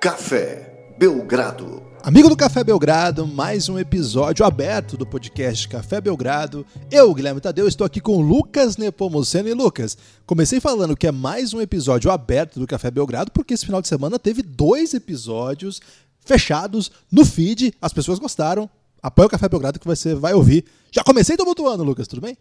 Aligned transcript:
Café 0.00 0.94
Belgrado. 0.96 1.82
Amigo 2.04 2.28
do 2.28 2.36
Café 2.36 2.62
Belgrado, 2.62 3.26
mais 3.26 3.68
um 3.68 3.76
episódio 3.76 4.46
aberto 4.46 4.96
do 4.96 5.04
podcast 5.04 5.68
Café 5.68 6.00
Belgrado. 6.00 6.64
Eu, 6.88 7.12
Guilherme 7.12 7.40
Tadeu, 7.40 7.66
estou 7.66 7.84
aqui 7.84 8.00
com 8.00 8.20
Lucas 8.20 8.76
Nepomuceno. 8.76 9.48
E 9.48 9.54
Lucas, 9.54 9.98
comecei 10.24 10.60
falando 10.60 10.96
que 10.96 11.08
é 11.08 11.10
mais 11.10 11.52
um 11.52 11.60
episódio 11.60 12.12
aberto 12.12 12.60
do 12.60 12.66
Café 12.66 12.92
Belgrado, 12.92 13.32
porque 13.32 13.54
esse 13.54 13.66
final 13.66 13.82
de 13.82 13.88
semana 13.88 14.20
teve 14.20 14.40
dois 14.40 14.94
episódios 14.94 15.80
fechados 16.20 16.92
no 17.10 17.24
feed. 17.24 17.74
As 17.82 17.92
pessoas 17.92 18.20
gostaram. 18.20 18.70
Apoia 19.02 19.26
o 19.26 19.30
Café 19.30 19.48
Belgrado 19.48 19.80
que 19.80 19.86
você 19.86 20.14
vai 20.14 20.32
ouvir. 20.32 20.64
Já 20.92 21.02
comecei 21.02 21.36
tumultuando, 21.36 21.82
Lucas, 21.82 22.06
tudo 22.06 22.22
bem? 22.22 22.38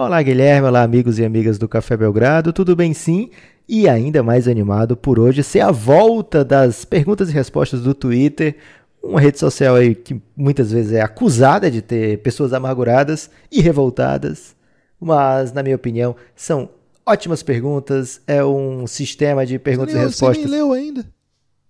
Olá, 0.00 0.22
Guilherme. 0.22 0.68
Olá, 0.68 0.84
amigos 0.84 1.18
e 1.18 1.24
amigas 1.24 1.58
do 1.58 1.66
Café 1.66 1.96
Belgrado. 1.96 2.52
Tudo 2.52 2.76
bem, 2.76 2.94
sim? 2.94 3.30
E 3.68 3.88
ainda 3.88 4.22
mais 4.22 4.46
animado 4.46 4.96
por 4.96 5.18
hoje 5.18 5.42
ser 5.42 5.58
a 5.58 5.72
volta 5.72 6.44
das 6.44 6.84
perguntas 6.84 7.28
e 7.28 7.32
respostas 7.32 7.80
do 7.80 7.92
Twitter, 7.92 8.54
uma 9.02 9.20
rede 9.20 9.40
social 9.40 9.74
aí 9.74 9.96
que 9.96 10.22
muitas 10.36 10.70
vezes 10.70 10.92
é 10.92 11.00
acusada 11.00 11.68
de 11.68 11.82
ter 11.82 12.18
pessoas 12.18 12.52
amarguradas 12.52 13.28
e 13.50 13.60
revoltadas, 13.60 14.54
mas 15.00 15.52
na 15.52 15.64
minha 15.64 15.74
opinião 15.74 16.14
são 16.36 16.70
ótimas 17.04 17.42
perguntas, 17.42 18.20
é 18.24 18.44
um 18.44 18.86
sistema 18.86 19.44
de 19.44 19.58
perguntas 19.58 19.96
e 19.96 19.98
respostas. 19.98 20.44
Você 20.44 20.48
nem 20.48 20.60
leu 20.60 20.72
ainda. 20.72 21.04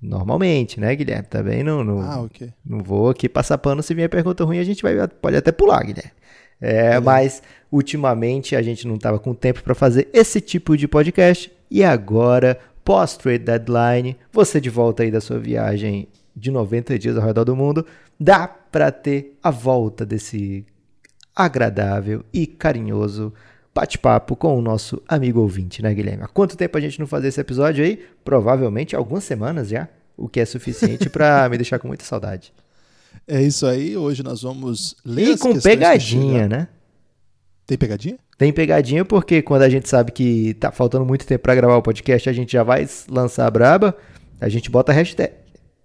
Normalmente, 0.02 0.79
né, 0.79 0.95
Guilherme? 0.95 1.29
Também 1.30 1.62
não, 1.65 1.82
não, 1.82 2.02
ah, 2.02 2.20
okay. 2.20 2.52
não 2.62 2.80
vou 2.80 3.09
aqui 3.09 3.26
passar 3.26 3.56
pano 3.56 3.82
se 3.82 3.95
vier 3.95 4.10
pergunta 4.10 4.45
ruim, 4.45 4.59
a 4.59 4.65
gente 4.65 4.82
vai, 4.82 5.09
pode 5.09 5.34
até 5.34 5.51
pular, 5.51 5.82
Guilherme. 5.82 6.12
É, 6.60 6.98
mas 6.98 7.42
ultimamente 7.70 8.56
a 8.56 8.62
gente 8.62 8.87
não 8.87 8.96
estava 8.96 9.18
com 9.18 9.34
tempo 9.34 9.62
para 9.62 9.74
fazer 9.74 10.09
esse 10.12 10.40
tipo 10.40 10.76
de 10.76 10.88
podcast 10.88 11.52
e 11.70 11.84
agora, 11.84 12.59
pós-trade 12.84 13.45
deadline, 13.45 14.16
você 14.32 14.60
de 14.60 14.70
volta 14.70 15.02
aí 15.02 15.10
da 15.10 15.20
sua 15.20 15.38
viagem 15.38 16.09
de 16.34 16.50
90 16.50 16.98
dias 16.98 17.16
ao 17.16 17.24
redor 17.24 17.45
do 17.45 17.54
mundo, 17.54 17.84
dá 18.18 18.48
para 18.48 18.90
ter 18.90 19.37
a 19.42 19.50
volta 19.50 20.04
desse 20.06 20.65
agradável 21.34 22.24
e 22.32 22.46
carinhoso 22.46 23.32
bate-papo 23.74 24.34
com 24.34 24.59
o 24.59 24.62
nosso 24.62 25.00
amigo 25.06 25.40
ouvinte, 25.40 25.82
né, 25.82 25.95
Guilherme? 25.95 26.24
Há 26.24 26.28
quanto 26.28 26.56
tempo 26.56 26.76
a 26.76 26.80
gente 26.80 26.98
não 26.98 27.06
fazia 27.06 27.28
esse 27.28 27.40
episódio 27.40 27.84
aí? 27.84 28.04
Provavelmente 28.24 28.96
algumas 28.96 29.22
semanas 29.22 29.68
já, 29.68 29.88
o 30.16 30.28
que 30.28 30.40
é 30.40 30.45
suficiente 30.45 31.09
para 31.09 31.46
me 31.50 31.56
deixar 31.56 31.78
com 31.78 31.87
muita 31.87 32.04
saudade. 32.04 32.52
É 33.27 33.43
isso 33.43 33.66
aí, 33.66 33.97
hoje 33.97 34.23
nós 34.23 34.43
vamos 34.43 34.97
ler 35.05 35.29
E 35.29 35.38
com 35.38 35.59
pegadinha, 35.59 36.49
né? 36.49 36.69
Tem 37.66 37.77
pegadinha? 37.77 38.19
Tem 38.38 38.52
pegadinha 38.52 39.05
porque 39.05 39.43
quando 39.43 39.63
a 39.63 39.69
gente 39.69 39.88
sabe 39.88 40.13
que 40.13 40.55
tá 40.55 40.71
faltando 40.73 41.05
muito 41.05 41.27
tempo 41.27 41.43
para 41.43 41.55
gravar 41.55 41.77
o 41.77 41.83
podcast, 41.83 42.29
a 42.29 42.33
gente 42.33 42.52
já 42.52 42.63
vai 42.63 42.89
lançar 43.09 43.46
a 43.46 43.51
braba, 43.51 43.96
a 44.41 44.49
gente 44.49 44.71
bota 44.71 44.93
a 44.93 44.95
hashtag. 44.95 45.33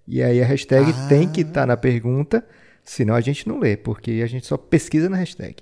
E 0.07 0.21
aí 0.21 0.41
a 0.41 0.53
hastag 0.53 0.91
ah. 0.91 1.07
tem 1.07 1.27
que 1.27 1.41
estar 1.41 1.61
tá 1.61 1.65
na 1.65 1.77
pergunta, 1.77 2.45
senão 2.83 3.15
a 3.15 3.21
gente 3.21 3.47
não 3.47 3.59
lê, 3.59 3.75
porque 3.75 4.21
a 4.23 4.27
gente 4.27 4.45
só 4.45 4.57
pesquisa 4.57 5.09
na 5.09 5.17
hashtag. 5.17 5.55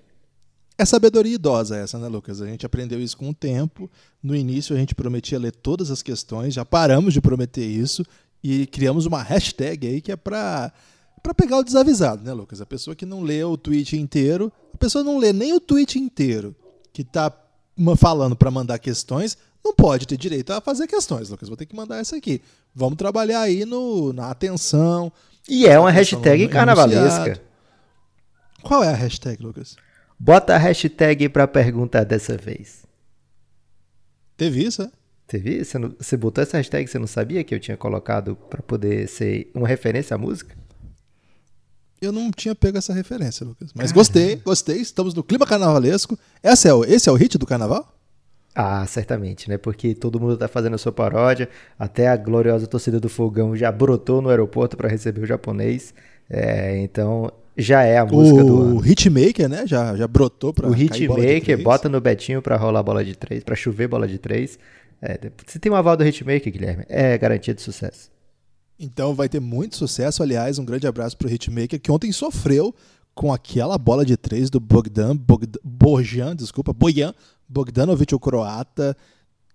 É 0.78 0.86
sabedoria 0.86 1.36
idosa 1.36 1.78
essa, 1.78 2.00
né, 2.00 2.08
Lucas? 2.08 2.42
A 2.42 2.48
gente 2.48 2.66
aprendeu 2.66 3.00
isso 3.00 3.16
com 3.16 3.30
o 3.30 3.34
tempo. 3.34 3.90
No 4.22 4.36
início 4.36 4.76
a 4.76 4.80
gente 4.80 4.96
prometia 4.96 5.38
ler 5.38 5.52
todas 5.52 5.92
as 5.92 6.02
questões, 6.02 6.56
já 6.56 6.66
paramos 6.66 7.14
de 7.14 7.22
prometer 7.22 7.66
isso 7.66 8.04
e 8.44 8.66
criamos 8.66 9.06
uma 9.06 9.22
hashtag 9.22 9.88
aí 9.88 10.02
que 10.02 10.12
é 10.12 10.16
para 10.16 10.74
para 11.22 11.34
pegar 11.34 11.58
o 11.58 11.64
desavisado, 11.64 12.24
né, 12.24 12.34
Lucas? 12.34 12.62
A 12.62 12.66
pessoa 12.66 12.96
que 12.96 13.06
não 13.06 13.22
lê 13.22 13.44
o 13.44 13.58
tweet 13.58 13.98
inteiro, 13.98 14.52
a 14.74 14.78
pessoa 14.78 15.04
não 15.04 15.18
lê 15.18 15.32
nem 15.32 15.54
o 15.54 15.60
tweet 15.60 16.00
inteiro, 16.00 16.56
que 16.92 17.04
tá 17.04 17.32
falando 17.98 18.36
para 18.36 18.52
mandar 18.52 18.80
questões, 18.80 19.38
não 19.64 19.74
pode 19.74 20.08
ter 20.08 20.18
direito 20.18 20.52
a 20.52 20.62
fazer 20.62 20.88
questões, 20.88 21.30
Lucas. 21.30 21.48
Vou 21.48 21.58
ter 21.58 21.66
que 21.66 21.76
mandar 21.76 22.00
essa 22.00 22.16
aqui. 22.16 22.42
Vamos 22.74 22.98
trabalhar 22.98 23.42
aí 23.42 23.66
no, 23.66 24.12
na 24.14 24.30
atenção. 24.30 25.12
E 25.48 25.68
é 25.68 25.80
uma 25.80 25.92
hashtag 25.92 26.48
carnavalesca. 26.48 27.42
Qual 28.64 28.84
é 28.84 28.90
a 28.90 28.96
hashtag, 28.96 29.42
Lucas? 29.42 29.76
Bota 30.20 30.56
a 30.56 30.58
hashtag 30.58 31.30
para 31.30 31.48
perguntar 31.48 32.04
dessa 32.04 32.38
vez. 32.38 32.86
Teve 34.38 34.64
isso, 34.64 34.84
é? 34.84 34.92
Teve? 35.28 35.64
Você, 35.64 35.78
não, 35.78 35.96
você 35.98 36.18
botou 36.18 36.42
essa 36.42 36.58
hashtag, 36.58 36.88
você 36.88 37.00
não 37.00 37.08
sabia 37.08 37.44
que 37.44 37.56
eu 37.56 37.60
tinha 37.60 37.78
colocado 37.78 38.36
para 38.36 38.62
poder 38.62 39.08
ser 39.08 39.50
uma 39.54 39.68
referência 39.68 40.16
à 40.16 40.18
música? 40.18 40.58
Eu 42.01 42.12
não 42.12 42.31
tinha 42.31 42.56
pego 42.56 42.79
essa 42.79 42.94
referência, 42.94 43.45
Lucas. 43.45 43.69
Mas 43.75 43.91
gostei, 43.91 44.38
gostei. 44.38 44.78
Estamos 44.78 45.13
no 45.13 45.23
clima 45.23 45.45
carnavalesco. 45.45 46.17
Esse 46.44 46.67
é 46.67 46.73
o, 46.73 46.84
esse 46.84 47.07
é 47.07 47.12
o 47.12 47.16
hit 47.16 47.38
do 47.38 47.45
carnaval? 47.45 47.94
Ah, 48.56 48.84
certamente, 48.88 49.47
né? 49.47 49.57
Porque 49.57 49.94
todo 49.94 50.19
mundo 50.19 50.35
tá 50.35 50.47
fazendo 50.47 50.73
a 50.73 50.78
sua 50.79 50.91
paródia. 50.91 51.47
Até 51.78 52.07
a 52.07 52.17
gloriosa 52.17 52.66
torcida 52.66 53.00
do 53.00 53.07
Fogão 53.07 53.56
já 53.56 53.72
brotou 53.72 54.19
no 54.19 54.29
aeroporto 54.29 54.75
para 54.75 54.89
receber 54.89 55.22
o 55.22 55.28
japonês. 55.28 55.94
É, 56.28 56.79
então 56.79 57.31
já 57.56 57.84
é 57.84 58.00
a 58.00 58.06
música 58.06 58.44
o 58.44 58.47
do 58.47 58.62
ano. 58.62 58.79
O 58.79 58.85
Hitmaker, 58.85 59.47
né? 59.47 59.68
Já, 59.68 59.95
já 59.95 60.07
brotou 60.07 60.51
para 60.51 60.68
O 60.68 60.75
Hitmaker 60.75 61.62
bota 61.62 61.88
no 61.88 62.01
Betinho 62.01 62.41
para 62.41 62.57
rolar 62.57 62.81
bola 62.81 63.06
de 63.06 63.16
três, 63.16 63.44
para 63.44 63.56
chover 63.56 63.88
bola 63.88 64.07
de 64.07 64.18
três. 64.18 64.57
É, 65.00 65.19
se 65.45 65.59
tem 65.59 65.72
um 65.72 65.75
aval 65.75 65.95
do 65.95 66.03
Hitmaker, 66.03 66.51
Guilherme, 66.51 66.83
é 66.89 67.16
garantia 67.18 67.53
de 67.53 67.62
sucesso. 67.62 68.09
Então 68.81 69.14
vai 69.14 69.30
ter 69.30 69.40
muito 69.40 69.78
sucesso. 69.78 70.24
Aliás, 70.24 70.58
um 70.58 70.66
grande 70.66 70.88
abraço 70.88 71.16
para 71.16 71.28
o 71.28 71.31
Hitmaker, 71.31 71.80
que 71.80 71.92
ontem 71.92 72.12
sofreu 72.12 72.74
com 73.14 73.31
aquela 73.31 73.78
bola 73.78 74.03
de 74.03 74.18
três 74.18 74.50
do 74.50 74.59
Bogdan, 74.59 75.16
Bogdan 75.16 75.59
Borjan, 75.64 76.36
desculpa, 76.36 76.74
Bojan 76.74 77.14
Bogdanovic, 77.47 78.16
o 78.16 78.19
croata. 78.19 78.97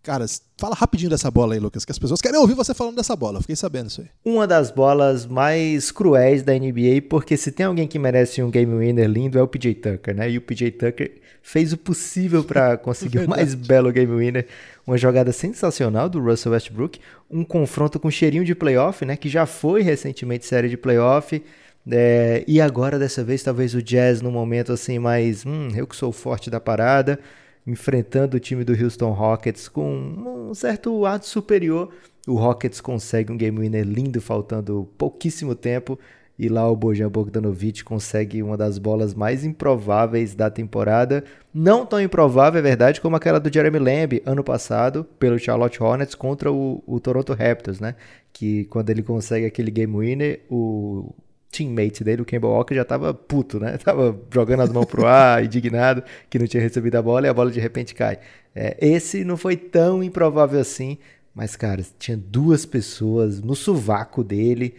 Cara, 0.02 0.24
fala 0.56 0.76
rapidinho 0.76 1.10
dessa 1.10 1.28
bola 1.32 1.54
aí, 1.54 1.58
Lucas, 1.58 1.84
que 1.84 1.90
as 1.90 1.98
pessoas 1.98 2.20
querem 2.20 2.38
ouvir 2.38 2.54
você 2.54 2.72
falando 2.72 2.94
dessa 2.94 3.16
bola. 3.16 3.40
Fiquei 3.40 3.56
sabendo 3.56 3.88
isso 3.88 4.02
aí. 4.02 4.06
Uma 4.24 4.46
das 4.46 4.70
bolas 4.70 5.26
mais 5.26 5.90
cruéis 5.90 6.44
da 6.44 6.52
NBA, 6.52 7.02
porque 7.10 7.36
se 7.36 7.50
tem 7.50 7.66
alguém 7.66 7.88
que 7.88 7.98
merece 7.98 8.40
um 8.40 8.48
game 8.48 8.72
winner 8.78 9.08
lindo 9.08 9.36
é 9.36 9.42
o 9.42 9.48
PJ 9.48 9.74
Tucker, 9.74 10.14
né? 10.14 10.30
E 10.30 10.38
o 10.38 10.40
PJ 10.40 10.70
Tucker 10.70 11.20
fez 11.42 11.72
o 11.72 11.76
possível 11.76 12.44
para 12.44 12.76
conseguir 12.78 13.18
o 13.18 13.28
mais 13.28 13.54
belo 13.54 13.90
game 13.90 14.14
winner. 14.16 14.46
Uma 14.86 14.96
jogada 14.96 15.32
sensacional 15.32 16.08
do 16.08 16.20
Russell 16.20 16.52
Westbrook, 16.52 17.00
um 17.28 17.44
confronto 17.44 17.98
com 17.98 18.10
cheirinho 18.10 18.44
de 18.44 18.54
playoff, 18.54 19.04
né? 19.04 19.16
Que 19.16 19.28
já 19.28 19.44
foi 19.44 19.82
recentemente 19.82 20.46
série 20.46 20.68
de 20.68 20.76
playoff. 20.76 21.42
É, 21.90 22.44
e 22.46 22.60
agora, 22.60 22.98
dessa 22.98 23.24
vez, 23.24 23.42
talvez 23.42 23.74
o 23.74 23.82
Jazz 23.82 24.22
num 24.22 24.30
momento 24.30 24.72
assim 24.72 24.98
mais. 24.98 25.44
Hum, 25.44 25.68
eu 25.74 25.86
que 25.86 25.96
sou 25.96 26.12
forte 26.12 26.48
da 26.50 26.60
parada 26.60 27.18
enfrentando 27.66 28.36
o 28.36 28.40
time 28.40 28.62
do 28.62 28.72
Houston 28.72 29.10
Rockets 29.10 29.68
com 29.68 30.48
um 30.50 30.54
certo 30.54 31.04
ato 31.04 31.26
superior. 31.26 31.92
O 32.26 32.34
Rockets 32.34 32.80
consegue 32.80 33.32
um 33.32 33.36
game 33.36 33.58
winner 33.58 33.84
lindo, 33.84 34.20
faltando 34.20 34.88
pouquíssimo 34.96 35.54
tempo. 35.54 35.98
E 36.38 36.48
lá 36.48 36.70
o 36.70 36.76
Bojan 36.76 37.08
Bogdanovic 37.08 37.82
consegue 37.82 38.42
uma 38.42 38.56
das 38.56 38.78
bolas 38.78 39.14
mais 39.14 39.44
improváveis 39.44 40.34
da 40.34 40.50
temporada. 40.50 41.24
Não 41.52 41.86
tão 41.86 42.00
improvável, 42.00 42.58
é 42.58 42.62
verdade, 42.62 43.00
como 43.00 43.16
aquela 43.16 43.40
do 43.40 43.52
Jeremy 43.52 43.78
Lamb 43.78 44.22
ano 44.26 44.44
passado, 44.44 45.04
pelo 45.18 45.38
Charlotte 45.38 45.82
Hornets 45.82 46.14
contra 46.14 46.52
o, 46.52 46.82
o 46.86 47.00
Toronto 47.00 47.32
Raptors, 47.32 47.80
né? 47.80 47.94
Que 48.32 48.64
quando 48.66 48.90
ele 48.90 49.02
consegue 49.02 49.46
aquele 49.46 49.70
game 49.70 49.96
winner, 49.96 50.40
o 50.50 51.14
teammate 51.50 52.04
dele, 52.04 52.20
o 52.20 52.26
Campbell 52.26 52.50
Walker, 52.50 52.74
já 52.74 52.84
tava 52.84 53.14
puto, 53.14 53.58
né? 53.58 53.78
Tava 53.82 54.18
jogando 54.30 54.60
as 54.60 54.70
mãos 54.70 54.84
pro 54.84 55.06
ar, 55.06 55.42
indignado, 55.42 56.02
que 56.28 56.38
não 56.38 56.46
tinha 56.46 56.62
recebido 56.62 56.96
a 56.96 57.02
bola 57.02 57.26
e 57.26 57.30
a 57.30 57.34
bola 57.34 57.50
de 57.50 57.60
repente 57.60 57.94
cai. 57.94 58.18
É, 58.54 58.76
esse 58.80 59.24
não 59.24 59.38
foi 59.38 59.56
tão 59.56 60.02
improvável 60.02 60.60
assim, 60.60 60.98
mas, 61.34 61.56
cara, 61.56 61.82
tinha 61.98 62.16
duas 62.16 62.66
pessoas 62.66 63.40
no 63.42 63.54
sovaco 63.54 64.22
dele, 64.22 64.74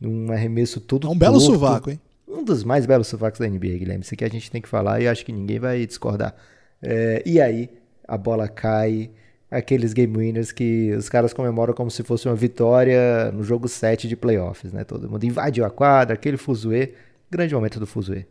um 0.00 0.30
arremesso 0.30 0.80
todo 0.80 1.06
É 1.06 1.10
um 1.10 1.18
belo 1.18 1.38
torto, 1.38 1.52
sovaco, 1.52 1.90
hein? 1.90 2.00
Um 2.26 2.44
dos 2.44 2.62
mais 2.62 2.86
belos 2.86 3.06
sovacos 3.06 3.40
da 3.40 3.48
NBA, 3.48 3.78
Guilherme. 3.78 4.04
Isso 4.04 4.14
aqui 4.14 4.24
a 4.24 4.28
gente 4.28 4.50
tem 4.50 4.60
que 4.60 4.68
falar 4.68 5.00
e 5.00 5.08
acho 5.08 5.24
que 5.24 5.32
ninguém 5.32 5.58
vai 5.58 5.84
discordar. 5.86 6.34
É, 6.82 7.22
e 7.26 7.40
aí, 7.40 7.70
a 8.06 8.16
bola 8.16 8.48
cai 8.48 9.10
aqueles 9.50 9.92
game 9.92 10.16
winners 10.16 10.52
que 10.52 10.92
os 10.92 11.08
caras 11.08 11.32
comemoram 11.32 11.72
como 11.72 11.90
se 11.90 12.02
fosse 12.02 12.28
uma 12.28 12.36
vitória 12.36 13.32
no 13.32 13.42
jogo 13.42 13.66
7 13.66 14.06
de 14.06 14.14
playoffs, 14.16 14.72
né? 14.72 14.84
Todo 14.84 15.08
mundo 15.08 15.24
invadiu 15.24 15.64
a 15.64 15.70
quadra, 15.70 16.14
aquele 16.14 16.36
fuzuê, 16.36 16.94
grande 17.30 17.54
momento 17.54 17.80
do 17.80 17.86
fuzuê. 17.86 18.26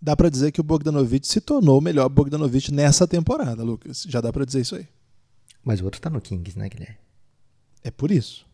Dá 0.00 0.16
para 0.16 0.28
dizer 0.28 0.52
que 0.52 0.60
o 0.60 0.64
Bogdanovic 0.64 1.26
se 1.26 1.40
tornou 1.40 1.78
o 1.78 1.82
melhor 1.82 2.08
Bogdanovic 2.08 2.72
nessa 2.72 3.06
temporada, 3.06 3.62
Lucas. 3.62 4.04
Já 4.08 4.20
dá 4.20 4.32
para 4.32 4.44
dizer 4.44 4.60
isso 4.60 4.76
aí. 4.76 4.86
Mas 5.64 5.80
o 5.80 5.84
outro 5.84 6.00
tá 6.00 6.10
no 6.10 6.20
Kings, 6.20 6.58
né, 6.58 6.68
Guilherme? 6.68 6.98
É 7.82 7.90
por 7.90 8.10
isso. 8.10 8.46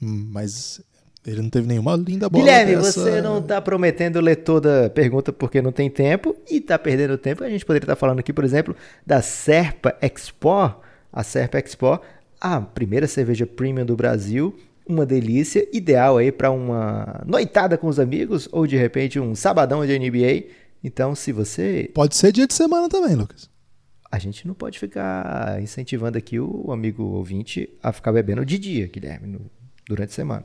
Mas 0.00 0.82
ele 1.26 1.40
não 1.40 1.48
teve 1.48 1.66
nenhuma 1.66 1.96
linda 1.96 2.28
bola. 2.28 2.44
Guilherme, 2.44 2.76
dessa... 2.76 3.00
você 3.00 3.22
não 3.22 3.40
tá 3.40 3.60
prometendo 3.60 4.20
ler 4.20 4.36
toda 4.36 4.86
a 4.86 4.90
pergunta 4.90 5.32
porque 5.32 5.62
não 5.62 5.72
tem 5.72 5.88
tempo 5.88 6.36
e 6.50 6.60
tá 6.60 6.78
perdendo 6.78 7.16
tempo. 7.16 7.42
A 7.42 7.48
gente 7.48 7.64
poderia 7.64 7.84
estar 7.84 7.94
tá 7.94 8.00
falando 8.00 8.18
aqui, 8.18 8.32
por 8.32 8.44
exemplo, 8.44 8.76
da 9.06 9.22
Serpa 9.22 9.96
Expo, 10.02 10.74
a 11.10 11.22
Serpa 11.22 11.58
Expo, 11.58 11.98
a 12.38 12.60
primeira 12.60 13.06
cerveja 13.06 13.46
premium 13.46 13.86
do 13.86 13.96
Brasil, 13.96 14.54
uma 14.86 15.06
delícia, 15.06 15.66
ideal 15.72 16.18
aí 16.18 16.30
para 16.30 16.50
uma 16.50 17.22
noitada 17.26 17.78
com 17.78 17.86
os 17.86 17.98
amigos 17.98 18.46
ou 18.52 18.66
de 18.66 18.76
repente 18.76 19.18
um 19.18 19.34
sabadão 19.34 19.84
de 19.86 19.98
NBA. 19.98 20.44
Então, 20.82 21.14
se 21.14 21.32
você 21.32 21.90
Pode 21.94 22.14
ser 22.16 22.32
dia 22.32 22.46
de 22.46 22.52
semana 22.52 22.86
também, 22.90 23.14
Lucas. 23.14 23.48
A 24.12 24.18
gente 24.18 24.46
não 24.46 24.54
pode 24.54 24.78
ficar 24.78 25.60
incentivando 25.62 26.18
aqui 26.18 26.38
o 26.38 26.70
amigo 26.70 27.02
ouvinte 27.02 27.70
a 27.82 27.90
ficar 27.92 28.12
bebendo 28.12 28.44
de 28.44 28.58
dia, 28.58 28.86
Guilherme, 28.86 29.26
no, 29.26 29.50
durante 29.88 30.10
a 30.10 30.14
semana. 30.14 30.44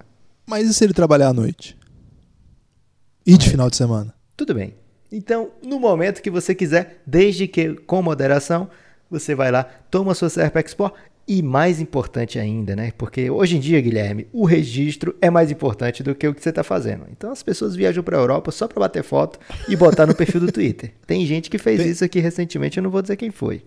Mas 0.50 0.68
e 0.68 0.74
se 0.74 0.84
ele 0.84 0.94
trabalhar 0.94 1.28
à 1.30 1.34
noite? 1.34 1.78
E 3.26 3.38
de 3.38 3.48
É. 3.48 3.52
final 3.52 3.70
de 3.70 3.76
semana? 3.76 4.14
Tudo 4.36 4.54
bem. 4.56 4.74
Então, 5.12 5.52
no 5.64 5.80
momento 5.80 6.22
que 6.22 6.30
você 6.30 6.56
quiser, 6.56 7.02
desde 7.06 7.48
que 7.48 7.74
com 7.76 8.02
moderação, 8.02 8.70
você 9.10 9.36
vai 9.36 9.52
lá, 9.52 9.64
toma 9.64 10.14
sua 10.16 10.30
Serpa 10.30 10.60
Expo 10.60 10.92
e 11.28 11.44
mais 11.44 11.80
importante 11.80 12.40
ainda, 12.40 12.76
né? 12.76 12.92
Porque 12.98 13.30
hoje 13.30 13.58
em 13.58 13.60
dia, 13.60 13.80
Guilherme, 13.82 14.28
o 14.34 14.46
registro 14.46 15.16
é 15.22 15.30
mais 15.30 15.52
importante 15.52 16.02
do 16.02 16.16
que 16.16 16.28
o 16.28 16.34
que 16.34 16.42
você 16.42 16.50
está 16.50 16.64
fazendo. 16.64 17.06
Então 17.12 17.32
as 17.32 17.44
pessoas 17.44 17.76
viajam 17.76 18.04
para 18.04 18.18
a 18.18 18.20
Europa 18.22 18.52
só 18.52 18.68
para 18.68 18.80
bater 18.80 19.04
foto 19.04 19.40
e 19.68 19.76
botar 19.76 20.08
no 20.08 20.16
perfil 20.16 20.42
do 20.42 20.50
Twitter. 20.52 20.94
Tem 21.06 21.24
gente 21.26 21.50
que 21.50 21.58
fez 21.60 21.80
Tem- 21.80 21.90
isso 21.92 22.04
aqui 22.04 22.20
recentemente, 22.20 22.78
eu 22.78 22.84
não 22.84 22.90
vou 22.90 23.02
dizer 23.02 23.16
quem 23.18 23.30
foi. 23.30 23.64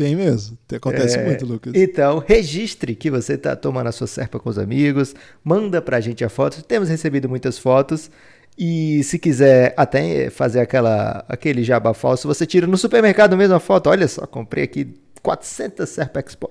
Tem 0.00 0.16
mesmo. 0.16 0.56
Acontece 0.74 1.18
É, 1.18 1.26
muito, 1.26 1.44
Lucas. 1.44 1.74
Então, 1.76 2.24
registre 2.26 2.94
que 2.94 3.10
você 3.10 3.34
está 3.34 3.54
tomando 3.54 3.88
a 3.88 3.92
sua 3.92 4.06
serpa 4.06 4.40
com 4.40 4.48
os 4.48 4.56
amigos, 4.56 5.14
manda 5.44 5.82
pra 5.82 6.00
gente 6.00 6.24
a 6.24 6.30
foto. 6.30 6.62
Temos 6.62 6.88
recebido 6.88 7.28
muitas 7.28 7.58
fotos. 7.58 8.10
E 8.56 9.04
se 9.04 9.18
quiser 9.18 9.74
até 9.76 10.30
fazer 10.30 10.60
aquela, 10.60 11.22
aquele 11.28 11.62
jabá 11.62 11.92
falso, 11.92 12.26
você 12.26 12.46
tira 12.46 12.66
no 12.66 12.78
supermercado 12.78 13.36
mesmo 13.36 13.54
a 13.54 13.60
foto. 13.60 13.90
Olha 13.90 14.08
só, 14.08 14.26
comprei 14.26 14.64
aqui 14.64 14.94
400 15.22 15.86
Serpa 15.86 16.20
Expo. 16.20 16.50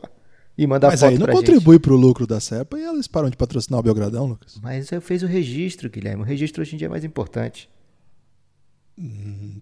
E 0.56 0.68
manda 0.68 0.86
a 0.86 0.92
Mas 0.92 1.00
foto 1.00 1.10
aí 1.10 1.18
não 1.18 1.26
contribui 1.26 1.80
pro 1.80 1.96
lucro 1.96 2.28
da 2.28 2.40
Serpa 2.40 2.78
e 2.78 2.84
eles 2.84 3.08
param 3.08 3.32
de 3.32 3.38
patrocinar 3.38 3.80
o 3.80 3.84
Belgradão, 3.84 4.28
Lucas. 4.28 4.60
Mas 4.62 4.92
eu 4.92 5.02
fiz 5.02 5.24
o 5.24 5.26
registro, 5.26 5.90
Guilherme. 5.90 6.22
O 6.22 6.26
registro 6.26 6.62
hoje 6.62 6.76
em 6.76 6.78
dia 6.78 6.86
é 6.86 6.90
mais 6.90 7.04
importante. 7.04 7.68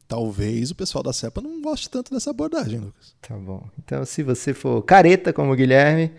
Talvez 0.08 0.72
o 0.72 0.76
pessoal 0.76 1.04
da 1.04 1.14
Serpa 1.14 1.42
não 1.42 1.62
goste 1.62 1.90
tanto 1.90 2.12
dessa 2.12 2.32
abordagem, 2.32 2.80
Lucas. 2.80 3.16
Tá 3.22 3.36
bom. 3.36 3.64
Então, 3.78 4.04
se 4.04 4.24
você 4.24 4.54
for 4.54 4.82
careta 4.82 5.32
como 5.32 5.52
o 5.52 5.56
Guilherme, 5.56 6.12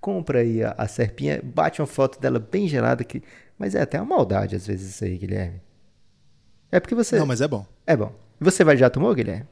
compra 0.00 0.40
aí 0.40 0.62
a, 0.62 0.74
a 0.76 0.86
serpinha, 0.86 1.40
bate 1.42 1.80
uma 1.80 1.86
foto 1.86 2.20
dela 2.20 2.38
bem 2.38 2.68
gelada, 2.68 3.02
que... 3.04 3.22
mas 3.58 3.74
é 3.74 3.80
até 3.80 4.00
uma 4.00 4.16
maldade 4.16 4.54
às 4.54 4.66
vezes 4.66 4.90
isso 4.90 5.04
aí, 5.04 5.16
Guilherme. 5.16 5.62
É 6.70 6.78
porque 6.78 6.94
você. 6.94 7.18
Não, 7.18 7.26
mas 7.26 7.40
é 7.40 7.48
bom. 7.48 7.64
É 7.86 7.96
bom. 7.96 8.12
Você 8.38 8.62
vai, 8.62 8.76
já 8.76 8.90
tomou, 8.90 9.14
Guilherme? 9.14 9.46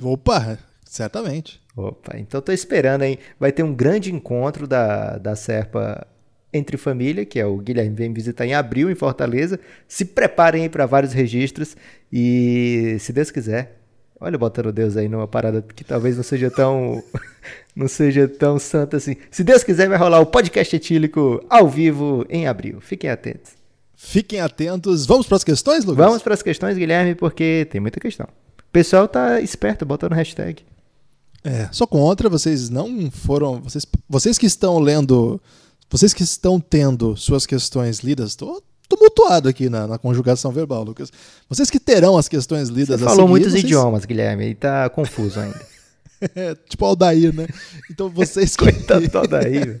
Opa, 0.00 0.58
certamente. 0.84 1.60
Opa, 1.76 2.16
então 2.16 2.40
tô 2.40 2.52
esperando, 2.52 3.02
hein? 3.02 3.18
Vai 3.38 3.50
ter 3.50 3.64
um 3.64 3.74
grande 3.74 4.12
encontro 4.12 4.68
da, 4.68 5.18
da 5.18 5.34
Serpa 5.34 6.06
entre 6.54 6.76
família, 6.76 7.26
que 7.26 7.38
é 7.38 7.44
o 7.44 7.58
Guilherme 7.58 7.94
vem 7.94 8.12
visitar 8.12 8.46
em 8.46 8.54
abril 8.54 8.90
em 8.90 8.94
Fortaleza. 8.94 9.58
Se 9.86 10.04
preparem 10.04 10.62
aí 10.62 10.68
para 10.68 10.86
vários 10.86 11.12
registros 11.12 11.76
e, 12.12 12.96
se 13.00 13.12
Deus 13.12 13.30
quiser, 13.30 13.76
olha 14.20 14.38
botando 14.38 14.72
Deus 14.72 14.96
aí 14.96 15.08
numa 15.08 15.26
parada 15.26 15.62
que 15.74 15.84
talvez 15.84 16.16
não 16.16 16.22
seja 16.22 16.50
tão 16.50 17.02
não 17.74 17.88
seja 17.88 18.28
tão 18.28 18.58
santa 18.58 18.96
assim. 18.96 19.16
Se 19.30 19.42
Deus 19.42 19.64
quiser, 19.64 19.88
vai 19.88 19.98
rolar 19.98 20.20
o 20.20 20.26
podcast 20.26 20.74
etílico 20.74 21.44
ao 21.50 21.68
vivo 21.68 22.24
em 22.30 22.46
abril. 22.46 22.80
Fiquem 22.80 23.10
atentos. 23.10 23.52
Fiquem 23.96 24.40
atentos. 24.40 25.06
Vamos 25.06 25.26
para 25.26 25.36
as 25.36 25.44
questões, 25.44 25.84
Lucas? 25.84 26.04
Vamos 26.04 26.22
para 26.22 26.34
as 26.34 26.42
questões, 26.42 26.76
Guilherme, 26.76 27.14
porque 27.14 27.66
tem 27.70 27.80
muita 27.80 27.98
questão. 27.98 28.26
O 28.58 28.72
pessoal 28.72 29.08
tá 29.08 29.40
esperto 29.40 29.84
botando 29.84 30.12
hashtag. 30.12 30.62
É, 31.44 31.68
só 31.70 31.86
contra, 31.86 32.28
vocês 32.28 32.70
não 32.70 33.10
foram. 33.10 33.60
Vocês, 33.60 33.86
vocês 34.08 34.38
que 34.38 34.46
estão 34.46 34.78
lendo. 34.78 35.40
Vocês 35.94 36.12
que 36.12 36.24
estão 36.24 36.58
tendo 36.58 37.16
suas 37.16 37.46
questões 37.46 38.00
lidas. 38.00 38.30
Estou 38.30 38.60
tumultuado 38.88 39.48
aqui 39.48 39.68
na, 39.68 39.86
na 39.86 39.96
conjugação 39.96 40.50
verbal, 40.50 40.82
Lucas. 40.82 41.12
Vocês 41.48 41.70
que 41.70 41.78
terão 41.78 42.18
as 42.18 42.26
questões 42.26 42.68
lidas 42.68 42.98
Você 42.98 43.04
falou 43.04 43.20
seguir, 43.20 43.30
muitos 43.30 43.52
vocês- 43.52 43.62
idiomas, 43.62 44.04
Guilherme, 44.04 44.48
e 44.48 44.54
tá 44.56 44.90
confuso 44.90 45.38
ainda. 45.38 45.74
É, 46.34 46.54
tipo 46.54 46.84
Aldair, 46.86 47.34
né? 47.34 47.46
Então 47.90 48.08
vocês 48.08 48.56
que. 48.56 48.64
Coitado 48.64 49.06
do 49.06 49.18
Aldair, 49.18 49.66
velho. 49.66 49.78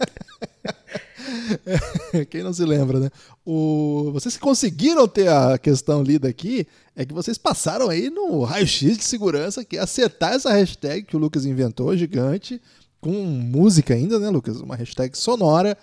Quem 2.28 2.42
não 2.42 2.52
se 2.52 2.64
lembra, 2.64 3.00
né? 3.00 3.10
O... 3.46 4.10
Vocês 4.12 4.34
que 4.36 4.42
conseguiram 4.42 5.08
ter 5.08 5.28
a 5.28 5.56
questão 5.56 6.02
lida 6.02 6.28
aqui, 6.28 6.66
é 6.94 7.04
que 7.06 7.14
vocês 7.14 7.38
passaram 7.38 7.88
aí 7.88 8.10
no 8.10 8.42
raio-x 8.44 8.98
de 8.98 9.04
segurança, 9.04 9.64
que 9.64 9.78
é 9.78 9.80
acertar 9.80 10.34
essa 10.34 10.52
hashtag 10.52 11.02
que 11.04 11.16
o 11.16 11.18
Lucas 11.18 11.46
inventou, 11.46 11.96
gigante, 11.96 12.60
com 13.00 13.10
música 13.10 13.94
ainda, 13.94 14.18
né, 14.18 14.28
Lucas? 14.28 14.60
Uma 14.60 14.76
hashtag 14.76 15.16
sonora. 15.16 15.76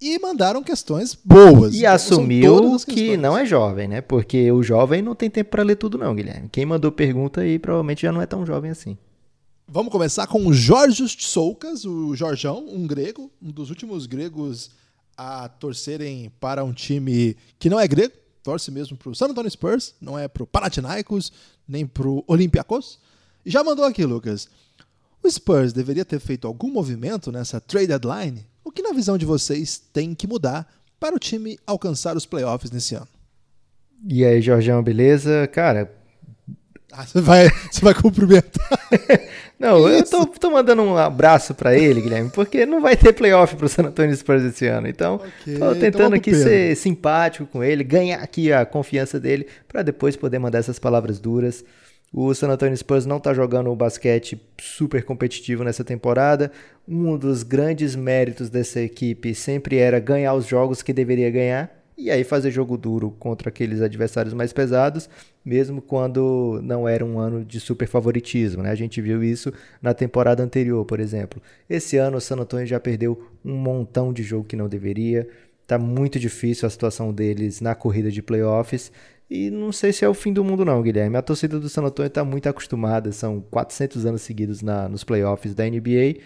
E 0.00 0.18
mandaram 0.18 0.62
questões 0.62 1.14
boas. 1.14 1.74
E 1.74 1.78
Então, 1.78 1.92
assumiu 1.94 2.76
que 2.80 3.16
não 3.16 3.36
é 3.36 3.46
jovem, 3.46 3.88
né? 3.88 4.00
Porque 4.00 4.50
o 4.52 4.62
jovem 4.62 5.00
não 5.00 5.14
tem 5.14 5.30
tempo 5.30 5.50
pra 5.50 5.62
ler 5.62 5.76
tudo, 5.76 5.96
não, 5.96 6.14
Guilherme. 6.14 6.48
Quem 6.50 6.66
mandou 6.66 6.92
pergunta 6.92 7.40
aí 7.40 7.58
provavelmente 7.58 8.02
já 8.02 8.12
não 8.12 8.20
é 8.20 8.26
tão 8.26 8.44
jovem 8.44 8.70
assim. 8.70 8.98
Vamos 9.66 9.90
começar 9.90 10.26
com 10.26 10.46
o 10.46 10.52
Jorge 10.52 11.08
Soucas, 11.08 11.84
o 11.84 12.14
Jorjão, 12.14 12.64
um 12.68 12.86
grego, 12.86 13.32
um 13.42 13.50
dos 13.50 13.70
últimos 13.70 14.06
gregos 14.06 14.70
a 15.16 15.48
torcerem 15.48 16.30
para 16.38 16.62
um 16.62 16.72
time 16.72 17.36
que 17.58 17.70
não 17.70 17.80
é 17.80 17.88
grego, 17.88 18.14
torce 18.42 18.70
mesmo 18.70 18.96
para 18.96 19.10
o 19.10 19.14
San 19.14 19.26
Antonio 19.26 19.50
Spurs, 19.50 19.94
não 20.00 20.18
é 20.18 20.28
para 20.28 20.42
o 20.42 20.46
Panathinaikos, 20.46 21.32
nem 21.66 21.86
para 21.86 22.06
o 22.06 22.22
Olympiacos. 22.28 23.00
E 23.44 23.50
já 23.50 23.64
mandou 23.64 23.84
aqui, 23.84 24.04
Lucas. 24.04 24.48
O 25.22 25.28
Spurs 25.28 25.72
deveria 25.72 26.04
ter 26.04 26.20
feito 26.20 26.46
algum 26.46 26.70
movimento 26.70 27.32
nessa 27.32 27.60
trade 27.60 27.88
deadline? 27.88 28.46
O 28.66 28.72
que, 28.72 28.82
na 28.82 28.92
visão 28.92 29.16
de 29.16 29.24
vocês, 29.24 29.80
tem 29.92 30.12
que 30.12 30.26
mudar 30.26 30.66
para 30.98 31.14
o 31.14 31.20
time 31.20 31.56
alcançar 31.64 32.16
os 32.16 32.26
playoffs 32.26 32.68
nesse 32.72 32.96
ano? 32.96 33.06
E 34.08 34.24
aí, 34.24 34.42
Jorgão, 34.42 34.82
beleza? 34.82 35.46
Cara, 35.52 35.88
Ah, 36.92 37.06
você 37.06 37.20
vai, 37.20 37.48
você 37.70 37.80
vai 37.80 37.94
cumprimentar. 37.94 38.68
não, 39.56 39.88
eu 39.88 40.04
tô, 40.04 40.26
tô 40.26 40.50
mandando 40.50 40.82
um 40.82 40.96
abraço 40.96 41.54
pra 41.54 41.76
ele, 41.78 42.00
Guilherme, 42.00 42.28
porque 42.30 42.66
não 42.66 42.80
vai 42.80 42.96
ter 42.96 43.12
playoff 43.12 43.54
pro 43.54 43.68
San 43.68 43.84
Antonio 43.84 44.16
Spurs 44.16 44.42
esse 44.42 44.66
ano. 44.66 44.88
Então, 44.88 45.14
Ok, 45.14 45.28
tô 45.44 45.52
então 45.52 45.74
tentando 45.74 46.16
aqui 46.16 46.34
ser 46.34 46.76
simpático 46.76 47.46
com 47.46 47.62
ele, 47.62 47.84
ganhar 47.84 48.18
aqui 48.18 48.52
a 48.52 48.66
confiança 48.66 49.20
dele, 49.20 49.46
pra 49.68 49.82
depois 49.82 50.16
poder 50.16 50.40
mandar 50.40 50.58
essas 50.58 50.80
palavras 50.80 51.20
duras. 51.20 51.64
O 52.12 52.32
San 52.34 52.48
Antonio 52.48 52.76
Spurs 52.76 53.04
não 53.04 53.20
tá 53.20 53.34
jogando 53.34 53.70
um 53.70 53.76
basquete 53.76 54.40
super 54.58 55.04
competitivo 55.04 55.64
nessa 55.64 55.84
temporada. 55.84 56.50
Um 56.88 57.16
dos 57.18 57.42
grandes 57.42 57.94
méritos 57.94 58.48
dessa 58.48 58.80
equipe 58.80 59.34
sempre 59.34 59.76
era 59.76 59.98
ganhar 59.98 60.34
os 60.34 60.46
jogos 60.46 60.82
que 60.82 60.92
deveria 60.92 61.30
ganhar 61.30 61.76
e 61.98 62.10
aí 62.10 62.24
fazer 62.24 62.50
jogo 62.50 62.76
duro 62.76 63.10
contra 63.18 63.48
aqueles 63.48 63.80
adversários 63.80 64.34
mais 64.34 64.52
pesados, 64.52 65.08
mesmo 65.44 65.80
quando 65.80 66.60
não 66.62 66.86
era 66.86 67.04
um 67.04 67.18
ano 67.18 67.44
de 67.44 67.58
super 67.58 67.88
favoritismo, 67.88 68.62
né? 68.62 68.70
A 68.70 68.74
gente 68.74 69.00
viu 69.00 69.24
isso 69.24 69.52
na 69.80 69.94
temporada 69.94 70.42
anterior, 70.42 70.84
por 70.84 71.00
exemplo. 71.00 71.40
Esse 71.68 71.96
ano 71.96 72.18
o 72.18 72.20
San 72.20 72.36
Antonio 72.36 72.66
já 72.66 72.78
perdeu 72.78 73.30
um 73.44 73.54
montão 73.54 74.12
de 74.12 74.22
jogo 74.22 74.44
que 74.44 74.56
não 74.56 74.68
deveria. 74.68 75.26
Tá 75.66 75.78
muito 75.78 76.18
difícil 76.18 76.66
a 76.66 76.70
situação 76.70 77.12
deles 77.12 77.60
na 77.60 77.74
corrida 77.74 78.10
de 78.10 78.22
playoffs. 78.22 78.92
E 79.28 79.50
não 79.50 79.72
sei 79.72 79.92
se 79.92 80.04
é 80.04 80.08
o 80.08 80.14
fim 80.14 80.32
do 80.32 80.44
mundo 80.44 80.64
não, 80.64 80.80
Guilherme. 80.82 81.16
A 81.16 81.22
torcida 81.22 81.58
do 81.58 81.68
San 81.68 81.82
Antonio 81.82 82.08
está 82.08 82.24
muito 82.24 82.48
acostumada, 82.48 83.10
são 83.10 83.40
400 83.40 84.06
anos 84.06 84.22
seguidos 84.22 84.62
na, 84.62 84.88
nos 84.88 85.02
playoffs 85.02 85.52
da 85.54 85.64
NBA, 85.68 86.20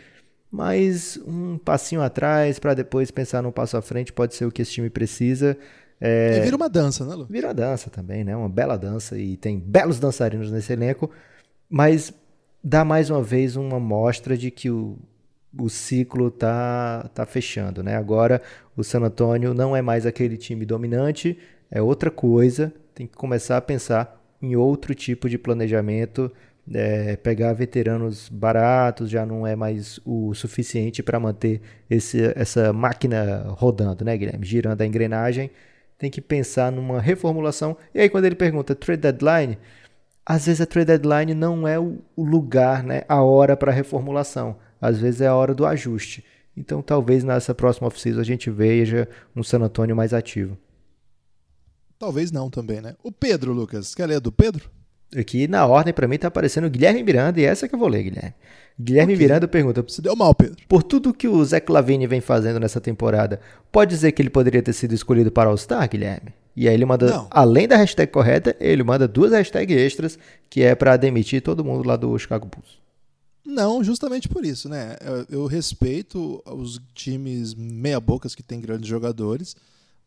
mas 0.50 1.18
um 1.26 1.56
passinho 1.58 2.02
atrás 2.02 2.58
para 2.58 2.74
depois 2.74 3.10
pensar 3.10 3.42
num 3.42 3.52
passo 3.52 3.76
à 3.76 3.82
frente 3.82 4.12
pode 4.12 4.34
ser 4.34 4.44
o 4.44 4.52
que 4.52 4.62
esse 4.62 4.72
time 4.72 4.90
precisa. 4.90 5.56
É, 6.00 6.38
E 6.38 6.40
vira 6.40 6.56
uma 6.56 6.68
dança, 6.68 7.04
né, 7.06 7.14
Lucas? 7.14 7.30
Vira 7.30 7.54
dança 7.54 7.88
também, 7.90 8.24
né? 8.24 8.36
Uma 8.36 8.48
bela 8.48 8.76
dança 8.76 9.18
e 9.18 9.36
tem 9.36 9.58
belos 9.58 9.98
dançarinos 9.98 10.50
nesse 10.50 10.72
elenco, 10.72 11.10
mas 11.68 12.12
dá 12.62 12.84
mais 12.84 13.08
uma 13.10 13.22
vez 13.22 13.56
uma 13.56 13.80
mostra 13.80 14.36
de 14.36 14.50
que 14.50 14.70
o, 14.70 14.98
o 15.58 15.68
ciclo 15.68 16.30
tá, 16.30 17.08
tá 17.14 17.24
fechando, 17.26 17.82
né? 17.82 17.96
Agora 17.96 18.42
o 18.76 18.84
San 18.84 19.00
Antonio 19.00 19.54
não 19.54 19.74
é 19.74 19.82
mais 19.82 20.04
aquele 20.06 20.36
time 20.36 20.64
dominante, 20.66 21.38
é 21.70 21.80
outra 21.82 22.10
coisa, 22.10 22.72
tem 22.94 23.06
que 23.06 23.16
começar 23.16 23.56
a 23.56 23.60
pensar 23.60 24.20
em 24.42 24.56
outro 24.56 24.94
tipo 24.94 25.28
de 25.28 25.38
planejamento. 25.38 26.30
é, 26.72 27.16
pegar 27.16 27.52
veteranos 27.52 28.28
baratos 28.28 29.10
já 29.10 29.26
não 29.26 29.46
é 29.46 29.56
mais 29.56 29.98
o 30.04 30.34
suficiente 30.34 31.02
para 31.02 31.18
manter 31.18 31.60
esse, 31.88 32.32
essa 32.36 32.72
máquina 32.72 33.44
rodando, 33.48 34.04
né, 34.04 34.16
Guilherme? 34.16 34.46
Girando 34.46 34.80
a 34.80 34.86
engrenagem 34.86 35.50
tem 35.98 36.10
que 36.10 36.20
pensar 36.20 36.72
numa 36.72 37.00
reformulação. 37.00 37.76
E 37.94 38.00
aí, 38.00 38.08
quando 38.08 38.24
ele 38.24 38.34
pergunta 38.34 38.74
trade 38.74 39.02
deadline, 39.02 39.58
às 40.24 40.46
vezes 40.46 40.60
a 40.60 40.66
trade 40.66 40.86
deadline 40.86 41.34
não 41.34 41.68
é 41.68 41.78
o 41.78 41.98
lugar, 42.16 42.82
né, 42.82 43.02
a 43.08 43.22
hora 43.22 43.56
para 43.56 43.72
reformulação. 43.72 44.56
Às 44.80 44.98
vezes 44.98 45.20
é 45.20 45.26
a 45.26 45.34
hora 45.34 45.54
do 45.54 45.66
ajuste. 45.66 46.24
Então, 46.56 46.82
talvez 46.82 47.22
nessa 47.22 47.54
próxima 47.54 47.88
off-season 47.88 48.20
a 48.20 48.24
gente 48.24 48.50
veja 48.50 49.08
um 49.36 49.42
San 49.42 49.60
Antonio 49.60 49.94
mais 49.94 50.14
ativo. 50.14 50.56
Talvez 52.00 52.32
não 52.32 52.48
também, 52.48 52.80
né? 52.80 52.94
O 53.04 53.12
Pedro, 53.12 53.52
Lucas. 53.52 53.94
Quer 53.94 54.06
ler 54.06 54.20
do 54.20 54.32
Pedro? 54.32 54.70
Aqui 55.14 55.46
na 55.46 55.66
ordem, 55.66 55.92
para 55.92 56.08
mim, 56.08 56.16
tá 56.16 56.28
aparecendo 56.28 56.70
Guilherme 56.70 57.02
Miranda, 57.02 57.38
e 57.38 57.44
essa 57.44 57.68
que 57.68 57.74
eu 57.74 57.78
vou 57.78 57.88
ler, 57.88 58.04
Guilherme. 58.04 58.32
Guilherme 58.80 59.12
Ok. 59.12 59.22
Miranda 59.26 59.46
pergunta: 59.46 59.84
Se 59.86 60.00
deu 60.00 60.16
mal, 60.16 60.34
Pedro. 60.34 60.56
Por 60.66 60.82
tudo 60.82 61.12
que 61.12 61.28
o 61.28 61.44
Zach 61.44 61.70
Lavine 61.70 62.06
vem 62.06 62.22
fazendo 62.22 62.58
nessa 62.58 62.80
temporada, 62.80 63.38
pode 63.70 63.90
dizer 63.90 64.12
que 64.12 64.22
ele 64.22 64.30
poderia 64.30 64.62
ter 64.62 64.72
sido 64.72 64.94
escolhido 64.94 65.30
para 65.30 65.50
All-Star, 65.50 65.86
Guilherme? 65.90 66.32
E 66.56 66.66
aí 66.66 66.74
ele 66.74 66.86
manda, 66.86 67.10
Não. 67.10 67.28
além 67.30 67.68
da 67.68 67.76
hashtag 67.76 68.10
correta, 68.10 68.56
ele 68.58 68.82
manda 68.82 69.06
duas 69.06 69.32
hashtags 69.32 69.76
extras, 69.76 70.18
que 70.48 70.62
é 70.62 70.74
para 70.74 70.96
demitir 70.96 71.42
todo 71.42 71.62
mundo 71.64 71.86
lá 71.86 71.96
do 71.96 72.18
Chicago 72.18 72.46
Bulls. 72.46 72.78
Não, 73.44 73.84
justamente 73.84 74.26
por 74.26 74.44
isso, 74.44 74.70
né? 74.70 74.96
Eu, 75.04 75.40
eu 75.40 75.46
respeito 75.46 76.42
os 76.46 76.80
times 76.94 77.54
meia-bocas 77.54 78.34
que 78.34 78.42
têm 78.42 78.60
grandes 78.60 78.88
jogadores, 78.88 79.54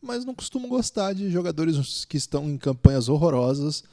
mas 0.04 0.26
não 0.26 0.36
costumo 0.36 0.68
gostar 0.68 1.14
de 1.14 1.32
jogadores 1.32 2.06
que 2.06 2.18
estão 2.18 2.50
em 2.50 2.58
campanhas 2.58 3.08
horrorosas. 3.08 3.84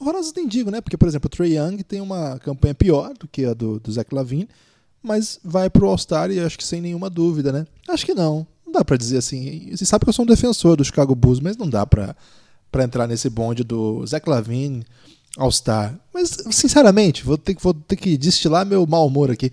Horrorosas 0.00 0.32
nem 0.34 0.46
digo, 0.46 0.70
né? 0.70 0.80
Porque, 0.80 0.96
por 0.96 1.08
exemplo, 1.08 1.26
o 1.26 1.30
Trey 1.30 1.58
Young 1.58 1.82
tem 1.82 2.00
uma 2.00 2.38
campanha 2.38 2.74
pior 2.74 3.12
do 3.18 3.26
que 3.26 3.44
a 3.44 3.52
do, 3.52 3.80
do 3.80 3.90
Zach 3.90 4.14
Lavine, 4.14 4.48
mas 5.02 5.40
vai 5.42 5.68
pro 5.68 5.88
All-Star 5.88 6.30
e 6.30 6.38
acho 6.38 6.56
que 6.56 6.64
sem 6.64 6.80
nenhuma 6.80 7.10
dúvida, 7.10 7.50
né? 7.50 7.66
Acho 7.88 8.06
que 8.06 8.14
não. 8.14 8.46
Não 8.64 8.72
dá 8.72 8.84
para 8.84 8.96
dizer 8.96 9.18
assim. 9.18 9.68
Você 9.74 9.84
sabe 9.84 10.04
que 10.04 10.08
eu 10.08 10.12
sou 10.14 10.24
um 10.24 10.28
defensor 10.28 10.76
do 10.76 10.84
Chicago 10.84 11.14
Bulls, 11.14 11.40
mas 11.40 11.56
não 11.56 11.68
dá 11.68 11.84
para 11.84 12.14
entrar 12.78 13.06
nesse 13.06 13.28
bonde 13.28 13.64
do 13.64 14.06
Zach 14.06 14.28
Lavine, 14.28 14.84
All-Star. 15.36 15.98
Mas, 16.14 16.36
sinceramente, 16.50 17.24
vou 17.24 17.36
ter, 17.36 17.56
vou 17.60 17.74
ter 17.74 17.96
que 17.96 18.16
destilar 18.16 18.64
meu 18.64 18.86
mau 18.86 19.06
humor 19.06 19.30
aqui. 19.30 19.50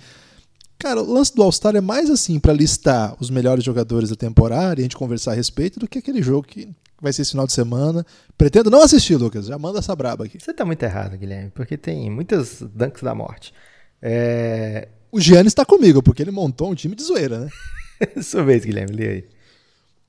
Cara, 0.83 1.01
o 1.01 1.13
lance 1.13 1.33
do 1.33 1.41
All-Star 1.41 1.73
é 1.77 1.79
mais 1.79 2.09
assim 2.09 2.37
para 2.37 2.51
listar 2.51 3.15
os 3.17 3.29
melhores 3.29 3.63
jogadores 3.63 4.09
da 4.09 4.17
temporada 4.17 4.81
e 4.81 4.83
a 4.83 4.83
gente 4.83 4.97
conversar 4.97 5.31
a 5.31 5.33
respeito 5.33 5.79
do 5.79 5.87
que 5.87 5.97
aquele 5.97 6.21
jogo 6.21 6.45
que 6.45 6.75
vai 7.01 7.13
ser 7.13 7.21
esse 7.21 7.31
final 7.31 7.47
de 7.47 7.53
semana. 7.53 8.05
Pretendo 8.37 8.69
não 8.69 8.81
assistir, 8.81 9.15
Lucas. 9.15 9.45
Já 9.45 9.57
manda 9.57 9.79
essa 9.79 9.95
braba 9.95 10.25
aqui. 10.25 10.37
Você 10.41 10.53
tá 10.53 10.65
muito 10.65 10.83
errado, 10.83 11.17
Guilherme, 11.17 11.51
porque 11.51 11.77
tem 11.77 12.11
muitas 12.11 12.61
dunks 12.61 13.01
da 13.01 13.15
morte. 13.15 13.53
É... 14.01 14.89
O 15.09 15.21
Giannis 15.21 15.51
está 15.51 15.63
comigo, 15.63 16.03
porque 16.03 16.21
ele 16.21 16.31
montou 16.31 16.69
um 16.69 16.75
time 16.75 16.95
de 16.95 17.03
zoeira, 17.03 17.39
né? 17.39 17.49
Sua 18.21 18.43
vez, 18.43 18.65
Guilherme, 18.65 18.93
lê 18.93 19.07
aí. 19.07 19.25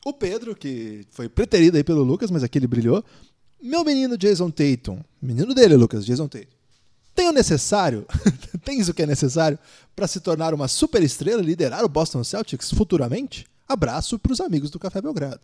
O 0.04 0.12
Pedro, 0.12 0.57
que 0.57 1.07
foi 1.12 1.28
preterido 1.28 1.76
aí 1.76 1.85
pelo 1.85 2.02
Lucas, 2.02 2.33
mas 2.33 2.43
aqui 2.43 2.59
ele 2.59 2.66
brilhou. 2.66 3.04
Meu 3.62 3.85
menino 3.85 4.19
Jason 4.19 4.50
Tatum, 4.50 4.99
menino 5.23 5.54
dele, 5.54 5.76
Lucas, 5.76 6.04
Jason 6.04 6.26
Tatum 6.26 6.63
tem 7.14 7.28
o 7.28 7.33
necessário, 7.33 8.06
tens 8.64 8.88
o 8.88 8.94
que 8.94 9.02
é 9.02 9.06
necessário 9.06 9.59
para 9.94 10.06
se 10.06 10.21
tornar 10.21 10.52
uma 10.52 10.68
superestrela 10.68 11.42
e 11.42 11.47
liderar 11.47 11.85
o 11.85 11.88
Boston 11.88 12.25
Celtics 12.25 12.71
futuramente? 12.71 13.47
Abraço 13.68 14.18
para 14.18 14.33
os 14.33 14.40
amigos 14.40 14.71
do 14.71 14.78
Café 14.78 15.00
Belgrado. 15.00 15.40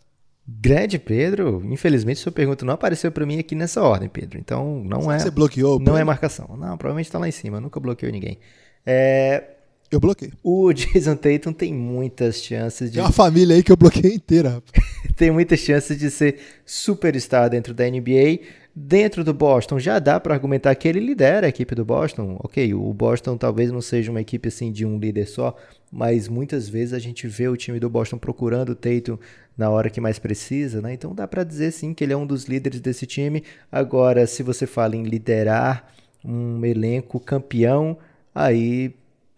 Grande 0.47 0.97
Pedro, 0.97 1.61
infelizmente 1.65 2.19
sua 2.19 2.31
pergunta 2.31 2.65
não 2.65 2.73
apareceu 2.73 3.11
para 3.11 3.25
mim 3.25 3.39
aqui 3.39 3.55
nessa 3.55 3.81
ordem, 3.81 4.09
Pedro. 4.09 4.39
Então 4.39 4.83
não 4.83 5.01
Será 5.01 5.15
é. 5.15 5.19
Você 5.19 5.31
bloqueou? 5.31 5.79
Não 5.79 5.97
é 5.97 6.03
marcação. 6.03 6.47
Não, 6.57 6.77
provavelmente 6.77 7.05
está 7.05 7.19
lá 7.19 7.27
em 7.27 7.31
cima. 7.31 7.61
Nunca 7.61 7.79
bloqueou 7.79 8.11
ninguém. 8.11 8.39
É, 8.85 9.43
eu 9.91 9.99
bloqueei. 9.99 10.31
O 10.41 10.71
Jason 10.73 11.15
Tatum 11.15 11.53
tem 11.53 11.73
muitas 11.73 12.37
chances 12.37 12.89
de. 12.89 12.95
Tem 12.95 13.03
uma 13.03 13.11
família 13.11 13.55
aí 13.55 13.61
que 13.61 13.71
eu 13.71 13.77
bloqueei 13.77 14.15
inteira. 14.15 14.63
tem 15.15 15.29
muitas 15.29 15.59
chances 15.59 15.97
de 15.97 16.09
ser 16.09 16.39
superstar 16.65 17.49
dentro 17.49 17.73
da 17.73 17.87
NBA. 17.87 18.39
Dentro 18.73 19.21
do 19.21 19.33
Boston, 19.33 19.79
já 19.79 19.99
dá 19.99 20.17
para 20.17 20.33
argumentar 20.33 20.73
que 20.75 20.87
ele 20.87 21.01
lidera 21.01 21.45
a 21.45 21.49
equipe 21.49 21.75
do 21.75 21.83
Boston. 21.83 22.37
Ok, 22.41 22.73
o 22.73 22.93
Boston 22.93 23.35
talvez 23.35 23.69
não 23.69 23.81
seja 23.81 24.09
uma 24.11 24.21
equipe 24.21 24.47
assim 24.47 24.71
de 24.71 24.85
um 24.85 24.97
líder 24.97 25.27
só, 25.27 25.57
mas 25.91 26.29
muitas 26.29 26.69
vezes 26.69 26.93
a 26.93 26.99
gente 26.99 27.27
vê 27.27 27.49
o 27.49 27.57
time 27.57 27.81
do 27.81 27.89
Boston 27.89 28.17
procurando 28.17 28.69
o 28.69 28.75
Tatum 28.75 29.17
na 29.57 29.69
hora 29.69 29.89
que 29.89 29.99
mais 29.99 30.17
precisa, 30.19 30.81
né? 30.81 30.93
Então 30.93 31.13
dá 31.13 31.27
para 31.27 31.43
dizer 31.43 31.71
sim 31.71 31.93
que 31.93 32.01
ele 32.01 32.13
é 32.13 32.17
um 32.17 32.25
dos 32.25 32.45
líderes 32.45 32.79
desse 32.79 33.05
time. 33.05 33.43
Agora, 33.69 34.25
se 34.25 34.41
você 34.41 34.65
fala 34.65 34.95
em 34.95 35.03
liderar 35.03 35.91
um 36.23 36.63
elenco 36.65 37.19
campeão, 37.19 37.97
aí 38.33 38.93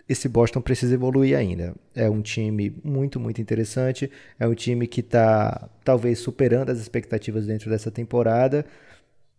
esse 0.07 0.29
Boston 0.29 0.61
precisa 0.61 0.93
evoluir 0.93 1.35
ainda. 1.35 1.73
É 1.95 2.07
um 2.07 2.21
time 2.21 2.71
muito, 2.83 3.19
muito 3.19 3.41
interessante. 3.41 4.11
É 4.39 4.47
um 4.47 4.53
time 4.53 4.85
que 4.85 4.99
está 4.99 5.67
talvez 5.83 6.19
superando 6.19 6.69
as 6.69 6.79
expectativas 6.79 7.47
dentro 7.47 7.69
dessa 7.69 7.89
temporada. 7.89 8.63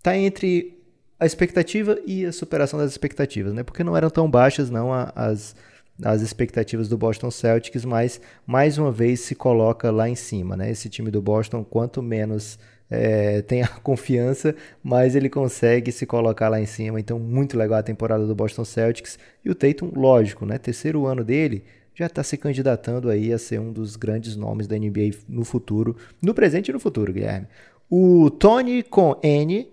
Está 0.05 0.19
entre 0.19 0.77
a 1.19 1.25
expectativa 1.25 1.99
e 2.07 2.27
a 2.27 2.33
superação 2.33 2.79
das 2.79 2.91
expectativas, 2.91 3.55
né? 3.55 3.63
Porque 3.63 3.83
não 3.83 3.97
eram 3.97 4.11
tão 4.11 4.31
baixas 4.31 4.69
não 4.69 4.93
as, 4.93 5.57
as 6.03 6.21
expectativas 6.21 6.91
do 6.91 6.99
Boston 6.99 7.31
Celtics, 7.31 7.87
mas 7.87 8.21
mais 8.47 8.77
uma 8.77 8.93
vez 8.93 9.21
se 9.21 9.35
coloca 9.35 9.91
lá 9.91 10.07
em 10.07 10.15
cima, 10.15 10.59
né? 10.59 10.71
Esse 10.71 10.91
time 10.91 11.11
do 11.11 11.23
Boston, 11.23 11.65
quanto 11.65 12.03
menos 12.03 12.59
é, 12.91 13.41
tem 13.41 13.63
a 13.63 13.69
confiança, 13.83 14.55
mas 14.83 15.17
ele 15.17 15.31
consegue 15.31 15.91
se 15.91 16.05
colocar 16.05 16.51
lá 16.51 16.61
em 16.61 16.67
cima. 16.67 17.01
Então, 17.01 17.19
muito 17.19 17.57
legal 17.57 17.79
a 17.79 17.83
temporada 17.83 18.27
do 18.27 18.35
Boston 18.35 18.67
Celtics. 18.67 19.19
E 19.43 19.49
o 19.49 19.55
Tatum, 19.55 19.91
lógico, 19.97 20.45
né? 20.45 20.59
Terceiro 20.59 21.07
ano 21.07 21.25
dele, 21.25 21.65
já 21.95 22.05
está 22.05 22.23
se 22.23 22.37
candidatando 22.37 23.09
aí 23.09 23.33
a 23.33 23.39
ser 23.39 23.59
um 23.59 23.73
dos 23.73 23.97
grandes 23.97 24.37
nomes 24.37 24.67
da 24.67 24.77
NBA 24.77 25.13
no 25.27 25.47
futuro, 25.47 25.97
no 26.21 26.35
presente 26.35 26.69
e 26.69 26.75
no 26.75 26.79
futuro, 26.79 27.11
Guilherme. 27.11 27.47
O 27.89 28.29
Tony 28.29 28.83
com 28.83 29.19
N 29.23 29.73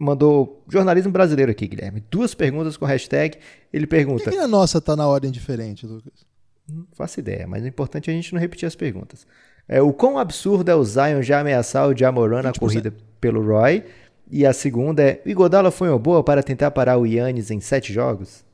mandou 0.00 0.64
jornalismo 0.66 1.12
brasileiro 1.12 1.52
aqui, 1.52 1.68
Guilherme. 1.68 2.02
Duas 2.10 2.34
perguntas 2.34 2.78
com 2.78 2.86
hashtag. 2.86 3.36
Ele 3.70 3.86
pergunta. 3.86 4.24
Por 4.24 4.32
que 4.32 4.38
a 4.38 4.48
nossa 4.48 4.80
tá 4.80 4.96
na 4.96 5.06
ordem 5.06 5.30
diferente, 5.30 5.86
Lucas? 5.86 6.24
Não 6.66 6.86
faço 6.92 7.20
ideia, 7.20 7.46
mas 7.46 7.62
o 7.62 7.66
importante 7.66 8.08
é 8.08 8.12
a 8.12 8.16
gente 8.16 8.32
não 8.32 8.40
repetir 8.40 8.66
as 8.66 8.74
perguntas. 8.74 9.26
É, 9.68 9.82
o 9.82 9.92
quão 9.92 10.18
absurdo 10.18 10.70
é 10.70 10.74
o 10.74 10.82
Zion 10.82 11.20
já 11.20 11.40
ameaçar 11.40 11.86
o 11.86 11.96
Jamoran 11.96 12.42
na 12.42 12.52
corrida 12.52 12.94
pelo 13.20 13.44
Roy? 13.46 13.84
E 14.30 14.46
a 14.46 14.52
segunda 14.52 15.02
é, 15.02 15.20
o 15.26 15.28
Igodala 15.28 15.70
foi 15.70 15.88
uma 15.88 15.98
boa 15.98 16.24
para 16.24 16.42
tentar 16.42 16.70
parar 16.70 16.96
o 16.96 17.04
Yannis 17.04 17.50
em 17.50 17.60
sete 17.60 17.92
jogos? 17.92 18.44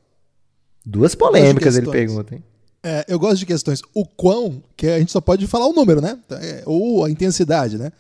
Duas 0.85 1.15
polêmicas 1.15 1.77
ele 1.77 1.91
pergunta, 1.91 2.35
hein? 2.35 2.43
É, 2.83 3.05
eu 3.09 3.19
gosto 3.19 3.39
de 3.39 3.47
questões. 3.47 3.83
O 3.95 4.05
quão, 4.05 4.63
que 4.77 4.87
a 4.87 4.99
gente 4.99 5.13
só 5.13 5.21
pode 5.21 5.47
falar 5.47 5.67
o 5.67 5.73
número, 5.73 6.01
né? 6.01 6.19
É, 6.31 6.63
ou 6.67 7.05
a 7.05 7.11
intensidade, 7.11 7.79
né? 7.79 7.93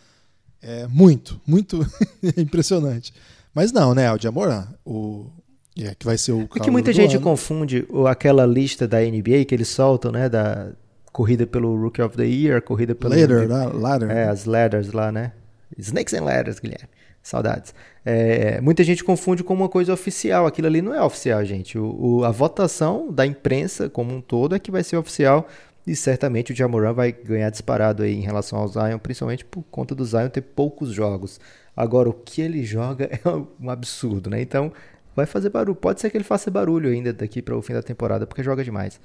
É 0.63 0.87
muito, 0.89 1.41
muito 1.47 1.87
impressionante. 2.37 3.13
Mas 3.57 3.73
não, 3.73 3.95
né? 3.95 4.13
O 4.13 4.21
Jamoran, 4.21 4.69
o, 4.85 5.31
é, 5.79 5.95
que 5.95 6.05
vai 6.05 6.19
ser 6.19 6.33
o. 6.33 6.43
É 6.55 6.61
que 6.61 6.71
muita 6.71 6.93
gente 6.93 7.17
ano. 7.17 7.25
confunde 7.25 7.89
aquela 8.07 8.45
lista 8.45 8.87
da 8.87 9.01
NBA 9.01 9.47
que 9.49 9.55
eles 9.55 9.69
soltam, 9.69 10.13
né? 10.13 10.29
Da, 10.29 10.73
corrida 11.11 11.47
pelo 11.47 11.75
Rookie 11.81 12.03
of 12.03 12.15
the 12.15 12.27
Year, 12.27 12.61
corrida 12.61 12.95
pelo. 12.95 13.15
Ladder, 13.15 13.49
né? 13.49 13.71
ladder. 13.73 14.11
É, 14.11 14.29
as 14.29 14.45
ladders 14.45 14.93
lá, 14.93 15.11
né? 15.11 15.33
Snakes 15.79 16.13
and 16.13 16.25
Ladders, 16.25 16.61
Guilherme. 16.61 16.91
Saudades. 17.23 17.75
É, 18.05 18.61
muita 18.61 18.85
gente 18.85 19.03
confunde 19.03 19.43
com 19.43 19.55
uma 19.55 19.71
coisa 19.71 19.95
oficial. 19.95 20.47
Aquilo 20.47 20.67
ali 20.67 20.83
não 20.83 20.95
é 20.95 21.03
oficial, 21.03 21.43
gente. 21.43 21.79
O, 21.79 21.97
o, 21.99 22.25
a 22.25 22.31
votação 22.31 23.11
da 23.11 23.25
imprensa 23.25 23.89
como 23.89 24.15
um 24.15 24.21
todo 24.21 24.55
é 24.55 24.59
que 24.59 24.71
vai 24.71 24.85
ser 24.85 24.99
oficial. 24.99 25.49
E 25.87 25.95
certamente 25.95 26.53
o 26.53 26.57
Jamoran 26.57 26.93
vai 26.93 27.13
ganhar 27.13 27.49
disparado 27.49 28.03
aí 28.03 28.13
em 28.13 28.21
relação 28.21 28.59
ao 28.59 28.67
Zion, 28.67 28.99
principalmente 28.99 29.45
por 29.45 29.63
conta 29.65 29.95
do 29.95 30.05
Zion 30.05 30.29
ter 30.29 30.41
poucos 30.41 30.91
jogos. 30.91 31.39
Agora, 31.77 32.09
o 32.09 32.13
que 32.13 32.41
ele 32.41 32.65
joga 32.65 33.05
é 33.25 33.29
um 33.61 33.71
absurdo, 33.71 34.29
né? 34.29 34.41
Então, 34.41 34.73
vai 35.15 35.27
fazer 35.27 35.51
barulho. 35.51 35.77
Pode 35.77 36.01
ser 36.01 36.11
que 36.11 36.17
ele 36.17 36.25
faça 36.25 36.51
barulho 36.51 36.91
ainda 36.91 37.13
daqui 37.13 37.41
para 37.41 37.57
o 37.57 37.63
fim 37.63 37.73
da 37.73 37.83
temporada, 37.83 38.27
porque 38.27 38.43
joga 38.43 38.65
demais. 38.65 39.01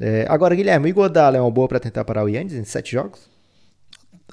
É, 0.00 0.26
agora, 0.28 0.54
Guilherme, 0.54 0.86
o 0.86 0.88
Igodala 0.88 1.36
é 1.36 1.40
uma 1.40 1.50
boa 1.50 1.68
para 1.68 1.78
tentar 1.78 2.04
parar 2.04 2.24
o 2.24 2.28
Yannis 2.28 2.54
em 2.54 2.64
sete 2.64 2.92
jogos? 2.92 3.30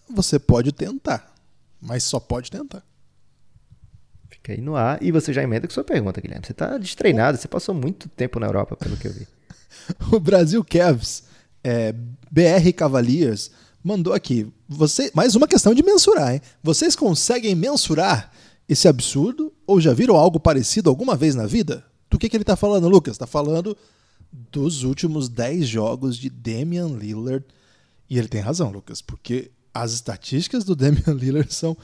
Você 0.10 0.40
pode 0.40 0.72
tentar, 0.72 1.34
mas 1.82 2.04
só 2.04 2.20
pode 2.20 2.50
tentar. 2.50 2.82
Fica 4.30 4.54
aí 4.54 4.62
no 4.62 4.76
ar. 4.76 5.02
E 5.04 5.12
você 5.12 5.32
já 5.34 5.44
emenda 5.44 5.68
com 5.68 5.74
sua 5.74 5.84
pergunta, 5.84 6.22
Guilherme. 6.22 6.46
Você 6.46 6.54
está 6.54 6.78
destreinado, 6.78 7.38
você 7.38 7.48
passou 7.48 7.76
muito 7.76 8.08
tempo 8.10 8.40
na 8.40 8.48
Europa, 8.48 8.76
pelo 8.76 8.98
que 8.98 9.08
eu 9.08 9.14
vi. 9.14 9.28
o 10.12 10.20
Brasil 10.20 10.64
Cavs, 10.64 11.29
é, 11.64 11.94
BR 12.32 12.72
Cavaliers, 12.76 13.52
mandou 13.84 14.14
aqui. 14.14 14.48
Você, 14.68 15.12
mais 15.14 15.36
uma 15.36 15.48
questão 15.48 15.74
de 15.74 15.84
mensurar, 15.84 16.34
hein? 16.34 16.42
Vocês 16.64 16.96
conseguem 16.96 17.56
mensurar 17.56 18.32
esse 18.68 18.88
absurdo? 18.88 19.54
Ou 19.66 19.80
já 19.80 19.94
viram 19.94 20.16
algo 20.16 20.40
parecido 20.40 20.90
alguma 20.90 21.16
vez 21.16 21.36
na 21.36 21.46
vida? 21.46 21.86
Do 22.10 22.18
que, 22.18 22.28
que 22.28 22.36
ele 22.36 22.44
está 22.44 22.56
falando, 22.56 22.90
Lucas? 22.90 23.14
Está 23.14 23.28
falando 23.28 23.78
dos 24.32 24.84
últimos 24.84 25.30
10 25.30 25.68
jogos 25.68 26.18
de 26.18 26.30
Damian 26.30 26.88
Lillard. 26.88 27.46
E 28.10 28.18
ele 28.18 28.28
tem 28.28 28.42
razão, 28.42 28.72
Lucas, 28.72 29.02
porque 29.02 29.52
as 29.74 29.94
estatísticas 29.94 30.64
do 30.64 30.76
Damian 30.76 31.14
Lillard 31.14 31.54
são 31.54 31.78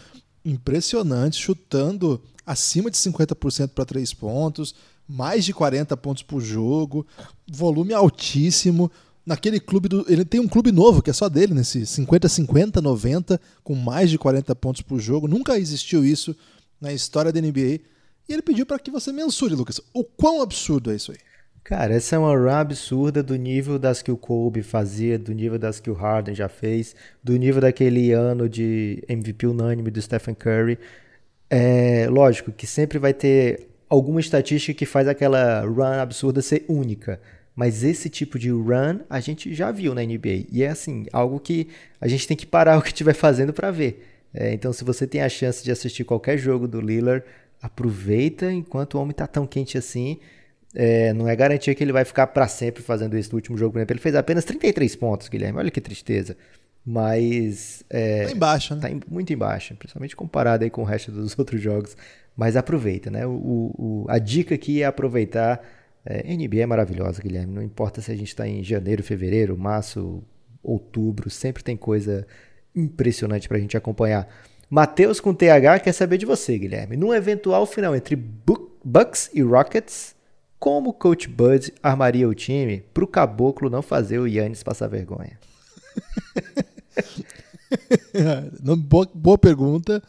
impressionantes, 0.44 1.40
chutando 1.40 2.22
acima 2.46 2.92
de 2.92 2.98
50% 2.98 3.70
para 3.70 3.86
três 3.86 4.14
pontos, 4.14 4.76
mais 5.08 5.46
de 5.46 5.54
40 5.54 5.96
pontos 5.98 6.24
por 6.24 6.42
jogo, 6.42 7.06
volume 7.48 7.94
altíssimo. 7.94 8.92
Naquele 9.26 9.60
clube 9.60 9.90
do. 9.90 10.06
Ele 10.08 10.24
tem 10.24 10.40
um 10.40 10.48
clube 10.48 10.72
novo 10.72 11.02
que 11.02 11.10
é 11.10 11.14
só 11.14 11.28
dele, 11.28 11.54
nesse 11.54 11.82
50-50, 11.82 12.82
90, 12.82 13.42
com 13.64 13.74
mais 13.74 14.10
de 14.10 14.18
40 14.18 14.56
pontos 14.56 14.82
por 14.82 15.00
jogo. 15.00 15.28
Nunca 15.28 15.58
existiu 15.58 16.06
isso 16.06 16.36
na 16.80 16.94
história 16.94 17.32
da 17.32 17.42
NBA. 17.42 17.80
E 18.28 18.34
ele 18.34 18.42
pediu 18.42 18.66
para 18.66 18.80
que 18.80 18.92
você 18.92 19.12
mensure, 19.12 19.56
Lucas, 19.56 19.80
o 19.94 20.04
quão 20.04 20.42
absurdo 20.42 20.92
é 20.92 20.96
isso 20.96 21.12
aí. 21.12 21.18
Cara, 21.64 21.96
essa 21.96 22.16
é 22.16 22.20
uma 22.20 22.36
run 22.36 22.50
absurda 22.50 23.24
do 23.24 23.36
nível 23.36 23.80
das 23.80 24.04
que 24.04 24.12
o 24.12 24.18
Kobe 24.18 24.62
fazia, 24.62 25.18
do 25.18 25.34
nível 25.34 25.58
das 25.58 25.80
que 25.80 25.90
o 25.90 25.96
Harden 25.96 26.36
já 26.36 26.48
fez, 26.48 26.96
do 27.24 27.36
nível 27.36 27.60
daquele 27.60 28.12
ano 28.12 28.48
de 28.48 29.04
MVP 29.10 29.48
unânime 29.48 29.90
do 29.90 30.00
Stephen 30.00 30.36
Curry. 30.36 30.78
É 31.50 32.08
lógico 32.08 32.52
que 32.52 32.68
sempre 32.68 33.00
vai 33.00 33.16
ter 33.16 33.68
alguma 33.90 34.20
estatística 34.20 34.78
que 34.78 34.86
faz 34.86 35.08
aquela 35.08 35.62
run 35.62 36.00
absurda 36.00 36.40
ser 36.40 36.66
única. 36.68 37.20
Mas 37.56 37.84
esse 37.84 38.10
tipo 38.10 38.38
de 38.38 38.50
run 38.50 39.00
a 39.10 39.20
gente 39.20 39.54
já 39.54 39.72
viu 39.72 39.96
na 39.96 40.04
NBA. 40.04 40.48
E 40.52 40.64
é 40.64 40.70
assim, 40.70 41.06
algo 41.14 41.40
que 41.40 41.70
a 42.02 42.08
gente 42.08 42.28
tem 42.28 42.36
que 42.36 42.46
parar 42.46 42.78
o 42.80 42.82
que 42.82 42.90
estiver 42.90 43.14
fazendo 43.14 43.54
para 43.54 43.72
ver. 43.72 44.06
É, 44.34 44.54
então, 44.54 44.74
se 44.74 44.84
você 44.84 45.08
tem 45.08 45.22
a 45.22 45.30
chance 45.30 45.64
de 45.64 45.72
assistir 45.72 46.04
qualquer 46.04 46.38
jogo 46.38 46.68
do 46.68 46.82
Lillard, 46.82 47.24
aproveita 47.62 48.52
enquanto 48.52 48.96
o 48.96 49.02
homem 49.02 49.12
está 49.12 49.26
tão 49.26 49.48
quente 49.48 49.78
assim 49.78 50.20
é, 50.76 51.14
não 51.14 51.28
é 51.28 51.36
garantia 51.36 51.74
que 51.74 51.82
ele 51.82 51.94
vai 51.94 52.04
ficar 52.04 52.28
para 52.28 52.48
sempre 52.50 52.84
fazendo 52.84 53.18
isso 53.18 53.30
no 53.32 53.38
último 53.38 53.58
jogo. 53.58 53.72
Por 53.72 53.80
exemplo, 53.80 53.94
ele 53.94 54.02
fez 54.02 54.14
apenas 54.14 54.44
33 54.44 54.96
pontos, 54.98 55.30
Guilherme. 55.30 55.58
Olha 55.58 55.72
que 55.72 55.80
tristeza. 55.80 56.36
mas 56.86 57.84
é, 57.90 58.26
tá 58.26 58.32
embaixo, 58.32 58.76
né? 58.76 58.82
Tá 58.82 58.92
em, 58.92 59.00
muito 59.10 59.32
embaixo, 59.32 59.74
principalmente 59.76 60.16
comparado 60.16 60.66
aí 60.66 60.70
com 60.70 60.82
o 60.82 60.86
resto 60.86 61.12
dos 61.12 61.34
outros 61.40 61.62
jogos. 61.62 61.96
Mas 62.36 62.58
aproveita, 62.58 63.10
né? 63.10 63.26
O, 63.26 63.32
o, 63.32 64.06
a 64.10 64.20
dica 64.20 64.54
aqui 64.54 64.82
é 64.82 64.86
aproveitar. 64.86 65.66
É, 66.06 66.36
NBA 66.36 66.62
é 66.62 66.66
maravilhosa, 66.66 67.22
Guilherme. 67.22 67.54
Não 67.54 67.64
importa 67.64 68.02
se 68.02 68.12
a 68.12 68.16
gente 68.16 68.28
está 68.28 68.48
em 68.48 68.64
janeiro, 68.64 69.02
fevereiro, 69.02 69.58
março, 69.58 70.24
outubro, 70.62 71.30
sempre 71.30 71.64
tem 71.64 71.76
coisa 71.76 72.28
impressionante 72.76 73.48
para 73.48 73.58
a 73.58 73.60
gente 73.60 73.76
acompanhar. 73.76 74.28
Matheus 74.70 75.20
com 75.20 75.34
TH 75.34 75.80
quer 75.80 75.94
saber 75.94 76.18
de 76.18 76.26
você, 76.26 76.58
Guilherme. 76.58 76.98
Num 76.98 77.14
eventual 77.14 77.66
final 77.66 77.96
entre 77.96 78.16
Bucks 78.16 79.30
e 79.34 79.42
Rockets, 79.42 80.16
como 80.60 80.90
o 80.90 80.94
Coach 80.94 81.28
Bud 81.28 81.74
armaria 81.82 82.28
o 82.28 82.36
time 82.36 82.84
para 82.94 83.04
o 83.04 83.08
Caboclo 83.08 83.70
não 83.70 83.82
fazer 83.82 84.20
o 84.20 84.28
Yannis 84.28 84.64
passar 84.64 84.88
vergonha? 84.88 85.40
boa, 88.78 89.10
boa 89.14 89.38
pergunta. 89.38 90.02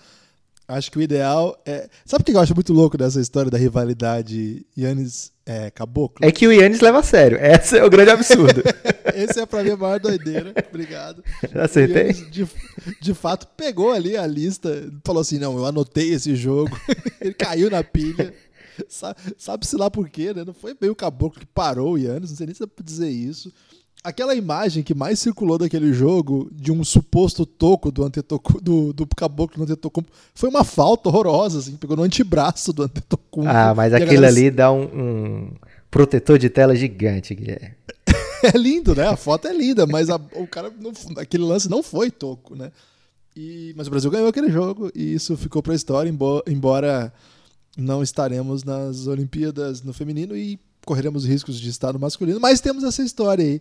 Acho 0.66 0.90
que 0.90 0.98
o 0.98 1.02
ideal 1.02 1.60
é. 1.64 1.88
Sabe 2.04 2.22
o 2.22 2.24
que 2.24 2.32
eu 2.32 2.40
acho 2.40 2.54
muito 2.54 2.72
louco 2.72 2.98
dessa 2.98 3.20
história 3.20 3.50
da 3.50 3.58
rivalidade 3.58 4.66
Yannis 4.76 5.32
é, 5.46 5.70
Caboclo? 5.70 6.26
É 6.26 6.32
que 6.32 6.46
o 6.46 6.52
Yannis 6.52 6.80
leva 6.80 6.98
a 6.98 7.02
sério. 7.04 7.38
Esse 7.40 7.78
é 7.78 7.84
o 7.84 7.88
grande 7.88 8.10
absurdo. 8.10 8.62
Esse 9.14 9.38
é 9.40 9.46
pra 9.46 9.62
mim 9.62 9.70
a 9.70 9.76
maior 9.76 10.00
doideira. 10.00 10.52
Obrigado. 10.68 11.22
Acertei? 11.54 12.12
De, 12.12 12.46
de 13.00 13.14
fato, 13.14 13.46
pegou 13.56 13.92
ali 13.92 14.16
a 14.16 14.26
lista, 14.26 14.92
falou 15.04 15.20
assim: 15.20 15.38
não, 15.38 15.56
eu 15.56 15.64
anotei 15.64 16.12
esse 16.12 16.34
jogo. 16.34 16.76
Ele 17.20 17.32
caiu 17.32 17.70
na 17.70 17.84
pilha. 17.84 18.34
Sabe-se 19.38 19.76
lá 19.76 19.90
por 19.90 20.10
quê, 20.10 20.34
né? 20.34 20.44
Não 20.44 20.52
foi 20.52 20.74
bem 20.74 20.90
o 20.90 20.96
Caboclo 20.96 21.40
que 21.40 21.46
parou 21.46 21.94
o 21.94 21.98
Yannis, 21.98 22.30
não 22.30 22.36
sei 22.36 22.46
nem 22.46 22.54
se 22.54 22.60
dá 22.60 22.66
pra 22.66 22.84
dizer 22.84 23.08
isso 23.08 23.50
aquela 24.06 24.36
imagem 24.36 24.84
que 24.84 24.94
mais 24.94 25.18
circulou 25.18 25.58
daquele 25.58 25.92
jogo 25.92 26.48
de 26.52 26.70
um 26.70 26.84
suposto 26.84 27.44
toco 27.44 27.90
do 27.90 28.04
Antetokounmpo, 28.04 28.60
do, 28.62 28.92
do 28.92 29.04
caboclo 29.04 29.58
do 29.58 29.64
Antetokounmpo 29.64 30.12
foi 30.32 30.48
uma 30.48 30.62
falta 30.62 31.08
horrorosa, 31.08 31.58
assim, 31.58 31.76
pegou 31.76 31.96
no 31.96 32.04
antebraço 32.04 32.72
do 32.72 32.84
Antetokounmpo. 32.84 33.50
Ah, 33.50 33.74
mas 33.74 33.92
aquilo 33.92 34.12
galera... 34.12 34.32
ali 34.32 34.50
dá 34.50 34.70
um, 34.70 34.84
um, 34.84 35.50
protetor 35.90 36.38
de 36.38 36.48
tela 36.48 36.76
gigante, 36.76 37.34
Guilherme. 37.34 37.74
é 38.44 38.56
lindo, 38.56 38.94
né? 38.94 39.08
A 39.08 39.16
foto 39.16 39.48
é 39.48 39.52
linda, 39.52 39.86
mas 39.88 40.08
a, 40.08 40.20
o 40.34 40.46
cara, 40.46 40.72
não, 40.80 40.92
aquele 41.18 41.42
lance 41.42 41.68
não 41.68 41.82
foi 41.82 42.08
toco, 42.08 42.54
né? 42.54 42.70
E, 43.34 43.74
mas 43.76 43.88
o 43.88 43.90
Brasil 43.90 44.10
ganhou 44.10 44.28
aquele 44.28 44.50
jogo 44.50 44.88
e 44.94 45.14
isso 45.14 45.36
ficou 45.36 45.60
para 45.60 45.72
a 45.72 45.76
história, 45.76 46.08
embora 46.46 47.12
não 47.76 48.04
estaremos 48.04 48.62
nas 48.62 49.08
Olimpíadas 49.08 49.82
no 49.82 49.92
feminino 49.92 50.36
e 50.36 50.60
correremos 50.86 51.26
riscos 51.26 51.60
de 51.60 51.68
estar 51.68 51.92
no 51.92 51.98
masculino, 51.98 52.38
mas 52.38 52.60
temos 52.60 52.84
essa 52.84 53.02
história 53.02 53.44
aí 53.44 53.60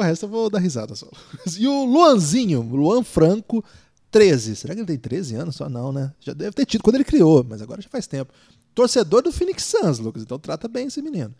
o 0.00 0.04
resto 0.04 0.26
eu 0.26 0.28
vou 0.28 0.50
dar 0.50 0.58
risada 0.58 0.94
só. 0.94 1.08
E 1.58 1.66
o 1.66 1.84
Luanzinho, 1.84 2.62
Luan 2.62 3.02
Franco, 3.02 3.64
13. 4.10 4.56
Será 4.56 4.74
que 4.74 4.80
ele 4.80 4.86
tem 4.86 4.98
13 4.98 5.34
anos 5.36 5.56
só? 5.56 5.68
Não, 5.68 5.92
né? 5.92 6.12
Já 6.20 6.32
deve 6.32 6.52
ter 6.52 6.66
tido 6.66 6.82
quando 6.82 6.96
ele 6.96 7.04
criou, 7.04 7.44
mas 7.48 7.60
agora 7.60 7.80
já 7.80 7.88
faz 7.88 8.06
tempo. 8.06 8.32
Torcedor 8.74 9.22
do 9.22 9.32
Phoenix 9.32 9.64
Suns, 9.64 9.98
Lucas, 9.98 10.22
então 10.22 10.38
trata 10.38 10.68
bem 10.68 10.86
esse 10.86 11.02
menino. 11.02 11.34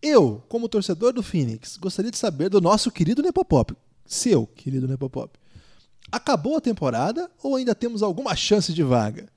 Eu, 0.00 0.42
como 0.48 0.68
torcedor 0.68 1.12
do 1.12 1.22
Phoenix, 1.22 1.76
gostaria 1.76 2.10
de 2.10 2.18
saber 2.18 2.48
do 2.48 2.60
nosso 2.60 2.90
querido 2.90 3.22
Nepopop. 3.22 3.74
Seu 4.04 4.46
querido 4.46 4.86
Nepopop. 4.86 5.38
Acabou 6.12 6.56
a 6.56 6.60
temporada 6.60 7.28
ou 7.42 7.56
ainda 7.56 7.74
temos 7.74 8.02
alguma 8.02 8.36
chance 8.36 8.72
de 8.72 8.82
vaga? 8.82 9.28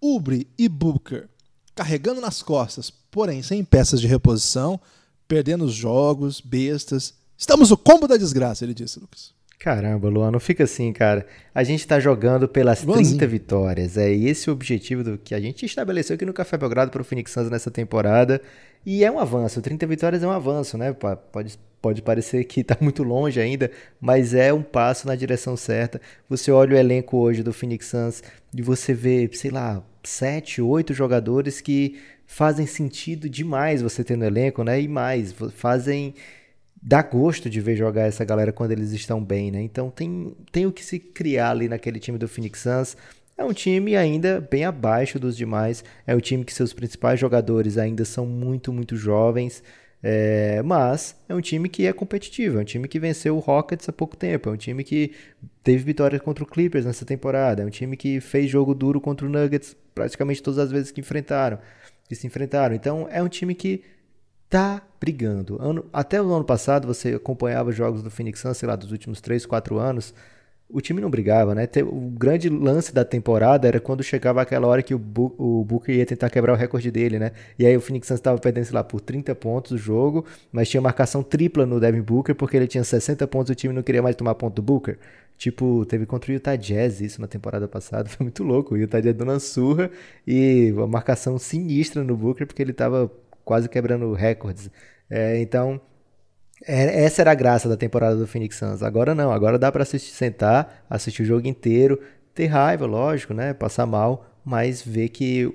Ubre 0.00 0.46
e 0.56 0.68
Booker 0.68 1.28
carregando 1.74 2.20
nas 2.20 2.42
costas, 2.42 2.90
porém 3.10 3.42
sem 3.42 3.64
peças 3.64 4.00
de 4.00 4.06
reposição, 4.06 4.80
perdendo 5.26 5.64
os 5.64 5.74
jogos, 5.74 6.40
bestas. 6.40 7.14
Estamos 7.36 7.70
no 7.70 7.76
combo 7.76 8.06
da 8.06 8.16
desgraça, 8.16 8.64
ele 8.64 8.74
disse, 8.74 8.98
Lucas. 8.98 9.34
Caramba, 9.58 10.10
Luan, 10.10 10.30
não 10.30 10.40
fica 10.40 10.64
assim, 10.64 10.92
cara. 10.92 11.26
A 11.54 11.64
gente 11.64 11.86
tá 11.86 11.98
jogando 11.98 12.46
pelas 12.46 12.82
Luanzinho. 12.82 13.16
30 13.16 13.26
vitórias. 13.26 13.96
É 13.96 14.12
esse 14.12 14.50
o 14.50 14.52
objetivo 14.52 15.02
do 15.02 15.16
que 15.16 15.34
a 15.34 15.40
gente 15.40 15.64
estabeleceu 15.64 16.16
aqui 16.16 16.26
no 16.26 16.34
Café 16.34 16.58
Belgrado 16.58 16.90
para 16.90 17.00
o 17.00 17.04
Phoenix 17.04 17.30
Suns 17.32 17.48
nessa 17.48 17.70
temporada. 17.70 18.42
E 18.84 19.02
é 19.02 19.10
um 19.10 19.18
avanço. 19.18 19.62
30 19.62 19.86
vitórias 19.86 20.22
é 20.22 20.26
um 20.26 20.30
avanço, 20.30 20.76
né? 20.76 20.92
Pode, 20.92 21.58
pode 21.80 22.02
parecer 22.02 22.44
que 22.44 22.62
tá 22.62 22.76
muito 22.78 23.02
longe 23.02 23.40
ainda, 23.40 23.70
mas 23.98 24.34
é 24.34 24.52
um 24.52 24.62
passo 24.62 25.06
na 25.06 25.16
direção 25.16 25.56
certa. 25.56 25.98
Você 26.28 26.50
olha 26.50 26.74
o 26.74 26.78
elenco 26.78 27.16
hoje 27.16 27.42
do 27.42 27.52
Phoenix 27.52 27.86
Suns 27.86 28.22
e 28.54 28.60
você 28.60 28.92
vê, 28.92 29.30
sei 29.32 29.50
lá, 29.50 29.82
sete, 30.02 30.60
oito 30.60 30.92
jogadores 30.92 31.62
que 31.62 31.98
fazem 32.26 32.66
sentido 32.66 33.30
demais 33.30 33.80
você 33.80 34.04
ter 34.04 34.16
no 34.16 34.26
elenco, 34.26 34.62
né? 34.62 34.78
E 34.78 34.88
mais, 34.88 35.34
fazem 35.54 36.14
dá 36.84 37.02
gosto 37.02 37.48
de 37.48 37.62
ver 37.62 37.76
jogar 37.76 38.02
essa 38.02 38.24
galera 38.24 38.52
quando 38.52 38.72
eles 38.72 38.92
estão 38.92 39.24
bem, 39.24 39.50
né? 39.50 39.62
Então 39.62 39.90
tem, 39.90 40.36
tem 40.52 40.66
o 40.66 40.72
que 40.72 40.84
se 40.84 40.98
criar 40.98 41.50
ali 41.50 41.66
naquele 41.66 41.98
time 41.98 42.18
do 42.18 42.28
Phoenix 42.28 42.60
Suns. 42.60 42.96
É 43.38 43.42
um 43.42 43.54
time 43.54 43.96
ainda 43.96 44.46
bem 44.50 44.64
abaixo 44.64 45.18
dos 45.18 45.34
demais. 45.34 45.82
É 46.06 46.14
um 46.14 46.20
time 46.20 46.44
que 46.44 46.52
seus 46.52 46.74
principais 46.74 47.18
jogadores 47.18 47.78
ainda 47.78 48.04
são 48.04 48.26
muito, 48.26 48.70
muito 48.70 48.96
jovens. 48.96 49.62
É, 50.06 50.62
mas 50.62 51.16
é 51.26 51.34
um 51.34 51.40
time 51.40 51.66
que 51.66 51.86
é 51.86 51.92
competitivo, 51.92 52.58
é 52.58 52.60
um 52.60 52.64
time 52.64 52.86
que 52.86 53.00
venceu 53.00 53.36
o 53.36 53.38
Rockets 53.38 53.88
há 53.88 53.92
pouco 53.92 54.14
tempo, 54.14 54.50
é 54.50 54.52
um 54.52 54.56
time 54.56 54.84
que 54.84 55.12
teve 55.62 55.82
vitórias 55.82 56.20
contra 56.20 56.44
o 56.44 56.46
Clippers 56.46 56.84
nessa 56.84 57.06
temporada, 57.06 57.62
é 57.62 57.64
um 57.64 57.70
time 57.70 57.96
que 57.96 58.20
fez 58.20 58.50
jogo 58.50 58.74
duro 58.74 59.00
contra 59.00 59.26
o 59.26 59.30
Nuggets 59.30 59.74
praticamente 59.94 60.42
todas 60.42 60.58
as 60.58 60.70
vezes 60.70 60.90
que 60.90 61.00
enfrentaram, 61.00 61.58
que 62.06 62.14
se 62.14 62.26
enfrentaram. 62.26 62.74
Então 62.74 63.08
é 63.10 63.22
um 63.22 63.28
time 63.28 63.54
que 63.54 63.82
tá 64.54 64.80
brigando. 65.00 65.60
Ano, 65.60 65.84
até 65.92 66.22
o 66.22 66.32
ano 66.32 66.44
passado 66.44 66.86
você 66.86 67.14
acompanhava 67.14 67.72
jogos 67.72 68.04
do 68.04 68.10
Phoenix 68.10 68.38
Suns, 68.38 68.56
sei 68.56 68.68
lá, 68.68 68.76
dos 68.76 68.92
últimos 68.92 69.20
3, 69.20 69.44
4 69.44 69.76
anos, 69.80 70.14
o 70.70 70.80
time 70.80 71.00
não 71.00 71.10
brigava, 71.10 71.56
né? 71.56 71.68
O 71.82 72.08
grande 72.10 72.48
lance 72.48 72.94
da 72.94 73.04
temporada 73.04 73.66
era 73.66 73.80
quando 73.80 74.04
chegava 74.04 74.40
aquela 74.40 74.68
hora 74.68 74.80
que 74.80 74.94
o, 74.94 74.98
Bu 74.98 75.34
o 75.36 75.64
Booker 75.64 75.96
ia 75.96 76.06
tentar 76.06 76.30
quebrar 76.30 76.52
o 76.52 76.56
recorde 76.56 76.88
dele, 76.88 77.18
né? 77.18 77.32
E 77.58 77.66
aí 77.66 77.76
o 77.76 77.80
Phoenix 77.80 78.06
Suns 78.06 78.20
estava 78.20 78.38
perdendo, 78.38 78.64
sei 78.66 78.74
lá, 78.74 78.84
por 78.84 79.00
30 79.00 79.34
pontos 79.34 79.72
o 79.72 79.78
jogo, 79.78 80.24
mas 80.52 80.68
tinha 80.68 80.80
marcação 80.80 81.20
tripla 81.20 81.66
no 81.66 81.80
Devin 81.80 82.02
Booker 82.02 82.34
porque 82.34 82.56
ele 82.56 82.68
tinha 82.68 82.84
60 82.84 83.26
pontos 83.26 83.50
e 83.50 83.52
o 83.52 83.56
time 83.56 83.74
não 83.74 83.82
queria 83.82 84.02
mais 84.02 84.14
tomar 84.14 84.36
ponto 84.36 84.54
do 84.54 84.62
Booker. 84.62 84.98
Tipo, 85.36 85.84
teve 85.84 86.06
contra 86.06 86.30
o 86.30 86.34
Utah 86.34 86.54
Jazz 86.54 87.00
isso 87.00 87.20
na 87.20 87.26
temporada 87.26 87.66
passada, 87.66 88.06
foi 88.10 88.24
muito 88.24 88.44
louco. 88.44 88.74
O 88.74 88.78
Utah 88.78 89.00
Jazz 89.00 89.16
dando 89.16 89.32
uma 89.32 89.40
surra 89.40 89.90
e 90.24 90.72
uma 90.72 90.86
marcação 90.86 91.38
sinistra 91.38 92.04
no 92.04 92.16
Booker 92.16 92.46
porque 92.46 92.62
ele 92.62 92.70
estava 92.70 93.10
quase 93.44 93.68
quebrando 93.68 94.12
recordes. 94.12 94.70
É, 95.10 95.40
então, 95.40 95.80
é, 96.66 97.04
essa 97.04 97.22
era 97.22 97.32
a 97.32 97.34
graça 97.34 97.68
da 97.68 97.76
temporada 97.76 98.16
do 98.16 98.26
Phoenix 98.26 98.56
Suns. 98.56 98.82
Agora 98.82 99.14
não, 99.14 99.32
agora 99.32 99.58
dá 99.58 99.70
para 99.70 99.82
assistir, 99.82 100.12
sentar, 100.12 100.84
assistir 100.88 101.22
o 101.22 101.26
jogo 101.26 101.46
inteiro, 101.46 102.00
ter 102.34 102.46
raiva, 102.46 102.86
lógico, 102.86 103.34
né? 103.34 103.52
Passar 103.52 103.86
mal, 103.86 104.26
mas 104.44 104.82
ver 104.82 105.08
que 105.10 105.52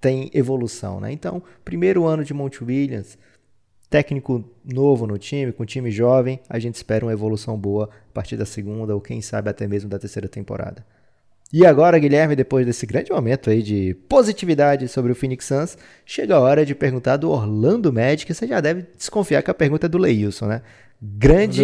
tem 0.00 0.30
evolução, 0.32 1.00
né? 1.00 1.12
Então, 1.12 1.42
primeiro 1.64 2.04
ano 2.06 2.24
de 2.24 2.32
Monte 2.32 2.62
Williams, 2.62 3.18
técnico 3.90 4.44
novo 4.64 5.06
no 5.06 5.18
time, 5.18 5.52
com 5.52 5.64
time 5.64 5.90
jovem, 5.90 6.40
a 6.48 6.58
gente 6.58 6.76
espera 6.76 7.04
uma 7.04 7.12
evolução 7.12 7.58
boa 7.58 7.88
a 8.10 8.12
partir 8.12 8.36
da 8.36 8.46
segunda 8.46 8.94
ou 8.94 9.00
quem 9.00 9.20
sabe 9.20 9.50
até 9.50 9.66
mesmo 9.66 9.88
da 9.90 9.98
terceira 9.98 10.28
temporada. 10.28 10.84
E 11.50 11.64
agora, 11.64 11.98
Guilherme, 11.98 12.36
depois 12.36 12.66
desse 12.66 12.84
grande 12.84 13.10
momento 13.10 13.48
aí 13.48 13.62
de 13.62 13.94
positividade 14.06 14.86
sobre 14.86 15.12
o 15.12 15.14
Phoenix 15.14 15.46
Suns, 15.46 15.78
chega 16.04 16.36
a 16.36 16.40
hora 16.40 16.64
de 16.64 16.74
perguntar 16.74 17.16
do 17.16 17.30
Orlando 17.30 17.90
Magic. 17.90 18.32
Você 18.34 18.46
já 18.46 18.60
deve 18.60 18.84
desconfiar 18.94 19.42
que 19.42 19.50
a 19.50 19.54
pergunta 19.54 19.86
é 19.86 19.88
do 19.88 19.96
Leilson, 19.96 20.46
né? 20.46 20.62
Grande 21.00 21.62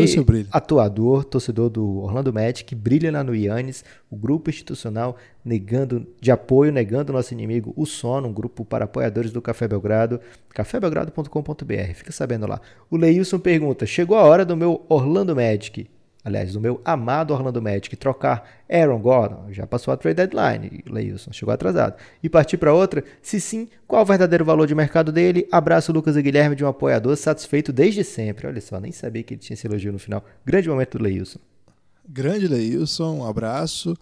atuador, 0.50 1.24
torcedor 1.24 1.68
do 1.68 1.98
Orlando 1.98 2.32
Magic, 2.32 2.72
brilha 2.74 3.10
lá 3.10 3.22
no 3.22 3.34
Yannis, 3.34 3.84
o 4.08 4.16
grupo 4.16 4.48
institucional 4.48 5.16
negando 5.44 6.06
de 6.20 6.30
apoio, 6.30 6.72
negando 6.72 7.12
nosso 7.12 7.34
inimigo, 7.34 7.74
o 7.76 7.84
Sono, 7.84 8.28
um 8.28 8.32
grupo 8.32 8.64
para 8.64 8.84
apoiadores 8.84 9.32
do 9.32 9.42
Café 9.42 9.66
Belgrado, 9.66 10.20
cafébelgrado.com.br, 10.50 11.94
fica 11.94 12.12
sabendo 12.12 12.46
lá. 12.46 12.60
O 12.88 12.96
Leilson 12.96 13.40
pergunta: 13.40 13.84
chegou 13.84 14.16
a 14.16 14.22
hora 14.22 14.44
do 14.44 14.56
meu 14.56 14.86
Orlando 14.88 15.34
Magic 15.34 15.88
aliás, 16.24 16.52
do 16.54 16.60
meu 16.60 16.80
amado 16.84 17.34
Orlando 17.34 17.60
Magic, 17.60 17.94
trocar 17.96 18.48
Aaron 18.68 18.98
Gordon, 18.98 19.52
já 19.52 19.66
passou 19.66 19.92
a 19.92 19.96
trade 19.96 20.16
deadline, 20.16 20.82
Leilson, 20.88 21.32
chegou 21.32 21.52
atrasado, 21.52 21.96
e 22.22 22.28
partir 22.28 22.56
para 22.56 22.72
outra? 22.72 23.04
Se 23.20 23.40
sim, 23.40 23.68
qual 23.86 24.02
o 24.02 24.06
verdadeiro 24.06 24.44
valor 24.44 24.66
de 24.66 24.74
mercado 24.74 25.12
dele? 25.12 25.46
Abraço, 25.52 25.92
Lucas 25.92 26.16
e 26.16 26.22
Guilherme, 26.22 26.56
de 26.56 26.64
um 26.64 26.68
apoiador 26.68 27.16
satisfeito 27.16 27.72
desde 27.72 28.02
sempre. 28.02 28.46
Olha 28.46 28.60
só, 28.60 28.80
nem 28.80 28.90
sabia 28.90 29.22
que 29.22 29.34
ele 29.34 29.40
tinha 29.40 29.54
esse 29.54 29.66
elogio 29.66 29.92
no 29.92 29.98
final. 29.98 30.24
Grande 30.44 30.68
momento 30.68 30.96
do 30.96 31.04
Leilson. 31.04 31.38
Grande 32.08 32.48
Leilson, 32.48 33.18
um 33.18 33.26
abraço. 33.26 33.96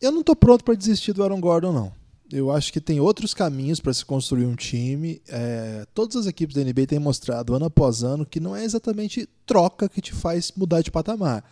Eu 0.00 0.10
não 0.10 0.20
estou 0.20 0.34
pronto 0.34 0.64
para 0.64 0.74
desistir 0.74 1.12
do 1.12 1.22
Aaron 1.22 1.40
Gordon, 1.40 1.72
não. 1.72 2.01
Eu 2.32 2.50
acho 2.50 2.72
que 2.72 2.80
tem 2.80 2.98
outros 2.98 3.34
caminhos 3.34 3.78
para 3.78 3.92
se 3.92 4.04
construir 4.04 4.46
um 4.46 4.54
time. 4.54 5.20
É, 5.28 5.86
todas 5.92 6.16
as 6.16 6.26
equipes 6.26 6.56
da 6.56 6.64
NBA 6.64 6.86
têm 6.86 6.98
mostrado 6.98 7.54
ano 7.54 7.66
após 7.66 8.02
ano 8.02 8.24
que 8.24 8.40
não 8.40 8.56
é 8.56 8.64
exatamente 8.64 9.28
troca 9.44 9.88
que 9.88 10.00
te 10.00 10.12
faz 10.12 10.50
mudar 10.56 10.80
de 10.80 10.90
patamar. 10.90 11.44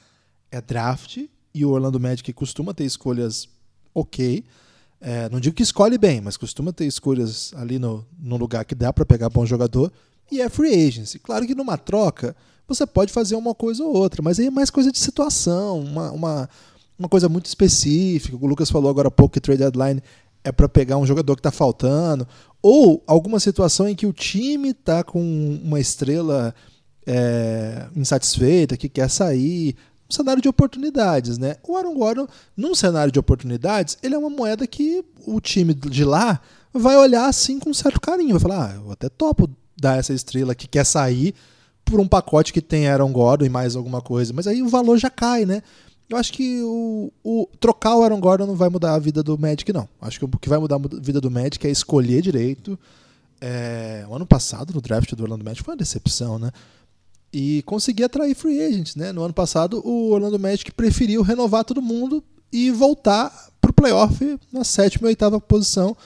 É 0.50 0.60
draft 0.60 1.18
e 1.54 1.64
o 1.64 1.70
Orlando 1.70 2.00
Magic 2.00 2.32
costuma 2.32 2.72
ter 2.72 2.84
escolhas 2.84 3.46
ok. 3.94 4.42
É, 5.00 5.28
não 5.28 5.38
digo 5.38 5.54
que 5.54 5.62
escolhe 5.62 5.98
bem, 5.98 6.20
mas 6.20 6.36
costuma 6.36 6.72
ter 6.72 6.86
escolhas 6.86 7.52
ali 7.56 7.78
no, 7.78 8.06
no 8.18 8.36
lugar 8.36 8.64
que 8.64 8.74
dá 8.74 8.92
para 8.92 9.04
pegar 9.04 9.28
bom 9.28 9.44
jogador. 9.44 9.92
E 10.30 10.40
é 10.40 10.48
free 10.48 10.86
agency. 10.86 11.18
Claro 11.18 11.46
que 11.46 11.54
numa 11.54 11.76
troca 11.76 12.34
você 12.66 12.86
pode 12.86 13.12
fazer 13.12 13.34
uma 13.34 13.54
coisa 13.54 13.84
ou 13.84 13.94
outra, 13.94 14.22
mas 14.22 14.38
aí 14.38 14.46
é 14.46 14.50
mais 14.50 14.70
coisa 14.70 14.92
de 14.92 14.98
situação, 14.98 15.80
uma, 15.80 16.12
uma, 16.12 16.50
uma 16.98 17.08
coisa 17.08 17.28
muito 17.28 17.46
específica. 17.46 18.36
O 18.36 18.46
Lucas 18.46 18.70
falou 18.70 18.88
agora 18.88 19.08
há 19.08 19.10
pouco 19.10 19.34
que 19.34 19.40
trade 19.40 19.58
deadline 19.58 20.00
é 20.42 20.50
para 20.50 20.68
pegar 20.68 20.96
um 20.96 21.06
jogador 21.06 21.34
que 21.34 21.40
está 21.40 21.50
faltando, 21.50 22.26
ou 22.62 23.02
alguma 23.06 23.40
situação 23.40 23.88
em 23.88 23.94
que 23.94 24.06
o 24.06 24.12
time 24.12 24.70
está 24.70 25.02
com 25.02 25.20
uma 25.62 25.80
estrela 25.80 26.54
é, 27.06 27.86
insatisfeita, 27.96 28.76
que 28.76 28.88
quer 28.88 29.08
sair, 29.08 29.76
um 30.08 30.12
cenário 30.12 30.42
de 30.42 30.48
oportunidades, 30.48 31.38
né? 31.38 31.56
O 31.66 31.76
Aaron 31.76 31.94
Gordon, 31.94 32.26
num 32.56 32.74
cenário 32.74 33.12
de 33.12 33.18
oportunidades, 33.18 33.96
ele 34.02 34.14
é 34.14 34.18
uma 34.18 34.30
moeda 34.30 34.66
que 34.66 35.04
o 35.26 35.40
time 35.40 35.72
de 35.72 36.04
lá 36.04 36.40
vai 36.72 36.96
olhar 36.96 37.26
assim 37.26 37.58
com 37.58 37.70
um 37.70 37.74
certo 37.74 38.00
carinho, 38.00 38.38
vai 38.38 38.40
falar, 38.40 38.70
ah, 38.70 38.74
eu 38.76 38.92
até 38.92 39.08
topo 39.08 39.48
dar 39.80 39.98
essa 39.98 40.12
estrela 40.12 40.54
que 40.54 40.68
quer 40.68 40.84
sair 40.84 41.34
por 41.84 42.00
um 42.00 42.06
pacote 42.06 42.52
que 42.52 42.60
tem 42.60 42.86
Aaron 42.86 43.12
Gordon 43.12 43.46
e 43.46 43.48
mais 43.48 43.74
alguma 43.74 44.00
coisa, 44.00 44.32
mas 44.32 44.46
aí 44.46 44.62
o 44.62 44.68
valor 44.68 44.98
já 44.98 45.10
cai, 45.10 45.44
né? 45.44 45.62
Eu 46.10 46.16
acho 46.16 46.32
que 46.32 46.60
o, 46.60 47.12
o, 47.22 47.48
trocar 47.60 47.94
o 47.94 48.02
Aaron 48.02 48.18
Gordon 48.18 48.44
não 48.44 48.56
vai 48.56 48.68
mudar 48.68 48.94
a 48.94 48.98
vida 48.98 49.22
do 49.22 49.38
Magic, 49.38 49.72
não. 49.72 49.88
Acho 50.00 50.18
que 50.18 50.24
o 50.24 50.28
que 50.28 50.48
vai 50.48 50.58
mudar 50.58 50.74
a 50.74 51.00
vida 51.00 51.20
do 51.20 51.30
Magic 51.30 51.64
é 51.64 51.70
escolher 51.70 52.20
direito. 52.20 52.76
É, 53.40 54.04
o 54.08 54.14
ano 54.16 54.26
passado, 54.26 54.74
no 54.74 54.80
draft 54.80 55.14
do 55.14 55.22
Orlando 55.22 55.44
Magic, 55.44 55.62
foi 55.62 55.72
uma 55.72 55.78
decepção, 55.78 56.36
né? 56.36 56.50
E 57.32 57.62
conseguir 57.62 58.02
atrair 58.02 58.34
free 58.34 58.60
agents, 58.60 58.96
né? 58.96 59.12
No 59.12 59.22
ano 59.22 59.32
passado, 59.32 59.80
o 59.86 60.10
Orlando 60.10 60.36
Magic 60.36 60.72
preferiu 60.72 61.22
renovar 61.22 61.64
todo 61.64 61.80
mundo 61.80 62.24
e 62.52 62.72
voltar 62.72 63.32
para 63.60 63.70
o 63.70 63.74
playoff 63.74 64.36
na 64.52 64.64
sétima 64.64 65.06
e 65.06 65.10
oitava 65.10 65.40
posição 65.40 65.96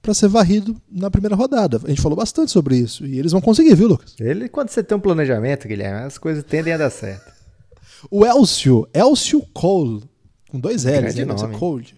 para 0.00 0.14
ser 0.14 0.28
varrido 0.28 0.74
na 0.90 1.10
primeira 1.10 1.36
rodada. 1.36 1.78
A 1.84 1.88
gente 1.90 2.00
falou 2.00 2.16
bastante 2.16 2.50
sobre 2.50 2.76
isso 2.76 3.04
e 3.04 3.18
eles 3.18 3.32
vão 3.32 3.42
conseguir, 3.42 3.74
viu, 3.74 3.88
Lucas? 3.88 4.14
Ele, 4.18 4.48
quando 4.48 4.70
você 4.70 4.82
tem 4.82 4.96
um 4.96 5.00
planejamento, 5.00 5.68
Guilherme, 5.68 6.06
as 6.06 6.16
coisas 6.16 6.42
tendem 6.42 6.72
a 6.72 6.78
dar 6.78 6.88
certo. 6.88 7.29
O 8.10 8.24
Elcio, 8.24 8.88
Elcio 8.94 9.42
Cole, 9.52 10.04
com 10.48 10.60
dois 10.60 10.84
L's, 10.84 11.14
né? 11.14 11.24
Nome. 11.24 11.58
Cole. 11.58 11.94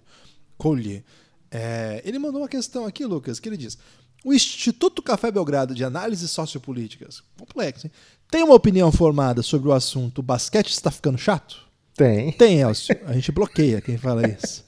Cole. 0.57 1.05
É, 1.51 2.01
ele 2.05 2.19
mandou 2.19 2.41
uma 2.41 2.49
questão 2.49 2.87
aqui, 2.87 3.05
Lucas, 3.05 3.39
que 3.39 3.49
ele 3.49 3.57
diz: 3.57 3.77
O 4.25 4.33
Instituto 4.33 5.03
Café 5.03 5.31
Belgrado 5.31 5.75
de 5.75 5.85
Análises 5.85 6.31
Sociopolíticas, 6.31 7.23
complexo, 7.39 7.87
hein? 7.87 7.93
tem 8.31 8.43
uma 8.43 8.55
opinião 8.55 8.91
formada 8.91 9.43
sobre 9.43 9.69
o 9.69 9.73
assunto 9.73 10.21
o 10.21 10.23
basquete 10.23 10.71
está 10.71 10.91
ficando 10.91 11.19
chato? 11.19 11.69
Tem. 11.95 12.33
Tem, 12.33 12.61
Elcio. 12.61 12.99
A 13.05 13.13
gente 13.13 13.31
bloqueia 13.31 13.81
quem 13.81 13.99
fala 13.99 14.27
isso. 14.27 14.65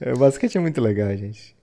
É, 0.00 0.12
o 0.12 0.16
basquete 0.16 0.56
é 0.56 0.60
muito 0.60 0.80
legal, 0.80 1.08
gente. 1.16 1.56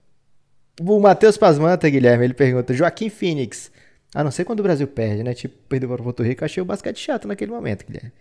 O 0.80 1.00
Matheus 1.00 1.36
Pasmanta, 1.36 1.88
Guilherme, 1.88 2.24
ele 2.24 2.34
pergunta: 2.34 2.74
Joaquim 2.74 3.08
Phoenix. 3.08 3.70
A 4.14 4.24
não 4.24 4.30
ser 4.30 4.44
quando 4.44 4.60
o 4.60 4.62
Brasil 4.62 4.86
perde, 4.86 5.22
né? 5.22 5.34
Tipo, 5.34 5.54
perdeu 5.68 5.88
para 5.90 6.00
o 6.00 6.04
Porto 6.04 6.22
Rico, 6.22 6.44
achei 6.44 6.62
o 6.62 6.66
basquete 6.66 6.98
chato 6.98 7.28
naquele 7.28 7.50
momento, 7.50 7.84
Guilherme. 7.84 8.12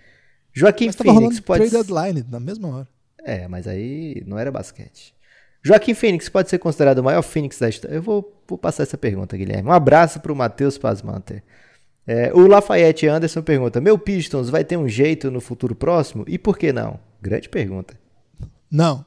Joaquim 0.56 0.88
mas 0.88 0.96
Phoenix 0.96 1.40
pode 1.42 1.70
trade 1.70 1.86
deadline 1.86 2.26
na 2.30 2.40
mesma 2.40 2.70
hora. 2.70 2.88
É, 3.24 3.48
mas 3.48 3.68
aí 3.68 4.24
não 4.26 4.40
era 4.40 4.52
basquete. 4.52 5.14
Joaquim 5.62 5.94
Phoenix 5.94 6.30
pode 6.30 6.50
ser 6.50 6.60
considerado 6.60 7.00
o 7.00 7.04
maior 7.04 7.22
Phoenix 7.22 7.60
da 7.60 7.68
história? 7.68 7.96
Eu 7.96 8.02
vou, 8.02 8.42
vou 8.48 8.58
passar 8.58 8.84
essa 8.84 8.98
pergunta, 8.98 9.36
Guilherme. 9.36 9.68
Um 9.68 9.74
abraço 9.74 10.20
para 10.20 10.32
o 10.32 10.36
Matheus 10.36 10.78
Pasmanter. 10.78 11.44
É, 12.08 12.32
o 12.34 12.48
Lafayette 12.48 13.08
Anderson 13.08 13.42
pergunta: 13.42 13.82
Meu 13.82 13.98
Pistons 13.98 14.50
vai 14.50 14.64
ter 14.64 14.78
um 14.78 14.88
jeito 14.88 15.30
no 15.30 15.42
futuro 15.42 15.76
próximo? 15.76 16.24
E 16.28 16.38
por 16.38 16.58
que 16.58 16.72
não? 16.72 17.00
Grande 17.22 17.50
pergunta. 17.50 17.96
Não. 18.72 19.04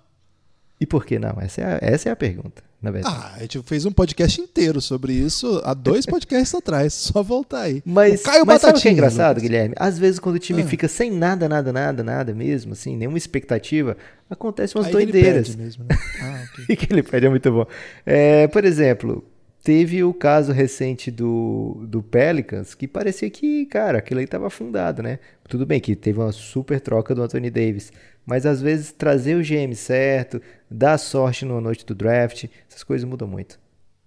E 0.81 0.87
por 0.87 1.07
que 1.07 1.19
não? 1.19 1.41
Essa 1.41 1.61
é 1.61 1.65
a, 1.65 1.79
essa 1.81 2.09
é 2.09 2.13
a 2.13 2.17
pergunta 2.17 2.68
na 2.81 2.91
verdade. 2.91 3.17
Ah, 3.17 3.35
a 3.37 3.41
gente 3.41 3.61
fez 3.63 3.85
um 3.85 3.91
podcast 3.91 4.41
inteiro 4.41 4.81
sobre 4.81 5.13
isso 5.13 5.61
há 5.65 5.75
dois 5.75 6.07
podcasts 6.07 6.55
atrás. 6.55 6.95
Só 6.95 7.23
voltar 7.23 7.63
aí. 7.63 7.83
Mas, 7.85 8.21
o 8.21 8.25
Caio 8.25 8.47
mas 8.47 8.63
sabe 8.63 8.79
o 8.79 8.81
que 8.83 8.89
é 8.89 8.93
engraçado, 8.93 9.41
Guilherme? 9.41 9.75
Às 9.79 9.99
vezes, 9.99 10.21
quando 10.21 10.37
o 10.37 10.39
time 10.39 10.63
ah. 10.63 10.67
fica 10.67 10.87
sem 10.87 11.11
nada, 11.11 11.49
nada, 11.49 11.73
nada, 11.73 12.05
nada 12.05 12.35
mesmo, 12.35 12.73
assim, 12.73 12.97
nenhuma 12.97 13.19
expectativa, 13.19 13.97
acontece 14.31 14.77
umas 14.77 14.87
aí 14.87 14.93
doideiras. 14.93 15.49
Ele 15.49 15.57
perde 15.57 15.63
mesmo, 15.63 15.85
né? 15.85 15.99
Ah, 16.23 16.45
okay. 16.53 16.65
e 16.75 16.77
que 16.77 16.93
ele 16.93 17.03
perde 17.03 17.27
é 17.27 17.31
muito 17.31 17.51
bom. 17.51 17.67
É, 18.07 18.47
por 18.47 18.65
exemplo, 18.65 19.25
teve 19.69 20.03
o 20.03 20.15
caso 20.15 20.51
recente 20.51 21.11
do, 21.11 21.85
do 21.87 22.03
Pelicans, 22.03 22.75
que 22.75 22.89
parecia 22.89 23.29
que, 23.29 23.67
cara, 23.67 23.99
aquilo 23.99 24.19
aí 24.19 24.27
tava 24.27 24.47
afundado, 24.47 25.03
né? 25.03 25.19
Tudo 25.47 25.67
bem 25.67 25.79
que 25.79 25.95
teve 25.95 26.19
uma 26.19 26.33
super 26.33 26.81
troca 26.81 27.15
do 27.15 27.23
Anthony 27.23 27.51
Davis, 27.51 27.93
mas 28.25 28.47
às 28.47 28.63
vezes 28.63 28.93
trazer 28.93 29.35
o 29.35 29.43
GM 29.43 29.75
certo, 29.75 30.41
dar 30.71 30.97
sorte 30.97 31.45
na 31.45 31.61
noite 31.61 31.85
do 31.85 31.95
draft, 31.95 32.47
essas 32.67 32.83
coisas 32.83 33.07
mudam 33.07 33.29
muito. 33.29 33.61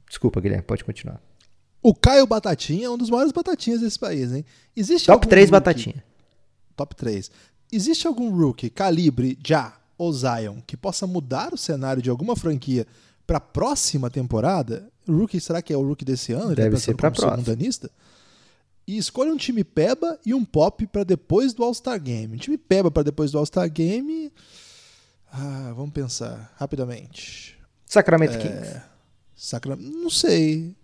Desculpa, 0.10 0.42
Guilherme, 0.42 0.64
pode 0.64 0.84
continuar. 0.84 1.22
O 1.80 1.94
Caio 1.94 2.26
Batatinha 2.26 2.88
é 2.88 2.90
um 2.90 2.98
dos 2.98 3.12
maiores 3.12 3.32
batatinhas 3.32 3.82
desse 3.82 4.00
país, 4.00 4.34
hein? 4.34 4.44
Existe 4.76 5.06
Top 5.06 5.28
3 5.28 5.44
rookie... 5.44 5.52
Batatinha. 5.52 6.04
Top 6.76 6.96
3. 6.96 7.30
Existe 7.72 8.08
algum 8.08 8.36
rookie 8.36 8.72
calibre 8.72 9.38
já 9.46 9.78
ou 9.96 10.12
Zion 10.12 10.56
que 10.66 10.76
possa 10.76 11.06
mudar 11.06 11.54
o 11.54 11.58
cenário 11.58 12.02
de 12.02 12.10
alguma 12.10 12.36
franquia 12.36 12.88
para 13.32 13.38
a 13.38 13.42
próxima 13.42 14.10
temporada? 14.10 14.90
Rookie, 15.08 15.40
será 15.40 15.62
que 15.62 15.72
é 15.72 15.78
o 15.78 15.82
rookie 15.82 16.04
desse 16.04 16.34
ano? 16.34 16.54
Deve 16.54 16.78
ser 16.78 16.96
para 16.96 17.10
próxima. 17.10 17.56
E 18.86 18.98
escolha 18.98 19.32
um 19.32 19.38
time 19.38 19.64
peba 19.64 20.20
e 20.26 20.34
um 20.34 20.44
pop 20.44 20.86
para 20.88 21.06
depois 21.06 21.54
do 21.54 21.64
All-Star 21.64 21.98
Game. 22.02 22.36
Um 22.36 22.38
time 22.38 22.58
peba 22.58 22.92
para 22.92 23.04
depois 23.04 23.32
do 23.32 23.38
All-Star 23.38 23.72
Game. 23.72 24.34
Ah, 25.32 25.72
vamos 25.74 25.92
pensar 25.92 26.54
rapidamente. 26.58 27.58
Sacramento 27.86 28.36
é... 28.36 28.38
Kings. 28.38 28.82
Sacra... 29.34 29.78
Não 29.78 30.10
sei. 30.10 30.76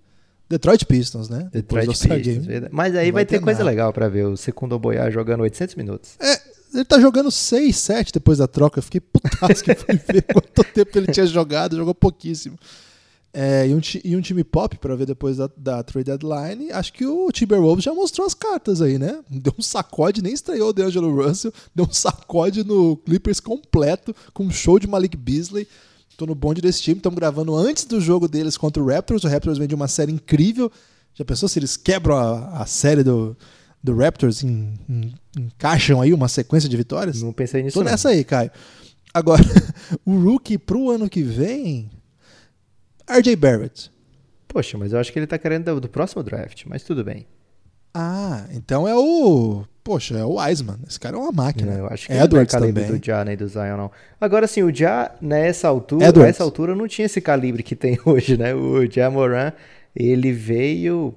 Detroit 0.47 0.85
Pistons, 0.85 1.27
né? 1.27 1.49
Detroit 1.51 1.87
Pistons, 1.87 2.21
Game. 2.21 2.69
Mas 2.71 2.95
aí 2.95 3.11
vai, 3.11 3.25
ter, 3.25 3.39
ter 3.39 3.43
coisa 3.43 3.61
legal 3.61 3.91
para 3.91 4.07
ver 4.07 4.25
o 4.25 4.37
Segundo 4.37 4.79
Boiar 4.79 5.11
jogando 5.11 5.41
800 5.41 5.75
minutos. 5.75 6.15
É, 6.17 6.41
ele 6.73 6.85
tá 6.85 6.99
jogando 6.99 7.31
6, 7.31 7.75
7 7.75 8.13
depois 8.13 8.37
da 8.37 8.47
troca. 8.47 8.79
Eu 8.79 8.83
fiquei 8.83 9.01
putaço 9.01 9.63
que 9.63 9.75
fui 9.75 9.95
ver 9.95 10.21
quanto 10.33 10.63
tempo 10.73 10.97
ele 10.97 11.11
tinha 11.11 11.25
jogado, 11.25 11.75
jogou 11.75 11.95
pouquíssimo. 11.95 12.57
É, 13.33 13.67
e, 13.67 13.75
um, 13.75 13.81
e, 14.03 14.15
um, 14.15 14.21
time 14.21 14.43
pop 14.43 14.77
para 14.77 14.95
ver 14.95 15.05
depois 15.05 15.37
da, 15.37 15.49
da, 15.55 15.83
trade 15.83 16.05
deadline. 16.05 16.71
Acho 16.71 16.91
que 16.91 17.05
o 17.05 17.31
Timberwolves 17.31 17.83
já 17.83 17.93
mostrou 17.93 18.25
as 18.25 18.33
cartas 18.33 18.81
aí, 18.81 18.97
né? 18.97 19.19
Deu 19.29 19.53
um 19.57 19.61
sacode, 19.61 20.23
nem 20.23 20.33
estreou 20.33 20.69
o 20.69 20.73
D'Angelo 20.73 21.13
Russell, 21.13 21.53
deu 21.75 21.85
um 21.85 21.93
sacode 21.93 22.63
no 22.63 22.97
Clippers 22.97 23.39
completo, 23.39 24.15
com 24.33 24.45
um 24.45 24.51
show 24.51 24.79
de 24.79 24.87
Malik 24.87 25.15
Beasley. 25.15 25.67
Tô 26.17 26.25
no 26.25 26.33
bonde 26.33 26.61
desse 26.61 26.81
time, 26.81 26.97
estamos 26.97 27.15
gravando 27.15 27.55
antes 27.55 27.85
do 27.85 28.01
jogo 28.01 28.27
deles 28.27 28.57
contra 28.57 28.81
o 28.81 28.87
Raptors. 28.87 29.23
O 29.23 29.27
Raptors 29.27 29.59
vem 29.59 29.67
de 29.67 29.75
uma 29.75 29.87
série 29.87 30.11
incrível. 30.11 30.71
Já 31.13 31.23
pensou 31.23 31.47
se 31.47 31.59
eles 31.59 31.77
quebram 31.77 32.17
a, 32.17 32.61
a 32.61 32.65
série 32.65 33.03
do, 33.03 33.37
do 33.87 33.95
Raptors, 33.95 34.43
em, 34.43 34.73
em, 34.89 35.13
encaixam 35.37 36.01
aí 36.01 36.13
uma 36.13 36.27
sequência 36.27 36.69
de 36.69 36.77
vitórias? 36.77 37.21
Não 37.21 37.33
pensei 37.33 37.63
nisso. 37.63 37.79
Tô 37.79 37.83
não. 37.83 37.91
nessa 37.91 38.09
aí, 38.09 38.23
Caio. 38.23 38.51
Agora, 39.13 39.41
o 40.05 40.17
rookie 40.17 40.57
pro 40.57 40.91
ano 40.91 41.09
que 41.09 41.23
vem, 41.23 41.89
RJ 43.09 43.35
Barrett. 43.35 43.91
Poxa, 44.47 44.77
mas 44.77 44.93
eu 44.93 44.99
acho 44.99 45.11
que 45.11 45.19
ele 45.19 45.27
tá 45.27 45.37
querendo 45.37 45.65
do, 45.65 45.81
do 45.81 45.89
próximo 45.89 46.21
draft, 46.23 46.63
mas 46.67 46.83
tudo 46.83 47.03
bem. 47.03 47.25
Ah, 47.93 48.45
então 48.51 48.87
é 48.87 48.95
o. 48.95 49.63
Poxa, 49.83 50.17
é 50.17 50.23
o 50.23 50.35
Wiseman. 50.35 50.77
Esse 50.87 50.99
cara 50.99 51.15
é 51.15 51.19
uma 51.19 51.31
máquina. 51.31 51.71
Não, 51.71 51.79
eu 51.79 51.87
acho 51.87 52.07
que 52.07 52.13
é 52.13 52.23
Edwards 52.23 52.53
não 52.53 52.59
é 52.59 52.61
calibre 52.61 52.83
também. 52.83 52.99
do 52.99 53.05
Ja 53.05 53.25
nem 53.25 53.37
do 53.37 53.47
Zion, 53.47 53.77
não. 53.77 53.91
Agora, 54.19 54.45
sim, 54.45 54.61
o 54.61 54.69
Ja, 54.75 55.15
nessa 55.21 55.67
altura, 55.69 56.05
Edwards. 56.05 56.27
nessa 56.27 56.43
altura, 56.43 56.75
não 56.75 56.87
tinha 56.87 57.05
esse 57.05 57.21
calibre 57.21 57.63
que 57.63 57.75
tem 57.75 57.97
hoje, 58.05 58.37
né? 58.37 58.53
O 58.53 58.83
Ja 58.91 59.09
Moran, 59.09 59.51
ele 59.95 60.31
veio 60.33 61.15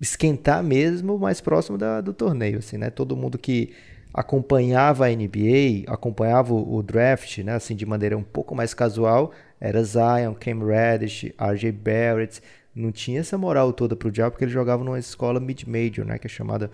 esquentar 0.00 0.62
mesmo 0.62 1.18
mais 1.18 1.40
próximo 1.40 1.76
da, 1.76 2.00
do 2.00 2.12
torneio, 2.12 2.58
assim, 2.58 2.78
né? 2.78 2.90
Todo 2.90 3.16
mundo 3.16 3.38
que 3.38 3.72
acompanhava 4.12 5.06
a 5.06 5.10
NBA, 5.10 5.84
acompanhava 5.86 6.54
o, 6.54 6.76
o 6.76 6.82
draft, 6.82 7.38
né? 7.38 7.54
Assim, 7.54 7.74
de 7.74 7.84
maneira 7.84 8.16
um 8.16 8.22
pouco 8.22 8.54
mais 8.54 8.72
casual, 8.74 9.32
era 9.60 9.82
Zion, 9.82 10.34
Cam 10.34 10.64
Reddish, 10.64 11.32
RJ 11.38 11.72
Barrett. 11.72 12.40
Não 12.74 12.92
tinha 12.92 13.20
essa 13.20 13.36
moral 13.36 13.72
toda 13.72 13.96
pro 13.96 14.10
Diabo 14.10 14.32
porque 14.32 14.44
ele 14.44 14.52
jogava 14.52 14.84
numa 14.84 14.98
escola 14.98 15.40
mid-major, 15.40 16.04
né? 16.04 16.18
Que 16.18 16.26
é 16.26 16.30
chamada. 16.30 16.70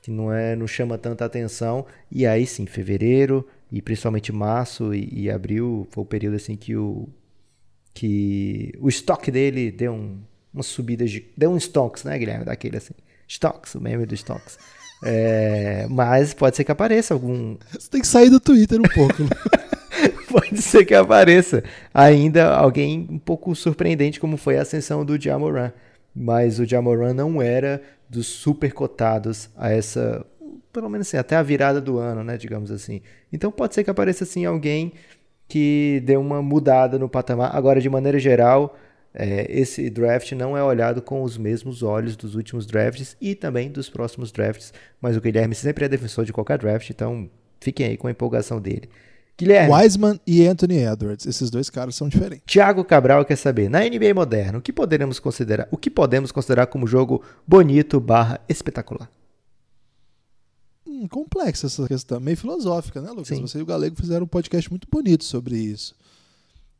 Que 0.00 0.10
não, 0.10 0.32
é, 0.32 0.54
não 0.54 0.66
chama 0.66 0.96
tanta 0.96 1.24
atenção. 1.24 1.84
E 2.10 2.26
aí 2.26 2.46
sim, 2.46 2.66
fevereiro 2.66 3.46
e 3.70 3.82
principalmente 3.82 4.32
março 4.32 4.94
e, 4.94 5.24
e 5.24 5.30
abril 5.30 5.86
foi 5.90 6.02
o 6.02 6.06
período 6.06 6.36
assim 6.36 6.56
que 6.56 6.76
o. 6.76 7.08
Que 7.92 8.72
o 8.78 8.88
estoque 8.88 9.28
dele 9.30 9.72
deu 9.72 9.92
um, 9.92 10.20
uma 10.52 10.62
subida 10.62 11.04
de. 11.06 11.26
Deu 11.36 11.50
um 11.50 11.56
stocks, 11.56 12.04
né, 12.04 12.18
Guilherme? 12.18 12.44
Daquele 12.44 12.76
assim. 12.76 12.94
Stocks, 13.26 13.74
o 13.74 13.80
meme 13.80 14.06
do 14.06 14.14
stocks. 14.14 14.58
É, 15.04 15.86
mas 15.88 16.34
pode 16.34 16.56
ser 16.56 16.64
que 16.64 16.72
apareça 16.72 17.14
algum. 17.14 17.56
Você 17.72 17.90
tem 17.90 18.00
que 18.00 18.06
sair 18.06 18.30
do 18.30 18.40
Twitter 18.40 18.80
um 18.80 18.94
pouco. 18.94 19.22
Né? 19.22 19.30
pode 20.30 20.60
ser 20.60 20.84
que 20.84 20.94
apareça 20.94 21.62
ainda 21.92 22.54
alguém 22.54 23.06
um 23.10 23.18
pouco 23.18 23.54
surpreendente, 23.54 24.20
como 24.20 24.36
foi 24.36 24.58
a 24.58 24.62
ascensão 24.62 25.04
do 25.04 25.20
Jamoran. 25.20 25.72
Mas 26.14 26.58
o 26.58 26.66
Jamoran 26.66 27.14
não 27.14 27.40
era 27.40 27.82
dos 28.08 28.26
super 28.26 28.72
cotados 28.72 29.50
a 29.56 29.70
essa, 29.70 30.24
pelo 30.72 30.88
menos 30.88 31.06
assim, 31.06 31.16
até 31.16 31.36
a 31.36 31.42
virada 31.42 31.80
do 31.80 31.98
ano, 31.98 32.24
né, 32.24 32.36
digamos 32.36 32.70
assim. 32.70 33.02
Então 33.32 33.52
pode 33.52 33.74
ser 33.74 33.84
que 33.84 33.90
apareça 33.90 34.24
assim 34.24 34.44
alguém 34.44 34.92
que 35.46 36.02
deu 36.04 36.20
uma 36.20 36.42
mudada 36.42 36.98
no 36.98 37.08
patamar. 37.08 37.54
Agora, 37.54 37.80
de 37.80 37.88
maneira 37.88 38.18
geral, 38.18 38.76
é, 39.18 39.46
esse 39.50 39.90
draft 39.90 40.30
não 40.32 40.56
é 40.56 40.62
olhado 40.62 41.02
com 41.02 41.22
os 41.22 41.36
mesmos 41.36 41.82
olhos 41.82 42.14
dos 42.14 42.36
últimos 42.36 42.64
drafts 42.64 43.16
e 43.20 43.34
também 43.34 43.68
dos 43.68 43.90
próximos 43.90 44.30
drafts, 44.30 44.72
mas 45.00 45.16
o 45.16 45.20
Guilherme 45.20 45.56
sempre 45.56 45.84
é 45.84 45.88
defensor 45.88 46.24
de 46.24 46.32
qualquer 46.32 46.56
draft, 46.56 46.88
então 46.88 47.28
fiquem 47.60 47.86
aí 47.86 47.96
com 47.96 48.06
a 48.06 48.12
empolgação 48.12 48.60
dele. 48.60 48.88
Guilherme. 49.36 49.74
Wiseman 49.74 50.20
e 50.24 50.46
Anthony 50.46 50.84
Edwards, 50.84 51.26
esses 51.26 51.50
dois 51.50 51.68
caras 51.68 51.96
são 51.96 52.08
diferentes. 52.08 52.44
Thiago 52.46 52.84
Cabral 52.84 53.24
quer 53.24 53.36
saber, 53.36 53.68
na 53.68 53.80
NBA 53.80 54.14
moderna, 54.14 54.58
o 54.58 54.62
que 54.62 54.72
podemos 54.72 55.18
considerar, 55.18 55.66
o 55.72 55.76
que 55.76 55.90
podemos 55.90 56.30
considerar 56.30 56.66
como 56.66 56.86
jogo 56.86 57.20
bonito 57.46 57.98
barra 57.98 58.40
espetacular? 58.48 59.10
Hum, 60.86 61.08
complexa 61.08 61.66
essa 61.66 61.88
questão, 61.88 62.20
meio 62.20 62.36
filosófica, 62.36 63.00
né, 63.00 63.10
Lucas? 63.10 63.28
Sim. 63.28 63.40
Você 63.40 63.58
e 63.58 63.62
o 63.62 63.66
Galego 63.66 63.96
fizeram 63.96 64.24
um 64.24 64.28
podcast 64.28 64.70
muito 64.70 64.86
bonito 64.88 65.24
sobre 65.24 65.56
isso. 65.56 65.94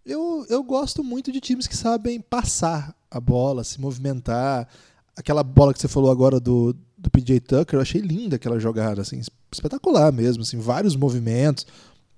Eu, 0.09 0.47
eu 0.49 0.63
gosto 0.63 1.05
muito 1.05 1.31
de 1.31 1.39
times 1.39 1.67
que 1.67 1.77
sabem 1.77 2.19
passar 2.19 2.97
a 3.11 3.21
bola, 3.21 3.63
se 3.63 3.79
movimentar. 3.79 4.67
Aquela 5.15 5.43
bola 5.43 5.75
que 5.75 5.79
você 5.79 5.87
falou 5.87 6.11
agora 6.11 6.41
do, 6.41 6.75
do 6.97 7.11
PJ 7.11 7.41
Tucker, 7.41 7.77
eu 7.77 7.83
achei 7.83 8.01
linda 8.01 8.37
aquela 8.37 8.59
jogada, 8.59 9.03
assim, 9.03 9.21
espetacular 9.53 10.11
mesmo, 10.11 10.43
assim, 10.43 10.59
vários 10.59 10.97
movimentos. 10.97 11.67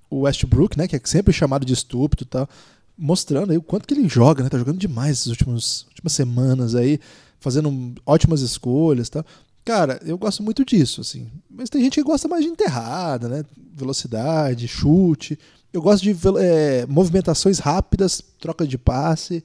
O 0.09 0.21
Westbrook, 0.21 0.79
né, 0.79 0.87
que 0.87 0.95
é 0.95 1.01
sempre 1.03 1.33
chamado 1.33 1.67
de 1.67 1.73
estúpido 1.73 2.25
tal, 2.25 2.49
mostrando 2.97 3.51
aí 3.51 3.59
o 3.59 3.63
quanto 3.63 3.89
que 3.89 3.95
ele 3.95 4.09
joga, 4.09 4.45
né? 4.45 4.49
Tá 4.49 4.59
jogando 4.59 4.79
demais 4.79 5.19
essas 5.19 5.33
últimas, 5.33 5.83
últimas 5.89 6.13
semanas 6.13 6.77
aí, 6.77 7.01
fazendo 7.41 7.95
ótimas 8.07 8.41
escolhas 8.41 9.09
tal. 9.09 9.27
Cara, 9.65 10.01
eu 10.05 10.17
gosto 10.17 10.45
muito 10.45 10.65
disso, 10.65 11.01
assim. 11.01 11.29
Mas 11.51 11.69
tem 11.69 11.83
gente 11.83 11.95
que 11.95 12.05
gosta 12.05 12.29
mais 12.29 12.45
de 12.45 12.51
enterrada, 12.51 13.29
né? 13.29 13.45
Velocidade, 13.75 14.69
chute. 14.69 15.37
Eu 15.73 15.81
gosto 15.81 16.03
de 16.03 16.17
é, 16.39 16.87
movimentações 16.87 17.59
rápidas, 17.59 18.23
troca 18.39 18.67
de 18.67 18.77
passe. 18.77 19.45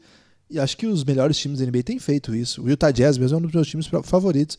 E 0.49 0.59
acho 0.59 0.77
que 0.77 0.85
os 0.85 1.03
melhores 1.03 1.37
times 1.37 1.59
da 1.59 1.65
NBA 1.65 1.83
têm 1.83 1.99
feito 1.99 2.35
isso. 2.35 2.63
O 2.63 2.69
Utah 2.69 2.91
Jazz 2.91 3.17
mesmo 3.17 3.35
é 3.35 3.39
um 3.39 3.41
dos 3.41 3.51
meus 3.51 3.67
times 3.67 3.87
favoritos. 4.03 4.57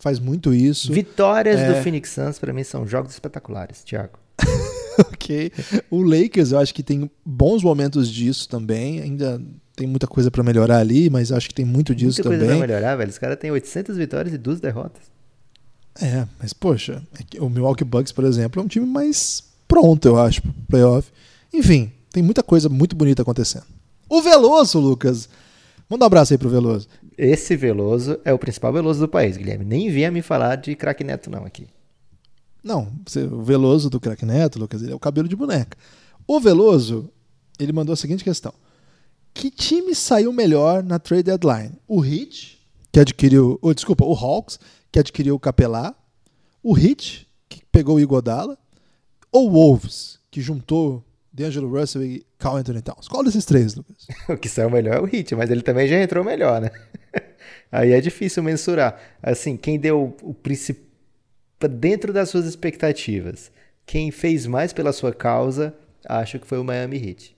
Faz 0.00 0.18
muito 0.18 0.54
isso. 0.54 0.92
Vitórias 0.92 1.58
é... 1.58 1.72
do 1.72 1.82
Phoenix 1.82 2.10
Suns, 2.10 2.38
para 2.38 2.52
mim, 2.52 2.62
são 2.62 2.86
jogos 2.86 3.12
espetaculares, 3.12 3.82
Thiago. 3.82 4.18
ok. 4.98 5.52
O 5.90 6.02
Lakers, 6.02 6.52
eu 6.52 6.58
acho 6.58 6.72
que 6.72 6.82
tem 6.82 7.10
bons 7.24 7.62
momentos 7.62 8.08
disso 8.08 8.48
também. 8.48 9.00
Ainda 9.00 9.40
tem 9.74 9.86
muita 9.86 10.06
coisa 10.06 10.30
para 10.30 10.42
melhorar 10.42 10.78
ali, 10.78 11.10
mas 11.10 11.32
acho 11.32 11.48
que 11.48 11.54
tem 11.54 11.64
muito 11.64 11.94
disso 11.94 12.18
muita 12.18 12.22
também. 12.24 12.38
Muita 12.38 12.48
coisa 12.48 12.66
pra 12.66 12.76
melhorar, 12.76 12.96
velho. 12.96 13.10
Os 13.10 13.18
caras 13.18 13.38
têm 13.38 13.50
800 13.50 13.96
vitórias 13.96 14.34
e 14.34 14.38
duas 14.38 14.60
derrotas. 14.60 15.02
É, 16.00 16.26
mas 16.38 16.52
poxa, 16.52 17.02
é 17.34 17.40
o 17.40 17.48
Milwaukee 17.48 17.84
Bucks, 17.84 18.12
por 18.12 18.24
exemplo, 18.24 18.60
é 18.60 18.64
um 18.64 18.68
time 18.68 18.86
mais 18.86 19.42
pronto, 19.68 20.08
eu 20.08 20.18
acho, 20.18 20.42
pro 20.42 20.52
playoff. 20.66 21.12
Enfim, 21.52 21.92
tem 22.10 22.22
muita 22.22 22.42
coisa 22.42 22.68
muito 22.68 22.96
bonita 22.96 23.22
acontecendo. 23.22 23.66
O 24.08 24.22
Veloso, 24.22 24.80
Lucas. 24.80 25.28
Manda 25.88 26.04
um 26.04 26.06
abraço 26.06 26.34
aí 26.34 26.38
pro 26.38 26.48
Veloso. 26.48 26.88
Esse 27.16 27.56
Veloso 27.56 28.18
é 28.24 28.32
o 28.32 28.38
principal 28.38 28.72
Veloso 28.72 29.00
do 29.00 29.08
país, 29.08 29.36
Guilherme. 29.36 29.64
Nem 29.64 29.90
vinha 29.90 30.10
me 30.10 30.22
falar 30.22 30.56
de 30.56 30.74
craque 30.74 31.04
Neto, 31.04 31.30
não, 31.30 31.44
aqui. 31.44 31.66
Não, 32.62 32.92
o 33.32 33.42
Veloso 33.42 33.88
do 33.88 34.00
craque 34.00 34.26
Neto, 34.26 34.58
Lucas, 34.58 34.82
ele 34.82 34.92
é 34.92 34.94
o 34.94 34.98
cabelo 34.98 35.28
de 35.28 35.36
boneca. 35.36 35.76
O 36.26 36.40
Veloso, 36.40 37.10
ele 37.58 37.72
mandou 37.72 37.92
a 37.92 37.96
seguinte 37.96 38.24
questão. 38.24 38.52
Que 39.32 39.50
time 39.50 39.94
saiu 39.94 40.32
melhor 40.32 40.82
na 40.82 40.98
trade 40.98 41.24
deadline? 41.24 41.72
O 41.86 42.04
Heat, 42.04 42.58
que 42.92 43.00
adquiriu... 43.00 43.58
Oh, 43.62 43.72
desculpa, 43.72 44.04
o 44.04 44.12
Hawks, 44.12 44.58
que 44.90 44.98
adquiriu 44.98 45.34
o 45.34 45.40
Capelá. 45.40 45.94
O 46.62 46.76
Heat, 46.76 47.26
que 47.48 47.62
pegou 47.70 47.96
o 47.96 48.00
Igodala 48.00 48.58
ou 49.38 49.50
Wolves, 49.50 50.18
que 50.30 50.40
juntou 50.40 51.04
D'Angelo 51.32 51.70
Russell 51.70 52.02
e 52.02 52.26
Carl 52.38 52.56
Anthony 52.56 52.82
Towns? 52.82 53.06
Qual 53.06 53.22
desses 53.22 53.44
três, 53.44 53.74
Lucas? 53.74 54.06
o 54.28 54.36
que 54.36 54.48
saiu 54.48 54.68
melhor 54.68 54.96
é 54.96 55.00
o 55.00 55.04
Hit, 55.04 55.34
mas 55.36 55.50
ele 55.50 55.62
também 55.62 55.86
já 55.86 56.00
entrou 56.02 56.24
melhor, 56.24 56.60
né? 56.60 56.70
Aí 57.70 57.92
é 57.92 58.00
difícil 58.00 58.42
mensurar. 58.42 59.00
Assim, 59.22 59.56
quem 59.56 59.78
deu 59.78 60.16
o 60.22 60.34
principal 60.34 60.88
dentro 61.70 62.12
das 62.12 62.28
suas 62.28 62.46
expectativas, 62.46 63.50
quem 63.84 64.10
fez 64.10 64.46
mais 64.46 64.72
pela 64.72 64.92
sua 64.92 65.12
causa, 65.12 65.74
acho 66.04 66.38
que 66.38 66.46
foi 66.46 66.58
o 66.58 66.64
Miami 66.64 66.96
Heat. 66.96 67.36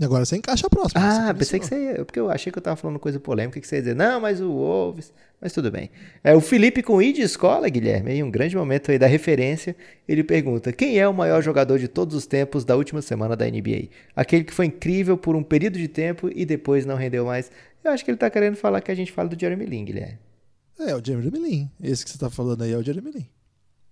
E 0.00 0.04
agora 0.04 0.24
você 0.24 0.36
encaixa 0.36 0.66
a 0.66 0.70
próxima. 0.70 1.28
Ah, 1.28 1.34
pensei 1.34 1.60
que 1.60 1.66
você 1.66 1.78
ia. 1.78 2.04
Porque 2.04 2.18
eu 2.18 2.30
achei 2.30 2.50
que 2.50 2.58
eu 2.58 2.62
tava 2.62 2.76
falando 2.76 2.98
coisa 2.98 3.20
polêmica 3.20 3.60
que 3.60 3.66
você 3.66 3.76
ia 3.76 3.82
dizer, 3.82 3.94
não, 3.94 4.20
mas 4.20 4.40
o 4.40 4.50
Wolves. 4.50 5.12
Mas 5.40 5.52
tudo 5.52 5.70
bem. 5.70 5.90
É, 6.22 6.34
o 6.34 6.40
Felipe 6.40 6.82
com 6.82 7.02
I 7.02 7.12
de 7.12 7.20
escola, 7.20 7.68
Guilherme, 7.68 8.12
aí 8.12 8.22
um 8.22 8.30
grande 8.30 8.56
momento 8.56 8.90
aí 8.90 8.98
da 8.98 9.06
referência. 9.08 9.76
Ele 10.08 10.22
pergunta: 10.22 10.72
quem 10.72 10.98
é 10.98 11.06
o 11.06 11.12
maior 11.12 11.42
jogador 11.42 11.78
de 11.78 11.88
todos 11.88 12.14
os 12.14 12.26
tempos 12.26 12.64
da 12.64 12.76
última 12.76 13.02
semana 13.02 13.36
da 13.36 13.44
NBA? 13.44 13.88
Aquele 14.14 14.44
que 14.44 14.52
foi 14.52 14.66
incrível 14.66 15.18
por 15.18 15.34
um 15.34 15.42
período 15.42 15.78
de 15.78 15.88
tempo 15.88 16.30
e 16.32 16.46
depois 16.46 16.86
não 16.86 16.94
rendeu 16.94 17.26
mais. 17.26 17.50
Eu 17.82 17.90
acho 17.90 18.04
que 18.04 18.10
ele 18.12 18.18
tá 18.18 18.30
querendo 18.30 18.56
falar 18.56 18.80
que 18.80 18.92
a 18.92 18.94
gente 18.94 19.10
fala 19.10 19.28
do 19.28 19.38
Jeremy 19.38 19.66
Lin, 19.66 19.84
Guilherme. 19.84 20.18
É, 20.78 20.94
o 20.94 21.04
Jeremy 21.04 21.38
Lin. 21.38 21.70
Esse 21.82 22.04
que 22.04 22.10
você 22.10 22.18
tá 22.18 22.30
falando 22.30 22.62
aí 22.62 22.72
é 22.72 22.76
o 22.76 22.82
Jeremy 22.82 23.10
Lin. 23.10 23.26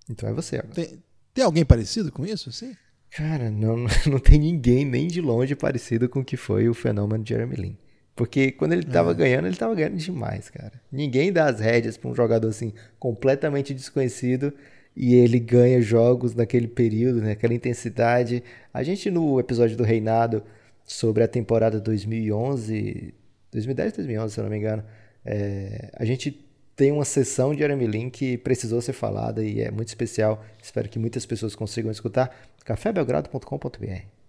Então 0.08 0.28
é 0.28 0.32
você 0.32 0.56
agora. 0.56 0.74
Tem, 0.74 1.02
tem 1.34 1.44
alguém 1.44 1.64
parecido 1.64 2.12
com 2.12 2.24
isso, 2.24 2.52
sim? 2.52 2.76
Cara, 3.10 3.50
não, 3.50 3.76
não 4.06 4.18
tem 4.18 4.38
ninguém 4.38 4.84
nem 4.84 5.06
de 5.06 5.20
longe 5.20 5.54
parecido 5.54 6.08
com 6.08 6.20
o 6.20 6.24
que 6.24 6.36
foi 6.36 6.68
o 6.68 6.74
fenômeno 6.74 7.22
de 7.22 7.30
Jeremy 7.30 7.56
Lin. 7.56 7.78
Porque 8.14 8.52
quando 8.52 8.72
ele 8.72 8.84
tava 8.84 9.12
é. 9.12 9.14
ganhando, 9.14 9.46
ele 9.46 9.56
tava 9.56 9.74
ganhando 9.74 9.96
demais, 9.96 10.50
cara. 10.50 10.72
Ninguém 10.92 11.32
dá 11.32 11.46
as 11.46 11.60
rédeas 11.60 11.96
pra 11.96 12.10
um 12.10 12.14
jogador 12.14 12.48
assim, 12.48 12.72
completamente 12.98 13.72
desconhecido, 13.72 14.52
e 14.94 15.14
ele 15.14 15.38
ganha 15.38 15.80
jogos 15.80 16.34
naquele 16.34 16.68
período, 16.68 17.22
naquela 17.22 17.54
intensidade. 17.54 18.42
A 18.74 18.82
gente, 18.82 19.10
no 19.10 19.40
episódio 19.40 19.76
do 19.76 19.84
Reinado, 19.84 20.42
sobre 20.84 21.22
a 21.22 21.28
temporada 21.28 21.80
2011, 21.80 23.14
2010, 23.50 23.92
2011, 23.94 24.34
se 24.34 24.40
eu 24.40 24.44
não 24.44 24.50
me 24.50 24.58
engano, 24.58 24.84
é, 25.24 25.90
a 25.94 26.04
gente 26.04 26.46
tem 26.76 26.90
uma 26.92 27.04
sessão 27.04 27.52
de 27.52 27.60
Jeremy 27.60 27.86
Lin 27.86 28.10
que 28.10 28.38
precisou 28.38 28.80
ser 28.80 28.94
falada 28.94 29.44
e 29.44 29.60
é 29.60 29.70
muito 29.70 29.88
especial. 29.88 30.42
Espero 30.62 30.88
que 30.88 30.98
muitas 30.98 31.26
pessoas 31.26 31.54
consigam 31.54 31.90
escutar. 31.90 32.34
cafébelgrado.com.br 32.70 34.20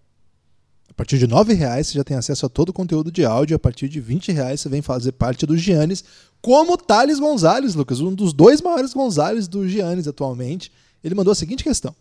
a 0.89 0.93
partir 0.93 1.17
de 1.17 1.25
R$ 1.25 1.53
reais 1.53 1.87
você 1.87 1.93
já 1.93 2.03
tem 2.03 2.17
acesso 2.17 2.45
a 2.45 2.49
todo 2.49 2.69
o 2.69 2.73
conteúdo 2.73 3.09
de 3.09 3.23
áudio. 3.23 3.55
A 3.55 3.59
partir 3.59 3.87
de 3.87 4.01
R$ 4.01 4.19
reais 4.33 4.59
você 4.59 4.67
vem 4.67 4.81
fazer 4.81 5.13
parte 5.13 5.45
do 5.45 5.57
Giannis, 5.57 6.03
como 6.41 6.77
Thales 6.77 7.17
Gonzalez, 7.17 7.75
Lucas, 7.75 8.01
um 8.01 8.13
dos 8.13 8.33
dois 8.33 8.61
maiores 8.61 8.93
Gonzalez 8.93 9.47
do 9.47 9.65
Giannis 9.67 10.05
atualmente. 10.05 10.69
Ele 11.01 11.15
mandou 11.15 11.31
a 11.31 11.35
seguinte 11.35 11.63
questão: 11.63 11.95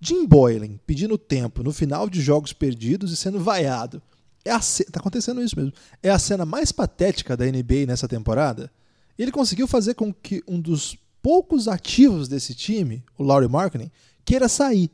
Jim 0.00 0.24
Boylan 0.26 0.78
pedindo 0.86 1.18
tempo 1.18 1.64
no 1.64 1.72
final 1.72 2.08
de 2.08 2.20
jogos 2.20 2.52
perdidos 2.52 3.10
e 3.10 3.16
sendo 3.16 3.40
vaiado. 3.40 4.00
É 4.44 4.52
a 4.52 4.60
ce... 4.60 4.84
Tá 4.84 5.00
acontecendo 5.00 5.42
isso 5.42 5.56
mesmo. 5.56 5.72
É 6.00 6.10
a 6.10 6.18
cena 6.18 6.46
mais 6.46 6.70
patética 6.70 7.36
da 7.36 7.44
NBA 7.44 7.86
nessa 7.86 8.06
temporada? 8.06 8.70
ele 9.18 9.30
conseguiu 9.30 9.66
fazer 9.68 9.94
com 9.94 10.12
que 10.12 10.42
um 10.46 10.60
dos 10.60 10.96
poucos 11.22 11.68
ativos 11.68 12.28
desse 12.28 12.54
time, 12.54 13.02
o 13.16 13.22
Laurie 13.22 13.48
Marketing, 13.48 13.90
queira 14.24 14.48
sair. 14.48 14.90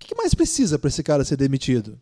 O 0.00 0.06
que 0.06 0.14
mais 0.14 0.34
precisa 0.34 0.78
para 0.78 0.88
esse 0.88 1.02
cara 1.02 1.24
ser 1.24 1.36
demitido? 1.36 1.98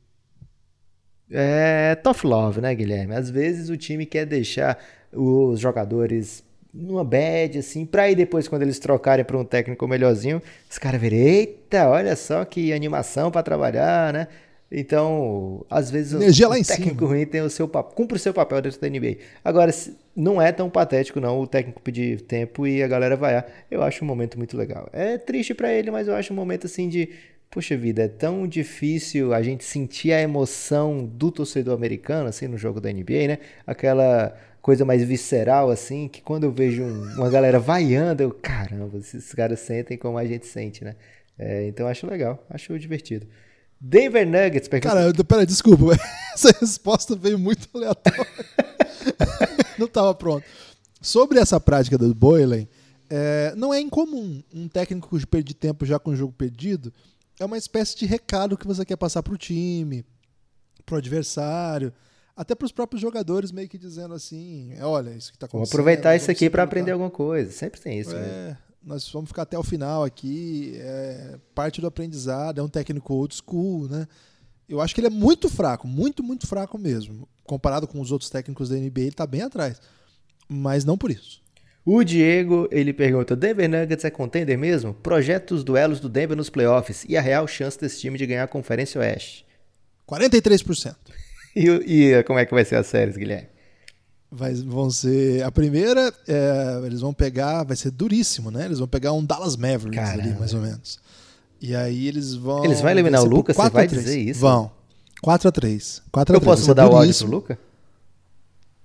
É 1.31 1.95
tough 1.97 2.25
love, 2.25 2.61
né, 2.61 2.75
Guilherme? 2.75 3.15
Às 3.15 3.31
vezes 3.31 3.71
o 3.71 3.77
time 3.77 4.05
quer 4.05 4.27
deixar 4.27 4.79
os 5.13 5.59
jogadores 5.59 6.45
numa 6.73 7.05
bad, 7.05 7.59
assim, 7.59 7.87
pra 7.87 8.11
ir 8.11 8.17
depois, 8.17 8.49
quando 8.49 8.63
eles 8.63 8.79
trocarem 8.79 9.25
para 9.25 9.39
um 9.39 9.45
técnico 9.45 9.87
melhorzinho, 9.87 10.43
os 10.69 10.77
caras 10.77 11.01
verem, 11.01 11.21
eita, 11.21 11.89
olha 11.89 12.17
só 12.17 12.45
que 12.45 12.73
animação 12.73 13.31
para 13.31 13.45
trabalhar, 13.45 14.13
né? 14.13 14.29
Então, 14.73 15.65
às 15.71 15.89
vezes 15.89 16.15
Energia 16.15 16.49
o, 16.49 16.53
o 16.53 16.65
técnico 16.65 17.07
ruim 17.07 17.25
tem 17.25 17.43
o 17.43 17.51
seu 17.51 17.69
cumpre 17.69 18.17
o 18.17 18.19
seu 18.19 18.35
papel 18.35 18.61
dentro 18.61 18.81
da 18.81 18.89
NBA. 18.89 19.19
Agora, 19.45 19.71
não 20.17 20.43
é 20.43 20.51
tão 20.51 20.69
patético 20.69 21.21
não 21.21 21.39
o 21.39 21.47
técnico 21.47 21.81
pedir 21.81 22.23
tempo 22.23 22.67
e 22.67 22.83
a 22.83 22.89
galera 22.89 23.15
vaiar. 23.15 23.47
Eu 23.71 23.83
acho 23.85 24.05
um 24.05 24.09
momento 24.09 24.37
muito 24.37 24.57
legal. 24.57 24.89
É 24.93 25.17
triste 25.17 25.55
para 25.55 25.73
ele, 25.73 25.93
mas 25.93 26.09
eu 26.09 26.15
acho 26.17 26.33
um 26.33 26.37
momento 26.37 26.67
assim 26.67 26.89
de 26.89 27.09
Puxa 27.51 27.77
vida, 27.77 28.03
é 28.03 28.09
tão 28.09 28.49
difícil 28.49 29.33
a 29.33 29.43
gente 29.43 29.65
sentir 29.65 30.13
a 30.13 30.21
emoção 30.21 31.07
do 31.07 31.31
torcedor 31.31 31.75
americano, 31.75 32.29
assim, 32.29 32.49
no 32.49 32.59
jogo 32.59 32.81
da 32.81 32.93
NBA, 32.93 33.29
né? 33.29 33.39
Aquela 33.67 34.37
coisa 34.61 34.85
mais 34.85 35.05
visceral, 35.05 35.71
assim, 35.71 36.09
que 36.09 36.21
quando 36.21 36.45
eu 36.45 36.51
vejo 36.51 36.83
um, 36.83 37.15
uma 37.15 37.31
galera 37.31 37.61
vaiando, 37.61 38.23
eu, 38.23 38.31
caramba, 38.33 38.99
esses 38.99 39.33
caras 39.33 39.61
sentem 39.61 39.97
como 39.97 40.19
a 40.19 40.25
gente 40.25 40.47
sente, 40.47 40.83
né? 40.83 40.97
É, 41.39 41.67
então 41.67 41.87
acho 41.87 42.07
legal, 42.07 42.45
acho 42.51 42.77
divertido. 42.79 43.27
Denver 43.81 44.27
Nuggets. 44.27 44.67
Pergunta... 44.67 44.95
Cara, 44.95 45.25
peraí, 45.25 45.47
desculpa. 45.47 45.95
Essa 46.33 46.57
resposta 46.59 47.15
veio 47.15 47.39
muito 47.39 47.69
aleatória. 47.75 48.27
não 49.79 49.87
estava 49.87 50.15
pronto. 50.15 50.45
Sobre 51.01 51.39
essa 51.39 51.61
prática 51.61 51.99
do 51.99 52.15
Boylan, 52.15 52.67
é, 53.11 53.53
não 53.57 53.75
é 53.75 53.79
incomum 53.79 54.43
um 54.53 54.67
técnico 54.67 55.19
de 55.19 55.27
perder 55.27 55.53
tempo 55.53 55.85
já 55.85 55.99
com 55.99 56.11
o 56.11 56.17
jogo 56.17 56.33
perdido. 56.33 56.91
É 57.39 57.45
uma 57.45 57.59
espécie 57.59 57.97
de 57.97 58.07
recado 58.07 58.57
que 58.57 58.67
você 58.67 58.85
quer 58.85 58.97
passar 58.97 59.23
para 59.23 59.35
o 59.35 59.39
time, 59.39 60.05
para 60.87 60.97
o 60.97 60.99
adversário, 60.99 61.93
até 62.37 62.55
para 62.55 62.67
os 62.67 62.73
próprios 62.73 63.01
jogadores, 63.01 63.51
meio 63.51 63.69
que 63.69 63.79
dizendo 63.79 64.15
assim: 64.15 64.75
olha, 64.81 65.11
isso 65.11 65.31
que 65.31 65.37
está 65.37 65.47
acontecendo. 65.47 65.53
Vamos 65.53 65.71
aproveitar 65.71 66.17
isso 66.17 66.31
aqui 66.31 66.49
para 66.49 66.63
aprender 66.63 66.93
alguma 66.93 67.11
coisa. 67.11 67.51
Sempre 67.51 67.81
tem 67.81 67.99
isso. 67.99 68.15
É, 68.15 68.47
mesmo 68.47 68.65
nós 68.85 69.09
vamos 69.11 69.29
ficar 69.29 69.43
até 69.43 69.59
o 69.59 69.63
final 69.63 70.05
aqui, 70.05 70.75
é 70.77 71.39
parte 71.55 71.81
do 71.81 71.87
aprendizado, 71.87 72.61
é 72.61 72.63
um 72.63 72.69
técnico 72.69 73.15
old 73.15 73.35
school, 73.35 73.89
né? 73.89 74.07
Eu 74.69 74.81
acho 74.81 74.95
que 74.95 75.01
ele 75.01 75.09
é 75.09 75.11
muito 75.11 75.49
fraco, 75.49 75.87
muito, 75.87 76.23
muito 76.23 76.47
fraco 76.47 76.79
mesmo. 76.79 77.29
Comparado 77.45 77.87
com 77.87 78.01
os 78.01 78.13
outros 78.13 78.31
técnicos 78.31 78.69
da 78.69 78.77
NBA, 78.77 79.01
ele 79.01 79.13
tá 79.13 79.27
bem 79.27 79.43
atrás. 79.43 79.81
Mas 80.49 80.85
não 80.85 80.97
por 80.97 81.11
isso. 81.11 81.43
O 81.85 82.03
Diego, 82.03 82.67
ele 82.71 82.93
pergunta: 82.93 83.37
Denver 83.37 83.69
Nuggets 83.69 84.05
é 84.05 84.11
contender 84.11 84.57
mesmo? 84.57 84.95
Projeta 84.95 85.55
os 85.55 85.63
duelos 85.63 86.01
do 86.01 86.09
Denver 86.09 86.37
nos 86.37 86.49
playoffs 86.49 87.05
e 87.09 87.17
a 87.17 87.21
real 87.21 87.47
chance 87.47 87.79
desse 87.79 88.01
time 88.01 88.17
de 88.17 88.27
ganhar 88.27 88.45
a 88.45 88.49
Conferência 88.49 89.01
Oeste. 89.01 89.45
43%. 90.09 90.95
E, 91.55 91.69
e 91.87 92.23
como 92.25 92.39
é 92.39 92.47
que 92.47 92.55
vai 92.55 92.65
ser 92.65 92.77
as 92.77 92.87
séries, 92.87 93.17
Guilherme? 93.17 93.49
Vai, 94.31 94.55
vão 94.55 94.91
ser. 94.91 95.43
A 95.45 95.53
primeira, 95.53 96.13
é, 96.27 96.83
eles 96.87 97.01
vão 97.01 97.13
pegar. 97.13 97.63
Vai 97.65 97.77
ser 97.77 97.91
duríssimo, 97.91 98.51
né? 98.51 98.65
Eles 98.65 98.79
vão 98.79 98.89
pegar 98.89 99.13
um 99.13 99.25
Dallas 99.25 99.57
Mavericks 99.57 99.95
Caramba. 99.95 100.23
ali, 100.23 100.39
mais 100.39 100.55
ou 100.55 100.61
menos. 100.61 100.99
E 101.61 101.75
aí 101.77 102.09
eles 102.09 102.35
vão. 102.35 102.65
Eles 102.65 102.81
vão 102.81 102.91
eliminar 102.91 103.23
o 103.23 103.27
Lucas? 103.27 103.55
Você 103.55 103.61
4 103.63 103.75
vai 103.75 103.85
a 103.85 103.89
3. 103.89 104.05
dizer 104.05 104.19
isso? 104.19 104.41
Vão. 104.41 104.73
4x3. 105.25 106.03
4 106.11 106.35
Eu 106.35 106.41
posso 106.41 106.67
mudar 106.67 106.89
o 106.89 106.97
áudio 106.97 107.15
pro 107.17 107.27
Luca? 107.27 107.59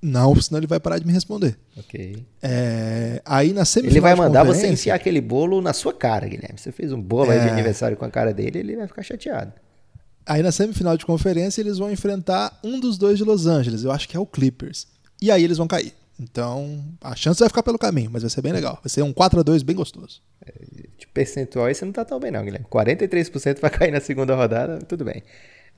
Não, 0.02 0.34
senão 0.40 0.60
ele 0.60 0.68
vai 0.68 0.80
parar 0.80 0.98
de 0.98 1.06
me 1.06 1.12
responder. 1.12 1.58
Ok. 1.78 2.24
É, 2.42 3.22
aí 3.26 3.52
na 3.52 3.66
semifinal 3.66 3.94
Ele 3.94 4.02
vai 4.02 4.16
mandar 4.16 4.44
você 4.44 4.68
enfiar 4.68 4.96
aquele 4.96 5.20
bolo 5.20 5.62
na 5.62 5.74
sua 5.74 5.94
cara, 5.94 6.28
Guilherme. 6.28 6.58
Você 6.58 6.72
fez 6.72 6.92
um 6.94 7.02
bolo 7.02 7.32
aí 7.32 7.40
de 7.40 7.48
É. 7.48 7.52
aniversário 7.52 7.98
com 7.98 8.06
a 8.06 8.10
cara 8.10 8.34
dele, 8.34 8.60
ele 8.60 8.76
vai 8.78 8.88
ficar 8.88 9.04
chateado. 9.04 9.52
Aí 10.26 10.42
na 10.42 10.52
semifinal 10.52 10.96
de 10.96 11.06
conferência 11.06 11.60
eles 11.62 11.78
vão 11.80 11.92
enfrentar 11.92 12.58
um 12.64 12.80
dos 12.80 12.98
dois 12.98 13.18
de 13.18 13.24
Los 13.24 13.46
Angeles, 13.48 13.84
eu 13.84 13.92
acho 13.92 14.08
que 14.08 14.16
é 14.16 14.20
o 14.20 14.26
Clippers. 14.26 14.88
E 15.22 15.30
aí 15.32 15.44
eles 15.44 15.58
vão 15.58 15.68
cair. 15.68 15.94
Então 16.18 16.84
a 17.02 17.16
chance 17.16 17.40
vai 17.40 17.50
ficar 17.50 17.64
pelo 17.64 17.78
caminho, 17.80 18.10
mas 18.12 18.22
vai 18.24 18.30
ser 18.30 18.42
bem 18.42 18.54
legal. 18.54 18.80
Vai 18.84 18.90
ser 18.90 19.02
um 19.02 19.12
4 19.12 19.40
a 19.40 19.44
2 19.44 19.64
bem 19.64 19.76
gostoso. 19.76 20.22
De 20.98 21.08
percentual 21.08 21.66
aí 21.66 21.76
você 21.76 21.84
não 21.84 21.92
tá 21.92 22.06
tão 22.06 22.20
bem 22.20 22.32
não, 22.32 22.44
Guilherme. 22.44 22.66
43% 22.70 23.60
vai 23.60 23.70
cair 23.72 23.92
na 23.92 24.00
segunda 24.00 24.36
rodada, 24.36 24.80
tudo 24.80 25.04
bem. 25.04 25.24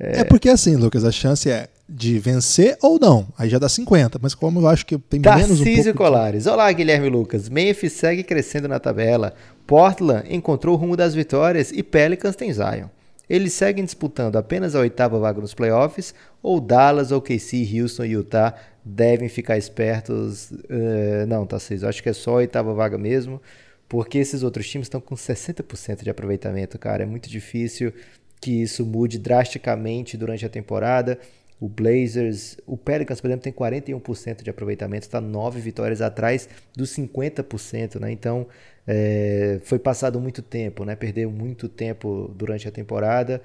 É. 0.03 0.23
porque 0.23 0.49
assim, 0.49 0.75
Lucas, 0.75 1.05
a 1.05 1.11
chance 1.11 1.49
é 1.49 1.67
de 1.87 2.17
vencer 2.17 2.75
ou 2.81 2.97
não. 2.99 3.27
Aí 3.37 3.47
já 3.49 3.59
dá 3.59 3.69
50, 3.69 4.17
mas 4.19 4.33
como 4.33 4.59
eu 4.59 4.67
acho 4.67 4.85
que 4.85 4.97
tem 4.97 5.19
menos 5.19 5.61
um 5.61 5.63
Tarcísio. 5.63 5.93
Colares. 5.93 6.47
Olá, 6.47 6.71
Guilherme 6.71 7.07
Lucas. 7.07 7.47
Memphis 7.47 7.93
segue 7.93 8.23
crescendo 8.23 8.67
na 8.67 8.79
tabela. 8.79 9.33
Portland 9.67 10.23
encontrou 10.33 10.75
o 10.75 10.77
rumo 10.77 10.97
das 10.97 11.13
vitórias 11.13 11.71
e 11.71 11.83
Pelicans 11.83 12.35
tem 12.35 12.51
Zion. 12.51 12.87
Eles 13.29 13.53
seguem 13.53 13.85
disputando 13.85 14.37
apenas 14.37 14.75
a 14.75 14.79
oitava 14.79 15.19
vaga 15.19 15.39
nos 15.39 15.53
playoffs 15.53 16.13
ou 16.41 16.59
Dallas, 16.59 17.11
OKC, 17.11 17.79
Houston 17.79 18.05
e 18.05 18.11
Utah 18.11 18.55
devem 18.83 19.29
ficar 19.29 19.57
espertos? 19.57 20.51
Eh, 20.69 21.25
não, 21.27 21.45
Tarcísio, 21.45 21.87
acho 21.87 22.01
que 22.01 22.09
é 22.09 22.13
só 22.13 22.31
a 22.31 22.35
oitava 22.35 22.73
vaga 22.73 22.97
mesmo, 22.97 23.41
porque 23.87 24.17
esses 24.17 24.43
outros 24.43 24.67
times 24.67 24.87
estão 24.87 24.99
com 24.99 25.15
60% 25.15 26.03
de 26.03 26.09
aproveitamento, 26.09 26.77
cara. 26.77 27.03
É 27.03 27.05
muito 27.05 27.29
difícil 27.29 27.93
que 28.41 28.63
isso 28.63 28.83
mude 28.83 29.19
drasticamente 29.19 30.17
durante 30.17 30.45
a 30.45 30.49
temporada. 30.49 31.19
O 31.59 31.69
Blazers, 31.69 32.57
o 32.65 32.75
Pelicans, 32.75 33.21
por 33.21 33.27
exemplo, 33.27 33.43
tem 33.43 33.53
41% 33.53 34.41
de 34.41 34.49
aproveitamento, 34.49 35.05
está 35.05 35.21
9 35.21 35.61
vitórias 35.61 36.01
atrás 36.01 36.49
dos 36.75 36.89
50%, 36.89 37.99
né? 37.99 38.11
Então, 38.11 38.47
é, 38.87 39.59
foi 39.63 39.77
passado 39.77 40.19
muito 40.19 40.41
tempo, 40.41 40.83
né? 40.83 40.95
Perdeu 40.95 41.29
muito 41.29 41.69
tempo 41.69 42.33
durante 42.35 42.67
a 42.67 42.71
temporada. 42.71 43.39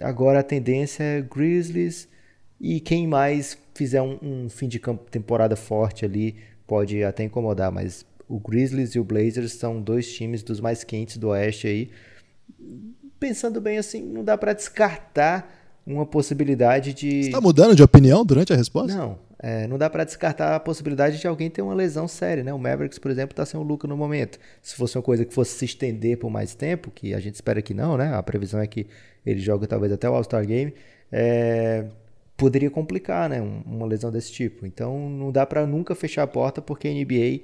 Agora 0.00 0.40
a 0.40 0.42
tendência 0.42 1.02
é 1.02 1.20
Grizzlies 1.20 2.08
e 2.58 2.80
quem 2.80 3.06
mais 3.06 3.58
fizer 3.74 4.00
um, 4.00 4.18
um 4.22 4.48
fim 4.48 4.66
de 4.66 4.78
campo, 4.78 5.10
temporada 5.10 5.54
forte 5.54 6.06
ali 6.06 6.36
pode 6.66 7.04
até 7.04 7.24
incomodar, 7.24 7.70
mas 7.70 8.04
o 8.26 8.38
Grizzlies 8.38 8.94
e 8.94 8.98
o 8.98 9.04
Blazers 9.04 9.52
são 9.52 9.80
dois 9.80 10.10
times 10.10 10.42
dos 10.42 10.60
mais 10.60 10.84
quentes 10.84 11.18
do 11.18 11.28
Oeste 11.28 11.66
aí 11.66 11.90
pensando 13.18 13.60
bem 13.60 13.78
assim, 13.78 14.02
não 14.02 14.22
dá 14.24 14.36
para 14.38 14.52
descartar 14.52 15.54
uma 15.86 16.04
possibilidade 16.06 16.92
de. 16.92 17.24
Você 17.24 17.30
tá 17.30 17.40
mudando 17.40 17.74
de 17.74 17.82
opinião 17.82 18.24
durante 18.24 18.52
a 18.52 18.56
resposta? 18.56 18.94
Não, 18.96 19.18
é, 19.38 19.66
não 19.66 19.78
dá 19.78 19.88
para 19.88 20.04
descartar 20.04 20.54
a 20.54 20.60
possibilidade 20.60 21.18
de 21.18 21.26
alguém 21.26 21.48
ter 21.48 21.62
uma 21.62 21.74
lesão 21.74 22.06
séria, 22.06 22.44
né? 22.44 22.52
O 22.52 22.58
Mavericks, 22.58 22.98
por 22.98 23.10
exemplo, 23.10 23.34
tá 23.34 23.46
sem 23.46 23.58
o 23.58 23.62
Luca 23.62 23.88
no 23.88 23.96
momento. 23.96 24.38
Se 24.62 24.74
fosse 24.76 24.96
uma 24.96 25.02
coisa 25.02 25.24
que 25.24 25.32
fosse 25.32 25.52
se 25.58 25.64
estender 25.64 26.18
por 26.18 26.28
mais 26.30 26.54
tempo, 26.54 26.90
que 26.90 27.14
a 27.14 27.20
gente 27.20 27.34
espera 27.36 27.62
que 27.62 27.72
não, 27.72 27.96
né? 27.96 28.14
A 28.14 28.22
previsão 28.22 28.60
é 28.60 28.66
que 28.66 28.86
ele 29.24 29.40
joga 29.40 29.66
talvez 29.66 29.92
até 29.92 30.08
o 30.08 30.14
All-Star 30.14 30.46
Game, 30.46 30.74
é, 31.10 31.86
poderia 32.36 32.70
complicar, 32.70 33.28
né? 33.28 33.40
Um- 33.40 33.62
Uma 33.66 33.86
lesão 33.86 34.10
desse 34.12 34.30
tipo. 34.32 34.66
Então 34.66 35.08
não 35.08 35.32
dá 35.32 35.46
para 35.46 35.66
nunca 35.66 35.94
fechar 35.94 36.22
a 36.24 36.26
porta 36.26 36.60
porque 36.60 36.86
a 36.86 36.90
NBA 36.90 37.40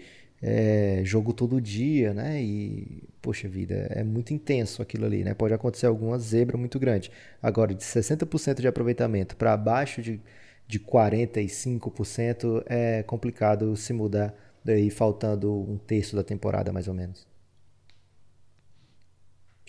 é 0.46 1.00
jogo 1.04 1.32
todo 1.32 1.58
dia, 1.58 2.12
né? 2.12 2.42
E, 2.42 3.02
poxa 3.22 3.48
vida, 3.48 3.74
é 3.90 4.04
muito 4.04 4.34
intenso 4.34 4.82
aquilo 4.82 5.06
ali, 5.06 5.24
né? 5.24 5.32
Pode 5.32 5.54
acontecer 5.54 5.86
alguma 5.86 6.18
zebra 6.18 6.58
muito 6.58 6.78
grande. 6.78 7.10
Agora, 7.42 7.74
de 7.74 7.82
60% 7.82 8.60
de 8.60 8.68
aproveitamento 8.68 9.36
para 9.36 9.54
abaixo 9.54 10.02
de, 10.02 10.20
de 10.68 10.78
45% 10.78 12.62
é 12.66 13.02
complicado 13.04 13.74
se 13.74 13.94
mudar 13.94 14.34
daí 14.62 14.90
faltando 14.90 15.50
um 15.50 15.78
terço 15.78 16.14
da 16.14 16.22
temporada, 16.22 16.72
mais 16.72 16.88
ou 16.88 16.94
menos. 16.94 17.26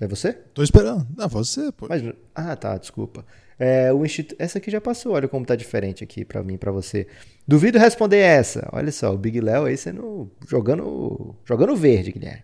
É 0.02 0.08
você? 0.08 0.34
Tô 0.34 0.62
esperando. 0.62 1.08
Ah, 1.18 1.28
você, 1.28 1.72
pô. 1.72 1.88
Mas, 1.88 2.04
ah, 2.34 2.54
tá, 2.58 2.78
desculpa. 2.78 3.26
É, 3.58 3.92
o 3.94 4.06
institu... 4.06 4.36
Essa 4.38 4.58
aqui 4.58 4.70
já 4.70 4.82
passou, 4.82 5.14
olha 5.14 5.28
como 5.28 5.46
tá 5.46 5.56
diferente 5.56 6.04
aqui 6.04 6.26
pra 6.26 6.44
mim, 6.44 6.58
pra 6.58 6.72
você. 6.72 7.08
Duvido 7.48 7.80
responder 7.80 8.18
essa. 8.18 8.68
Olha 8.72 8.92
só, 8.92 9.14
o 9.14 9.18
Big 9.18 9.40
Léo 9.40 9.66
aí 9.66 9.78
sendo 9.78 10.30
jogando 10.48 11.36
jogando 11.46 11.76
verde, 11.76 12.12
Guilherme. 12.12 12.44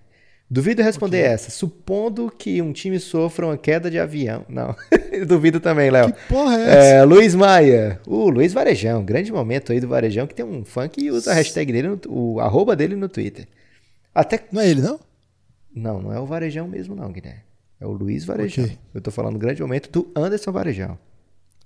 Duvido 0.49 0.83
responder 0.83 1.19
essa. 1.19 1.49
Supondo 1.49 2.29
que 2.29 2.61
um 2.61 2.73
time 2.73 2.99
sofra 2.99 3.45
uma 3.45 3.57
queda 3.57 3.89
de 3.89 3.97
avião. 3.97 4.45
Não, 4.49 4.75
duvido 5.25 5.61
também, 5.61 5.89
Léo. 5.89 6.11
Que 6.11 6.27
porra 6.27 6.57
é 6.57 6.63
essa? 6.63 6.87
É, 6.87 7.03
Luiz 7.05 7.33
Maia. 7.33 8.01
O 8.05 8.29
Luiz 8.29 8.51
Varejão, 8.51 9.03
grande 9.03 9.31
momento 9.31 9.71
aí 9.71 9.79
do 9.79 9.87
Varejão, 9.87 10.27
que 10.27 10.35
tem 10.35 10.45
um 10.45 10.65
fã 10.65 10.89
que 10.89 11.09
usa 11.09 11.31
a 11.31 11.33
hashtag 11.33 11.71
dele, 11.71 11.87
no, 11.87 12.01
o 12.07 12.39
arroba 12.41 12.75
dele 12.75 12.97
no 12.97 13.07
Twitter. 13.07 13.47
Até 14.13 14.43
Não 14.51 14.61
é 14.61 14.69
ele, 14.69 14.81
não? 14.81 14.99
não, 15.73 16.01
não 16.01 16.13
é 16.13 16.19
o 16.19 16.25
Varejão 16.25 16.67
mesmo, 16.67 16.95
não, 16.95 17.09
Guilherme. 17.11 17.43
É 17.81 17.85
o 17.87 17.91
Luiz 17.91 18.23
Varejão. 18.25 18.63
Ok. 18.65 18.77
Eu 18.93 19.01
tô 19.01 19.09
falando 19.09 19.39
grande 19.39 19.59
momento 19.59 19.89
do 19.89 20.11
Anderson 20.15 20.51
Varejão. 20.51 20.99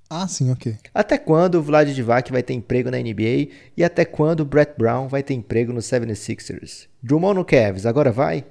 Ah, 0.10 0.28
sim, 0.28 0.50
ok. 0.50 0.78
Até 0.94 1.18
quando 1.18 1.56
o 1.56 1.62
Vlad 1.62 1.90
Divac 1.90 2.32
vai 2.32 2.42
ter 2.42 2.54
emprego 2.54 2.90
na 2.90 2.98
NBA 2.98 3.50
e 3.76 3.84
até 3.84 4.06
quando 4.06 4.42
o 4.42 4.46
Brett 4.46 4.74
Brown 4.78 5.10
vai 5.10 5.22
ter 5.22 5.34
emprego 5.34 5.74
no 5.74 5.82
76ers? 5.82 6.88
Drummond 7.04 7.36
no 7.40 7.44
Cavs, 7.44 7.86
agora 7.86 8.12
vai? 8.12 8.46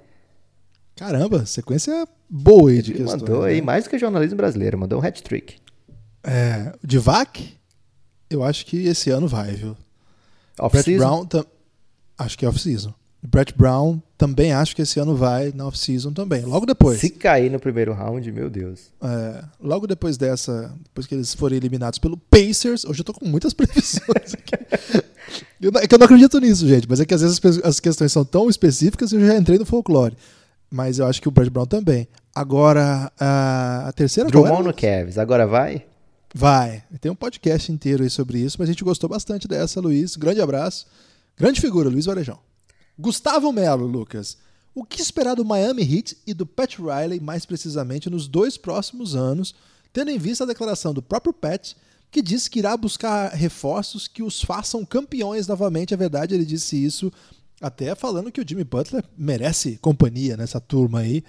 Caramba, 0.94 1.46
sequência 1.46 2.06
boa 2.28 2.70
aí 2.70 2.82
de 2.82 2.92
Ele 2.92 2.98
questões. 2.98 3.22
mandou 3.22 3.44
aí 3.44 3.56
né? 3.56 3.62
mais 3.62 3.84
do 3.84 3.90
que 3.90 3.98
jornalismo 3.98 4.36
brasileiro, 4.36 4.78
mandou 4.78 5.00
um 5.00 5.04
hat-trick. 5.04 5.56
É, 6.22 6.72
de 6.82 6.98
VAC, 6.98 7.54
eu 8.28 8.42
acho 8.42 8.66
que 8.66 8.86
esse 8.86 9.10
ano 9.10 9.26
vai, 9.26 9.52
viu? 9.52 9.76
Brett 10.56 10.76
Off-season? 10.76 11.24
Brown, 11.26 11.44
acho 12.18 12.36
que 12.38 12.44
é 12.44 12.48
off-season. 12.48 12.92
Brett 13.26 13.54
Brown 13.56 14.00
também 14.18 14.52
acho 14.52 14.76
que 14.76 14.82
esse 14.82 15.00
ano 15.00 15.16
vai 15.16 15.50
na 15.54 15.66
off-season 15.66 16.12
também. 16.12 16.42
Logo 16.42 16.66
depois. 16.66 17.00
Se 17.00 17.08
cair 17.08 17.50
no 17.50 17.58
primeiro 17.58 17.92
round, 17.92 18.30
meu 18.30 18.50
Deus. 18.50 18.92
É, 19.02 19.44
logo 19.60 19.86
depois 19.86 20.18
dessa, 20.18 20.74
depois 20.82 21.06
que 21.06 21.14
eles 21.14 21.32
forem 21.34 21.56
eliminados 21.56 21.98
pelo 21.98 22.16
Pacers, 22.16 22.84
hoje 22.84 23.00
eu 23.00 23.04
tô 23.04 23.14
com 23.14 23.26
muitas 23.26 23.52
previsões 23.54 24.34
aqui. 24.34 25.02
Eu 25.60 25.72
é 25.76 25.86
que 25.86 25.94
eu 25.94 25.98
não 25.98 26.04
acredito 26.04 26.38
nisso, 26.38 26.68
gente, 26.68 26.86
mas 26.88 27.00
é 27.00 27.06
que 27.06 27.14
às 27.14 27.22
vezes 27.22 27.40
as, 27.42 27.58
as 27.64 27.80
questões 27.80 28.12
são 28.12 28.24
tão 28.24 28.48
específicas 28.50 29.10
que 29.10 29.16
eu 29.16 29.26
já 29.26 29.36
entrei 29.36 29.58
no 29.58 29.64
folclore. 29.64 30.16
Mas 30.70 30.98
eu 30.98 31.06
acho 31.06 31.22
que 31.22 31.28
o 31.28 31.30
Brett 31.30 31.50
Brown 31.50 31.66
também. 31.66 32.06
Agora, 32.34 33.10
a, 33.18 33.88
a 33.88 33.92
terceira 33.92 34.30
qual 34.30 34.44
Drummond 34.44 34.68
no 34.68 34.74
Cavs, 34.74 35.16
agora 35.18 35.46
vai? 35.46 35.86
Vai. 36.34 36.82
Tem 37.00 37.10
um 37.10 37.14
podcast 37.14 37.72
inteiro 37.72 38.02
aí 38.02 38.10
sobre 38.10 38.38
isso, 38.38 38.56
mas 38.58 38.68
a 38.68 38.72
gente 38.72 38.84
gostou 38.84 39.08
bastante 39.08 39.48
dessa, 39.48 39.80
Luiz. 39.80 40.16
Grande 40.16 40.40
abraço. 40.40 40.86
Grande 41.38 41.60
figura, 41.60 41.88
Luiz 41.88 42.04
Varejão. 42.04 42.38
Gustavo 42.98 43.52
Melo, 43.52 43.86
Lucas. 43.86 44.36
O 44.74 44.84
que 44.84 45.00
esperar 45.00 45.34
do 45.34 45.44
Miami 45.44 45.82
Heat 45.82 46.18
e 46.26 46.34
do 46.34 46.44
Pat 46.44 46.78
Riley, 46.78 47.20
mais 47.20 47.46
precisamente, 47.46 48.10
nos 48.10 48.26
dois 48.26 48.56
próximos 48.56 49.14
anos, 49.14 49.54
tendo 49.92 50.10
em 50.10 50.18
vista 50.18 50.44
a 50.44 50.46
declaração 50.46 50.92
do 50.92 51.02
próprio 51.02 51.32
Pat, 51.32 51.74
que 52.10 52.22
disse 52.22 52.48
que 52.48 52.58
irá 52.58 52.76
buscar 52.76 53.32
reforços 53.32 54.06
que 54.06 54.22
os 54.22 54.42
façam 54.42 54.84
campeões 54.84 55.46
novamente. 55.46 55.94
É 55.94 55.96
verdade, 55.96 56.34
ele 56.34 56.44
disse 56.44 56.82
isso 56.82 57.12
até 57.60 57.94
falando 57.94 58.30
que 58.30 58.40
o 58.40 58.48
Jimmy 58.48 58.64
Butler 58.64 59.04
merece 59.16 59.78
companhia 59.78 60.36
nessa 60.36 60.60
turma 60.60 61.00
aí. 61.00 61.24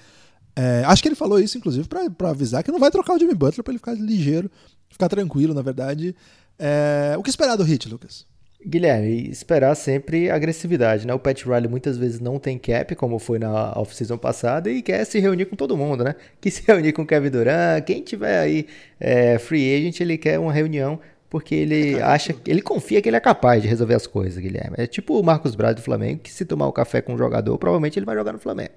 É, 0.55 0.84
acho 0.86 1.01
que 1.01 1.07
ele 1.07 1.16
falou 1.16 1.39
isso, 1.39 1.57
inclusive, 1.57 1.88
para 1.88 2.30
avisar 2.30 2.63
que 2.63 2.72
não 2.72 2.80
vai 2.80 2.89
trocar 2.91 3.16
o 3.16 3.20
Jimmy 3.20 3.36
Butler 3.36 3.63
para 3.63 3.72
ele 3.72 3.80
ficar 3.80 3.93
ligeiro, 3.93 4.49
ficar 4.89 5.09
tranquilo, 5.09 5.53
na 5.53 5.61
verdade. 5.61 6.16
É, 6.57 7.16
o 7.18 7.24
que 7.24 7.30
esperar 7.30 7.55
do 7.55 7.63
Hit, 7.63 7.89
Lucas? 7.89 8.26
Guilherme, 8.68 9.30
esperar 9.30 9.76
sempre 9.76 10.30
agressividade, 10.32 11.05
né? 11.05 11.13
O 11.13 11.20
Pat 11.20 11.43
Riley 11.43 11.68
muitas 11.68 11.97
vezes 11.97 12.20
não 12.20 12.39
tem 12.39 12.57
cap, 12.57 12.95
como 12.95 13.20
foi 13.20 13.38
na 13.38 13.72
off-season 13.78 14.18
passada, 14.18 14.72
e 14.72 14.82
quer 14.82 15.05
se 15.05 15.20
reunir 15.20 15.45
com 15.45 15.55
todo 15.55 15.78
mundo, 15.78 16.03
né? 16.03 16.16
Quer 16.41 16.49
se 16.49 16.63
reunir 16.66 16.91
com 16.91 17.03
o 17.03 17.05
Kevin 17.05 17.30
Durant, 17.30 17.84
quem 17.86 18.01
tiver 18.01 18.39
aí 18.39 18.66
é, 18.99 19.38
free 19.38 19.76
agent, 19.76 19.99
ele 20.01 20.18
quer 20.18 20.39
uma 20.39 20.51
reunião, 20.51 20.99
porque 21.30 21.53
ele 21.53 22.01
acha, 22.01 22.36
ele 22.47 22.61
confia 22.61 23.01
que 23.01 23.09
ele 23.09 23.18
é 23.18 23.20
capaz 23.20 23.61
de 23.61 23.68
resolver 23.68 23.93
as 23.93 24.07
coisas, 24.07 24.39
Guilherme. 24.39 24.76
É 24.80 24.88
tipo 24.88 25.20
o 25.20 25.24
Marcos 25.24 25.53
Braz 25.55 25.76
do 25.76 25.82
Flamengo, 25.82 26.22
que 26.22 26.32
se 26.32 26.43
tomar 26.43 26.68
o 26.68 26.74
café 26.74 27.01
com 27.01 27.13
um 27.13 27.18
jogador, 27.18 27.57
provavelmente 27.59 27.99
ele 27.99 28.05
vai 28.05 28.16
jogar 28.16 28.34
no 28.34 28.39
Flamengo. 28.39 28.72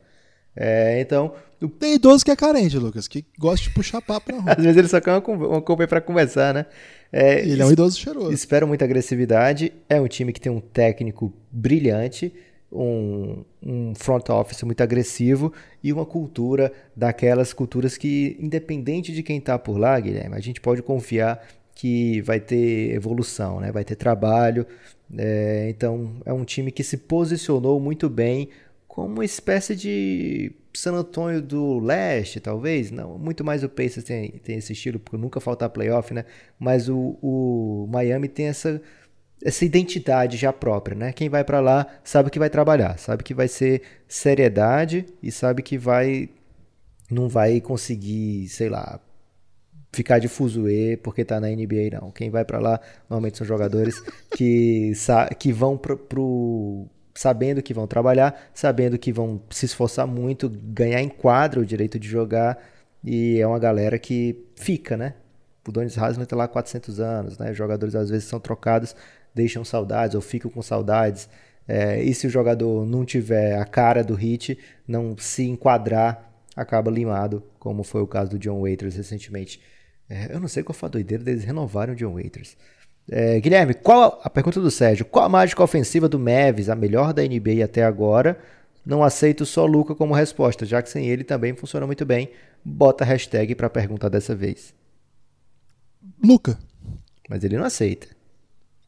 É, 0.61 1.01
então. 1.01 1.33
Tem 1.79 1.95
idoso 1.95 2.25
que 2.25 2.31
é 2.31 2.37
carente, 2.37 2.77
Lucas, 2.79 3.07
que 3.07 3.25
gosta 3.39 3.65
de 3.65 3.71
puxar 3.71 4.03
papo 4.03 4.33
na 4.33 4.41
rua. 4.41 4.53
Às 4.59 4.63
vezes 4.63 4.77
ele 4.77 4.89
só 4.89 5.01
quer 5.01 5.13
uma, 5.13 5.47
uma 5.47 5.63
compra 5.63 5.87
para 5.87 6.01
conversar, 6.01 6.53
né? 6.53 6.67
É, 7.13 7.41
ele 7.41 7.63
é 7.63 7.65
um 7.65 7.73
idoso 7.73 7.99
cheiroso. 7.99 8.33
Espero 8.33 8.67
muita 8.67 8.85
agressividade. 8.85 9.73
É 9.89 10.01
um 10.01 10.09
time 10.09 10.33
que 10.33 10.41
tem 10.41 10.51
um 10.51 10.61
técnico 10.61 11.33
brilhante, 11.51 12.33
um, 12.73 13.45
um 13.63 13.95
front 13.95 14.29
office 14.31 14.63
muito 14.65 14.83
agressivo 14.83 15.53
e 15.83 15.93
uma 15.93 16.05
cultura 16.05 16.73
daquelas 16.95 17.53
culturas 17.53 17.97
que, 17.97 18.37
independente 18.41 19.13
de 19.13 19.23
quem 19.23 19.39
está 19.39 19.59
por 19.59 19.79
lá, 19.79 19.99
Guilherme, 19.99 20.37
a 20.37 20.41
gente 20.41 20.61
pode 20.61 20.83
confiar 20.83 21.41
que 21.75 22.21
vai 22.23 22.41
ter 22.41 22.93
evolução, 22.93 23.61
né? 23.61 23.71
vai 23.71 23.85
ter 23.85 23.95
trabalho. 23.95 24.67
É, 25.17 25.69
então, 25.71 26.17
é 26.27 26.33
um 26.33 26.45
time 26.45 26.71
que 26.73 26.83
se 26.83 26.97
posicionou 26.97 27.81
muito 27.81 28.09
bem 28.09 28.49
como 28.99 29.14
uma 29.14 29.24
espécie 29.24 29.76
de 29.76 30.51
San 30.74 30.92
Antonio 30.94 31.40
do 31.40 31.78
Leste, 31.78 32.40
talvez. 32.40 32.90
Não, 32.90 33.16
muito 33.16 33.44
mais 33.44 33.62
o 33.62 33.68
Pacers 33.68 34.03
tem, 34.03 34.32
tem 34.42 34.59
esse 34.59 34.72
estilo, 34.72 34.99
porque 34.99 35.16
nunca 35.16 35.38
falta 35.38 35.68
playoff, 35.68 36.12
né? 36.12 36.24
Mas 36.59 36.88
o, 36.88 37.16
o 37.22 37.86
Miami 37.92 38.26
tem 38.26 38.46
essa, 38.46 38.82
essa 39.40 39.64
identidade 39.64 40.36
já 40.36 40.53
própria, 40.53 40.96
né? 40.96 41.12
Quem 41.12 41.28
vai 41.28 41.44
para 41.44 41.61
lá 41.61 41.86
sabe 42.03 42.28
que 42.28 42.40
vai 42.40 42.51
trabalhar, 42.51 42.99
sabe 42.99 43.22
que 43.22 43.32
vai 43.32 43.46
ser 43.46 43.82
seriedade 44.09 45.07
e 45.22 45.30
sabe 45.30 45.62
que 45.62 45.78
vai 45.78 46.28
não 47.09 47.28
vai 47.28 47.61
conseguir, 47.61 48.49
sei 48.49 48.68
lá, 48.68 49.01
ficar 49.92 50.18
de 50.18 50.26
fuzuê 50.26 50.96
porque 51.01 51.24
tá 51.24 51.38
na 51.38 51.46
NBA, 51.46 52.01
não. 52.01 52.11
Quem 52.11 52.30
vai 52.30 52.44
para 52.44 52.59
lá 52.59 52.80
normalmente 53.09 53.38
são 53.38 53.46
jogadores 53.46 54.03
que, 54.36 54.92
que 55.38 55.53
vão 55.53 55.76
pro, 55.78 55.96
pro, 55.96 56.88
sabendo 57.19 57.61
que 57.61 57.75
vão 57.75 57.85
trabalhar, 57.85 58.49
sabendo 58.55 58.97
que 58.97 59.12
vão 59.12 59.43
se 59.51 59.66
esforçar 59.66 60.07
muito, 60.07 60.49
ganhar 60.49 61.03
em 61.03 61.09
quadro 61.09 61.62
o 61.62 61.66
direito 61.66 61.99
de 61.99 62.07
jogar 62.09 62.57
e 63.03 63.41
é 63.41 63.47
uma 63.47 63.59
galera 63.59 63.99
que 63.99 64.47
fica, 64.55 64.97
né? 64.97 65.14
O 65.66 65.73
Donis 65.73 65.99
Haslem 65.99 66.25
tá 66.25 66.37
lá 66.37 66.45
há 66.45 66.49
400 66.49 67.01
anos, 67.01 67.37
né? 67.37 67.51
Os 67.51 67.57
jogadores 67.57 67.97
às 67.97 68.09
vezes 68.09 68.29
são 68.29 68.39
trocados, 68.39 68.95
deixam 69.35 69.64
saudades 69.64 70.14
ou 70.14 70.21
ficam 70.21 70.49
com 70.49 70.62
saudades. 70.62 71.29
É, 71.66 72.01
e 72.01 72.14
se 72.14 72.29
o 72.29 72.31
jogador 72.31 72.87
não 72.87 73.05
tiver 73.05 73.59
a 73.59 73.64
cara 73.64 74.05
do 74.05 74.14
hit, 74.14 74.57
não 74.87 75.19
se 75.19 75.43
enquadrar, 75.43 76.33
acaba 76.55 76.89
limado, 76.89 77.43
como 77.59 77.83
foi 77.83 78.01
o 78.01 78.07
caso 78.07 78.31
do 78.31 78.39
John 78.39 78.61
Waiters 78.61 78.95
recentemente. 78.95 79.61
É, 80.09 80.33
eu 80.33 80.39
não 80.39 80.47
sei 80.47 80.62
qual 80.62 80.73
foi 80.73 80.87
a 80.87 80.93
doideira 80.93 81.25
deles 81.25 81.43
renovarem 81.43 81.95
o 81.95 81.97
John 81.97 82.14
Waiters. 82.14 82.57
É, 83.11 83.41
Guilherme, 83.41 83.75
qual 83.75 84.21
a 84.23 84.29
pergunta 84.29 84.61
do 84.61 84.71
Sérgio? 84.71 85.07
Qual 85.07 85.25
a 85.25 85.29
mágica 85.29 85.63
ofensiva 85.63 86.09
do 86.09 86.19
Mavis, 86.19 86.69
a 86.69 86.75
melhor 86.75 87.13
da 87.15 87.23
NBA 87.23 87.65
até 87.65 87.83
agora? 87.83 88.39
Não 88.85 89.03
aceito 89.03 89.47
só 89.47 89.65
Luca 89.65 89.95
como 89.95 90.15
resposta, 90.15 90.67
já 90.67 90.83
que 90.83 90.91
sem 90.91 91.07
ele 91.09 91.25
também 91.25 91.55
funciona 91.55 91.87
muito 91.87 92.05
bem. 92.05 92.31
Bota 92.65 93.05
a 93.05 93.07
hashtag 93.07 93.55
para 93.55 93.67
a 93.67 93.71
pergunta 93.71 94.11
dessa 94.11 94.35
vez. 94.35 94.75
Luca. 96.23 96.59
Mas 97.29 97.45
ele 97.45 97.57
não 97.57 97.65
aceita. 97.65 98.09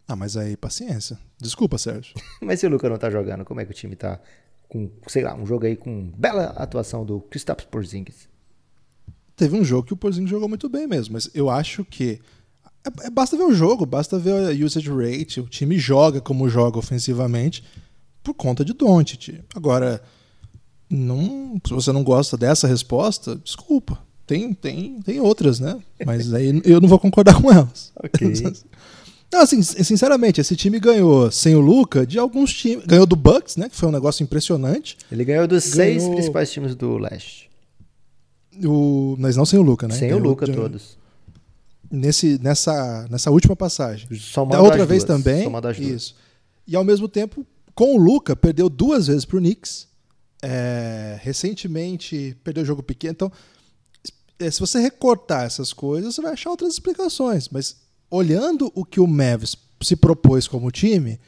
Ah, 0.07 0.17
mas 0.17 0.37
aí, 0.37 0.57
paciência. 0.57 1.19
Desculpa, 1.39 1.79
Sérgio. 1.79 2.15
mas 2.43 2.61
se 2.61 2.67
o 2.67 2.71
Luca 2.71 2.89
não 2.89 2.99
tá 2.99 3.11
jogando, 3.11 3.45
como 3.45 3.61
é 3.61 3.65
que 3.65 3.71
o 3.71 3.75
time 3.75 3.95
tá 3.95 4.21
com, 4.69 4.91
sei 5.07 5.23
lá, 5.23 5.35
um 5.35 5.47
jogo 5.47 5.67
aí 5.67 5.77
com 5.77 6.11
bela 6.17 6.47
atuação 6.57 7.05
do 7.05 7.21
Kristaps 7.21 7.65
Porzingis? 7.67 8.29
Teve 9.37 9.57
um 9.57 9.65
jogo 9.65 9.87
que 9.87 9.93
o 9.93 9.97
Porzingis 9.97 10.31
jogou 10.31 10.49
muito 10.49 10.69
bem 10.69 10.87
mesmo, 10.87 11.15
mas 11.15 11.31
eu 11.35 11.49
acho 11.49 11.85
que 11.85 12.21
é, 12.85 13.07
é, 13.07 13.11
basta 13.11 13.37
ver 13.37 13.45
o 13.45 13.53
jogo, 13.53 13.85
basta 13.85 14.19
ver 14.19 14.33
a 14.33 14.65
usage 14.65 14.91
rate, 14.91 15.41
o 15.41 15.47
time 15.47 15.79
joga 15.79 16.21
como 16.21 16.49
joga 16.49 16.79
ofensivamente 16.79 17.63
por 18.23 18.35
conta 18.35 18.65
de 18.65 18.73
Doncic. 18.73 19.41
Agora, 19.55 20.03
não, 20.89 21.61
se 21.67 21.73
você 21.73 21.93
não 21.93 22.03
gosta 22.03 22.37
dessa 22.37 22.67
resposta, 22.67 23.37
desculpa. 23.37 23.99
Tem, 24.27 24.53
tem, 24.55 25.01
tem 25.03 25.21
outras, 25.21 25.59
né? 25.59 25.79
Mas 26.07 26.33
aí 26.33 26.61
eu 26.65 26.81
não 26.81 26.89
vou 26.89 26.99
concordar 26.99 27.41
com 27.41 27.51
elas. 27.51 27.93
Ok. 28.03 28.33
Não, 29.33 29.43
assim, 29.43 29.63
sinceramente, 29.63 30.41
esse 30.41 30.57
time 30.57 30.81
ganhou 30.81 31.31
sem 31.31 31.55
o 31.55 31.61
Luca 31.61 32.05
de 32.05 32.19
alguns 32.19 32.53
times. 32.53 32.85
Ganhou 32.85 33.07
do 33.07 33.15
Bucks, 33.15 33.57
né? 33.57 33.69
Que 33.69 33.77
foi 33.77 33.89
um 33.89 33.93
negócio 33.93 34.25
impressionante. 34.25 34.99
Ele 35.11 35.25
ganhou 35.25 35.47
dos 35.47 35.73
ganhou... 35.73 36.01
seis 36.01 36.13
principais 36.13 36.51
times 36.51 36.75
do 36.75 36.99
leste. 36.99 37.49
O, 38.65 39.15
mas 39.21 39.37
não 39.37 39.47
sem 39.47 39.57
o 39.57 39.63
Luca, 39.63 39.87
né? 39.87 39.95
Sem 39.95 40.09
ganhou, 40.09 40.21
o 40.21 40.29
Luca, 40.31 40.53
todos. 40.53 40.99
Nesse, 41.91 42.39
nessa, 42.41 43.07
nessa 43.11 43.31
última 43.31 43.57
passagem. 43.57 44.07
Da 44.57 44.63
outra 44.63 44.87
vez 44.87 45.05
duas. 45.05 45.17
também. 45.19 45.43
Isso. 45.93 46.15
E 46.67 46.77
ao 46.77 46.85
mesmo 46.85 47.09
tempo, 47.09 47.45
com 47.75 47.97
o 47.97 47.99
Luca, 47.99 48.37
perdeu 48.37 48.69
duas 48.69 49.09
vezes 49.09 49.25
pro 49.25 49.39
Knicks. 49.39 49.89
É, 50.43 51.19
recentemente 51.21 52.37
perdeu 52.45 52.63
o 52.63 52.67
jogo 52.67 52.83
pequeno. 52.83 53.13
Então, 53.13 53.33
é, 54.39 54.51
se 54.51 54.61
você 54.61 54.79
recortar 54.81 55.45
essas 55.45 55.73
coisas, 55.73 56.15
você 56.15 56.23
vai 56.23 56.33
achar 56.33 56.51
outras 56.51 56.73
explicações. 56.73 57.49
Mas 57.49 57.77
olhando 58.11 58.71
o 58.75 58.85
que 58.85 59.01
o 59.01 59.07
Mavs 59.07 59.57
se 59.83 59.97
propôs 59.97 60.47
como 60.47 60.71
time, 60.71 61.19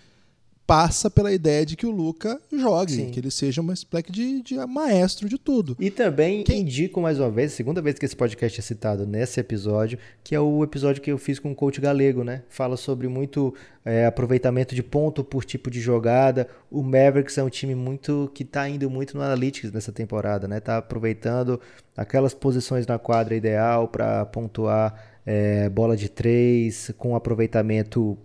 passa 0.67 1.11
pela 1.11 1.33
ideia 1.33 1.67
de 1.67 1.77
que 1.77 1.87
o 1.87 1.91
Luca 1.91 2.41
jogue, 2.53 2.93
Sim. 2.93 3.11
que 3.11 3.21
ele 3.21 3.31
seja 3.31 3.61
uma 3.61 3.73
espécie 3.73 4.11
de, 4.11 4.43
de, 4.43 4.57
maestro 4.67 5.29
de 5.29 5.37
tudo. 5.39 5.77
E 5.79 5.91
também 5.91 6.45
Quem... 6.45 6.61
indico 6.61 7.01
mais 7.01 7.19
uma 7.19 7.31
vez, 7.31 7.53
segunda 7.53 7.83
vez 7.83 7.99
que 7.99 8.07
esse 8.07 8.17
podcast 8.17 8.59
é 8.59 8.63
citado 8.63 9.07
nesse 9.07 9.41
episódio, 9.41 9.99
que 10.23 10.35
é 10.35 10.41
o 10.41 10.63
episódio 10.63 11.03
que 11.03 11.11
eu 11.11 11.19
fiz 11.19 11.39
com 11.39 11.53
o 11.53 11.55
coach 11.55 11.81
galego, 11.81 12.23
né? 12.23 12.43
Fala 12.49 12.77
sobre 12.77 13.09
muito 13.09 13.55
é, 13.85 14.07
aproveitamento 14.07 14.75
de 14.75 14.83
ponto 14.83 15.25
por 15.25 15.45
tipo 15.45 15.71
de 15.71 15.81
jogada. 15.81 16.49
O 16.71 16.83
Mavericks 16.83 17.37
é 17.39 17.43
um 17.43 17.51
time 17.51 17.75
muito 17.75 18.31
que 18.35 18.43
está 18.43 18.69
indo 18.69 18.89
muito 18.89 19.17
no 19.17 19.23
analytics 19.23 19.73
nessa 19.73 19.93
temporada, 19.93 20.47
né? 20.47 20.61
Tá 20.61 20.79
aproveitando 20.79 21.61
aquelas 21.97 22.33
posições 22.35 22.87
na 22.87 22.99
quadra 22.99 23.35
ideal 23.35 23.89
para 23.89 24.25
pontuar 24.27 25.13
é, 25.27 25.69
bola 25.69 25.97
de 25.97 26.09
três, 26.09 26.93
com 26.97 27.15
aproveitamento 27.15 28.19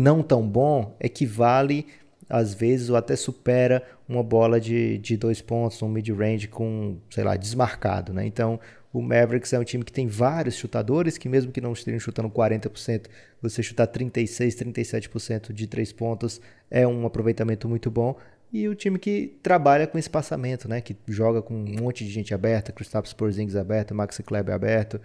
não 0.00 0.22
tão 0.22 0.48
bom, 0.48 0.96
equivale 0.98 1.86
às 2.28 2.54
vezes 2.54 2.88
ou 2.88 2.96
até 2.96 3.16
supera 3.16 3.82
uma 4.08 4.22
bola 4.22 4.60
de, 4.60 4.98
de 4.98 5.16
dois 5.16 5.42
pontos, 5.42 5.82
um 5.82 5.88
mid-range 5.88 6.46
com, 6.46 6.96
sei 7.10 7.24
lá, 7.24 7.36
desmarcado. 7.36 8.12
Né? 8.12 8.24
Então, 8.24 8.60
o 8.92 9.02
Mavericks 9.02 9.52
é 9.52 9.58
um 9.58 9.64
time 9.64 9.84
que 9.84 9.92
tem 9.92 10.06
vários 10.06 10.54
chutadores, 10.54 11.18
que 11.18 11.28
mesmo 11.28 11.50
que 11.50 11.60
não 11.60 11.72
estejam 11.72 11.98
chutando 11.98 12.30
40%, 12.30 13.06
você 13.42 13.62
chutar 13.64 13.88
36%, 13.88 14.72
37% 14.72 15.52
de 15.52 15.66
três 15.66 15.92
pontos 15.92 16.40
é 16.70 16.86
um 16.86 17.04
aproveitamento 17.04 17.68
muito 17.68 17.90
bom. 17.90 18.16
E 18.52 18.68
o 18.68 18.74
time 18.76 18.98
que 18.98 19.36
trabalha 19.42 19.86
com 19.86 19.98
espaçamento, 19.98 20.68
né? 20.68 20.80
que 20.80 20.96
joga 21.08 21.42
com 21.42 21.54
um 21.54 21.80
monte 21.80 22.04
de 22.04 22.10
gente 22.10 22.32
aberta, 22.32 22.72
Kristaps 22.72 23.12
Porzingis 23.12 23.56
aberto, 23.56 23.94
Maxi 23.94 24.22
Kleber 24.22 24.54
aberto, 24.54 25.00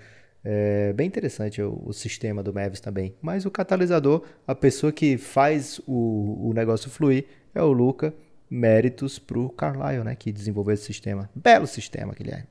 é 0.47 0.93
bem 0.93 1.07
interessante 1.07 1.59
o, 1.59 1.81
o, 1.83 1.91
sistema 1.91 2.43
do 2.43 2.53
Mavis 2.53 2.79
também. 2.79 3.15
Mas 3.19 3.47
o 3.47 3.51
catalisador, 3.51 4.21
a 4.47 4.53
pessoa 4.53 4.91
que 4.91 5.17
faz 5.17 5.81
o, 5.87 6.49
o 6.49 6.53
negócio 6.53 6.87
fluir, 6.91 7.25
é 7.53 7.63
o 7.63 7.71
Luca. 7.71 8.13
Méritos 8.47 9.17
para 9.17 9.39
o 9.39 9.49
Carlyle, 9.49 10.03
né? 10.03 10.15
Que 10.15 10.31
desenvolveu 10.31 10.75
esse 10.75 10.83
sistema. 10.83 11.27
Belo 11.33 11.65
sistema, 11.65 12.13
Guilherme. 12.13 12.47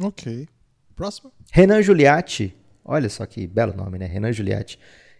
Ok. 0.00 0.48
Próximo. 0.96 1.30
Renan 1.52 1.82
Giuliatti. 1.82 2.56
Olha 2.82 3.10
só 3.10 3.26
que 3.26 3.46
belo 3.46 3.74
nome, 3.74 3.98
né? 3.98 4.06
Renan 4.06 4.32
Giuliatti. 4.32 4.78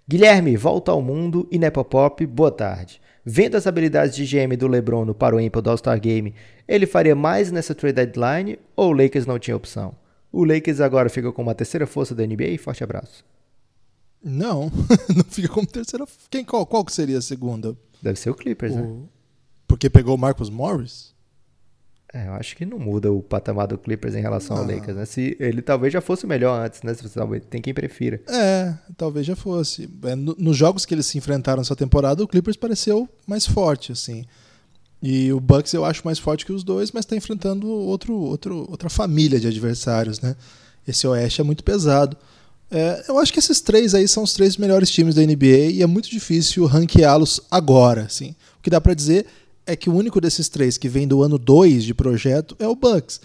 Guilherme, 0.09 0.57
volta 0.57 0.90
ao 0.90 1.03
mundo 1.03 1.46
e 1.53 1.59
Nepopop, 1.59 2.24
boa 2.26 2.51
tarde. 2.51 2.98
Vendo 3.22 3.57
as 3.57 3.66
habilidades 3.66 4.16
de 4.16 4.24
GM 4.24 4.57
do 4.57 4.66
LeBron 4.66 5.05
no 5.05 5.14
Paro 5.14 5.38
Ímpar 5.38 5.61
do 5.61 5.68
All-Star 5.68 6.01
Game, 6.01 6.34
ele 6.66 6.86
faria 6.86 7.14
mais 7.14 7.53
nessa 7.53 7.74
trade 7.74 7.96
deadline 7.96 8.59
ou 8.74 8.88
o 8.88 8.92
Lakers 8.92 9.26
não 9.26 9.38
tinha 9.38 9.55
opção? 9.55 9.94
O 10.33 10.45
Lakers 10.45 10.81
agora 10.81 11.09
fica 11.09 11.33
como 11.33 11.51
a 11.51 11.55
terceira 11.55 11.87
força 11.87 12.14
da 12.14 12.26
NBA. 12.26 12.59
Forte 12.59 12.85
abraço. 12.85 13.24
Não, 14.22 14.70
não 15.14 15.24
fica 15.24 15.49
como 15.49 15.66
terceira. 15.66 16.07
Quem 16.28 16.45
qual, 16.45 16.66
qual 16.66 16.85
que 16.85 16.93
seria 16.93 17.18
a 17.18 17.22
segunda? 17.22 17.76
Deve 18.03 18.18
ser 18.18 18.31
o 18.31 18.35
Clippers, 18.35 18.74
né? 18.74 18.83
o... 18.83 18.85
né? 18.85 19.03
Porque 19.66 19.89
pegou 19.89 20.14
o 20.14 20.18
Marcus 20.18 20.51
Morris? 20.51 21.14
É, 22.12 22.26
eu 22.26 22.33
acho 22.33 22.57
que 22.57 22.66
não 22.66 22.78
muda 22.78 23.12
o 23.12 23.22
patamar 23.22 23.68
do 23.68 23.78
Clippers 23.78 24.16
em 24.16 24.20
relação 24.20 24.57
ao 24.57 24.66
Lakers, 24.66 24.97
né? 24.97 25.05
Se 25.05 25.37
ele 25.39 25.62
talvez 25.62 25.93
já 25.93 26.01
fosse 26.01 26.26
melhor 26.26 26.61
antes, 26.61 26.83
né? 26.83 26.93
Se 26.93 27.05
você 27.05 27.41
tem 27.41 27.62
quem 27.62 27.72
prefira. 27.72 28.20
É, 28.28 28.74
talvez 28.97 29.24
já 29.24 29.37
fosse. 29.37 29.89
É, 30.03 30.16
no, 30.16 30.35
nos 30.37 30.57
jogos 30.57 30.85
que 30.85 30.93
eles 30.93 31.07
se 31.07 31.16
enfrentaram 31.16 31.62
essa 31.62 31.76
temporada, 31.76 32.22
o 32.22 32.26
Clippers 32.26 32.57
pareceu 32.57 33.09
mais 33.28 33.47
forte, 33.47 33.93
assim. 33.93 34.24
E 35.03 35.32
o 35.32 35.40
Bucks 35.40 35.72
eu 35.72 35.84
acho 35.84 36.03
mais 36.05 36.18
forte 36.18 36.44
que 36.44 36.53
os 36.53 36.62
dois, 36.62 36.92
mas 36.92 37.05
está 37.05 37.16
enfrentando 37.16 37.66
outro, 37.68 38.14
outro, 38.14 38.66
outra 38.70 38.90
família 38.90 39.40
de 39.40 39.46
adversários, 39.46 40.20
né? 40.20 40.36
Esse 40.86 41.07
Oeste 41.07 41.40
é 41.40 41.44
muito 41.44 41.64
pesado. 41.64 42.16
É, 42.70 43.07
eu 43.09 43.18
acho 43.18 43.32
que 43.32 43.38
esses 43.38 43.61
três 43.61 43.94
aí 43.94 44.07
são 44.07 44.22
os 44.22 44.32
três 44.32 44.57
melhores 44.57 44.90
times 44.90 45.14
da 45.14 45.22
NBA 45.22 45.70
e 45.72 45.82
é 45.82 45.86
muito 45.86 46.09
difícil 46.09 46.66
ranqueá-los 46.66 47.40
agora. 47.51 48.03
Assim. 48.03 48.34
O 48.59 48.62
que 48.62 48.70
dá 48.70 48.80
para 48.80 48.94
dizer 48.94 49.26
é 49.66 49.74
que 49.74 49.90
o 49.90 49.94
único 49.94 50.20
desses 50.20 50.48
três 50.48 50.76
que 50.76 50.88
vem 50.88 51.09
do 51.09 51.22
ano 51.22 51.38
2 51.38 51.84
de 51.84 51.94
projeto 51.94 52.55
é 52.59 52.68
o 52.68 52.76
Bucks. 52.76 53.20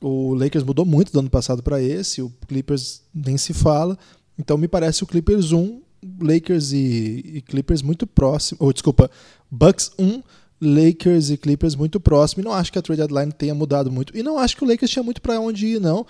O 0.00 0.34
Lakers 0.34 0.64
mudou 0.64 0.86
muito 0.86 1.12
do 1.12 1.18
ano 1.18 1.30
passado 1.30 1.62
para 1.62 1.82
esse, 1.82 2.22
o 2.22 2.32
Clippers 2.48 3.02
nem 3.14 3.36
se 3.36 3.52
fala. 3.52 3.98
Então 4.38 4.56
me 4.56 4.66
parece 4.66 5.04
o 5.04 5.06
Clippers 5.06 5.52
1, 5.52 5.80
Lakers 6.20 6.72
e, 6.72 7.22
e 7.34 7.42
Clippers 7.42 7.82
muito 7.82 8.06
próximo. 8.06 8.58
Ou 8.60 8.72
desculpa, 8.72 9.10
Bucks 9.50 9.92
1, 9.98 10.22
Lakers 10.60 11.30
e 11.30 11.36
Clippers 11.36 11.74
muito 11.74 11.98
próximo. 11.98 12.42
E 12.42 12.44
não 12.44 12.52
acho 12.52 12.72
que 12.72 12.78
a 12.78 12.82
trade 12.82 13.00
deadline 13.00 13.32
tenha 13.32 13.54
mudado 13.54 13.90
muito. 13.90 14.16
E 14.16 14.22
não 14.22 14.38
acho 14.38 14.56
que 14.56 14.64
o 14.64 14.66
Lakers 14.66 14.90
tinha 14.90 15.02
muito 15.02 15.22
para 15.22 15.40
onde 15.40 15.66
ir, 15.66 15.80
não. 15.80 16.06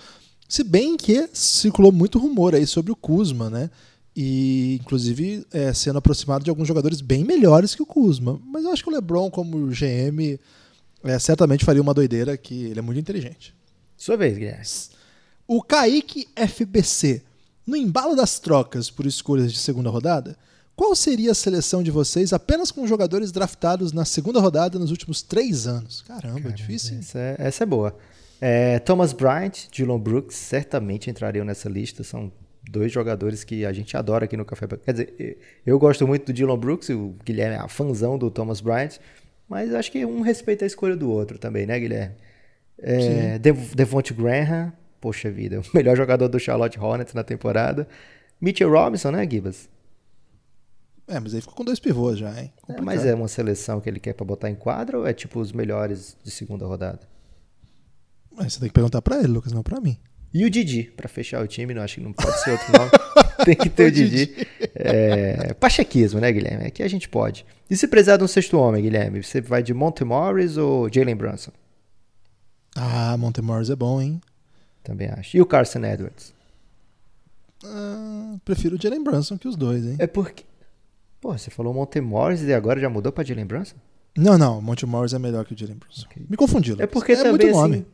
Se 0.47 0.63
bem 0.63 0.97
que 0.97 1.29
circulou 1.33 1.91
muito 1.91 2.19
rumor 2.19 2.53
aí 2.53 2.67
sobre 2.67 2.91
o 2.91 2.95
Kuzma, 2.95 3.49
né? 3.49 3.69
E, 4.15 4.77
inclusive, 4.81 5.45
é, 5.51 5.73
sendo 5.73 5.99
aproximado 5.99 6.43
de 6.43 6.49
alguns 6.49 6.67
jogadores 6.67 6.99
bem 6.99 7.23
melhores 7.23 7.73
que 7.73 7.81
o 7.81 7.85
Kuzma. 7.85 8.39
Mas 8.45 8.65
eu 8.65 8.71
acho 8.71 8.83
que 8.83 8.89
o 8.89 8.93
LeBron, 8.93 9.31
como 9.31 9.67
GM, 9.67 10.37
é, 11.03 11.17
certamente 11.19 11.63
faria 11.63 11.81
uma 11.81 11.93
doideira 11.93 12.35
que 12.35 12.65
ele 12.65 12.79
é 12.79 12.81
muito 12.81 12.99
inteligente. 12.99 13.55
Sua 13.95 14.17
vez, 14.17 14.37
Guilherme. 14.37 14.65
O 15.47 15.61
Kaique 15.61 16.27
FBC. 16.35 17.23
No 17.65 17.77
embalo 17.77 18.15
das 18.15 18.39
trocas 18.39 18.89
por 18.89 19.05
escolhas 19.05 19.53
de 19.53 19.59
segunda 19.59 19.89
rodada, 19.89 20.37
qual 20.81 20.95
seria 20.95 21.29
a 21.29 21.35
seleção 21.35 21.83
de 21.83 21.91
vocês 21.91 22.33
apenas 22.33 22.71
com 22.71 22.87
jogadores 22.87 23.31
draftados 23.31 23.93
na 23.93 24.03
segunda 24.03 24.39
rodada 24.39 24.79
nos 24.79 24.89
últimos 24.89 25.21
três 25.21 25.67
anos? 25.67 26.01
Caramba, 26.01 26.39
Caramba 26.39 26.51
difícil. 26.53 26.97
Essa 26.97 27.19
é, 27.19 27.35
essa 27.37 27.63
é 27.63 27.67
boa. 27.67 27.95
É, 28.41 28.79
Thomas 28.79 29.13
Bryant, 29.13 29.67
Dylan 29.71 29.99
Brooks 29.99 30.35
certamente 30.35 31.07
entrariam 31.07 31.45
nessa 31.45 31.69
lista. 31.69 32.03
São 32.03 32.31
dois 32.67 32.91
jogadores 32.91 33.43
que 33.43 33.63
a 33.63 33.71
gente 33.71 33.95
adora 33.95 34.25
aqui 34.25 34.35
no 34.35 34.43
Café. 34.43 34.65
Quer 34.83 34.91
dizer, 34.91 35.37
eu 35.63 35.77
gosto 35.77 36.07
muito 36.07 36.25
do 36.25 36.33
Dylan 36.33 36.57
Brooks, 36.57 36.89
o 36.89 37.13
Guilherme 37.23 37.57
é 37.57 37.59
a 37.59 37.67
fãzão 37.67 38.17
do 38.17 38.31
Thomas 38.31 38.59
Bryant, 38.59 38.97
mas 39.47 39.75
acho 39.75 39.91
que 39.91 40.03
um 40.03 40.21
respeita 40.21 40.65
a 40.65 40.67
escolha 40.67 40.95
do 40.95 41.11
outro 41.11 41.37
também, 41.37 41.67
né, 41.67 41.79
Guilherme? 41.79 42.15
É, 42.79 43.37
Devonte 43.37 44.15
Graham, 44.15 44.73
poxa 44.99 45.29
vida, 45.29 45.59
o 45.61 45.63
melhor 45.77 45.95
jogador 45.95 46.27
do 46.27 46.39
Charlotte 46.39 46.79
Hornets 46.79 47.13
na 47.13 47.23
temporada. 47.23 47.87
Mitchell 48.41 48.71
Robinson, 48.71 49.11
né, 49.11 49.29
Gibas? 49.29 49.69
É, 51.11 51.19
mas 51.19 51.33
aí 51.33 51.41
ficou 51.41 51.53
com 51.53 51.65
dois 51.65 51.77
pivôs 51.77 52.17
já, 52.17 52.41
hein? 52.41 52.53
É, 52.69 52.79
mas 52.79 53.05
é 53.05 53.13
uma 53.13 53.27
seleção 53.27 53.81
que 53.81 53.89
ele 53.89 53.99
quer 53.99 54.13
para 54.13 54.25
botar 54.25 54.49
em 54.49 54.55
quadra 54.55 54.97
ou 54.97 55.05
é 55.05 55.11
tipo 55.11 55.41
os 55.41 55.51
melhores 55.51 56.15
de 56.23 56.31
segunda 56.31 56.65
rodada? 56.65 57.01
Mas 58.33 58.53
você 58.53 58.59
tem 58.61 58.69
que 58.69 58.73
perguntar 58.73 59.01
para 59.01 59.17
ele, 59.17 59.27
Lucas, 59.27 59.51
não 59.51 59.61
para 59.61 59.81
mim. 59.81 59.97
E 60.33 60.45
o 60.45 60.49
Didi, 60.49 60.83
para 60.95 61.09
fechar 61.09 61.43
o 61.43 61.47
time, 61.47 61.73
não 61.73 61.81
acho 61.81 61.95
que 61.95 62.01
não 62.01 62.13
pode 62.13 62.41
ser 62.41 62.51
outro 62.51 62.71
nome. 62.71 62.91
tem 63.43 63.55
que 63.57 63.69
ter 63.69 63.83
o, 63.83 63.87
o 63.87 63.91
Didi. 63.91 64.27
Didi. 64.27 64.47
É, 64.73 65.53
pachequismo, 65.55 66.21
né, 66.21 66.31
Guilherme? 66.31 66.65
Aqui 66.65 66.81
a 66.81 66.87
gente 66.87 67.09
pode. 67.09 67.45
E 67.69 67.75
se 67.75 67.85
precisar 67.89 68.15
de 68.15 68.23
um 68.23 68.27
sexto 68.27 68.57
homem, 68.57 68.81
Guilherme, 68.81 69.21
você 69.21 69.41
vai 69.41 69.61
de 69.61 69.73
Monte 69.73 70.05
Morris 70.05 70.55
ou 70.55 70.89
Jalen 70.89 71.17
Brunson? 71.17 71.51
Ah, 72.73 73.17
Monte 73.17 73.41
Morris 73.41 73.69
é 73.69 73.75
bom, 73.75 74.01
hein? 74.01 74.21
Também 74.81 75.09
acho. 75.09 75.35
E 75.35 75.41
o 75.41 75.45
Carson 75.45 75.83
Edwards? 75.83 76.33
Ah, 77.65 78.35
prefiro 78.45 78.77
o 78.77 78.81
Jalen 78.81 79.03
Brunson 79.03 79.37
que 79.37 79.49
os 79.49 79.57
dois, 79.57 79.85
hein? 79.85 79.97
É 79.99 80.07
porque. 80.07 80.45
Pô, 81.21 81.37
você 81.37 81.51
falou 81.51 81.71
Monte 81.71 82.01
Morris 82.01 82.41
e 82.41 82.51
agora 82.51 82.79
já 82.79 82.89
mudou 82.89 83.11
pra 83.11 83.23
Jalen 83.23 83.45
Brunson? 83.45 83.75
Não, 84.17 84.39
não. 84.39 84.59
Monte 84.59 84.87
Morris 84.87 85.13
é 85.13 85.19
melhor 85.19 85.45
que 85.45 85.53
o 85.53 85.57
Jalen 85.57 85.77
Brunson. 85.77 86.07
Okay. 86.07 86.25
Me 86.27 86.35
confundi. 86.35 86.75
É 86.81 86.87
porque 86.87 87.11
é 87.11 87.15
também, 87.17 87.31
muito 87.31 87.51
nome. 87.51 87.75
Assim, 87.75 87.85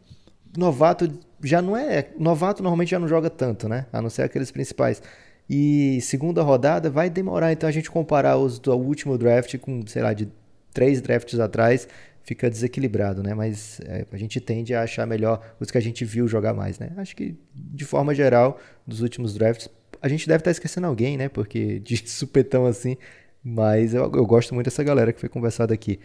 novato 0.57 1.19
já 1.43 1.61
não 1.61 1.75
é. 1.75 2.09
Novato 2.17 2.63
normalmente 2.63 2.89
já 2.89 2.99
não 2.99 3.07
joga 3.07 3.29
tanto, 3.29 3.67
né? 3.67 3.85
A 3.91 4.01
não 4.01 4.09
ser 4.09 4.23
aqueles 4.23 4.49
principais. 4.49 5.03
E 5.49 5.99
segunda 6.01 6.41
rodada 6.41 6.89
vai 6.89 7.09
demorar, 7.09 7.51
então 7.51 7.67
a 7.67 7.71
gente 7.71 7.91
comparar 7.91 8.37
os 8.37 8.59
do 8.59 8.73
último 8.75 9.17
draft 9.17 9.57
com, 9.59 9.85
sei 9.87 10.01
lá, 10.01 10.13
de 10.13 10.29
três 10.73 11.01
drafts 11.01 11.39
atrás, 11.39 11.87
fica 12.23 12.49
desequilibrado, 12.49 13.23
né? 13.23 13.33
Mas 13.33 13.79
é, 13.85 14.05
a 14.11 14.17
gente 14.17 14.41
tende 14.41 14.73
a 14.73 14.83
achar 14.83 15.05
melhor 15.05 15.41
os 15.59 15.71
que 15.71 15.77
a 15.77 15.81
gente 15.81 16.03
viu 16.03 16.27
jogar 16.27 16.53
mais, 16.53 16.79
né? 16.79 16.91
Acho 16.97 17.15
que, 17.15 17.37
de 17.53 17.85
forma 17.85 18.13
geral, 18.13 18.59
dos 18.85 19.01
últimos 19.01 19.33
drafts, 19.33 19.69
a 20.01 20.07
gente 20.07 20.27
deve 20.27 20.41
estar 20.41 20.51
esquecendo 20.51 20.87
alguém, 20.87 21.17
né? 21.17 21.29
Porque 21.29 21.79
de 21.79 21.97
supetão 22.09 22.65
assim, 22.65 22.97
mas 23.43 23.93
eu, 23.93 24.03
eu 24.03 24.25
gosto 24.25 24.53
muito 24.53 24.65
dessa 24.65 24.83
galera 24.83 25.13
que 25.13 25.19
foi 25.19 25.29
conversada 25.29 25.73
aqui. 25.73 25.99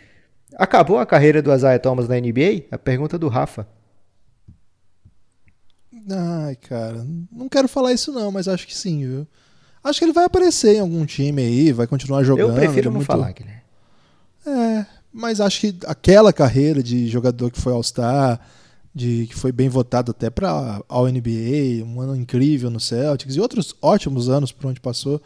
Acabou 0.56 0.98
a 0.98 1.06
carreira 1.06 1.40
do 1.40 1.52
Isaiah 1.52 1.78
Thomas 1.78 2.08
na 2.08 2.18
NBA? 2.18 2.64
A 2.70 2.78
pergunta 2.78 3.18
do 3.18 3.28
Rafa. 3.28 3.66
Ai, 6.10 6.56
cara, 6.56 7.06
não 7.30 7.48
quero 7.48 7.68
falar 7.68 7.92
isso 7.92 8.12
não, 8.12 8.30
mas 8.30 8.48
acho 8.48 8.66
que 8.66 8.76
sim, 8.76 9.06
viu? 9.06 9.26
Acho 9.84 9.98
que 9.98 10.04
ele 10.04 10.12
vai 10.12 10.24
aparecer 10.24 10.76
em 10.76 10.80
algum 10.80 11.04
time 11.04 11.42
aí, 11.42 11.72
vai 11.72 11.86
continuar 11.86 12.22
jogando. 12.22 12.50
Eu 12.50 12.54
prefiro 12.54 12.90
não 12.90 12.96
muito... 12.96 13.06
falar, 13.06 13.32
Guilherme. 13.32 13.62
É, 14.46 14.86
mas 15.12 15.40
acho 15.40 15.60
que 15.60 15.76
aquela 15.86 16.32
carreira 16.32 16.82
de 16.82 17.08
jogador 17.08 17.50
que 17.50 17.60
foi 17.60 17.72
All-Star, 17.72 18.40
de 18.94 19.26
que 19.26 19.34
foi 19.34 19.52
bem 19.52 19.68
votado 19.68 20.10
até 20.10 20.28
para 20.28 20.82
a 20.88 21.02
NBA, 21.02 21.84
um 21.84 22.00
ano 22.00 22.14
incrível 22.14 22.70
no 22.70 22.80
Celtics 22.80 23.36
e 23.36 23.40
outros 23.40 23.74
ótimos 23.80 24.28
anos 24.28 24.52
por 24.52 24.66
onde 24.66 24.80
passou, 24.80 25.20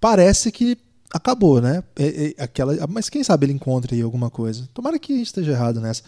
parece 0.00 0.52
que 0.52 0.78
acabou, 1.12 1.60
né? 1.60 1.82
É, 1.96 2.34
é, 2.38 2.42
aquela, 2.42 2.86
mas 2.86 3.08
quem 3.08 3.22
sabe 3.22 3.46
ele 3.46 3.52
encontre 3.52 3.94
aí 3.94 4.02
alguma 4.02 4.30
coisa. 4.30 4.68
Tomara 4.72 4.98
que 4.98 5.12
esteja 5.14 5.52
errado 5.52 5.80
nessa. 5.80 6.02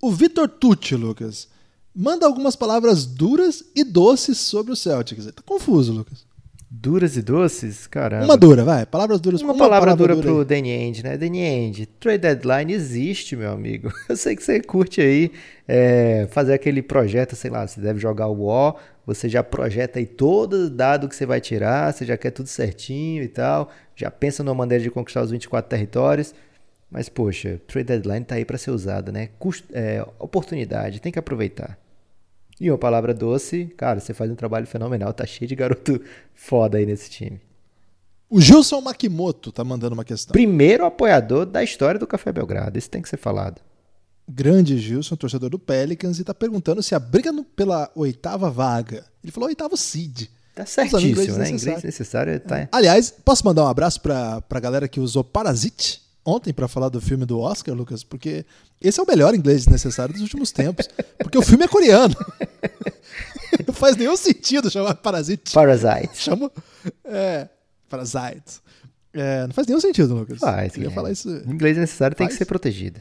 O 0.00 0.10
Vitor 0.12 0.48
Tucci, 0.48 0.94
Lucas, 0.94 1.48
manda 1.94 2.26
algumas 2.26 2.54
palavras 2.54 3.06
duras 3.06 3.64
e 3.74 3.82
doces 3.82 4.38
sobre 4.38 4.72
o 4.72 4.76
Celtics. 4.76 5.26
Tá 5.26 5.42
confuso, 5.44 5.92
Lucas. 5.92 6.25
Duras 6.68 7.16
e 7.16 7.22
doces? 7.22 7.86
Caramba. 7.86 8.24
Uma 8.24 8.36
dura, 8.36 8.64
vai. 8.64 8.84
Palavras 8.84 9.20
duras. 9.20 9.40
Uma, 9.40 9.52
uma 9.52 9.58
palavra, 9.58 9.94
palavra, 9.94 9.96
dura, 9.96 10.14
dura 10.16 10.34
pro 10.34 10.44
Danny 10.44 10.70
End, 10.70 11.04
né? 11.04 11.16
Danny 11.16 11.40
End, 11.40 11.86
trade 11.86 12.18
deadline 12.18 12.72
existe, 12.72 13.36
meu 13.36 13.52
amigo. 13.52 13.92
Eu 14.08 14.16
sei 14.16 14.34
que 14.34 14.42
você 14.42 14.60
curte 14.60 15.00
aí 15.00 15.30
é, 15.68 16.26
fazer 16.30 16.54
aquele 16.54 16.82
projeto, 16.82 17.36
sei 17.36 17.52
lá, 17.52 17.66
você 17.66 17.80
deve 17.80 18.00
jogar 18.00 18.26
o 18.26 18.46
War, 18.46 18.74
você 19.06 19.28
já 19.28 19.44
projeta 19.44 20.00
aí 20.00 20.06
todo 20.06 20.54
o 20.54 20.70
dado 20.70 21.08
que 21.08 21.14
você 21.14 21.24
vai 21.24 21.40
tirar, 21.40 21.92
você 21.92 22.04
já 22.04 22.16
quer 22.16 22.32
tudo 22.32 22.48
certinho 22.48 23.22
e 23.22 23.28
tal, 23.28 23.70
já 23.94 24.10
pensa 24.10 24.42
numa 24.42 24.54
maneira 24.54 24.82
de 24.82 24.90
conquistar 24.90 25.22
os 25.22 25.30
24 25.30 25.70
territórios. 25.70 26.34
Mas, 26.90 27.08
poxa, 27.08 27.60
trade 27.66 27.86
deadline 27.86 28.24
tá 28.24 28.34
aí 28.36 28.44
para 28.44 28.58
ser 28.58 28.70
usada, 28.72 29.12
né? 29.12 29.28
Custo, 29.38 29.68
é, 29.72 30.04
oportunidade, 30.18 31.00
tem 31.00 31.12
que 31.12 31.18
aproveitar. 31.18 31.78
E 32.60 32.70
uma 32.70 32.78
palavra 32.78 33.12
doce, 33.12 33.66
cara, 33.76 34.00
você 34.00 34.14
faz 34.14 34.30
um 34.30 34.34
trabalho 34.34 34.66
fenomenal, 34.66 35.12
tá 35.12 35.26
cheio 35.26 35.48
de 35.48 35.54
garoto 35.54 36.00
foda 36.34 36.78
aí 36.78 36.86
nesse 36.86 37.10
time. 37.10 37.40
O 38.28 38.40
Gilson 38.40 38.80
Makimoto 38.80 39.52
tá 39.52 39.62
mandando 39.62 39.94
uma 39.94 40.04
questão. 40.04 40.32
Primeiro 40.32 40.84
apoiador 40.84 41.46
da 41.46 41.62
história 41.62 42.00
do 42.00 42.06
Café 42.06 42.32
Belgrado, 42.32 42.78
isso 42.78 42.90
tem 42.90 43.02
que 43.02 43.08
ser 43.08 43.18
falado. 43.18 43.60
Grande 44.28 44.76
Gilson, 44.78 45.14
torcedor 45.14 45.50
do 45.50 45.58
Pelicans, 45.58 46.18
e 46.18 46.24
tá 46.24 46.34
perguntando 46.34 46.82
se 46.82 46.94
a 46.94 46.98
briga 46.98 47.30
no, 47.30 47.44
pela 47.44 47.90
oitava 47.94 48.50
vaga. 48.50 49.04
Ele 49.22 49.30
falou 49.30 49.48
oitavo 49.48 49.76
seed. 49.76 50.28
Tá 50.54 50.66
certíssimo, 50.66 51.10
inglês 51.10 51.36
né? 51.36 51.50
Inglês 51.50 51.82
necessário 51.82 52.40
tá... 52.40 52.66
Aliás, 52.72 53.14
posso 53.24 53.44
mandar 53.44 53.64
um 53.64 53.68
abraço 53.68 54.00
pra, 54.00 54.40
pra 54.40 54.58
galera 54.58 54.88
que 54.88 54.98
usou 54.98 55.22
Parasite 55.22 56.05
ontem 56.26 56.52
para 56.52 56.66
falar 56.66 56.88
do 56.88 57.00
filme 57.00 57.24
do 57.24 57.38
Oscar, 57.38 57.74
Lucas, 57.74 58.02
porque 58.02 58.44
esse 58.80 58.98
é 58.98 59.02
o 59.02 59.06
melhor 59.06 59.34
inglês 59.34 59.66
necessário 59.66 60.12
dos 60.12 60.22
últimos 60.22 60.50
tempos. 60.50 60.88
Porque 61.18 61.38
o 61.38 61.42
filme 61.42 61.64
é 61.64 61.68
coreano. 61.68 62.14
Não 63.66 63.72
faz 63.72 63.96
nenhum 63.96 64.16
sentido 64.16 64.70
chamar 64.70 64.94
Parasite. 64.96 65.52
Parasite. 65.52 66.18
Chama. 66.18 66.50
É. 67.04 67.48
Parasite. 67.88 68.60
É, 69.14 69.46
não 69.46 69.54
faz 69.54 69.66
nenhum 69.66 69.80
sentido, 69.80 70.14
Lucas. 70.14 70.38
Faz. 70.38 70.76
Eu 70.76 70.90
falar 70.90 71.10
isso. 71.10 71.28
O 71.28 71.52
inglês 71.52 71.78
necessário 71.78 72.14
faz. 72.14 72.18
tem 72.18 72.28
que 72.28 72.38
ser 72.38 72.44
protegido. 72.44 73.00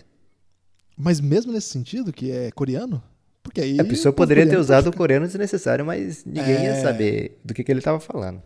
Mas 0.98 1.20
mesmo 1.20 1.52
nesse 1.52 1.68
sentido, 1.68 2.14
que 2.14 2.32
é 2.32 2.52
coreano? 2.52 3.04
Porque 3.44 3.60
aí. 3.60 3.80
A 3.80 3.84
pessoa 3.84 4.14
poderia 4.14 4.48
ter 4.48 4.58
usado 4.58 4.88
o 4.88 4.96
coreano 4.96 5.26
desnecessário, 5.26 5.86
mas 5.86 6.24
ninguém 6.24 6.56
é... 6.56 6.64
ia 6.66 6.82
saber 6.82 7.40
do 7.44 7.54
que, 7.54 7.64
que 7.64 7.72
ele 7.72 7.80
estava 7.80 8.00
falando. 8.00 8.42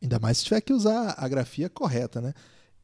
Ainda 0.00 0.18
mais 0.20 0.38
se 0.38 0.44
tiver 0.44 0.60
que 0.60 0.72
usar 0.72 1.14
a 1.18 1.26
grafia 1.26 1.68
correta, 1.68 2.20
né? 2.20 2.32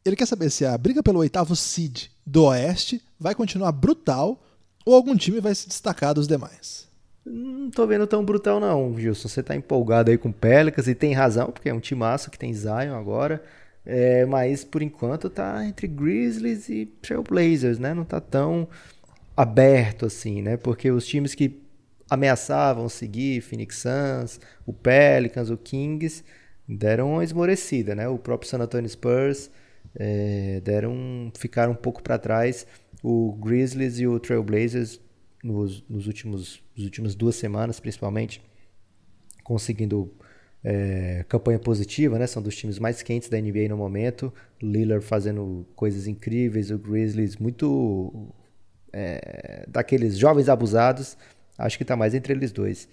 Ele 0.04 0.16
quer 0.16 0.26
saber 0.26 0.50
se 0.50 0.64
a 0.64 0.76
briga 0.78 1.02
pelo 1.02 1.18
oitavo 1.18 1.54
seed 1.54 2.06
do 2.24 2.44
Oeste 2.44 3.02
vai 3.18 3.34
continuar 3.34 3.72
brutal 3.72 4.42
ou 4.84 4.94
algum 4.94 5.14
time 5.16 5.40
vai 5.40 5.54
se 5.54 5.68
destacar 5.68 6.14
dos 6.14 6.26
demais. 6.26 6.88
Não 7.24 7.70
tô 7.70 7.86
vendo 7.86 8.06
tão 8.06 8.24
brutal 8.24 8.58
não, 8.58 8.98
Gilson. 8.98 9.28
Você 9.28 9.42
tá 9.42 9.54
empolgado 9.54 10.10
aí 10.10 10.16
com 10.16 10.32
Pelicans 10.32 10.88
e 10.88 10.94
tem 10.94 11.12
razão, 11.12 11.50
porque 11.50 11.68
é 11.68 11.74
um 11.74 11.80
timaço 11.80 12.30
que 12.30 12.38
tem 12.38 12.52
Zion 12.52 12.94
agora. 12.94 13.42
É, 13.84 14.24
mas 14.26 14.64
por 14.64 14.82
enquanto 14.82 15.28
tá 15.28 15.64
entre 15.66 15.86
Grizzlies 15.86 16.68
e 16.68 16.86
Trailblazers, 17.02 17.78
né? 17.78 17.92
Não 17.92 18.04
tá 18.04 18.20
tão 18.20 18.68
aberto 19.36 20.06
assim, 20.06 20.40
né? 20.42 20.56
Porque 20.56 20.90
os 20.90 21.06
times 21.06 21.34
que 21.34 21.62
ameaçavam 22.08 22.88
seguir, 22.88 23.42
Phoenix 23.42 23.76
Suns, 23.82 24.40
o 24.66 24.72
Pelicans, 24.72 25.50
o 25.50 25.56
Kings, 25.56 26.24
deram 26.66 27.12
uma 27.12 27.24
esmorecida, 27.24 27.94
né? 27.94 28.08
O 28.08 28.18
próprio 28.18 28.48
San 28.48 28.58
Antonio 28.58 28.88
Spurs 28.88 29.50
é, 29.94 30.60
deram 30.60 31.32
ficaram 31.36 31.72
um 31.72 31.76
pouco 31.76 32.02
para 32.02 32.18
trás. 32.18 32.66
O 33.02 33.32
Grizzlies 33.32 33.98
e 33.98 34.06
o 34.06 34.18
Trailblazers 34.18 35.00
nos, 35.42 35.82
nos 35.88 36.06
últimos 36.06 36.62
nas 36.76 36.84
últimas 36.84 37.14
duas 37.14 37.36
semanas, 37.36 37.80
principalmente, 37.80 38.42
conseguindo 39.42 40.12
é, 40.62 41.24
campanha 41.28 41.58
positiva, 41.58 42.18
né? 42.18 42.26
São 42.26 42.42
dos 42.42 42.56
times 42.56 42.78
mais 42.78 43.02
quentes 43.02 43.28
da 43.28 43.40
NBA 43.40 43.68
no 43.68 43.76
momento. 43.76 44.32
Lillard 44.62 45.04
fazendo 45.04 45.66
coisas 45.74 46.06
incríveis, 46.06 46.70
o 46.70 46.78
Grizzlies 46.78 47.36
muito 47.36 48.32
é, 48.92 49.64
daqueles 49.68 50.18
jovens 50.18 50.48
abusados. 50.48 51.16
Acho 51.56 51.76
que 51.76 51.84
está 51.84 51.96
mais 51.96 52.14
entre 52.14 52.32
eles 52.32 52.52
dois. 52.52 52.88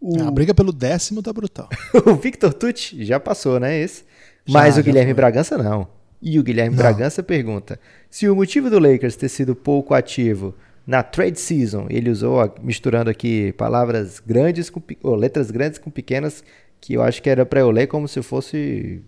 O... 0.00 0.22
A 0.22 0.30
briga 0.30 0.54
pelo 0.54 0.72
décimo 0.72 1.22
tá 1.22 1.32
brutal. 1.32 1.68
o 2.06 2.14
Victor 2.14 2.54
Tucci 2.54 3.04
já 3.04 3.20
passou, 3.20 3.60
né? 3.60 3.78
Esse. 3.78 4.04
Já, 4.46 4.58
Mas 4.58 4.78
o 4.78 4.82
Guilherme 4.82 5.10
foi. 5.10 5.14
Bragança 5.14 5.58
não. 5.58 5.99
E 6.22 6.38
o 6.38 6.42
Guilherme 6.42 6.76
Não. 6.76 6.82
Bragança 6.82 7.22
pergunta: 7.22 7.78
se 8.08 8.28
o 8.28 8.36
motivo 8.36 8.68
do 8.68 8.78
Lakers 8.78 9.16
ter 9.16 9.28
sido 9.28 9.54
pouco 9.54 9.94
ativo 9.94 10.54
na 10.86 11.02
trade 11.02 11.38
season, 11.38 11.86
ele 11.88 12.10
usou, 12.10 12.54
misturando 12.62 13.10
aqui 13.10 13.52
palavras 13.52 14.20
grandes 14.20 14.68
com 14.68 14.82
ou 15.02 15.14
letras 15.14 15.50
grandes 15.50 15.78
com 15.78 15.90
pequenas, 15.90 16.42
que 16.80 16.94
eu 16.94 17.02
acho 17.02 17.22
que 17.22 17.30
era 17.30 17.46
para 17.46 17.60
eu 17.60 17.70
ler 17.70 17.86
como 17.86 18.08
se 18.08 18.22
fosse 18.22 19.02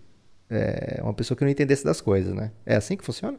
é, 0.49 0.99
uma 1.03 1.13
pessoa 1.13 1.37
que 1.37 1.43
não 1.43 1.51
entendesse 1.51 1.83
das 1.83 1.99
coisas, 1.99 2.33
né? 2.33 2.51
É 2.65 2.75
assim 2.75 2.95
que 2.95 3.03
funciona? 3.03 3.37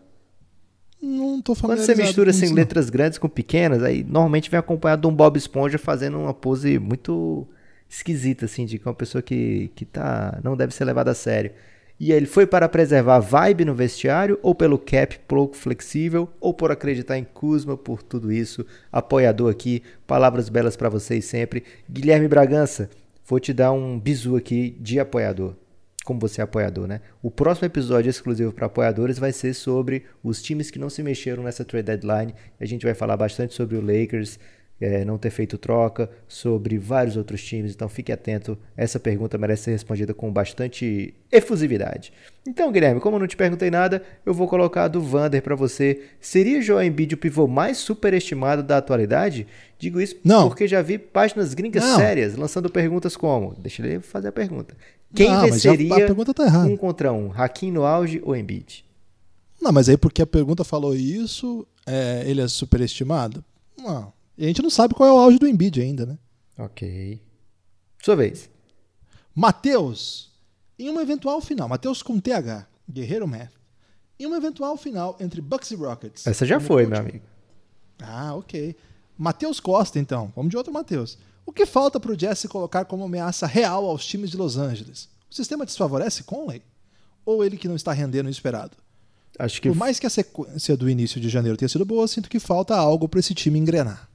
Não 1.00 1.40
tô 1.42 1.54
falando. 1.54 1.78
Quando 1.78 1.86
você 1.86 1.94
mistura 1.94 2.30
assim, 2.30 2.52
letras 2.52 2.88
grandes 2.88 3.18
com 3.18 3.28
pequenas, 3.28 3.82
aí 3.82 4.02
normalmente 4.02 4.50
vem 4.50 4.58
acompanhado 4.58 5.02
de 5.02 5.08
um 5.08 5.14
Bob 5.14 5.36
Esponja 5.36 5.78
fazendo 5.78 6.18
uma 6.18 6.32
pose 6.32 6.78
muito 6.78 7.46
esquisita, 7.88 8.46
assim, 8.46 8.64
de 8.64 8.78
que 8.78 8.88
uma 8.88 8.94
pessoa 8.94 9.20
que, 9.22 9.70
que 9.74 9.84
tá, 9.84 10.40
não 10.42 10.56
deve 10.56 10.74
ser 10.74 10.84
levada 10.84 11.10
a 11.10 11.14
sério. 11.14 11.52
E 11.98 12.12
ele 12.12 12.26
foi 12.26 12.46
para 12.46 12.68
preservar 12.68 13.20
vibe 13.20 13.64
no 13.64 13.74
vestiário, 13.74 14.38
ou 14.42 14.54
pelo 14.54 14.78
cap 14.78 15.18
pouco 15.28 15.56
flexível, 15.56 16.28
ou 16.40 16.52
por 16.52 16.72
acreditar 16.72 17.16
em 17.16 17.24
Kuzma, 17.24 17.76
por 17.76 18.02
tudo 18.02 18.32
isso. 18.32 18.66
Apoiador 18.90 19.50
aqui, 19.50 19.82
palavras 20.06 20.48
belas 20.48 20.76
para 20.76 20.88
vocês 20.88 21.24
sempre. 21.24 21.62
Guilherme 21.88 22.26
Bragança, 22.26 22.90
vou 23.24 23.38
te 23.38 23.52
dar 23.52 23.72
um 23.72 23.98
bizu 23.98 24.36
aqui 24.36 24.76
de 24.80 24.98
apoiador. 24.98 25.54
Como 26.04 26.20
você 26.20 26.42
é 26.42 26.44
apoiador, 26.44 26.86
né? 26.86 27.00
O 27.22 27.30
próximo 27.30 27.64
episódio 27.64 28.10
exclusivo 28.10 28.52
para 28.52 28.66
apoiadores 28.66 29.18
vai 29.18 29.32
ser 29.32 29.54
sobre 29.54 30.04
os 30.22 30.42
times 30.42 30.70
que 30.70 30.78
não 30.78 30.90
se 30.90 31.02
mexeram 31.02 31.42
nessa 31.42 31.64
trade 31.64 31.86
deadline. 31.86 32.34
A 32.60 32.66
gente 32.66 32.84
vai 32.84 32.92
falar 32.92 33.16
bastante 33.16 33.54
sobre 33.54 33.76
o 33.76 33.80
Lakers, 33.80 34.38
é, 34.80 35.04
não 35.04 35.16
ter 35.16 35.30
feito 35.30 35.56
troca, 35.56 36.10
sobre 36.26 36.78
vários 36.78 37.16
outros 37.16 37.42
times, 37.42 37.72
então 37.72 37.88
fique 37.88 38.12
atento. 38.12 38.58
Essa 38.76 38.98
pergunta 38.98 39.38
merece 39.38 39.64
ser 39.64 39.70
respondida 39.72 40.12
com 40.12 40.32
bastante 40.32 41.14
efusividade. 41.30 42.12
Então, 42.46 42.70
Guilherme, 42.70 43.00
como 43.00 43.16
eu 43.16 43.20
não 43.20 43.26
te 43.26 43.36
perguntei 43.36 43.70
nada, 43.70 44.02
eu 44.26 44.34
vou 44.34 44.46
colocar 44.46 44.84
a 44.84 44.88
do 44.88 45.00
Vander 45.00 45.42
para 45.42 45.54
você. 45.54 46.02
Seria 46.20 46.60
Joel 46.60 46.86
Embiid 46.86 47.14
o 47.14 47.18
pivô 47.18 47.46
mais 47.46 47.78
superestimado 47.78 48.62
da 48.62 48.78
atualidade? 48.78 49.46
Digo 49.78 50.00
isso 50.00 50.16
não. 50.24 50.48
porque 50.48 50.68
já 50.68 50.82
vi 50.82 50.98
páginas 50.98 51.54
gringas 51.54 51.84
não. 51.84 51.96
sérias 51.96 52.36
lançando 52.36 52.70
perguntas 52.70 53.16
como. 53.16 53.54
Deixa 53.58 53.84
ele 53.84 54.00
fazer 54.00 54.28
a 54.28 54.32
pergunta. 54.32 54.76
Quem 55.14 55.30
não, 55.30 55.42
venceria 55.42 55.88
tá 56.34 56.60
um 56.64 56.76
contra 56.76 57.12
um? 57.12 57.32
Hakim 57.32 57.70
no 57.70 57.84
auge 57.84 58.20
ou 58.24 58.34
Embiid? 58.34 58.84
Não, 59.60 59.72
mas 59.72 59.88
aí 59.88 59.96
porque 59.96 60.20
a 60.20 60.26
pergunta 60.26 60.64
falou 60.64 60.94
isso, 60.94 61.66
é, 61.86 62.24
ele 62.26 62.40
é 62.40 62.48
superestimado? 62.48 63.42
Não. 63.78 64.12
E 64.36 64.44
a 64.44 64.48
gente 64.48 64.62
não 64.62 64.70
sabe 64.70 64.94
qual 64.94 65.08
é 65.08 65.12
o 65.12 65.18
auge 65.18 65.38
do 65.38 65.46
Embiid 65.46 65.80
ainda, 65.80 66.06
né? 66.06 66.18
Ok. 66.58 67.20
Sua 68.02 68.16
vez. 68.16 68.50
Matheus, 69.34 70.32
em 70.78 70.88
uma 70.88 71.02
eventual 71.02 71.40
final, 71.40 71.68
Matheus 71.68 72.02
com 72.02 72.20
TH, 72.20 72.66
Guerreiro 72.88 73.26
Math, 73.26 73.52
em 74.18 74.26
uma 74.26 74.36
eventual 74.36 74.76
final 74.76 75.16
entre 75.20 75.40
Bucks 75.40 75.70
e 75.70 75.74
Rockets. 75.74 76.26
Essa 76.26 76.46
já 76.46 76.60
foi, 76.60 76.86
meu 76.86 76.98
amigo. 76.98 77.24
Ah, 78.00 78.34
ok. 78.34 78.76
Matheus 79.16 79.60
Costa, 79.60 79.98
então. 79.98 80.32
Vamos 80.34 80.50
de 80.50 80.56
outro 80.56 80.72
Matheus. 80.72 81.18
O 81.46 81.52
que 81.52 81.66
falta 81.66 82.00
para 82.00 82.12
o 82.12 82.16
Jazz 82.16 82.38
se 82.38 82.48
colocar 82.48 82.84
como 82.84 83.04
ameaça 83.04 83.46
real 83.46 83.86
aos 83.86 84.06
times 84.06 84.30
de 84.30 84.36
Los 84.36 84.56
Angeles? 84.56 85.08
O 85.30 85.34
sistema 85.34 85.64
desfavorece 85.64 86.24
Conley? 86.24 86.62
Ou 87.24 87.44
ele 87.44 87.56
que 87.56 87.68
não 87.68 87.76
está 87.76 87.92
rendendo 87.92 88.26
o 88.26 88.30
esperado? 88.30 88.76
Acho 89.38 89.60
que... 89.60 89.68
Por 89.68 89.76
mais 89.76 89.98
que 89.98 90.06
a 90.06 90.10
sequência 90.10 90.76
do 90.76 90.88
início 90.88 91.20
de 91.20 91.28
janeiro 91.28 91.56
tenha 91.56 91.68
sido 91.68 91.84
boa, 91.84 92.06
sinto 92.06 92.30
que 92.30 92.38
falta 92.38 92.76
algo 92.76 93.08
para 93.08 93.20
esse 93.20 93.34
time 93.34 93.58
engrenar. 93.58 94.08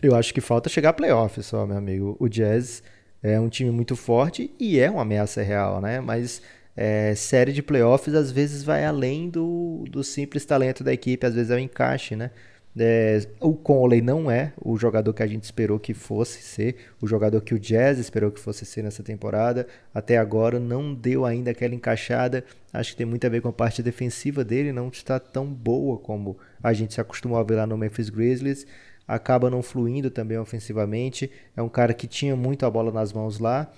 Eu 0.00 0.14
acho 0.14 0.32
que 0.32 0.40
falta 0.40 0.70
chegar 0.70 0.90
a 0.90 0.92
playoff 0.92 1.42
só, 1.42 1.66
meu 1.66 1.76
amigo. 1.76 2.16
O 2.18 2.28
Jazz 2.28 2.82
é 3.22 3.38
um 3.38 3.48
time 3.48 3.70
muito 3.70 3.94
forte 3.94 4.54
e 4.58 4.78
é 4.78 4.90
uma 4.90 5.02
ameaça 5.02 5.42
real, 5.42 5.80
né? 5.80 6.00
Mas 6.00 6.40
é, 6.76 7.14
série 7.14 7.52
de 7.52 7.62
playoffs 7.62 8.14
às 8.14 8.30
vezes 8.30 8.62
vai 8.62 8.84
além 8.84 9.28
do, 9.28 9.84
do 9.90 10.02
simples 10.02 10.44
talento 10.44 10.82
da 10.82 10.92
equipe, 10.92 11.26
às 11.26 11.34
vezes 11.34 11.50
é 11.50 11.56
o 11.56 11.58
encaixe, 11.58 12.16
né? 12.16 12.30
É, 12.78 13.20
o 13.38 13.52
Conley 13.52 14.00
não 14.00 14.30
é 14.30 14.54
o 14.58 14.78
jogador 14.78 15.12
que 15.12 15.22
a 15.22 15.26
gente 15.26 15.44
esperou 15.44 15.78
que 15.78 15.92
fosse 15.92 16.40
ser, 16.40 16.76
o 17.02 17.06
jogador 17.06 17.42
que 17.42 17.54
o 17.54 17.58
Jazz 17.58 17.98
esperou 17.98 18.30
que 18.30 18.40
fosse 18.40 18.64
ser 18.64 18.82
nessa 18.82 19.02
temporada. 19.02 19.66
Até 19.94 20.16
agora 20.16 20.58
não 20.58 20.94
deu 20.94 21.26
ainda 21.26 21.50
aquela 21.50 21.74
encaixada. 21.74 22.42
Acho 22.72 22.92
que 22.92 22.96
tem 22.96 23.06
muito 23.06 23.26
a 23.26 23.30
ver 23.30 23.42
com 23.42 23.48
a 23.48 23.52
parte 23.52 23.82
defensiva 23.82 24.42
dele, 24.42 24.72
não 24.72 24.88
está 24.88 25.20
tão 25.20 25.46
boa 25.46 25.98
como 25.98 26.38
a 26.62 26.72
gente 26.72 26.94
se 26.94 27.00
acostumou 27.00 27.38
a 27.38 27.42
ver 27.42 27.56
lá 27.56 27.66
no 27.66 27.76
Memphis 27.76 28.08
Grizzlies 28.08 28.66
acaba 29.06 29.50
não 29.50 29.62
fluindo 29.62 30.10
também 30.10 30.38
ofensivamente. 30.38 31.30
É 31.56 31.62
um 31.62 31.68
cara 31.68 31.92
que 31.94 32.06
tinha 32.06 32.36
muito 32.36 32.64
a 32.66 32.70
bola 32.70 32.92
nas 32.92 33.12
mãos 33.12 33.38
lá. 33.38 33.70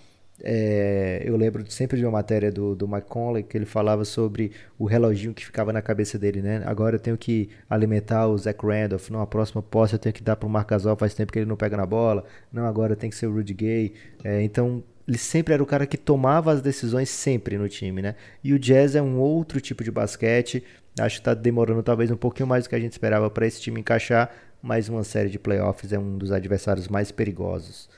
É, 0.43 1.23
eu 1.25 1.37
lembro 1.37 1.65
sempre 1.71 1.97
de 1.97 2.05
uma 2.05 2.11
matéria 2.11 2.51
do, 2.51 2.75
do 2.75 2.89
Mike 2.89 3.07
Conley 3.07 3.45
que 3.45 3.57
ele 3.57 3.67
falava 3.67 4.05
sobre 4.05 4.51
o 4.77 4.85
reloginho 4.85 5.33
que 5.33 5.45
ficava 5.45 5.73
na 5.73 5.81
cabeça 5.81 6.19
dele, 6.19 6.43
né? 6.43 6.63
Agora 6.67 6.97
eu 6.97 7.01
tenho 7.01 7.17
que 7.17 7.49
alimentar 7.71 8.27
o 8.27 8.37
Zach 8.37 8.59
Randolph, 8.67 9.11
não, 9.11 9.21
a 9.21 9.27
próxima 9.27 9.63
posse 9.63 9.93
eu 9.93 9.99
tenho 9.99 10.13
que 10.13 10.23
dar 10.23 10.35
para 10.35 10.47
o 10.47 10.51
Marc 10.51 10.69
Gasol, 10.69 10.97
faz 10.97 11.15
tempo 11.15 11.33
que 11.33 11.39
ele 11.39 11.47
não 11.47 11.57
pega 11.57 11.77
na 11.77 11.87
bola, 11.87 12.25
não, 12.53 12.67
agora 12.67 12.97
tem 12.97 13.11
que 13.11 13.17
ser 13.17 13.27
o 13.27 13.33
Rudy 13.33 13.55
Gay. 13.55 13.95
É, 14.25 14.43
então 14.43 14.83
ele 15.07 15.19
sempre 15.19 15.55
era 15.55 15.63
o 15.63 15.67
cara 15.67 15.87
que 15.87 15.97
tomava 15.97 16.51
as 16.51 16.61
decisões 16.61 17.11
sempre 17.11 17.57
no 17.57 17.69
time, 17.69 18.03
né? 18.03 18.17
E 18.43 18.53
o 18.53 18.59
Jazz 18.59 18.97
é 18.97 19.03
um 19.03 19.19
outro 19.19 19.61
tipo 19.61 19.85
de 19.85 19.91
basquete, 19.91 20.65
acho 20.99 21.17
que 21.17 21.21
está 21.21 21.35
demorando 21.35 21.83
talvez 21.83 22.11
um 22.11 22.17
pouquinho 22.17 22.49
mais 22.49 22.65
do 22.65 22.71
que 22.71 22.75
a 22.75 22.81
gente 22.81 22.93
esperava 22.93 23.31
para 23.31 23.47
esse 23.47 23.61
time 23.61 23.81
encaixar, 23.81 24.31
mais 24.65 24.89
uma 24.89 25.05
série 25.05 25.29
de 25.29 25.39
playoffs 25.39 25.93
é 25.93 25.99
um 25.99 26.17
dos 26.17 26.33
adversários 26.33 26.89
mais 26.89 27.13
perigosos. 27.13 27.89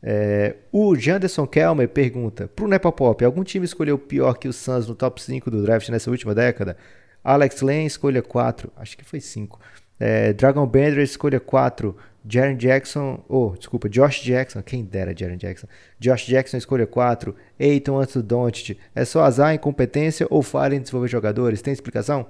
É, 0.00 0.54
o 0.70 0.94
Janderson 0.94 1.46
Kelmer 1.46 1.88
pergunta: 1.88 2.46
Pro 2.46 2.68
Nepopop, 2.68 3.24
algum 3.24 3.42
time 3.42 3.64
escolheu 3.64 3.98
pior 3.98 4.34
que 4.34 4.46
o 4.46 4.52
Suns 4.52 4.86
no 4.86 4.94
top 4.94 5.20
5 5.20 5.50
do 5.50 5.62
draft 5.62 5.88
nessa 5.88 6.10
última 6.10 6.32
década? 6.32 6.76
Alex 7.24 7.60
Lane, 7.60 7.86
escolha 7.86 8.22
4, 8.22 8.72
acho 8.76 8.96
que 8.96 9.04
foi 9.04 9.20
5. 9.20 9.60
É, 9.98 10.32
Dragon 10.32 10.66
Bender, 10.66 11.02
escolha 11.02 11.40
4. 11.40 11.94
Jaren 12.24 12.56
Jackson, 12.56 13.24
oh, 13.28 13.52
desculpa, 13.58 13.88
Josh 13.88 14.20
Jackson, 14.20 14.62
quem 14.62 14.84
dera 14.84 15.12
Jaren 15.16 15.36
Jackson. 15.36 15.66
Josh 15.98 16.24
Jackson, 16.26 16.56
escolha 16.56 16.86
4. 16.86 17.34
Eiton 17.58 17.98
antes 17.98 18.14
do 18.14 18.22
Doncic. 18.22 18.78
É 18.94 19.04
só 19.04 19.24
azar, 19.24 19.52
incompetência 19.52 20.24
ou 20.30 20.40
falha 20.40 20.76
em 20.76 20.80
desenvolver 20.80 21.08
jogadores? 21.08 21.60
Tem 21.62 21.72
explicação? 21.72 22.26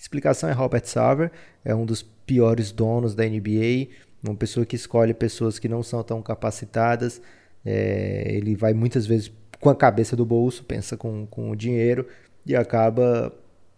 Explicação 0.00 0.48
é 0.48 0.52
Robert 0.52 0.86
Sarver, 0.86 1.30
é 1.62 1.74
um 1.74 1.84
dos 1.84 2.02
piores 2.02 2.72
donos 2.72 3.14
da 3.14 3.22
NBA, 3.22 3.88
uma 4.24 4.34
pessoa 4.34 4.64
que 4.64 4.74
escolhe 4.74 5.12
pessoas 5.12 5.58
que 5.58 5.68
não 5.68 5.82
são 5.82 6.02
tão 6.02 6.22
capacitadas. 6.22 7.20
É, 7.62 8.24
ele 8.34 8.56
vai 8.56 8.72
muitas 8.72 9.06
vezes 9.06 9.30
com 9.60 9.68
a 9.68 9.76
cabeça 9.76 10.16
do 10.16 10.24
bolso, 10.24 10.64
pensa 10.64 10.96
com, 10.96 11.26
com 11.26 11.50
o 11.50 11.56
dinheiro 11.56 12.06
e 12.46 12.56
acaba 12.56 13.30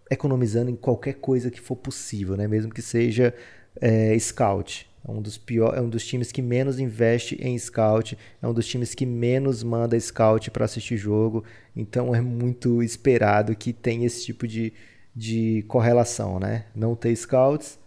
economizando 0.09 0.70
em 0.70 0.77
qualquer 0.77 1.14
coisa 1.14 1.51
que 1.51 1.61
for 1.61 1.75
possível, 1.75 2.37
né? 2.37 2.47
mesmo 2.47 2.73
que 2.73 2.83
seja 2.83 3.35
é, 3.81 4.16
scout. 4.16 4.89
É 5.05 5.11
um 5.11 5.20
dos 5.20 5.37
pior, 5.37 5.77
é 5.77 5.81
um 5.81 5.89
dos 5.89 6.07
times 6.07 6.31
que 6.31 6.41
menos 6.41 6.79
investe 6.79 7.35
em 7.43 7.59
scout, 7.59 8.16
é 8.41 8.47
um 8.47 8.55
dos 8.55 8.68
times 8.68 8.95
que 8.95 9.05
menos 9.05 9.64
manda 9.64 9.99
scout 9.99 10.49
para 10.53 10.66
assistir 10.66 10.97
jogo. 10.97 11.43
Então 11.75 12.14
é 12.14 12.20
muito 12.20 12.81
esperado 12.81 13.57
que 13.57 13.73
tenha 13.73 14.07
esse 14.07 14.25
tipo 14.25 14.47
de, 14.47 14.73
de 15.14 15.64
correlação, 15.68 16.38
né? 16.38 16.66
Não 16.74 16.94
ter 16.94 17.14
scouts 17.14 17.78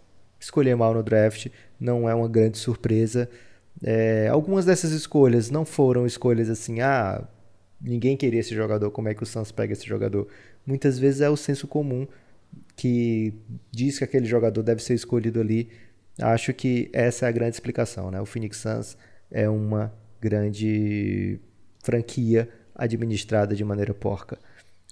escolher 0.45 0.75
mal 0.75 0.93
no 0.93 1.03
draft 1.03 1.47
não 1.79 2.07
é 2.09 2.13
uma 2.13 2.27
grande 2.27 2.57
surpresa. 2.57 3.29
É, 3.83 4.27
algumas 4.29 4.65
dessas 4.65 4.91
escolhas 4.91 5.49
não 5.49 5.65
foram 5.65 6.05
escolhas 6.05 6.49
assim, 6.49 6.81
ah, 6.81 7.27
ninguém 7.81 8.15
queria 8.15 8.39
esse 8.39 8.55
jogador, 8.55 8.91
como 8.91 9.09
é 9.09 9.13
que 9.13 9.23
o 9.23 9.25
Suns 9.25 9.51
pega 9.51 9.73
esse 9.73 9.85
jogador? 9.85 10.27
Muitas 10.65 10.97
vezes 10.97 11.21
é 11.21 11.29
o 11.29 11.35
senso 11.35 11.67
comum 11.67 12.07
que 12.75 13.33
diz 13.71 13.97
que 13.97 14.03
aquele 14.03 14.25
jogador 14.25 14.63
deve 14.63 14.81
ser 14.81 14.93
escolhido 14.93 15.39
ali. 15.39 15.69
Acho 16.21 16.53
que 16.53 16.89
essa 16.93 17.25
é 17.25 17.29
a 17.29 17.31
grande 17.31 17.55
explicação, 17.55 18.09
né? 18.09 18.21
O 18.21 18.25
Phoenix 18.25 18.57
Suns 18.57 18.97
é 19.29 19.49
uma 19.49 19.93
grande 20.21 21.39
franquia 21.83 22.49
administrada 22.73 23.55
de 23.55 23.63
maneira 23.63 23.93
porca. 23.93 24.39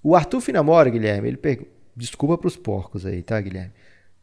O 0.03 0.15
Arthur 0.15 0.41
Finamora, 0.41 0.89
Guilherme, 0.89 1.29
ele 1.29 1.37
pergunta, 1.37 1.69
desculpa 1.95 2.37
para 2.37 2.47
os 2.47 2.55
porcos 2.55 3.05
aí, 3.05 3.21
tá, 3.21 3.39
Guilherme? 3.39 3.73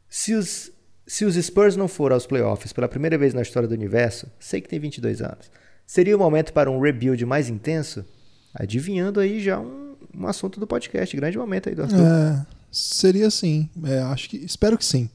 Se 0.08 0.34
os 0.34 0.72
se 1.10 1.24
os 1.24 1.34
Spurs 1.34 1.74
não 1.74 1.88
forem 1.88 2.14
aos 2.14 2.24
playoffs 2.24 2.72
pela 2.72 2.86
primeira 2.86 3.18
vez 3.18 3.34
na 3.34 3.42
história 3.42 3.68
do 3.68 3.74
universo, 3.74 4.28
sei 4.38 4.60
que 4.60 4.68
tem 4.68 4.78
22 4.78 5.20
anos, 5.20 5.50
seria 5.84 6.14
o 6.14 6.18
momento 6.20 6.52
para 6.52 6.70
um 6.70 6.80
rebuild 6.80 7.26
mais 7.26 7.48
intenso? 7.48 8.04
Adivinhando 8.54 9.18
aí 9.18 9.40
já 9.40 9.58
um, 9.58 9.96
um 10.16 10.28
assunto 10.28 10.60
do 10.60 10.68
podcast, 10.68 11.16
grande 11.16 11.36
momento 11.36 11.68
aí 11.68 11.74
do 11.74 11.82
Arthur. 11.82 11.98
É, 11.98 12.46
seria 12.70 13.28
sim, 13.28 13.68
é, 13.84 13.98
acho 14.02 14.30
que, 14.30 14.36
espero 14.36 14.78
que 14.78 14.84
sim. 14.84 15.10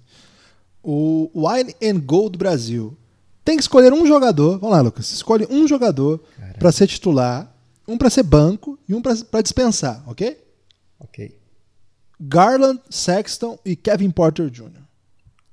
O 0.83 1.31
Wine 1.33 1.73
and 1.81 2.01
Gold 2.01 2.37
Brasil 2.37 2.97
tem 3.45 3.55
que 3.55 3.63
escolher 3.63 3.93
um 3.93 4.05
jogador, 4.05 4.59
vamos 4.59 4.75
lá 4.75 4.81
Lucas, 4.81 5.09
escolhe 5.11 5.47
um 5.49 5.65
jogador 5.65 6.21
para 6.59 6.73
ser 6.73 6.87
titular, 6.87 7.49
um 7.87 7.97
para 7.97 8.09
ser 8.09 8.23
banco 8.23 8.77
e 8.85 8.93
um 8.93 9.01
para 9.01 9.41
dispensar, 9.41 10.03
ok? 10.09 10.37
Ok. 10.99 11.37
Garland, 12.19 12.81
Sexton 12.89 13.59
e 13.65 13.75
Kevin 13.75 14.11
Porter 14.11 14.49
Jr. 14.49 14.83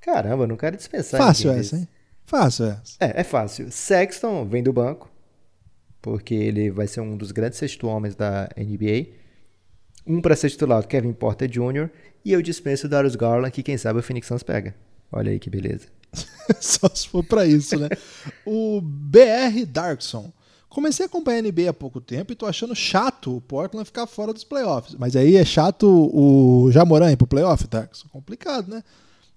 Caramba, 0.00 0.46
não 0.46 0.56
quero 0.56 0.76
dispensar. 0.76 1.20
Fácil 1.20 1.50
essa, 1.52 1.76
hein? 1.76 1.88
Fácil 2.24 2.66
essa. 2.66 2.96
É, 3.00 3.20
é 3.20 3.24
fácil. 3.24 3.70
Sexton 3.70 4.44
vem 4.46 4.62
do 4.62 4.72
banco, 4.72 5.10
porque 6.00 6.34
ele 6.34 6.70
vai 6.70 6.86
ser 6.86 7.00
um 7.00 7.16
dos 7.16 7.30
grandes 7.30 7.58
sexto 7.58 7.86
homens 7.86 8.14
da 8.14 8.48
NBA. 8.56 9.12
Um 10.06 10.20
para 10.20 10.34
ser 10.34 10.50
titular, 10.50 10.86
Kevin 10.86 11.12
Porter 11.12 11.48
Jr. 11.48 11.88
E 12.24 12.32
eu 12.32 12.42
dispenso 12.42 12.86
o 12.86 12.90
Darius 12.90 13.16
Garland, 13.16 13.52
que 13.52 13.62
quem 13.62 13.76
sabe 13.76 14.00
o 14.00 14.02
Phoenix 14.02 14.26
Suns 14.26 14.42
pega. 14.42 14.74
Olha 15.10 15.30
aí 15.30 15.38
que 15.38 15.50
beleza. 15.50 15.88
Só 16.60 16.88
se 16.92 17.08
for 17.08 17.24
pra 17.24 17.46
isso, 17.46 17.78
né? 17.78 17.88
o 18.44 18.80
BR 18.80 19.64
Darkson. 19.66 20.32
Comecei 20.72 21.04
a 21.04 21.06
acompanhar 21.06 21.40
a 21.40 21.42
NBA 21.42 21.68
há 21.68 21.72
pouco 21.74 22.00
tempo 22.00 22.32
e 22.32 22.34
tô 22.34 22.46
achando 22.46 22.74
chato 22.74 23.36
o 23.36 23.42
Portland 23.42 23.84
ficar 23.84 24.06
fora 24.06 24.32
dos 24.32 24.42
playoffs. 24.42 24.96
Mas 24.98 25.14
aí 25.14 25.36
é 25.36 25.44
chato 25.44 25.86
o 25.86 26.72
Jamoran 26.72 27.12
ir 27.12 27.16
pro 27.16 27.26
playoff, 27.26 27.66
Darkson? 27.68 28.08
Complicado, 28.08 28.70
né? 28.70 28.82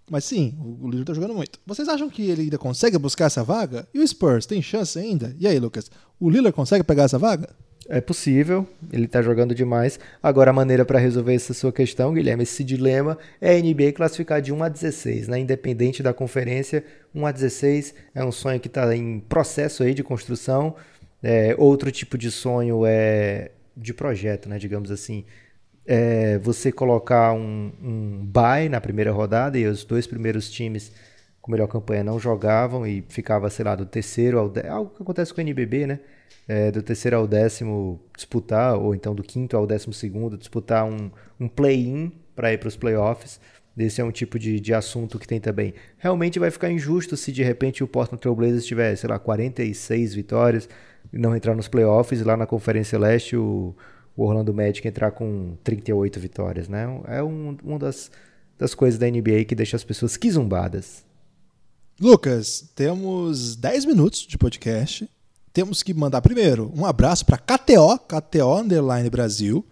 Mas 0.10 0.24
sim, 0.24 0.56
o 0.58 0.88
Lillard 0.88 1.04
tá 1.04 1.14
jogando 1.14 1.34
muito. 1.34 1.60
Vocês 1.66 1.90
acham 1.90 2.10
que 2.10 2.22
ele 2.30 2.44
ainda 2.44 2.58
consegue 2.58 2.98
buscar 2.98 3.26
essa 3.26 3.44
vaga? 3.44 3.86
E 3.94 4.00
o 4.00 4.08
Spurs, 4.08 4.46
tem 4.46 4.62
chance 4.62 4.98
ainda? 4.98 5.36
E 5.38 5.46
aí, 5.46 5.60
Lucas? 5.60 5.92
O 6.22 6.30
Lillard 6.30 6.56
consegue 6.56 6.86
pegar 6.86 7.04
essa 7.04 7.20
vaga? 7.20 7.50
É 7.88 8.02
possível, 8.02 8.68
ele 8.92 9.08
tá 9.08 9.22
jogando 9.22 9.54
demais. 9.54 10.00
Agora, 10.24 10.50
a 10.50 10.54
maneira 10.54 10.84
para 10.84 10.98
resolver 10.98 11.36
essa 11.36 11.54
sua 11.54 11.72
questão, 11.72 12.14
Guilherme, 12.14 12.42
esse 12.42 12.64
dilema 12.64 13.16
é 13.40 13.56
a 13.56 13.62
NBA 13.62 13.92
classificar 13.92 14.42
de 14.42 14.52
1 14.52 14.64
a 14.64 14.70
16, 14.70 15.28
né? 15.28 15.38
Independente 15.38 16.02
da 16.02 16.12
conferência, 16.12 16.84
1 17.14 17.26
a 17.28 17.32
16 17.32 17.94
é 18.16 18.26
um 18.26 18.32
sonho 18.32 18.60
que 18.60 18.68
está 18.68 18.96
em 18.96 19.20
processo 19.20 19.84
aí 19.84 19.94
de 19.94 20.02
construção. 20.02 20.76
É, 21.24 21.56
outro 21.58 21.92
tipo 21.92 22.18
de 22.18 22.30
sonho 22.30 22.86
é 22.86 23.52
de 23.76 23.94
projeto, 23.94 24.48
né? 24.48 24.58
Digamos 24.58 24.92
assim 24.92 25.26
é, 25.86 26.38
você 26.40 26.72
colocar 26.72 27.34
um, 27.34 27.72
um 27.82 28.26
bye 28.26 28.68
na 28.68 28.82
primeira 28.82 29.12
rodada 29.12 29.58
e 29.58 29.66
os 29.68 29.84
dois 29.84 30.08
primeiros 30.08 30.50
times 30.50 30.92
com 31.42 31.52
melhor 31.52 31.68
campanha 31.68 32.04
não 32.04 32.20
jogavam 32.20 32.88
e 32.88 33.06
ficava, 33.08 33.50
sei 33.52 33.64
lá, 33.64 33.76
do 33.76 33.86
terceiro 33.86 34.40
ao 34.40 34.50
décimo, 34.50 34.74
algo 34.74 34.96
que 34.96 35.04
acontece 35.04 35.32
com 35.32 35.40
o 35.40 35.42
NBB, 35.42 35.86
né? 35.86 36.00
É, 36.48 36.72
do 36.72 36.82
terceiro 36.82 37.18
ao 37.18 37.28
décimo 37.28 38.02
disputar, 38.16 38.76
ou 38.78 38.96
então 38.96 39.14
do 39.14 39.22
quinto 39.22 39.56
ao 39.56 39.68
décimo 39.68 39.94
segundo, 39.94 40.38
disputar 40.38 40.86
um, 40.86 41.12
um 41.40 41.48
play-in 41.48 42.12
para 42.36 42.52
ir 42.52 42.58
para 42.58 42.68
os 42.68 42.76
playoffs. 42.76 43.40
Esse 43.78 44.02
é 44.02 44.04
um 44.04 44.12
tipo 44.12 44.40
de, 44.40 44.60
de 44.60 44.74
assunto 44.74 45.20
que 45.20 45.28
tem 45.28 45.40
também. 45.40 45.74
Realmente 45.98 46.40
vai 46.40 46.50
ficar 46.50 46.72
injusto 46.72 47.16
se 47.16 47.32
de 47.32 47.44
repente 47.44 47.84
o 47.84 47.88
Portland 47.88 48.22
Trail 48.22 48.36
Blazers 48.36 48.66
tiver, 48.66 48.96
sei 48.96 49.10
lá, 49.10 49.20
46 49.20 50.16
vitórias 50.16 50.68
não 51.16 51.36
entrar 51.36 51.56
nos 51.56 51.68
playoffs. 51.68 52.22
Lá 52.22 52.38
na 52.38 52.46
Conferência 52.46 53.00
Leste 53.00 53.36
o, 53.36 53.76
o 54.16 54.24
Orlando 54.24 54.54
Magic 54.54 54.88
entrar 54.88 55.12
com 55.12 55.56
38 55.64 56.20
vitórias, 56.20 56.68
né? 56.68 56.86
É 57.08 57.24
um, 57.24 57.58
uma 57.64 57.80
das, 57.80 58.12
das 58.58 58.76
coisas 58.76 59.00
da 59.00 59.10
NBA 59.10 59.46
que 59.46 59.56
deixa 59.56 59.76
as 59.76 59.84
pessoas 59.84 60.18
quizumbadas. 60.18 61.04
Lucas, 62.00 62.70
temos 62.76 63.56
10 63.56 63.86
minutos 63.86 64.22
de 64.22 64.38
podcast. 64.38 65.10
Temos 65.54 65.82
que 65.82 65.94
mandar 65.94 66.22
primeiro 66.22 66.72
um 66.76 66.86
abraço 66.86 67.26
para 67.26 67.38
KTO, 67.38 67.98
KTO 68.00 68.58
Underline 68.58 69.10
Brasil. 69.10 69.66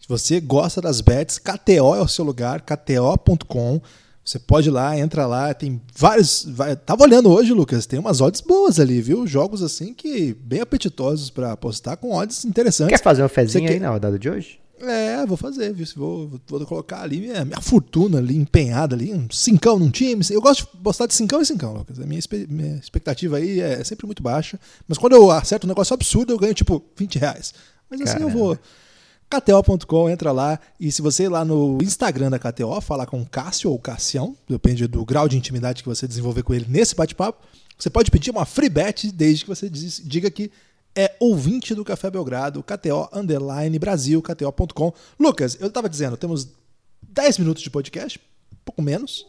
Se 0.00 0.08
você 0.08 0.40
gosta 0.40 0.80
das 0.80 1.02
bets, 1.02 1.38
KTO 1.38 1.94
é 1.94 2.00
o 2.00 2.08
seu 2.08 2.24
lugar, 2.24 2.62
kto.com. 2.62 3.82
Você 4.28 4.38
pode 4.38 4.68
ir 4.68 4.72
lá, 4.72 4.98
entra 4.98 5.26
lá, 5.26 5.54
tem 5.54 5.80
vários. 5.96 6.44
Vai, 6.46 6.76
tava 6.76 7.02
olhando 7.02 7.30
hoje, 7.30 7.54
Lucas, 7.54 7.86
tem 7.86 7.98
umas 7.98 8.20
odds 8.20 8.42
boas 8.42 8.78
ali, 8.78 9.00
viu? 9.00 9.26
Jogos 9.26 9.62
assim 9.62 9.94
que 9.94 10.34
bem 10.34 10.60
apetitosos 10.60 11.30
para 11.30 11.52
apostar 11.52 11.96
com 11.96 12.12
odds 12.12 12.44
interessantes. 12.44 12.94
Quer 12.94 13.02
fazer 13.02 13.22
uma 13.22 13.30
fezinha 13.30 13.70
aí 13.70 13.80
na 13.80 13.88
rodada 13.88 14.18
de 14.18 14.28
hoje? 14.28 14.60
É, 14.82 15.24
vou 15.24 15.38
fazer, 15.38 15.72
viu? 15.72 15.86
Vou, 15.96 16.40
vou 16.46 16.66
colocar 16.66 17.00
ali 17.00 17.22
minha, 17.22 17.42
minha 17.42 17.60
fortuna 17.62 18.18
ali 18.18 18.36
empenhada 18.36 18.94
ali, 18.94 19.14
um 19.14 19.30
cincão 19.30 19.78
num 19.78 19.88
time. 19.88 20.22
Eu 20.28 20.42
gosto 20.42 20.68
de 20.70 20.82
postar 20.82 21.06
de 21.06 21.14
cincão 21.14 21.40
em 21.40 21.46
cincão, 21.46 21.72
Lucas. 21.72 21.98
A 21.98 22.04
minha, 22.04 22.20
minha 22.50 22.76
expectativa 22.76 23.38
aí 23.38 23.60
é 23.60 23.82
sempre 23.82 24.04
muito 24.04 24.22
baixa. 24.22 24.60
Mas 24.86 24.98
quando 24.98 25.14
eu 25.14 25.30
acerto 25.30 25.66
um 25.66 25.68
negócio 25.68 25.94
absurdo, 25.94 26.34
eu 26.34 26.38
ganho 26.38 26.52
tipo 26.52 26.84
20 26.98 27.18
reais. 27.18 27.54
Mas 27.88 28.02
assim 28.02 28.18
Caramba. 28.18 28.30
eu 28.30 28.38
vou 28.38 28.58
KTO.com, 29.30 30.08
entra 30.08 30.32
lá 30.32 30.58
e 30.80 30.90
se 30.90 31.02
você 31.02 31.24
ir 31.24 31.28
lá 31.28 31.44
no 31.44 31.78
Instagram 31.82 32.30
da 32.30 32.38
KTO, 32.38 32.80
falar 32.80 33.04
com 33.04 33.24
Cássio 33.26 33.70
ou 33.70 33.78
Cassião, 33.78 34.34
depende 34.48 34.86
do 34.86 35.04
grau 35.04 35.28
de 35.28 35.36
intimidade 35.36 35.82
que 35.82 35.88
você 35.88 36.08
desenvolver 36.08 36.42
com 36.42 36.54
ele 36.54 36.64
nesse 36.66 36.94
bate-papo, 36.94 37.46
você 37.78 37.90
pode 37.90 38.10
pedir 38.10 38.30
uma 38.30 38.46
free 38.46 38.70
bet 38.70 39.12
desde 39.12 39.44
que 39.44 39.50
você 39.50 39.68
diga 39.68 40.30
que 40.30 40.50
é 40.96 41.14
ouvinte 41.20 41.74
do 41.74 41.84
Café 41.84 42.10
Belgrado, 42.10 42.62
KTO 42.62 43.08
Underline 43.12 43.78
Brasil, 43.78 44.22
KTO.com. 44.22 44.92
Lucas, 45.20 45.56
eu 45.60 45.68
estava 45.68 45.88
dizendo, 45.88 46.16
temos 46.16 46.48
10 47.02 47.38
minutos 47.38 47.62
de 47.62 47.70
podcast, 47.70 48.18
pouco 48.64 48.82
menos, 48.82 49.26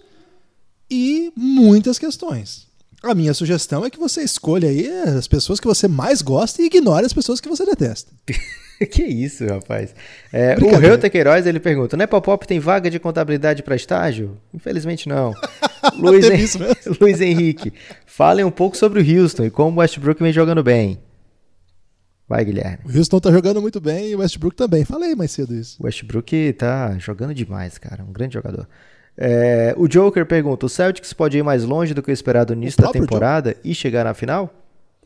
e 0.90 1.32
muitas 1.36 2.00
questões. 2.00 2.69
A 3.02 3.16
minha 3.16 3.34
sugestão 3.34 3.86
é 3.86 3.90
que 3.90 3.98
você 3.98 4.22
escolha 4.22 4.68
aí 4.68 4.88
as 5.18 5.28
pessoas 5.28 5.60
que 5.60 5.68
você 5.68 5.88
mais 5.88 6.22
gosta 6.22 6.62
e 6.62 6.66
ignore 6.66 7.06
as 7.06 7.14
pessoas 7.14 7.40
que 7.40 7.48
você 7.48 7.66
detesta. 7.66 8.12
que 8.92 9.04
isso, 9.04 9.46
rapaz. 9.46 9.96
É, 10.34 10.58
o 10.58 10.78
Reuter 10.78 11.10
Queiroz, 11.10 11.46
ele 11.46 11.62
pergunta, 11.62 11.96
né, 11.96 12.06
Pop 12.06 12.46
tem 12.46 12.60
vaga 12.60 12.90
de 12.90 13.00
contabilidade 13.00 13.64
para 13.64 13.76
estágio? 13.76 14.38
Infelizmente 14.54 15.08
não. 15.08 15.34
Luiz, 15.98 16.26
Hen 16.26 16.66
Luiz 17.00 17.22
Henrique, 17.22 17.74
falem 18.06 18.44
um 18.44 18.52
pouco 18.52 18.76
sobre 18.76 19.02
o 19.02 19.22
Houston 19.22 19.46
e 19.46 19.50
como 19.50 19.78
o 19.78 19.80
Westbrook 19.80 20.22
vem 20.22 20.34
jogando 20.34 20.62
bem. 20.62 21.00
Vai, 22.28 22.46
Guilherme. 22.46 22.80
O 22.86 22.96
Houston 22.96 23.20
tá 23.20 23.32
jogando 23.32 23.62
muito 23.62 23.80
bem 23.82 24.10
e 24.10 24.16
o 24.16 24.20
Westbrook 24.20 24.56
também. 24.56 24.86
Falei 24.86 25.16
mais 25.16 25.32
cedo 25.32 25.56
isso. 25.56 25.78
O 25.82 25.86
Westbrook 25.86 26.54
tá 26.54 26.96
jogando 27.00 27.34
demais, 27.34 27.78
cara. 27.80 28.04
Um 28.04 28.12
grande 28.12 28.36
jogador. 28.36 28.68
É, 29.22 29.74
o 29.76 29.86
Joker 29.86 30.26
pergunta: 30.26 30.66
o 30.66 30.70
Celtics 30.70 31.12
pode 31.12 31.38
ir 31.38 31.44
mais 31.44 31.66
longe 31.66 31.94
do 31.94 32.02
que 32.02 32.10
o 32.10 32.14
esperado 32.14 32.56
no 32.56 32.62
início 32.62 32.82
da 32.82 32.90
temporada 32.90 33.50
Joker. 33.50 33.72
e 33.72 33.76
chegar 33.76 34.06
na 34.06 34.14
final? 34.14 34.54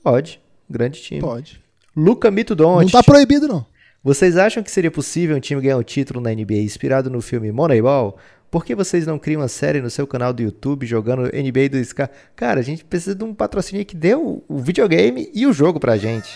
Pode. 0.04 0.40
Grande 0.70 1.02
time. 1.02 1.20
Pode. 1.20 1.60
Luca 1.96 2.30
Mito 2.30 2.54
Doncic. 2.54 2.94
Não 2.94 3.02
tá 3.02 3.04
proibido, 3.04 3.48
não. 3.48 3.66
Vocês 4.04 4.38
acham 4.38 4.62
que 4.62 4.70
seria 4.70 4.92
possível 4.92 5.36
um 5.36 5.40
time 5.40 5.62
ganhar 5.62 5.78
um 5.78 5.84
título 5.84 6.22
na 6.22 6.30
NBA 6.30 6.56
inspirado 6.56 7.10
no 7.10 7.22
filme 7.22 7.52
Moneyball? 7.52 8.18
Por 8.52 8.64
que 8.64 8.76
vocês 8.76 9.08
não 9.08 9.18
criam 9.18 9.42
uma 9.42 9.48
série 9.48 9.82
no 9.82 9.90
seu 9.90 10.06
canal 10.06 10.32
do 10.32 10.44
YouTube 10.44 10.86
jogando 10.86 11.24
NBA 11.24 11.70
do 11.72 11.78
Sky? 11.78 12.08
Cara, 12.36 12.60
a 12.60 12.64
gente 12.64 12.86
precisa 12.86 13.16
de 13.16 13.24
um 13.24 13.34
patrocínio 13.34 13.84
que 13.84 13.96
dê 13.96 14.14
o, 14.14 14.44
o 14.48 14.60
videogame 14.60 15.32
e 15.34 15.48
o 15.48 15.54
jogo 15.54 15.80
pra 15.80 15.98
gente. 15.98 16.30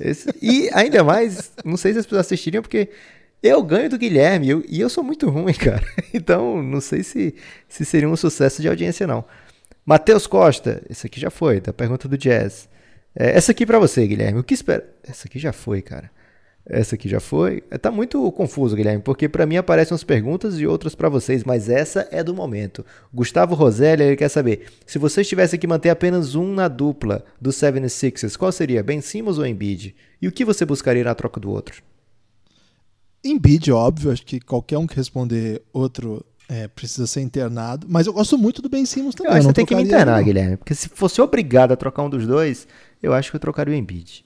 Esse, 0.00 0.30
e 0.42 0.68
ainda 0.72 1.04
mais, 1.04 1.52
não 1.64 1.76
sei 1.76 1.92
se 1.92 2.00
as 2.00 2.06
pessoas 2.06 2.26
assistiriam, 2.26 2.62
porque 2.62 2.88
eu 3.42 3.62
ganho 3.62 3.90
do 3.90 3.98
Guilherme 3.98 4.48
eu, 4.48 4.64
e 4.68 4.80
eu 4.80 4.88
sou 4.88 5.02
muito 5.02 5.28
ruim, 5.28 5.52
cara. 5.54 5.84
Então, 6.12 6.62
não 6.62 6.80
sei 6.80 7.02
se, 7.02 7.34
se 7.68 7.84
seria 7.84 8.08
um 8.08 8.16
sucesso 8.16 8.60
de 8.60 8.68
audiência, 8.68 9.06
não. 9.06 9.24
Matheus 9.84 10.26
Costa, 10.26 10.82
esse 10.88 11.06
aqui 11.06 11.18
já 11.18 11.30
foi, 11.30 11.60
da 11.60 11.72
pergunta 11.72 12.06
do 12.06 12.18
Jazz. 12.18 12.68
É, 13.14 13.36
essa 13.36 13.52
aqui 13.52 13.66
para 13.66 13.78
você, 13.78 14.06
Guilherme. 14.06 14.40
O 14.40 14.44
que 14.44 14.54
espera? 14.54 14.86
Essa 15.02 15.26
aqui 15.26 15.38
já 15.38 15.52
foi, 15.52 15.82
cara. 15.82 16.10
Essa 16.66 16.94
aqui 16.94 17.08
já 17.08 17.18
foi. 17.18 17.64
É, 17.70 17.78
tá 17.78 17.90
muito 17.90 18.30
confuso, 18.32 18.76
Guilherme, 18.76 19.02
porque 19.02 19.28
para 19.28 19.46
mim 19.46 19.56
aparecem 19.56 19.92
umas 19.92 20.04
perguntas 20.04 20.60
e 20.60 20.66
outras 20.66 20.94
para 20.94 21.08
vocês, 21.08 21.42
mas 21.42 21.68
essa 21.68 22.06
é 22.12 22.22
do 22.22 22.34
momento. 22.34 22.84
Gustavo 23.12 23.54
Roselli, 23.54 24.04
ele 24.04 24.16
quer 24.16 24.28
saber: 24.28 24.66
se 24.86 24.98
vocês 24.98 25.26
tivessem 25.26 25.58
que 25.58 25.66
manter 25.66 25.90
apenas 25.90 26.34
um 26.34 26.52
na 26.52 26.68
dupla 26.68 27.24
do 27.40 27.50
76ers, 27.50 28.36
qual 28.36 28.52
seria? 28.52 28.82
Ben 28.82 29.00
Simmons 29.00 29.38
ou 29.38 29.46
Embiid? 29.46 29.96
E 30.20 30.28
o 30.28 30.32
que 30.32 30.44
você 30.44 30.64
buscaria 30.64 31.02
na 31.02 31.14
troca 31.14 31.40
do 31.40 31.50
outro? 31.50 31.82
Embiid, 33.24 33.70
óbvio, 33.70 34.10
acho 34.10 34.24
que 34.24 34.40
qualquer 34.40 34.78
um 34.78 34.86
que 34.86 34.96
responder 34.96 35.62
outro 35.72 36.24
é, 36.48 36.66
precisa 36.66 37.06
ser 37.06 37.20
internado. 37.20 37.86
Mas 37.88 38.06
eu 38.06 38.12
gosto 38.12 38.36
muito 38.36 38.60
do 38.60 38.68
Ben 38.68 38.84
Simmons 38.84 39.14
também. 39.14 39.30
Eu 39.32 39.38
acho 39.38 39.46
que 39.46 39.50
você 39.50 39.54
tem 39.54 39.66
que 39.66 39.74
me 39.74 39.84
internar, 39.84 40.16
não. 40.18 40.24
Guilherme. 40.24 40.56
Porque 40.56 40.74
se 40.74 40.88
fosse 40.88 41.20
obrigado 41.20 41.72
a 41.72 41.76
trocar 41.76 42.02
um 42.02 42.10
dos 42.10 42.26
dois, 42.26 42.66
eu 43.00 43.12
acho 43.12 43.30
que 43.30 43.36
eu 43.36 43.40
trocaria 43.40 43.72
o 43.72 43.76
Embiid. 43.76 44.24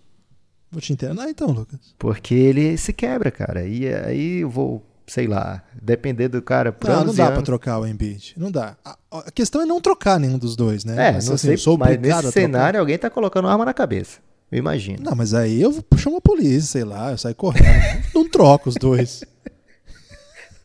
Vou 0.73 0.81
te 0.81 0.93
internar 0.93 1.29
então, 1.29 1.49
Lucas. 1.49 1.79
Porque 1.99 2.35
ele 2.35 2.77
se 2.79 2.93
quebra, 2.93 3.31
cara. 3.31 3.67
E 3.67 3.87
aí 3.87 4.41
eu 4.41 4.49
vou, 4.49 4.83
sei 5.07 5.27
lá, 5.27 5.63
depender 5.81 6.29
do 6.29 6.41
cara 6.41 6.73
por 6.73 6.89
Não, 6.89 7.05
não 7.05 7.15
dá 7.15 7.25
anos. 7.25 7.35
pra 7.35 7.43
trocar 7.43 7.79
o 7.79 7.87
Embiid. 7.87 8.35
Não 8.37 8.51
dá. 8.51 8.77
A, 8.85 8.97
a, 9.13 9.31
questão 9.31 9.61
é 9.61 9.67
não 9.67 9.81
trocar 9.81 10.19
nenhum 10.19 10.39
dos 10.39 10.57
dois, 10.57 10.85
né? 10.85 11.11
É, 11.11 11.13
mas, 11.13 11.29
não 11.29 11.35
assim, 11.35 11.57
sei, 11.57 11.77
mas 11.77 12.01
nesse 12.01 12.33
cenário 12.33 12.81
alguém 12.81 12.97
tá 12.97 13.11
colocando 13.11 13.49
arma 13.49 13.65
na 13.65 13.75
cabeça. 13.75 14.19
Eu 14.51 14.59
imagino. 14.59 14.99
Não, 15.03 15.15
mas 15.15 15.35
aí 15.35 15.61
eu 15.61 15.85
chamo 15.97 16.19
a 16.19 16.21
polícia, 16.21 16.63
sei 16.63 16.85
lá, 16.85 17.11
eu 17.11 17.19
saio 17.19 17.35
correndo. 17.35 17.67
não 18.15 18.29
troco 18.29 18.69
os 18.69 18.77
dois. 18.77 19.25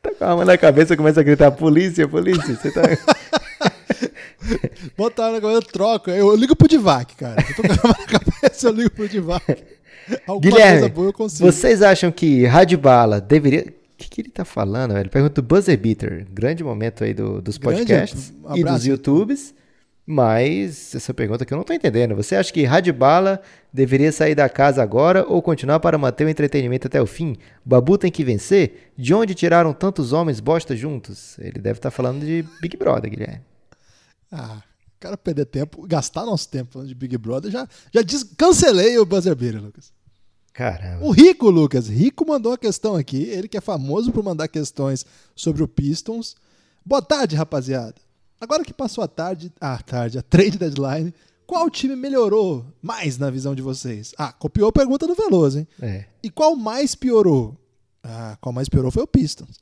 Tá 0.02 0.14
com 0.14 0.24
a 0.24 0.30
arma 0.30 0.46
na 0.46 0.58
cabeça, 0.58 0.96
começa 0.96 1.20
a 1.20 1.24
gritar: 1.24 1.52
polícia, 1.52 2.08
polícia. 2.08 2.56
Você 2.56 2.72
tá. 2.72 2.84
Bota 4.98 5.22
a 5.22 5.26
arma 5.26 5.36
na 5.36 5.42
cabeça, 5.42 5.58
eu 5.58 5.62
troco. 5.62 6.10
Eu, 6.10 6.34
ligo 6.38 6.56
pro 6.56 6.70
Divac, 6.70 7.18
cara. 7.18 7.36
Eu 7.50 7.56
tô 7.56 7.64
com 7.64 7.68
a 7.68 7.92
arma 7.92 7.98
na 8.00 8.20
cabeça, 8.20 8.68
eu 8.68 8.72
ligo 8.72 8.92
pro 8.92 9.10
Divac. 9.10 9.58
Alguma 10.26 10.40
Guilherme, 10.40 10.88
boa 10.88 11.10
eu 11.10 11.14
consigo. 11.14 11.52
vocês 11.52 11.82
acham 11.82 12.14
que 12.14 12.46
Radbala 12.46 13.20
deveria. 13.20 13.66
O 13.68 13.98
que, 13.98 14.10
que 14.10 14.22
ele 14.22 14.30
tá 14.30 14.46
falando, 14.46 14.94
velho? 14.94 15.10
Pergunta 15.10 15.42
do 15.42 15.46
Buzzer 15.46 15.78
Beater. 15.78 16.26
Grande 16.32 16.64
momento 16.64 17.04
aí 17.04 17.14
do, 17.14 17.42
dos 17.42 17.58
podcasts 17.58 18.32
um 18.46 18.56
e 18.56 18.64
dos 18.64 18.86
YouTubes. 18.86 19.54
Mas 20.12 20.96
essa 20.96 21.14
pergunta 21.14 21.46
que 21.46 21.54
eu 21.54 21.56
não 21.56 21.64
tô 21.64 21.72
entendendo. 21.72 22.16
Você 22.16 22.36
acha 22.36 22.52
que 22.52 22.64
Radbala 22.64 23.40
deveria 23.72 24.12
sair 24.12 24.34
da 24.34 24.50
casa 24.50 24.82
agora 24.82 25.24
ou 25.28 25.40
continuar 25.40 25.80
para 25.80 26.00
manter 26.00 26.26
o 26.26 26.30
entretenimento 26.30 26.88
até 26.88 27.00
o 27.00 27.06
fim? 27.06 27.38
Babu 27.64 27.96
tem 27.96 28.12
que 28.12 28.24
vencer? 28.24 28.92
De 28.98 29.14
onde 29.14 29.36
tiraram 29.36 29.72
tantos 29.72 30.12
homens 30.12 30.40
bosta 30.40 30.76
juntos? 30.76 31.38
Ele 31.38 31.60
deve 31.60 31.78
estar 31.78 31.92
tá 31.92 31.96
falando 31.96 32.26
de 32.26 32.44
Big 32.60 32.76
Brother, 32.76 33.12
Guilherme. 33.12 33.42
Ah, 34.32 34.64
cara 35.00 35.16
perder 35.16 35.46
tempo, 35.46 35.86
gastar 35.86 36.26
nosso 36.26 36.50
tempo 36.50 36.72
falando 36.74 36.88
de 36.88 36.96
Big 36.96 37.16
Brother, 37.16 37.52
já, 37.52 37.68
já 37.94 38.02
cancelei 38.36 38.98
o 38.98 39.06
Buzzer 39.06 39.36
Beater, 39.36 39.62
Lucas. 39.62 39.94
Caramba. 40.54 41.06
O 41.06 41.12
Rico, 41.12 41.52
Lucas, 41.52 41.88
Rico 41.88 42.28
mandou 42.28 42.54
uma 42.54 42.58
questão 42.58 42.96
aqui, 42.96 43.26
ele 43.26 43.48
que 43.48 43.58
é 43.58 43.62
famoso 43.62 44.12
por 44.12 44.24
mandar 44.24 44.48
questões 44.48 45.06
sobre 45.36 45.62
o 45.62 45.68
Pistons. 45.68 46.36
Boa 46.84 47.00
tarde, 47.00 47.36
rapaziada. 47.36 48.09
Agora 48.40 48.64
que 48.64 48.74
passou 48.74 49.04
a 49.04 49.08
tarde, 49.08 49.52
a 49.60 49.78
tarde, 49.78 50.18
a 50.18 50.22
trade 50.22 50.58
deadline, 50.58 51.14
qual 51.46 51.70
time 51.70 51.96
melhorou 51.96 52.66
mais 52.82 53.18
na 53.18 53.30
visão 53.30 53.54
de 53.54 53.62
vocês? 53.62 54.14
Ah, 54.18 54.32
copiou 54.32 54.70
a 54.70 54.72
pergunta 54.72 55.06
do 55.06 55.16
Veloso, 55.16 55.60
hein? 55.60 55.68
É. 55.82 56.06
E 56.24 56.30
qual 56.30 56.56
mais 56.56 56.96
piorou? 56.96 57.58
Ah, 58.04 58.38
qual 58.40 58.54
mais 58.54 58.70
piorou 58.70 58.92
foi 58.92 59.04
o 59.04 59.08
Pistons. 59.08 59.60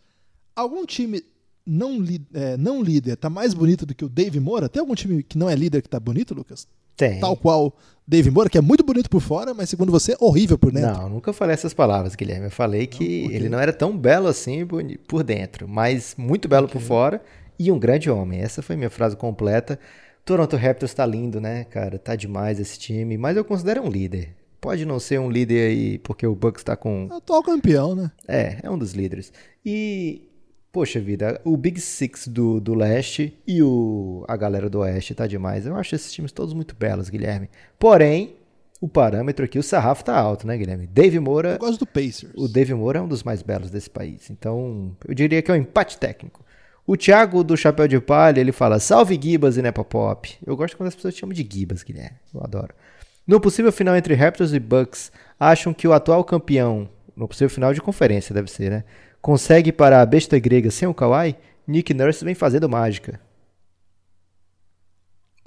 Algum 0.56 0.86
time 0.86 1.24
não, 1.66 2.04
é, 2.34 2.56
não 2.58 2.82
líder 2.82 3.16
tá 3.16 3.30
mais 3.30 3.54
bonito 3.54 3.86
do 3.86 3.96
que 3.96 4.06
o 4.06 4.10
Dave 4.10 4.40
Moura? 4.40 4.70
Tem 4.70 4.80
algum 4.80 4.96
time 4.96 5.24
que 5.24 5.38
não 5.38 5.50
é 5.50 5.56
líder 5.56 5.82
que 5.82 5.90
tá 5.90 6.00
bonito, 6.00 6.34
Lucas? 6.34 6.68
Tem. 6.96 7.20
Tal 7.20 7.38
qual 7.38 7.76
Dave 8.08 8.32
Moura, 8.32 8.50
que 8.50 8.58
é 8.58 8.62
muito 8.62 8.84
bonito 8.84 9.10
por 9.10 9.22
fora, 9.22 9.54
mas 9.54 9.70
segundo 9.70 9.92
você, 9.92 10.16
horrível 10.20 10.58
por 10.58 10.72
dentro. 10.72 10.94
Não, 10.94 11.10
nunca 11.10 11.32
falei 11.32 11.54
essas 11.54 11.74
palavras, 11.74 12.16
Guilherme. 12.16 12.46
Eu 12.46 12.52
falei 12.52 12.88
que 12.88 13.26
ele 13.32 13.50
não 13.50 13.60
era 13.60 13.72
tão 13.72 13.96
belo 13.96 14.28
assim 14.28 14.66
por 15.08 15.24
dentro, 15.24 15.68
mas 15.68 16.16
muito 16.18 16.48
belo 16.48 16.68
por 16.68 16.82
fora 16.82 17.22
e 17.60 17.72
um 17.72 17.80
grande 17.80 18.10
homem. 18.10 18.42
Essa 18.42 18.62
foi 18.62 18.76
minha 18.76 18.90
frase 18.90 19.16
completa. 19.16 19.80
Toronto 20.26 20.56
Raptors 20.58 20.94
tá 20.94 21.06
lindo, 21.06 21.40
né, 21.40 21.64
cara? 21.66 21.98
Tá 21.98 22.16
demais 22.16 22.60
esse 22.60 22.78
time, 22.78 23.18
mas 23.18 23.38
eu 23.38 23.46
considero 23.46 23.82
um 23.82 23.90
líder. 23.90 24.36
Pode 24.60 24.86
não 24.86 25.00
ser 25.00 25.20
um 25.20 25.30
líder 25.30 25.70
aí 25.70 26.00
porque 26.00 26.26
o 26.28 26.36
Bucks 26.36 26.64
tá 26.64 26.76
com 26.76 27.08
É 27.12 27.16
atual 27.16 27.44
campeão, 27.44 27.96
né? 27.96 28.12
É, 28.28 28.58
é 28.64 28.70
um 28.70 28.78
dos 28.78 28.92
líderes. 28.94 29.32
E, 29.66 30.28
poxa 30.72 31.00
vida, 31.00 31.40
o 31.46 31.56
Big 31.56 31.80
Six 31.80 32.28
do, 32.28 32.60
do 32.60 32.74
leste 32.74 33.38
e 33.48 33.62
o, 33.64 34.26
a 34.28 34.36
galera 34.36 34.70
do 34.70 34.80
oeste 34.80 35.16
tá 35.16 35.28
demais. 35.28 35.66
Eu 35.66 35.76
acho 35.76 35.96
esses 35.96 36.12
times 36.12 36.32
todos 36.32 36.54
muito 36.54 36.76
belos, 36.76 37.10
Guilherme. 37.10 37.50
Porém, 37.80 38.36
o 38.82 38.90
parâmetro 38.90 39.46
aqui, 39.46 39.58
o 39.58 39.64
sarrafo 39.64 40.04
tá 40.04 40.18
alto, 40.18 40.46
né, 40.46 40.58
Guilherme? 40.58 40.88
Dave 40.88 41.20
Moura, 41.20 41.54
Eu 41.54 41.60
gosto 41.60 41.80
do 41.80 41.88
Pacers. 41.88 42.34
o 42.36 42.48
Dave 42.48 42.74
Moura 42.74 43.00
é 43.00 43.02
um 43.02 43.08
dos 43.08 43.24
mais 43.24 43.42
belos 43.42 43.70
desse 43.70 43.90
país. 43.90 44.30
Então, 44.30 44.96
eu 45.08 45.14
diria 45.14 45.42
que 45.42 45.50
é 45.50 45.54
um 45.54 45.58
empate 45.58 45.98
técnico. 45.98 46.44
O 46.88 46.96
Thiago 46.96 47.44
do 47.44 47.58
Chapéu 47.58 47.86
de 47.88 48.00
Palha, 48.00 48.40
ele 48.40 48.54
fala, 48.54 48.80
salve 48.80 49.20
Gibas 49.22 49.58
e 49.58 49.62
Nepopop. 49.62 50.38
Eu 50.46 50.56
gosto 50.56 50.78
quando 50.78 50.88
as 50.88 50.96
pessoas 50.96 51.16
chamam 51.16 51.34
de 51.34 51.46
Gibas, 51.48 51.84
Guilherme. 51.84 52.18
Eu 52.34 52.42
adoro. 52.42 52.74
No 53.28 53.42
possível 53.42 53.74
final 53.74 53.94
entre 53.98 54.14
Raptors 54.14 54.54
e 54.54 54.60
Bucks, 54.60 55.12
acham 55.38 55.74
que 55.74 55.86
o 55.86 55.92
atual 55.92 56.24
campeão, 56.24 56.90
no 57.14 57.28
possível 57.28 57.50
final 57.50 57.74
de 57.74 57.82
conferência 57.82 58.34
deve 58.34 58.50
ser, 58.50 58.72
né? 58.72 58.84
Consegue 59.22 59.74
parar 59.74 60.02
a 60.02 60.06
besta 60.06 60.40
grega 60.40 60.72
sem 60.72 60.88
o 60.88 60.94
Kawhi? 60.94 61.36
Nick 61.68 61.94
Nurse 61.94 62.24
vem 62.24 62.34
fazendo 62.34 62.70
mágica. 62.70 63.20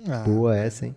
Ah, 0.06 0.22
Boa 0.24 0.56
essa, 0.56 0.86
hein? 0.86 0.96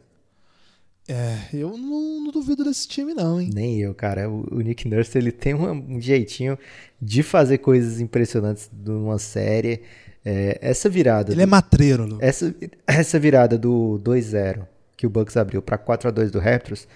é, 1.08 1.38
eu 1.54 1.78
não, 1.78 2.22
não 2.26 2.32
duvido 2.32 2.64
desse 2.64 2.88
time, 2.88 3.14
não, 3.14 3.40
hein? 3.40 3.50
Nem 3.54 3.80
eu, 3.80 3.94
cara. 3.94 4.30
O, 4.30 4.46
o 4.56 4.62
Nick 4.62 4.88
Nurse 4.88 5.18
ele 5.18 5.32
tem 5.32 5.54
uma- 5.54 5.72
um 5.72 6.00
jeitinho 6.02 6.58
de 7.02 7.22
fazer 7.24 7.58
coisas 7.60 8.00
impressionantes 8.02 8.70
numa 8.74 9.18
série. 9.20 9.84
É, 10.26 10.58
essa 10.62 10.90
virada. 10.90 11.32
Ele 11.32 11.42
é 11.42 11.46
matreiro, 11.46 12.06
Lucas. 12.06 12.28
Essa, 12.28 12.56
essa 12.88 13.20
virada 13.20 13.58
do 13.58 14.00
2-0 14.04 14.66
que 14.96 15.06
o 15.06 15.10
Bucks 15.10 15.36
abriu 15.36 15.62
para 15.62 15.78
4x2 15.78 16.30
do 16.30 16.40
Raptors, 16.40 16.88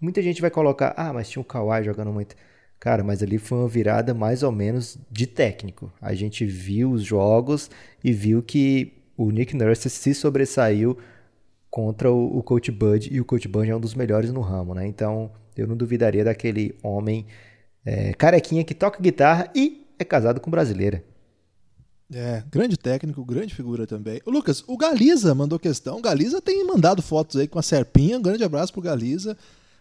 muita 0.00 0.20
gente 0.20 0.40
vai 0.40 0.50
colocar, 0.50 0.92
ah, 0.96 1.12
mas 1.12 1.30
tinha 1.30 1.40
o 1.40 1.44
Kawhi 1.44 1.82
jogando 1.84 2.12
muito. 2.12 2.36
Cara, 2.78 3.02
mas 3.02 3.22
ali 3.22 3.38
foi 3.38 3.58
uma 3.58 3.68
virada 3.68 4.14
mais 4.14 4.42
ou 4.42 4.52
menos 4.52 4.98
de 5.10 5.26
técnico. 5.26 5.92
A 6.00 6.14
gente 6.14 6.44
viu 6.44 6.92
os 6.92 7.02
jogos 7.02 7.70
e 8.04 8.12
viu 8.12 8.42
que 8.42 8.92
o 9.16 9.30
Nick 9.30 9.56
Nurse 9.56 9.90
se 9.90 10.14
sobressaiu 10.14 10.96
contra 11.70 12.10
o, 12.10 12.38
o 12.38 12.42
Coach 12.42 12.70
Bud 12.70 13.08
e 13.12 13.20
o 13.20 13.24
Coach 13.24 13.48
Bud 13.48 13.68
é 13.68 13.74
um 13.74 13.80
dos 13.80 13.94
melhores 13.94 14.30
no 14.30 14.40
ramo, 14.40 14.74
né? 14.74 14.86
Então 14.86 15.30
eu 15.56 15.66
não 15.66 15.76
duvidaria 15.76 16.24
daquele 16.24 16.76
homem 16.82 17.26
é, 17.84 18.12
carequinha 18.12 18.62
que 18.62 18.74
toca 18.74 19.02
guitarra 19.02 19.50
e 19.54 19.86
é 19.98 20.04
casado 20.04 20.40
com 20.40 20.50
brasileira. 20.50 21.02
É, 22.12 22.42
grande 22.50 22.76
técnico, 22.78 23.24
grande 23.24 23.54
figura 23.54 23.86
também. 23.86 24.20
Lucas, 24.26 24.64
o 24.66 24.76
Galiza 24.76 25.34
mandou 25.34 25.58
questão. 25.58 25.98
O 25.98 26.02
Galiza 26.02 26.40
tem 26.40 26.64
mandado 26.66 27.02
fotos 27.02 27.36
aí 27.36 27.46
com 27.46 27.58
a 27.58 27.62
Serpinha. 27.62 28.18
Um 28.18 28.22
grande 28.22 28.42
abraço 28.42 28.72
pro 28.72 28.80
Galiza. 28.80 29.36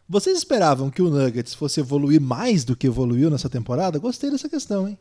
Vocês 0.09 0.37
esperavam 0.37 0.89
que 0.89 1.01
o 1.01 1.09
Nuggets 1.09 1.53
fosse 1.53 1.79
evoluir 1.79 2.19
mais 2.19 2.63
do 2.63 2.75
que 2.75 2.87
evoluiu 2.87 3.29
nessa 3.29 3.49
temporada? 3.49 3.99
Gostei 3.99 4.29
dessa 4.29 4.49
questão, 4.49 4.87
hein? 4.87 4.97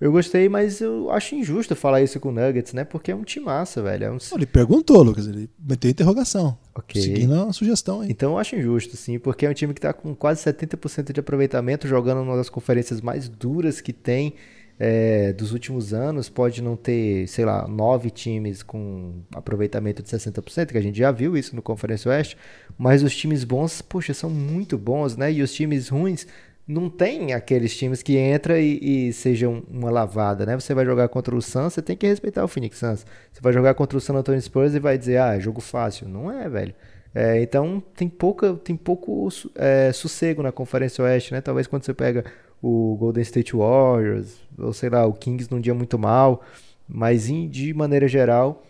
Eu 0.00 0.12
gostei, 0.12 0.48
mas 0.48 0.80
eu 0.80 1.10
acho 1.10 1.34
injusto 1.34 1.74
falar 1.74 2.02
isso 2.02 2.20
com 2.20 2.28
o 2.28 2.32
Nuggets, 2.32 2.72
né? 2.72 2.84
Porque 2.84 3.10
é 3.10 3.16
um 3.16 3.24
time 3.24 3.46
massa, 3.46 3.82
velho. 3.82 4.04
É 4.04 4.10
um... 4.10 4.18
Ele 4.32 4.46
perguntou, 4.46 5.02
Lucas. 5.02 5.26
Ele 5.26 5.50
meteu 5.58 5.90
interrogação. 5.90 6.56
Ok. 6.72 7.02
Seguindo 7.02 7.34
a 7.34 7.52
sugestão 7.52 8.00
aí. 8.00 8.08
Então 8.10 8.32
eu 8.32 8.38
acho 8.38 8.54
injusto, 8.54 8.96
sim, 8.96 9.18
porque 9.18 9.44
é 9.44 9.50
um 9.50 9.54
time 9.54 9.74
que 9.74 9.80
tá 9.80 9.92
com 9.92 10.14
quase 10.14 10.44
70% 10.44 11.12
de 11.12 11.18
aproveitamento, 11.18 11.88
jogando 11.88 12.18
numa 12.18 12.36
das 12.36 12.48
conferências 12.48 13.00
mais 13.00 13.28
duras 13.28 13.80
que 13.80 13.92
tem 13.92 14.34
é, 14.78 15.32
dos 15.32 15.52
últimos 15.52 15.92
anos. 15.92 16.28
Pode 16.28 16.62
não 16.62 16.76
ter, 16.76 17.26
sei 17.26 17.44
lá, 17.44 17.66
nove 17.66 18.10
times 18.10 18.62
com 18.62 19.22
aproveitamento 19.34 20.02
de 20.02 20.08
60%, 20.08 20.66
que 20.66 20.78
a 20.78 20.82
gente 20.82 20.98
já 20.98 21.10
viu 21.10 21.36
isso 21.36 21.56
no 21.56 21.62
Conferência 21.62 22.10
Oeste, 22.10 22.36
mas 22.76 23.02
os 23.02 23.16
times 23.16 23.44
bons, 23.44 23.82
poxa, 23.82 24.14
são 24.14 24.30
muito 24.30 24.78
bons, 24.78 25.16
né? 25.16 25.32
E 25.32 25.42
os 25.42 25.52
times 25.52 25.88
ruins 25.88 26.26
não 26.66 26.90
tem 26.90 27.32
aqueles 27.32 27.74
times 27.74 28.02
que 28.02 28.16
entra 28.18 28.60
e, 28.60 29.08
e 29.08 29.12
sejam 29.14 29.62
uma 29.70 29.90
lavada, 29.90 30.44
né? 30.44 30.54
Você 30.54 30.74
vai 30.74 30.84
jogar 30.84 31.08
contra 31.08 31.34
o 31.34 31.40
Suns, 31.40 31.72
você 31.72 31.82
tem 31.82 31.96
que 31.96 32.06
respeitar 32.06 32.44
o 32.44 32.48
Phoenix 32.48 32.78
Suns. 32.78 33.06
Você 33.32 33.40
vai 33.40 33.54
jogar 33.54 33.74
contra 33.74 33.96
o 33.96 34.00
San 34.00 34.14
Antonio 34.14 34.40
Spurs 34.40 34.74
e 34.74 34.78
vai 34.78 34.98
dizer, 34.98 35.16
ah, 35.16 35.38
jogo 35.38 35.62
fácil. 35.62 36.06
Não 36.06 36.30
é, 36.30 36.46
velho. 36.48 36.74
É, 37.14 37.40
então 37.40 37.82
tem 37.96 38.06
pouca, 38.06 38.52
tem 38.54 38.76
pouco 38.76 39.28
é, 39.54 39.90
sossego 39.92 40.42
na 40.42 40.52
Conferência 40.52 41.02
Oeste, 41.02 41.32
né? 41.32 41.40
Talvez 41.40 41.66
quando 41.66 41.84
você 41.84 41.94
pega 41.94 42.24
o 42.62 42.96
Golden 42.98 43.22
State 43.22 43.54
Warriors, 43.56 44.36
ou 44.58 44.72
sei 44.72 44.90
lá, 44.90 45.06
o 45.06 45.12
Kings 45.12 45.48
num 45.50 45.60
dia 45.60 45.74
muito 45.74 45.98
mal, 45.98 46.42
mas 46.88 47.26
de 47.26 47.72
maneira 47.74 48.08
geral 48.08 48.62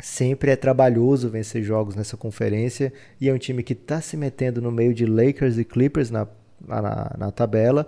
sempre 0.00 0.50
é 0.50 0.56
trabalhoso 0.56 1.30
vencer 1.30 1.62
jogos 1.62 1.94
nessa 1.96 2.16
conferência 2.16 2.92
e 3.20 3.28
é 3.28 3.32
um 3.32 3.38
time 3.38 3.62
que 3.62 3.72
está 3.72 4.00
se 4.00 4.16
metendo 4.16 4.60
no 4.60 4.70
meio 4.70 4.92
de 4.92 5.06
Lakers 5.06 5.56
e 5.58 5.64
Clippers 5.64 6.10
na, 6.10 6.26
na, 6.66 7.14
na- 7.18 7.32
tabela. 7.32 7.86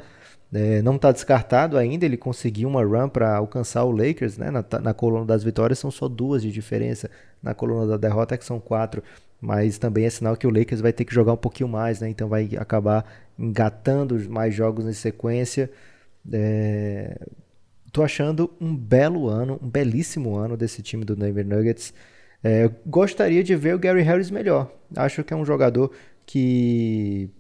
É, 0.51 0.81
não 0.81 0.97
está 0.97 1.13
descartado 1.13 1.77
ainda, 1.77 2.07
ele 2.07 2.17
conseguiu 2.17 2.71
uma 2.71 2.83
run 2.83 3.11
para 3.11 3.37
alcançar 3.37 3.85
o 3.85 3.91
Lakers, 3.91 4.39
né? 4.39 4.51
Na, 4.51 4.65
na 4.81 4.95
coluna 4.95 5.27
das 5.27 5.45
vitórias 5.45 5.79
são 5.79 5.91
só 5.91 6.09
duas 6.09 6.41
de 6.41 6.51
diferença, 6.51 7.11
na 7.43 7.53
coluna 7.53 7.87
da 7.87 7.97
derrota 7.99 8.39
que 8.39 8.45
são 8.47 8.59
quatro, 8.59 9.03
mas 9.41 9.79
também 9.79 10.05
é 10.05 10.11
sinal 10.11 10.37
que 10.37 10.47
o 10.47 10.51
Lakers 10.51 10.81
vai 10.81 10.93
ter 10.93 11.05
que 11.05 11.15
jogar 11.15 11.33
um 11.33 11.37
pouquinho 11.37 11.69
mais, 11.69 12.01
né? 12.01 12.09
Então 12.09 12.29
vai 12.29 12.51
acabar 12.57 13.05
engatando 13.39 14.19
mais 14.29 14.55
jogos 14.55 14.87
em 14.87 14.93
sequência. 14.93 15.71
É, 16.33 17.19
tô 17.93 18.03
achando 18.03 18.51
um 18.61 18.75
belo 18.77 19.29
ano, 19.29 19.59
um 19.63 19.69
belíssimo 19.69 20.37
ano 20.37 20.57
desse 20.57 20.83
time 20.83 21.05
do 21.05 21.15
Denver 21.15 21.47
Nuggets. 21.47 21.95
É, 22.43 22.71
gostaria 22.87 23.43
de 23.43 23.55
ver 23.57 23.75
o 23.75 23.79
Gary 23.79 24.03
Harris 24.03 24.31
melhor. 24.31 24.73
Acho 24.97 25.23
que 25.25 25.33
é 25.33 25.37
um 25.37 25.45
jogador 25.45 25.93
que 26.27 27.31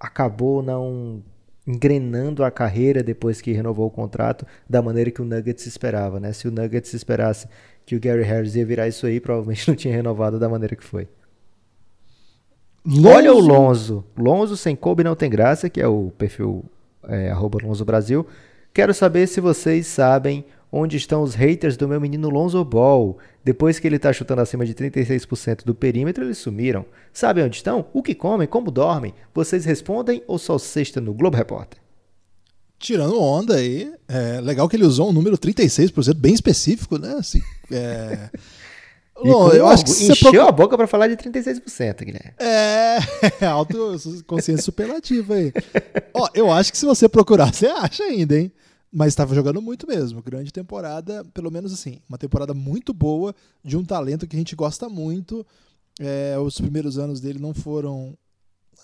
acabou 0.00 0.62
não 0.62 1.22
engrenando 1.66 2.42
a 2.44 2.50
carreira 2.50 3.02
depois 3.02 3.40
que 3.40 3.52
renovou 3.52 3.86
o 3.86 3.90
contrato 3.90 4.46
da 4.68 4.82
maneira 4.82 5.10
que 5.10 5.22
o 5.22 5.24
Nuggets 5.24 5.66
esperava, 5.66 6.18
né? 6.18 6.32
Se 6.32 6.48
o 6.48 6.50
Nuggets 6.50 6.92
esperasse 6.92 7.46
que 7.86 7.94
o 7.94 8.00
Gary 8.00 8.22
Harris 8.22 8.56
ia 8.56 8.66
virar 8.66 8.88
isso 8.88 9.06
aí, 9.06 9.20
provavelmente 9.20 9.66
não 9.68 9.76
tinha 9.76 9.94
renovado 9.94 10.38
da 10.38 10.48
maneira 10.48 10.74
que 10.74 10.84
foi. 10.84 11.08
Olha 12.84 13.32
o 13.32 13.38
Lonzo. 13.38 14.04
Lonzo 14.16 14.56
sem 14.56 14.74
Kobe 14.74 15.04
não 15.04 15.14
tem 15.14 15.30
graça, 15.30 15.70
que 15.70 15.80
é 15.80 15.86
o 15.86 16.12
perfil 16.18 16.64
é, 17.04 17.32
Lonzo 17.62 17.84
Brasil. 17.84 18.26
Quero 18.74 18.92
saber 18.92 19.26
se 19.26 19.40
vocês 19.40 19.86
sabem 19.86 20.44
onde 20.70 20.96
estão 20.96 21.22
os 21.22 21.34
haters 21.34 21.76
do 21.76 21.86
meu 21.86 22.00
menino 22.00 22.30
Lonzo 22.30 22.64
Ball. 22.64 23.18
Depois 23.44 23.78
que 23.78 23.86
ele 23.86 23.98
tá 23.98 24.12
chutando 24.12 24.40
acima 24.40 24.64
de 24.64 24.74
36% 24.74 25.64
do 25.64 25.74
perímetro, 25.74 26.24
eles 26.24 26.38
sumiram. 26.38 26.86
Sabem 27.12 27.44
onde 27.44 27.56
estão? 27.56 27.86
O 27.92 28.02
que 28.02 28.14
comem? 28.14 28.48
Como 28.48 28.70
dormem? 28.70 29.14
Vocês 29.34 29.64
respondem 29.64 30.22
ou 30.26 30.38
só 30.38 30.58
sexta 30.58 31.00
no 31.00 31.12
Globo 31.12 31.36
Repórter? 31.36 31.78
Tirando 32.78 33.20
onda 33.20 33.56
aí, 33.56 33.92
é 34.08 34.40
legal 34.40 34.68
que 34.68 34.74
ele 34.74 34.84
usou 34.84 35.10
um 35.10 35.12
número 35.12 35.38
36%, 35.38 36.14
bem 36.14 36.34
específico, 36.34 36.98
né? 36.98 37.14
Assim, 37.16 37.40
é... 37.70 38.28
Bom, 39.14 39.50
eu 39.50 39.66
acho 39.68 39.84
que 39.84 39.90
encheu 39.90 40.30
procu- 40.32 40.48
a 40.48 40.52
boca 40.52 40.76
pra 40.76 40.86
falar 40.86 41.06
de 41.08 41.16
36%, 41.16 42.04
Guilherme. 42.04 42.32
É, 42.38 42.98
autoconsciência 43.46 44.62
superlativa 44.62 45.34
aí. 45.34 45.52
Ó, 46.14 46.28
eu 46.34 46.50
acho 46.50 46.72
que 46.72 46.78
se 46.78 46.86
você 46.86 47.08
procurar, 47.08 47.52
você 47.52 47.66
acha 47.66 48.02
ainda, 48.04 48.38
hein? 48.38 48.50
Mas 48.92 49.08
estava 49.08 49.34
jogando 49.34 49.62
muito 49.62 49.86
mesmo. 49.86 50.22
Grande 50.22 50.52
temporada, 50.52 51.24
pelo 51.32 51.50
menos 51.50 51.72
assim, 51.72 52.00
uma 52.08 52.18
temporada 52.18 52.52
muito 52.52 52.92
boa, 52.92 53.34
de 53.64 53.76
um 53.76 53.84
talento 53.84 54.26
que 54.26 54.36
a 54.36 54.38
gente 54.38 54.56
gosta 54.56 54.88
muito. 54.88 55.46
É, 56.00 56.36
os 56.38 56.60
primeiros 56.60 56.98
anos 56.98 57.20
dele 57.20 57.38
não 57.38 57.54
foram. 57.54 58.16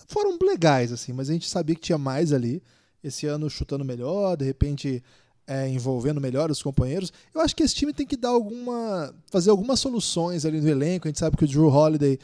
Foram 0.06 0.38
legais, 0.40 0.92
assim, 0.92 1.12
mas 1.12 1.28
a 1.28 1.32
gente 1.32 1.48
sabia 1.48 1.74
que 1.74 1.80
tinha 1.82 1.98
mais 1.98 2.32
ali. 2.32 2.62
Esse 3.02 3.26
ano 3.26 3.48
chutando 3.50 3.84
melhor, 3.84 4.36
de 4.36 4.44
repente 4.44 5.02
é, 5.48 5.66
envolvendo 5.68 6.20
melhor 6.20 6.50
os 6.50 6.62
companheiros. 6.62 7.10
Eu 7.34 7.40
acho 7.40 7.56
que 7.56 7.62
esse 7.62 7.74
time 7.74 7.92
tem 7.92 8.06
que 8.06 8.16
dar 8.16 8.28
alguma. 8.28 9.12
fazer 9.30 9.50
algumas 9.50 9.80
soluções 9.80 10.44
ali 10.44 10.60
no 10.60 10.68
elenco. 10.68 11.08
A 11.08 11.10
gente 11.10 11.18
sabe 11.18 11.36
que 11.36 11.44
o 11.44 11.48
Drew 11.48 11.68
Holiday 11.68 12.18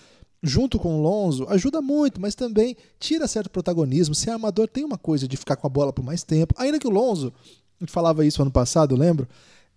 junto 0.47 0.79
com 0.79 0.99
o 0.99 1.03
Lonzo, 1.03 1.47
ajuda 1.49 1.81
muito, 1.81 2.21
mas 2.21 2.35
também 2.35 2.77
tira 3.01 3.27
certo 3.27 3.49
protagonismo. 3.49 4.15
Se 4.15 4.29
armador 4.29 4.69
tem 4.69 4.85
uma 4.85 4.99
coisa 4.99 5.27
de 5.27 5.39
ficar 5.39 5.57
com 5.57 5.67
a 5.67 5.71
bola 5.71 5.91
por 5.91 6.05
mais 6.05 6.23
tempo, 6.23 6.55
ainda 6.59 6.79
que 6.79 6.87
o 6.87 6.91
Lonzo, 6.91 7.33
a 7.81 7.85
gente 7.85 7.91
falava 7.91 8.27
isso 8.27 8.43
ano 8.43 8.51
passado, 8.51 8.95
lembro, 8.95 9.27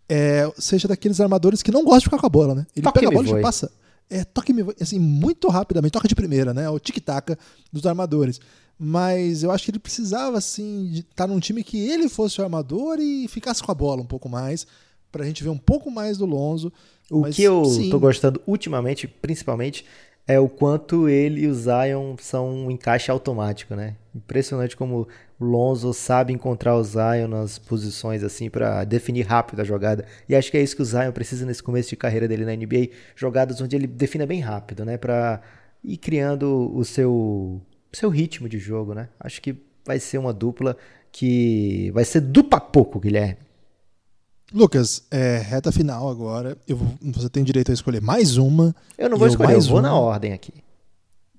é, 0.10 0.52
seja 0.58 0.86
daqueles 0.88 1.22
armadores 1.22 1.64
que 1.64 1.72
não 1.72 1.86
gostam 1.86 2.00
de 2.00 2.06
ficar 2.06 2.18
com 2.18 2.26
a 2.26 2.30
bola, 2.30 2.54
né? 2.54 2.68
Ele 2.76 2.84
Toque 2.84 3.00
pega 3.00 3.12
a 3.12 3.24
bola 3.24 3.40
e 3.40 3.42
passa. 3.42 3.72
É, 4.10 4.24
toque 4.24 4.54
me 4.54 4.64
assim, 4.80 5.00
muito 5.00 5.50
rapidamente, 5.50 5.92
toca 5.92 6.08
de 6.08 6.16
primeira, 6.16 6.54
né? 6.54 6.70
O 6.70 6.80
tic-tac 6.80 7.38
dos 7.72 7.86
armadores. 7.86 8.40
Mas 8.80 9.42
eu 9.42 9.52
acho 9.52 9.66
que 9.66 9.72
ele 9.72 9.80
precisava, 9.80 10.38
assim, 10.38 10.88
de 10.92 11.00
estar 11.00 11.26
num 11.28 11.40
time 11.40 11.64
que 11.64 11.80
ele 11.90 12.08
fosse 12.08 12.40
o 12.40 12.44
armador 12.44 13.00
e 13.00 13.28
ficasse 13.28 13.64
com 13.64 13.72
a 13.72 13.76
bola 13.76 14.02
um 14.02 14.06
pouco 14.06 14.30
mais, 14.30 14.68
pra 15.12 15.26
gente 15.26 15.44
ver 15.44 15.50
um 15.50 15.58
pouco 15.58 15.90
mais 15.90 16.18
do 16.18 16.26
Lonzo. 16.26 16.72
O 17.10 17.22
Mas, 17.22 17.36
que 17.36 17.44
eu 17.44 17.66
sim, 17.66 17.90
tô 17.90 18.00
gostando 18.00 18.42
ultimamente, 18.46 19.08
principalmente, 19.08 19.84
é 20.28 20.40
o 20.40 20.50
quanto 20.50 21.08
ele 21.10 21.42
e 21.42 21.48
o 21.48 21.56
Zion 21.56 22.16
são 22.20 22.50
um 22.50 22.70
encaixe 22.70 23.10
automático, 23.10 23.74
né? 23.76 23.96
Impressionante 24.14 24.76
como 24.76 25.08
o 25.40 25.46
Lonzo 25.46 25.94
sabe 25.94 26.34
encontrar 26.34 26.76
o 26.76 26.84
Zion 26.84 27.28
nas 27.30 27.58
posições 27.58 28.24
assim 28.24 28.50
pra 28.50 28.84
definir 28.84 29.22
rápido 29.26 29.62
a 29.62 29.64
jogada. 29.64 30.06
E 30.28 30.36
acho 30.36 30.52
que 30.52 30.58
é 30.58 30.62
isso 30.62 30.76
que 30.76 30.82
o 30.82 30.86
Zion 30.86 31.12
precisa 31.14 31.46
nesse 31.46 31.64
começo 31.64 31.90
de 31.90 31.96
carreira 31.96 32.28
dele 32.28 32.44
na 32.46 32.56
NBA, 32.56 32.90
jogadas 33.16 33.60
onde 33.62 33.76
ele 33.76 33.88
defina 33.88 34.26
bem 34.26 34.42
rápido, 34.42 34.84
né, 34.86 34.98
Pra 34.98 35.42
ir 35.84 35.98
criando 35.98 36.72
o 36.76 36.84
seu 36.84 37.62
seu 37.98 38.10
ritmo 38.10 38.48
de 38.48 38.60
jogo, 38.60 38.94
né? 38.94 39.10
Acho 39.20 39.42
que 39.42 39.56
vai 39.86 40.00
ser 40.00 40.18
uma 40.20 40.32
dupla 40.32 40.78
que 41.12 41.90
vai 41.92 42.06
ser 42.06 42.22
dupla 42.22 42.60
pouco, 42.62 43.00
Guilherme. 43.00 43.38
Lucas, 44.54 45.04
é, 45.10 45.38
reta 45.38 45.72
final 45.72 46.08
agora. 46.08 46.58
Eu 46.68 46.78
você 47.02 47.28
tem 47.28 47.44
direito 47.44 47.72
a 47.72 47.74
escolher 47.74 48.02
mais 48.02 48.38
uma. 48.38 48.76
Eu 48.98 49.10
não 49.10 49.18
vou 49.18 49.28
eu 49.28 49.32
escolher, 49.32 49.54
eu 49.54 49.58
mais 49.58 49.68
vou 49.68 49.78
uma. 49.78 49.90
na 49.90 49.96
ordem 49.96 50.32
aqui. 50.32 50.54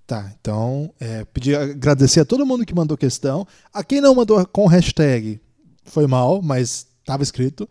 Tá, 0.06 0.32
então, 0.40 0.92
é, 0.98 1.24
pedir 1.26 1.54
agradecer 1.54 2.20
a 2.20 2.24
todo 2.24 2.44
mundo 2.44 2.66
que 2.66 2.74
mandou 2.74 2.96
questão. 2.96 3.46
A 3.72 3.84
quem 3.84 4.00
não 4.00 4.14
mandou 4.14 4.44
com 4.46 4.66
hashtag, 4.66 5.40
foi 5.84 6.06
mal, 6.06 6.42
mas 6.42 6.86
estava 7.00 7.22
escrito. 7.22 7.68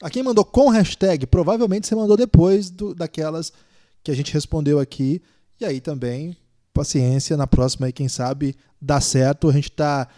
A 0.00 0.08
quem 0.08 0.22
mandou 0.22 0.44
com 0.44 0.68
hashtag, 0.68 1.26
provavelmente 1.26 1.86
você 1.86 1.94
mandou 1.94 2.16
depois 2.16 2.70
do, 2.70 2.94
daquelas 2.94 3.52
que 4.02 4.10
a 4.10 4.14
gente 4.14 4.32
respondeu 4.32 4.78
aqui. 4.78 5.20
E 5.60 5.64
aí 5.64 5.80
também, 5.80 6.36
paciência, 6.78 7.36
na 7.36 7.46
próxima 7.46 7.86
aí, 7.86 7.92
quem 7.92 8.08
sabe, 8.08 8.54
dá 8.80 9.00
certo. 9.00 9.48
A 9.48 9.52
gente 9.52 9.70
tá 9.72 10.08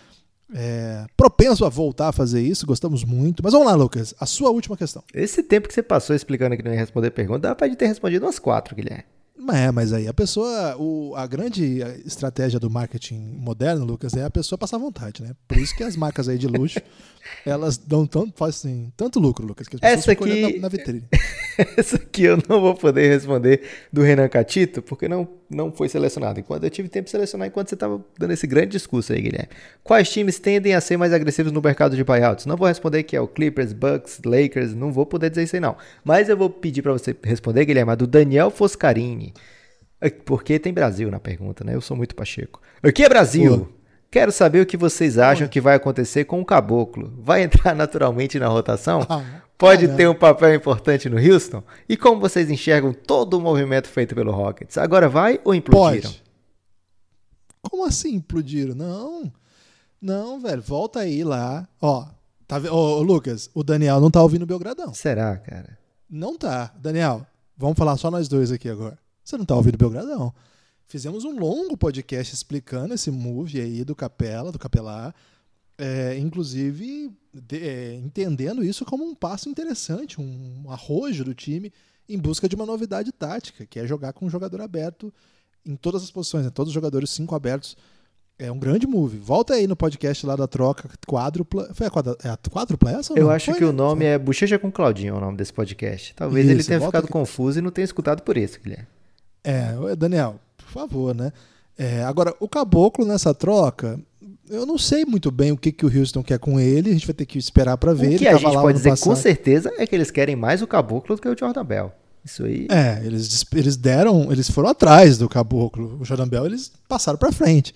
é, 0.54 1.06
propenso 1.16 1.64
a 1.64 1.68
voltar 1.68 2.08
a 2.08 2.12
fazer 2.12 2.42
isso, 2.42 2.66
gostamos 2.66 3.04
muito. 3.04 3.42
Mas 3.42 3.52
vamos 3.52 3.66
lá, 3.66 3.74
Lucas, 3.74 4.14
a 4.20 4.26
sua 4.26 4.50
última 4.50 4.76
questão. 4.76 5.02
Esse 5.14 5.42
tempo 5.42 5.68
que 5.68 5.74
você 5.74 5.82
passou 5.82 6.14
explicando 6.14 6.56
que 6.56 6.62
não 6.62 6.72
ia 6.72 6.78
responder 6.78 7.10
pergunta, 7.10 7.48
dá 7.48 7.54
pra 7.54 7.74
ter 7.74 7.86
respondido 7.86 8.26
umas 8.26 8.38
quatro, 8.38 8.76
Guilherme. 8.76 9.04
É, 9.52 9.70
mas 9.70 9.92
aí 9.92 10.06
a 10.06 10.12
pessoa, 10.14 10.76
o, 10.78 11.14
a 11.16 11.26
grande 11.26 11.78
estratégia 12.04 12.60
do 12.60 12.68
marketing 12.70 13.18
moderno, 13.38 13.84
Lucas, 13.84 14.14
é 14.14 14.24
a 14.24 14.30
pessoa 14.30 14.58
passar 14.58 14.76
vontade, 14.78 15.22
né? 15.22 15.30
Por 15.48 15.56
isso 15.56 15.74
que 15.74 15.82
as 15.82 15.96
marcas 15.96 16.28
aí 16.28 16.36
de 16.36 16.46
luxo, 16.46 16.78
elas 17.46 17.76
dão 17.78 18.06
tanto, 18.06 18.32
fazem 18.36 18.92
tanto 18.96 19.18
lucro, 19.18 19.46
Lucas, 19.46 19.66
que 19.66 19.76
as 19.76 19.80
pessoas 19.80 19.98
Essa 20.00 20.12
aqui- 20.12 20.56
na, 20.56 20.62
na 20.62 20.68
vitrine. 20.68 21.04
Essa 21.76 21.96
aqui 21.96 22.24
eu 22.24 22.38
não 22.48 22.60
vou 22.60 22.74
poder 22.74 23.08
responder 23.08 23.62
do 23.92 24.02
Renan 24.02 24.28
Catito, 24.28 24.80
porque 24.80 25.06
não, 25.08 25.28
não 25.50 25.70
foi 25.70 25.88
selecionado. 25.90 26.40
Enquanto 26.40 26.64
eu 26.64 26.70
tive 26.70 26.88
tempo 26.88 27.04
de 27.04 27.10
selecionar 27.10 27.48
enquanto 27.48 27.68
você 27.68 27.74
estava 27.74 28.02
dando 28.18 28.32
esse 28.32 28.46
grande 28.46 28.68
discurso 28.68 29.12
aí, 29.12 29.20
Guilherme. 29.20 29.48
Quais 29.84 30.08
times 30.08 30.38
tendem 30.38 30.74
a 30.74 30.80
ser 30.80 30.96
mais 30.96 31.12
agressivos 31.12 31.52
no 31.52 31.60
mercado 31.60 31.94
de 31.96 32.02
buyouts? 32.04 32.46
Não 32.46 32.56
vou 32.56 32.66
responder 32.66 33.02
que 33.02 33.14
é 33.14 33.20
o 33.20 33.28
Clippers, 33.28 33.72
Bucks, 33.74 34.20
Lakers, 34.24 34.74
não 34.74 34.90
vou 34.92 35.04
poder 35.04 35.28
dizer 35.28 35.42
isso 35.42 35.56
aí 35.56 35.60
não. 35.60 35.76
Mas 36.02 36.28
eu 36.30 36.36
vou 36.36 36.48
pedir 36.48 36.80
para 36.82 36.92
você 36.92 37.14
responder, 37.22 37.64
Guilherme, 37.66 37.92
a 37.92 37.94
do 37.94 38.06
Daniel 38.06 38.50
Foscarini. 38.50 39.29
É, 40.00 40.08
Porque 40.10 40.58
tem 40.58 40.72
Brasil 40.72 41.10
na 41.10 41.20
pergunta, 41.20 41.62
né? 41.64 41.74
Eu 41.74 41.80
sou 41.80 41.96
muito 41.96 42.14
pacheco. 42.14 42.60
Aqui 42.82 43.04
é 43.04 43.08
Brasil! 43.08 43.66
Pô. 43.66 43.80
Quero 44.10 44.32
saber 44.32 44.60
o 44.60 44.66
que 44.66 44.76
vocês 44.76 45.18
acham 45.18 45.46
que 45.46 45.60
vai 45.60 45.76
acontecer 45.76 46.24
com 46.24 46.40
o 46.40 46.44
Caboclo. 46.44 47.12
Vai 47.18 47.42
entrar 47.44 47.76
naturalmente 47.76 48.38
na 48.40 48.48
rotação? 48.48 49.06
Ah, 49.08 49.22
Pode 49.56 49.82
caramba. 49.82 49.96
ter 49.96 50.08
um 50.08 50.14
papel 50.14 50.54
importante 50.54 51.08
no 51.08 51.16
Houston? 51.16 51.62
E 51.88 51.96
como 51.96 52.20
vocês 52.20 52.50
enxergam 52.50 52.92
todo 52.92 53.34
o 53.34 53.40
movimento 53.40 53.86
feito 53.88 54.14
pelo 54.14 54.32
Rockets? 54.32 54.78
Agora 54.78 55.08
vai 55.08 55.40
ou 55.44 55.54
implodiram? 55.54 56.10
Pode. 56.10 56.24
Como 57.62 57.86
assim 57.86 58.14
implodiram? 58.16 58.74
Não. 58.74 59.30
Não, 60.00 60.40
velho, 60.40 60.62
volta 60.62 61.00
aí 61.00 61.22
lá. 61.22 61.68
Ó, 61.80 62.06
tá, 62.48 62.56
ô, 62.72 63.02
Lucas, 63.02 63.50
o 63.54 63.62
Daniel 63.62 64.00
não 64.00 64.10
tá 64.10 64.20
ouvindo 64.22 64.42
o 64.42 64.46
Belgradão. 64.46 64.92
Será, 64.94 65.36
cara? 65.36 65.78
Não 66.08 66.36
tá. 66.36 66.72
Daniel, 66.80 67.24
vamos 67.56 67.78
falar 67.78 67.96
só 67.96 68.10
nós 68.10 68.26
dois 68.28 68.50
aqui 68.50 68.68
agora. 68.68 68.98
Você 69.24 69.36
não 69.36 69.44
tá 69.44 69.54
ouvindo 69.54 69.78
Belgradão. 69.78 70.32
Fizemos 70.86 71.24
um 71.24 71.38
longo 71.38 71.76
podcast 71.76 72.34
explicando 72.34 72.94
esse 72.94 73.10
move 73.10 73.60
aí 73.60 73.84
do 73.84 73.94
Capela, 73.94 74.50
do 74.50 74.58
Capelar. 74.58 75.14
É, 75.78 76.18
inclusive, 76.18 77.10
de- 77.32 77.56
é, 77.68 77.94
entendendo 77.94 78.62
isso 78.64 78.84
como 78.84 79.04
um 79.04 79.14
passo 79.14 79.48
interessante, 79.48 80.20
um 80.20 80.64
arrojo 80.68 81.24
do 81.24 81.32
time 81.34 81.72
em 82.08 82.18
busca 82.18 82.48
de 82.48 82.54
uma 82.56 82.66
novidade 82.66 83.12
tática, 83.12 83.64
que 83.64 83.78
é 83.78 83.86
jogar 83.86 84.12
com 84.12 84.26
um 84.26 84.30
jogador 84.30 84.60
aberto 84.60 85.12
em 85.64 85.76
todas 85.76 86.02
as 86.02 86.10
posições, 86.10 86.44
né? 86.44 86.50
todos 86.50 86.70
os 86.70 86.74
jogadores 86.74 87.10
cinco 87.10 87.34
abertos. 87.34 87.76
É 88.38 88.50
um 88.50 88.58
grande 88.58 88.86
move. 88.86 89.18
Volta 89.18 89.52
aí 89.54 89.66
no 89.66 89.76
podcast 89.76 90.24
lá 90.26 90.34
da 90.34 90.48
troca 90.48 90.88
quádrupla. 91.06 91.70
Foi 91.74 91.86
a, 91.86 91.90
quadra, 91.90 92.16
é 92.24 92.28
a 92.30 92.36
quádrupla 92.38 92.90
essa? 92.92 93.12
Eu 93.12 93.30
acho 93.30 93.50
Foi, 93.50 93.58
que 93.58 93.64
né? 93.64 93.70
o 93.70 93.72
nome 93.72 94.06
é 94.06 94.18
Bochecha 94.18 94.58
com 94.58 94.72
Claudinho, 94.72 95.14
é 95.14 95.18
o 95.18 95.20
nome 95.20 95.36
desse 95.36 95.52
podcast. 95.52 96.14
Talvez 96.14 96.48
ele 96.48 96.60
Isso, 96.60 96.68
tenha 96.68 96.78
volta 96.80 96.98
ficado 96.98 97.04
aqui. 97.04 97.12
confuso 97.12 97.58
e 97.58 97.62
não 97.62 97.70
tenha 97.70 97.84
escutado 97.84 98.22
por 98.22 98.36
isso, 98.38 98.58
Guilherme. 98.58 98.86
É, 99.42 99.74
Daniel, 99.96 100.36
por 100.56 100.68
favor, 100.68 101.14
né? 101.14 101.32
É, 101.78 102.04
agora, 102.04 102.34
o 102.38 102.48
Caboclo 102.48 103.06
nessa 103.06 103.32
troca, 103.32 103.98
eu 104.50 104.66
não 104.66 104.76
sei 104.76 105.04
muito 105.04 105.30
bem 105.30 105.52
o 105.52 105.56
que, 105.56 105.72
que 105.72 105.86
o 105.86 105.98
Houston 105.98 106.22
quer 106.22 106.38
com 106.38 106.60
ele, 106.60 106.90
a 106.90 106.92
gente 106.92 107.06
vai 107.06 107.14
ter 107.14 107.24
que 107.24 107.38
esperar 107.38 107.76
pra 107.78 107.92
ver. 107.94 108.16
O 108.16 108.18
que 108.18 108.28
a 108.28 108.36
gente 108.36 108.52
pode 108.52 108.78
dizer 108.78 108.90
com 108.90 109.10
passado. 109.10 109.16
certeza 109.16 109.72
é 109.78 109.86
que 109.86 109.94
eles 109.94 110.10
querem 110.10 110.36
mais 110.36 110.60
o 110.60 110.66
Caboclo 110.66 111.16
do 111.16 111.22
que 111.22 111.28
o 111.28 111.38
Jordan 111.38 111.64
Bell. 111.64 111.92
Isso 112.24 112.44
aí. 112.44 112.66
É, 112.70 113.00
eles, 113.04 113.46
eles 113.54 113.76
deram, 113.76 114.30
eles 114.30 114.50
foram 114.50 114.68
atrás 114.68 115.16
do 115.16 115.28
Caboclo. 115.28 115.98
O 116.00 116.04
Jordan 116.04 116.28
Bell, 116.28 116.46
eles 116.46 116.70
passaram 116.86 117.18
pra 117.18 117.32
frente. 117.32 117.74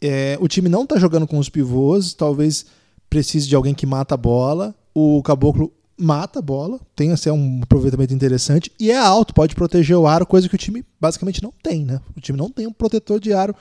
É, 0.00 0.38
o 0.40 0.48
time 0.48 0.68
não 0.68 0.86
tá 0.86 0.98
jogando 0.98 1.26
com 1.26 1.38
os 1.38 1.50
pivôs, 1.50 2.14
talvez 2.14 2.64
precise 3.10 3.46
de 3.46 3.54
alguém 3.54 3.74
que 3.74 3.84
mata 3.84 4.14
a 4.14 4.18
bola. 4.18 4.74
O 4.94 5.22
Caboclo 5.22 5.70
mata 6.00 6.38
a 6.38 6.42
bola, 6.42 6.80
tem 6.96 7.12
assim, 7.12 7.30
um 7.30 7.60
aproveitamento 7.62 8.14
interessante 8.14 8.72
e 8.80 8.90
é 8.90 8.96
alto, 8.96 9.34
pode 9.34 9.54
proteger 9.54 9.96
o 9.96 10.06
aro, 10.06 10.26
coisa 10.26 10.48
que 10.48 10.54
o 10.54 10.58
time 10.58 10.84
basicamente 11.00 11.42
não 11.42 11.52
tem, 11.62 11.84
né? 11.84 12.00
O 12.16 12.20
time 12.20 12.38
não 12.38 12.50
tem 12.50 12.66
um 12.66 12.72
protetor 12.72 13.20
de 13.20 13.32
aro 13.32 13.54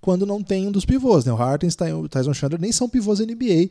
quando 0.00 0.24
não 0.24 0.42
tem 0.42 0.66
um 0.66 0.72
dos 0.72 0.84
pivôs, 0.84 1.24
né? 1.24 1.32
O 1.32 1.36
Hartenstein 1.36 1.90
e 1.90 1.92
o 1.94 2.08
Tyson 2.08 2.32
Chandler 2.32 2.60
nem 2.60 2.72
são 2.72 2.88
pivôs 2.88 3.20
NBA. 3.20 3.70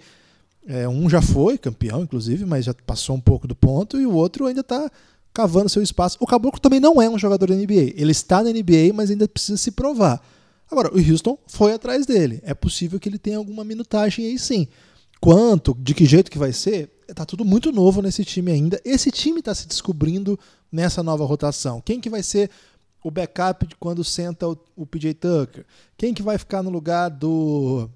É, 0.68 0.88
um 0.88 1.10
já 1.10 1.22
foi 1.22 1.58
campeão, 1.58 2.04
inclusive, 2.04 2.46
mas 2.46 2.66
já 2.66 2.74
passou 2.86 3.16
um 3.16 3.20
pouco 3.20 3.48
do 3.48 3.56
ponto, 3.56 4.00
e 4.00 4.06
o 4.06 4.14
outro 4.14 4.46
ainda 4.46 4.62
está 4.62 4.92
cavando 5.34 5.70
seu 5.70 5.82
espaço. 5.82 6.18
O 6.20 6.28
Caboclo 6.28 6.60
também 6.60 6.80
não 6.80 7.02
é 7.02 7.10
um 7.10 7.18
jogador 7.18 7.48
da 7.48 7.56
NBA. 7.56 7.94
Ele 7.96 8.12
está 8.12 8.44
na 8.44 8.52
NBA, 8.52 8.94
mas 8.94 9.10
ainda 9.10 9.28
precisa 9.28 9.58
se 9.58 9.72
provar. 9.72 10.22
Agora, 10.70 10.94
o 10.94 10.98
Houston 10.98 11.38
foi 11.48 11.74
atrás 11.74 12.06
dele. 12.06 12.42
É 12.44 12.54
possível 12.54 13.00
que 13.00 13.10
ele 13.10 13.18
tenha 13.18 13.38
alguma 13.38 13.64
minutagem 13.64 14.26
aí 14.26 14.38
sim. 14.38 14.68
Quanto, 15.20 15.76
de 15.80 15.94
que 15.94 16.06
jeito 16.06 16.30
que 16.30 16.38
vai 16.38 16.54
ser, 16.54 16.90
tá 17.14 17.26
tudo 17.26 17.44
muito 17.46 17.72
novo 17.72 18.02
nesse 18.02 18.24
time 18.24 18.52
ainda. 18.52 18.80
Esse 18.84 19.12
time 19.12 19.40
está 19.40 19.54
se 19.54 19.68
descobrindo 19.68 20.40
nessa 20.72 21.02
nova 21.04 21.26
rotação. 21.26 21.82
Quem 21.82 22.00
que 22.00 22.10
vai 22.10 22.24
ser 22.24 22.50
o 23.04 23.10
backup 23.10 23.66
de 23.68 23.76
quando 23.76 24.04
senta 24.04 24.48
o, 24.48 24.58
o 24.76 24.86
PJ 24.86 25.14
Tucker? 25.16 25.66
Quem 25.98 26.14
que 26.14 26.22
vai 26.22 26.38
ficar 26.38 26.62
no 26.62 26.70
lugar 26.70 27.10
do 27.10 27.90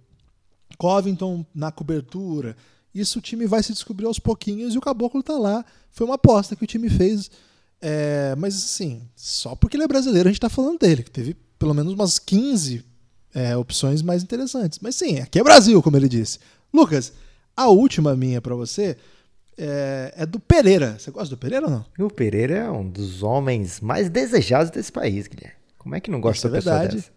Covington 0.78 1.45
na 1.53 1.72
cobertura? 1.72 2.55
Isso 2.93 3.20
o 3.20 3.22
time 3.22 3.47
vai 3.47 3.64
se 3.64 3.74
descobrir 3.74 4.05
aos 4.05 4.20
pouquinhos 4.20 4.76
e 4.76 4.78
o 4.78 4.82
Caboclo 4.82 5.24
tá 5.24 5.38
lá. 5.38 5.66
Foi 5.91 6.05
uma 6.05 6.16
aposta 6.16 6.55
que 6.55 6.64
o 6.64 6.68
time 6.68 6.89
fez. 6.89 7.30
É, 7.82 8.36
mas 8.38 8.55
assim, 8.55 9.01
só 9.16 9.55
porque 9.55 9.76
ele 9.76 9.84
é 9.84 9.88
brasileiro 9.88 10.30
a 10.30 10.32
gente 10.32 10.39
tá 10.39 10.49
falando 10.49 10.80
dele. 10.80 11.03
que 11.03 11.11
Teve 11.11 11.36
pelo 11.57 11.74
menos 11.74 11.93
umas 11.93 12.20
15 12.20 12.84
é, 13.34 13.57
opções 13.57 14.01
mais 14.01 14.22
interessantes. 14.22 14.80
Mas 14.82 14.95
sim, 14.95 15.20
aqui 15.20 15.39
é 15.39 15.43
Brasil, 15.43 15.82
como 15.82 15.97
ele 15.97 16.07
disse. 16.07 16.39
Lucas, 16.74 17.14
a 17.56 17.68
última 17.68 18.16
minha 18.16 18.41
para 18.41 18.56
você 18.56 18.97
é, 19.58 20.14
é 20.18 20.26
do 20.26 20.39
Pereira. 20.39 20.97
Você 20.97 21.12
gosta 21.12 21.36
do 21.36 21.38
Pereira 21.38 21.66
ou 21.66 21.72
não? 21.72 21.86
O 21.99 22.10
Pereira 22.10 22.56
é 22.56 22.72
um 22.72 22.88
dos 22.88 23.24
homens 23.24 23.80
mais 23.80 24.10
desejados 24.10 24.72
desse 24.72 24.91
país, 24.91 25.28
Guilherme. 25.28 25.56
Como 25.78 25.95
é 25.95 25.99
que 25.99 26.10
não 26.10 26.22
gosta 26.22 26.38
Isso 26.38 26.47
é 26.47 26.49
da 26.49 26.58
pessoa 26.58 26.80
verdade. 26.80 26.97
dessa? 26.97 27.12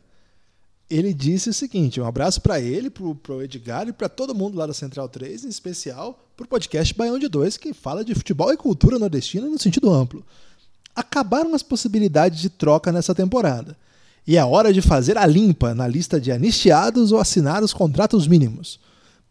Ele 0.88 1.12
disse 1.12 1.48
o 1.50 1.54
seguinte: 1.54 2.00
um 2.00 2.06
abraço 2.06 2.40
para 2.40 2.60
ele, 2.60 2.90
pro, 2.90 3.14
pro 3.14 3.42
Edgar 3.42 3.88
e 3.88 3.92
para 3.92 4.08
todo 4.08 4.34
mundo 4.34 4.56
lá 4.56 4.66
da 4.66 4.74
Central 4.74 5.08
3, 5.08 5.44
em 5.44 5.48
especial 5.48 6.18
pro 6.36 6.46
podcast 6.46 6.94
Baião 6.94 7.18
de 7.18 7.28
2, 7.28 7.56
que 7.56 7.72
fala 7.72 8.04
de 8.04 8.14
futebol 8.14 8.52
e 8.52 8.56
cultura 8.56 8.98
nordestina 8.98 9.48
no 9.48 9.58
sentido 9.58 9.90
amplo. 9.90 10.24
Acabaram 10.94 11.54
as 11.54 11.62
possibilidades 11.62 12.40
de 12.40 12.48
troca 12.48 12.92
nessa 12.92 13.14
temporada. 13.14 13.76
E 14.26 14.36
é 14.36 14.44
hora 14.44 14.72
de 14.72 14.82
fazer 14.82 15.16
a 15.16 15.26
limpa 15.26 15.74
na 15.74 15.86
lista 15.86 16.20
de 16.20 16.32
anistiados 16.32 17.12
ou 17.12 17.20
assinar 17.20 17.62
os 17.62 17.72
contratos 17.72 18.26
mínimos. 18.26 18.80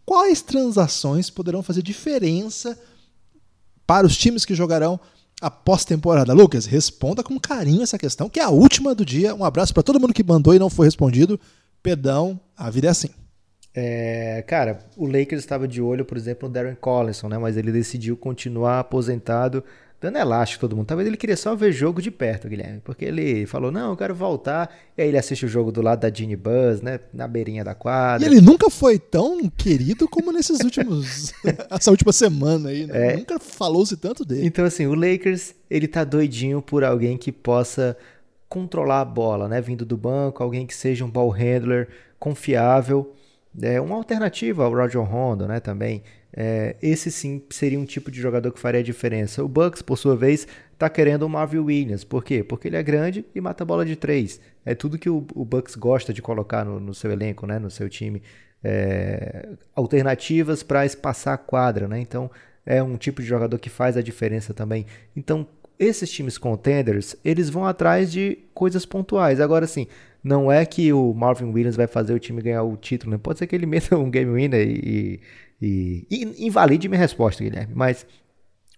Quais 0.05 0.41
transações 0.41 1.29
poderão 1.29 1.63
fazer 1.63 1.81
diferença 1.81 2.77
para 3.87 4.05
os 4.05 4.17
times 4.17 4.45
que 4.45 4.55
jogarão 4.55 4.99
a 5.41 5.51
pós-temporada. 5.51 6.33
Lucas, 6.33 6.65
responda 6.65 7.23
com 7.23 7.39
carinho 7.39 7.83
essa 7.83 7.97
questão, 7.97 8.29
que 8.29 8.39
é 8.39 8.43
a 8.43 8.49
última 8.49 8.95
do 8.95 9.05
dia. 9.05 9.35
Um 9.35 9.43
abraço 9.43 9.73
para 9.73 9.83
todo 9.83 9.99
mundo 9.99 10.13
que 10.13 10.23
mandou 10.23 10.55
e 10.55 10.59
não 10.59 10.69
foi 10.69 10.87
respondido. 10.87 11.39
Perdão, 11.83 12.39
a 12.57 12.69
vida 12.69 12.87
é 12.87 12.89
assim. 12.89 13.09
É, 13.73 14.41
cara, 14.47 14.79
o 14.95 15.05
Lakers 15.05 15.41
estava 15.43 15.67
de 15.67 15.81
olho, 15.81 16.05
por 16.05 16.17
exemplo, 16.17 16.47
no 16.47 16.53
Darren 16.53 16.75
Collison, 16.75 17.27
né? 17.27 17.37
Mas 17.37 17.57
ele 17.57 17.71
decidiu 17.71 18.15
continuar 18.15 18.79
aposentado 18.79 19.63
dando 19.99 20.17
elástico 20.17 20.61
todo 20.61 20.75
mundo. 20.75 20.85
Talvez 20.85 21.07
ele 21.07 21.17
queria 21.17 21.37
só 21.37 21.55
ver 21.55 21.71
jogo 21.71 22.01
de 22.01 22.11
perto, 22.11 22.47
Guilherme, 22.47 22.81
porque 22.83 23.05
ele 23.05 23.45
falou: 23.45 23.71
"Não, 23.71 23.91
eu 23.91 23.97
quero 23.97 24.13
voltar". 24.13 24.73
E 24.97 25.01
aí 25.01 25.07
ele 25.07 25.17
assiste 25.17 25.45
o 25.45 25.49
jogo 25.49 25.71
do 25.71 25.81
lado 25.81 26.01
da 26.01 26.13
Ginny 26.13 26.35
Buzz, 26.35 26.81
né, 26.81 26.99
na 27.13 27.27
beirinha 27.27 27.63
da 27.63 27.73
quadra. 27.73 28.27
E 28.27 28.31
ele 28.31 28.41
nunca 28.41 28.69
foi 28.69 28.99
tão 28.99 29.49
querido 29.49 30.07
como 30.07 30.31
nesses 30.31 30.59
últimos 30.61 31.33
essa 31.69 31.91
última 31.91 32.11
semana 32.11 32.69
aí, 32.69 32.85
né? 32.85 33.13
É. 33.13 33.17
Nunca 33.17 33.39
falou-se 33.39 33.97
tanto 33.97 34.23
dele. 34.23 34.45
Então 34.45 34.65
assim, 34.65 34.85
o 34.85 34.93
Lakers, 34.93 35.55
ele 35.69 35.87
tá 35.87 36.03
doidinho 36.03 36.61
por 36.61 36.83
alguém 36.83 37.17
que 37.17 37.31
possa 37.31 37.97
controlar 38.47 39.01
a 39.01 39.05
bola, 39.05 39.47
né, 39.47 39.59
vindo 39.59 39.85
do 39.85 39.97
banco, 39.97 40.41
alguém 40.43 40.65
que 40.65 40.75
seja 40.75 41.03
um 41.03 41.09
ball 41.09 41.29
handler 41.29 41.89
confiável, 42.19 43.13
é 43.61 43.79
uma 43.79 43.95
alternativa 43.95 44.65
ao 44.65 44.73
Roger 44.73 45.01
Rondo, 45.01 45.47
né, 45.47 45.59
também. 45.59 46.03
É, 46.35 46.75
esse 46.81 47.09
sim 47.09 47.41
seria 47.49 47.79
um 47.79 47.85
tipo 47.85 48.11
de 48.11 48.19
jogador 48.19 48.51
que 48.51 48.59
faria 48.59 48.81
a 48.81 48.83
diferença. 48.83 49.43
O 49.43 49.47
Bucks, 49.47 49.81
por 49.81 49.97
sua 49.97 50.15
vez, 50.17 50.45
está 50.73 50.89
querendo 50.89 51.23
o 51.23 51.29
Marvin 51.29 51.59
Williams. 51.59 52.03
Por 52.03 52.23
quê? 52.23 52.43
Porque 52.43 52.67
ele 52.67 52.75
é 52.75 52.83
grande 52.83 53.25
e 53.33 53.39
mata 53.39 53.63
bola 53.63 53.85
de 53.85 53.95
três. 53.95 54.41
É 54.65 54.75
tudo 54.75 54.97
que 54.97 55.09
o, 55.09 55.25
o 55.33 55.45
Bucks 55.45 55.75
gosta 55.75 56.13
de 56.13 56.21
colocar 56.21 56.65
no, 56.65 56.79
no, 56.79 56.93
seu 56.93 57.11
elenco, 57.11 57.47
né? 57.47 57.57
no 57.57 57.71
seu 57.71 57.89
time. 57.89 58.21
É, 58.61 59.49
alternativas 59.73 60.61
para 60.61 60.85
espaçar 60.85 61.35
a 61.35 61.37
quadra. 61.37 61.87
Né? 61.87 61.99
Então, 61.99 62.29
é 62.65 62.83
um 62.83 62.97
tipo 62.97 63.21
de 63.21 63.27
jogador 63.27 63.57
que 63.59 63.69
faz 63.69 63.95
a 63.95 64.01
diferença 64.01 64.53
também. 64.53 64.85
Então, 65.15 65.47
esses 65.79 66.09
times 66.09 66.37
contenders, 66.37 67.15
eles 67.23 67.49
vão 67.49 67.65
atrás 67.65 68.11
de 68.11 68.39
coisas 68.53 68.85
pontuais. 68.85 69.39
Agora, 69.39 69.67
sim, 69.67 69.87
não 70.23 70.51
é 70.51 70.65
que 70.65 70.91
o 70.91 71.13
Marvin 71.13 71.51
Williams 71.51 71.75
vai 71.75 71.87
fazer 71.87 72.13
o 72.13 72.19
time 72.19 72.41
ganhar 72.41 72.63
o 72.63 72.75
título. 72.75 73.11
Né? 73.11 73.17
Pode 73.17 73.39
ser 73.39 73.47
que 73.47 73.55
ele 73.55 73.65
meta 73.67 73.97
um 73.97 74.09
game 74.09 74.33
winner 74.33 74.67
e, 74.67 75.19
e, 75.61 76.07
e 76.09 76.47
invalide 76.47 76.87
minha 76.89 76.99
resposta, 76.99 77.43
Guilherme. 77.43 77.73
Mas 77.75 78.05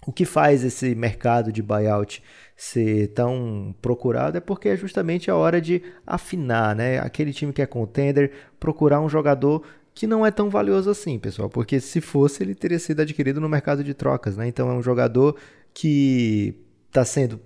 o 0.05 0.11
que 0.11 0.25
faz 0.25 0.63
esse 0.63 0.95
mercado 0.95 1.51
de 1.51 1.61
buyout 1.61 2.23
ser 2.55 3.07
tão 3.09 3.75
procurado 3.81 4.37
é 4.37 4.39
porque 4.39 4.69
é 4.69 4.77
justamente 4.77 5.29
a 5.29 5.35
hora 5.35 5.59
de 5.59 5.81
afinar, 6.05 6.75
né? 6.75 6.99
Aquele 6.99 7.33
time 7.33 7.53
que 7.53 7.61
é 7.61 7.65
contender, 7.65 8.31
procurar 8.59 9.01
um 9.01 9.09
jogador 9.09 9.63
que 9.93 10.07
não 10.07 10.25
é 10.25 10.31
tão 10.31 10.49
valioso 10.49 10.89
assim, 10.89 11.17
pessoal, 11.17 11.49
porque 11.49 11.79
se 11.79 11.99
fosse 11.99 12.43
ele 12.43 12.53
teria 12.53 12.77
sido 12.77 13.01
adquirido 13.01 13.41
no 13.41 13.49
mercado 13.49 13.83
de 13.83 13.93
trocas, 13.93 14.37
né? 14.37 14.47
Então 14.47 14.69
é 14.69 14.73
um 14.73 14.81
jogador 14.81 15.35
que 15.73 16.55
está 16.97 17.05
sendo 17.05 17.39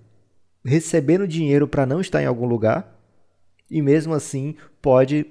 recebendo 0.64 1.28
dinheiro 1.28 1.68
para 1.68 1.86
não 1.86 2.00
estar 2.00 2.22
em 2.22 2.26
algum 2.26 2.46
lugar 2.46 2.98
e 3.70 3.82
mesmo 3.82 4.14
assim 4.14 4.56
pode 4.82 5.26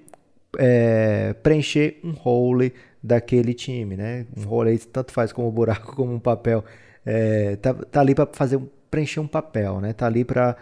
é, 0.58 1.32
preencher 1.42 2.00
um 2.04 2.10
role 2.10 2.72
daquele 3.02 3.54
time, 3.54 3.96
né? 3.96 4.26
Um 4.36 4.42
role 4.42 4.76
tanto 4.78 5.12
faz 5.12 5.32
como 5.32 5.48
um 5.48 5.50
buraco 5.50 5.94
como 5.96 6.12
um 6.12 6.18
papel. 6.18 6.64
É, 7.04 7.56
tá, 7.56 7.72
tá 7.72 8.00
ali 8.00 8.14
para 8.14 8.28
fazer 8.32 8.60
preencher 8.90 9.20
um 9.20 9.26
papel, 9.26 9.80
né? 9.80 9.92
Tá 9.92 10.06
ali 10.06 10.24
para 10.24 10.56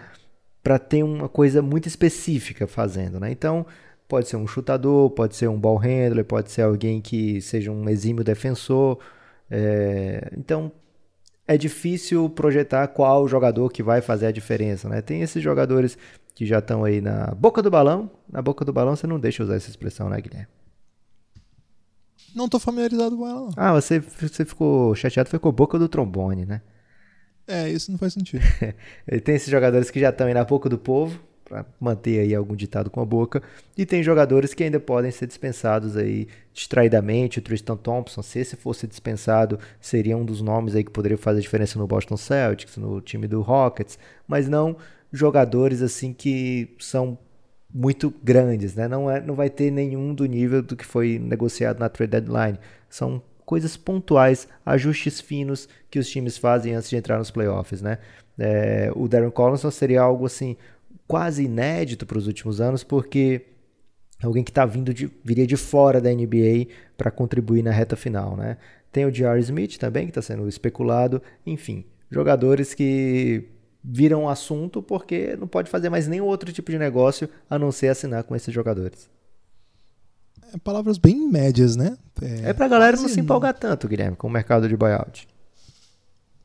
para 0.63 0.79
ter 0.79 1.03
uma 1.03 1.29
coisa 1.29 1.63
muito 1.63 1.89
específica 1.89 2.67
fazendo, 2.67 3.19
né? 3.19 3.31
Então 3.31 3.65
pode 4.07 4.29
ser 4.29 4.37
um 4.37 4.47
chutador, 4.47 5.11
pode 5.11 5.35
ser 5.35 5.49
um 5.49 5.59
ball 5.59 5.77
handler, 5.77 6.25
pode 6.25 6.51
ser 6.51 6.63
alguém 6.63 7.01
que 7.01 7.41
seja 7.41 7.71
um 7.73 7.89
exímio 7.89 8.23
defensor. 8.23 8.99
É, 9.51 10.31
então 10.37 10.71
é 11.49 11.57
difícil 11.57 12.29
projetar 12.29 12.87
qual 12.89 13.27
jogador 13.27 13.73
que 13.73 13.83
vai 13.83 14.03
fazer 14.03 14.27
a 14.27 14.31
diferença, 14.31 14.87
né? 14.87 15.01
Tem 15.01 15.23
esses 15.23 15.43
jogadores 15.43 15.97
que 16.35 16.45
já 16.45 16.59
estão 16.59 16.85
aí 16.85 17.01
na 17.01 17.35
boca 17.35 17.63
do 17.63 17.71
balão. 17.71 18.11
Na 18.31 18.43
boca 18.43 18.67
do 18.67 18.73
balão 18.73 18.95
você 18.95 19.07
não 19.07 19.19
deixa 19.19 19.43
usar 19.43 19.57
essa 19.57 19.71
expressão, 19.71 20.11
né, 20.11 20.21
Guilherme? 20.21 20.47
Não 22.35 22.51
tô 22.51 22.59
familiarizado 22.59 23.17
com 23.17 23.27
ela, 23.27 23.41
não. 23.41 23.51
Ah, 23.57 23.73
você, 23.73 23.99
você 23.99 24.45
ficou 24.45 24.95
chateado, 24.95 25.31
foi 25.31 25.39
com 25.39 25.49
a 25.49 25.53
boca 25.53 25.79
do 25.79 25.89
trombone, 25.89 26.45
né? 26.45 26.61
É, 27.47 27.71
isso 27.71 27.91
não 27.91 27.99
faz 27.99 28.13
sentido. 28.13 28.43
tem 29.25 29.35
esses 29.35 29.51
jogadores 29.51 29.91
que 29.91 29.99
já 29.99 30.11
estão 30.11 30.27
aí 30.27 30.35
na 30.35 30.45
boca 30.45 30.69
do 30.69 30.77
povo, 30.77 31.19
para 31.49 31.65
manter 31.81 32.21
aí 32.21 32.35
algum 32.35 32.55
ditado 32.55 32.91
com 32.91 33.01
a 33.01 33.05
boca, 33.05 33.43
e 33.77 33.87
tem 33.87 34.03
jogadores 34.03 34.53
que 34.55 34.63
ainda 34.63 34.79
podem 34.79 35.11
ser 35.11 35.27
dispensados 35.27 35.97
aí 35.97 36.29
distraidamente, 36.53 37.39
o 37.39 37.43
Tristan 37.43 37.77
Thompson, 37.77 38.23
se 38.23 38.41
esse 38.41 38.57
fosse 38.57 38.87
dispensado, 38.87 39.59
seria 39.81 40.17
um 40.17 40.25
dos 40.25 40.43
nomes 40.43 40.75
aí 40.75 40.85
que 40.85 40.91
poderia 40.91 41.17
fazer 41.17 41.41
diferença 41.41 41.79
no 41.79 41.87
Boston 41.87 42.17
Celtics, 42.17 42.77
no 42.77 43.01
time 43.01 43.27
do 43.27 43.41
Rockets, 43.41 43.99
mas 44.27 44.49
não 44.49 44.77
jogadores 45.13 45.81
assim 45.83 46.13
que 46.13 46.75
são 46.79 47.19
muito 47.73 48.13
grandes, 48.23 48.75
né? 48.75 48.89
Não, 48.89 49.11
é, 49.11 49.21
não 49.21 49.35
vai 49.35 49.51
ter 49.51 49.71
nenhum 49.71 50.15
do 50.15 50.27
nível 50.27 50.63
do 50.63 50.77
que 50.77 50.85
foi 50.85 51.19
negociado 51.19 51.79
na 51.79 51.89
trade 51.89 52.11
deadline. 52.13 52.59
São 52.89 53.23
coisas 53.45 53.77
pontuais, 53.77 54.49
ajustes 54.65 55.21
finos 55.21 55.69
que 55.91 55.99
os 55.99 56.09
times 56.09 56.37
fazem 56.37 56.75
antes 56.75 56.91
de 56.91 56.97
entrar 56.97 57.19
nos 57.19 57.31
playoffs, 57.31 57.81
né? 57.81 57.99
É, 58.39 58.91
o 58.95 59.09
Darren 59.09 59.31
Collison 59.31 59.71
seria 59.71 60.03
algo 60.03 60.27
assim 60.27 60.57
quase 61.09 61.45
inédito 61.45 62.05
para 62.05 62.19
os 62.19 62.27
últimos 62.27 62.61
anos, 62.61 62.85
porque 62.85 63.47
alguém 64.23 64.45
que 64.45 64.51
está 64.51 64.67
vindo 64.67 64.93
de, 64.93 65.11
viria 65.25 65.47
de 65.47 65.57
fora 65.57 66.01
da 66.01 66.13
NBA 66.13 66.67
para 66.97 67.11
contribuir 67.11 67.63
na 67.63 67.71
reta 67.71 67.97
final, 67.97 68.37
né? 68.37 68.59
Tem 68.93 69.07
o 69.07 69.11
J.R. 69.11 69.41
Smith 69.41 69.79
também 69.79 70.05
que 70.05 70.11
está 70.11 70.23
sendo 70.23 70.47
especulado, 70.49 71.23
enfim, 71.47 71.85
jogadores 72.11 72.75
que 72.75 73.49
viram 73.83 74.29
assunto 74.29 74.83
porque 74.83 75.35
não 75.37 75.47
pode 75.47 75.71
fazer 75.71 75.89
mais 75.89 76.07
nenhum 76.07 76.27
outro 76.27 76.53
tipo 76.53 76.71
de 76.71 76.79
negócio 76.79 77.29
a 77.49 77.59
não 77.59 77.73
ser 77.73 77.89
assinar 77.89 78.25
com 78.25 78.37
esses 78.37 78.53
jogadores. 78.53 79.09
É, 80.53 80.59
palavras 80.59 80.99
bem 80.99 81.29
médias, 81.29 81.77
né? 81.77 81.97
É, 82.21 82.51
é 82.51 82.53
pra 82.53 82.69
galera 82.69 82.97
não 82.97 83.09
se 83.09 83.21
empolgar 83.21 83.55
tanto, 83.55 83.89
Guilherme, 83.89 84.17
com 84.17 84.27
o 84.27 84.31
mercado 84.31 84.69
de 84.69 84.77
buyout. 84.77 85.27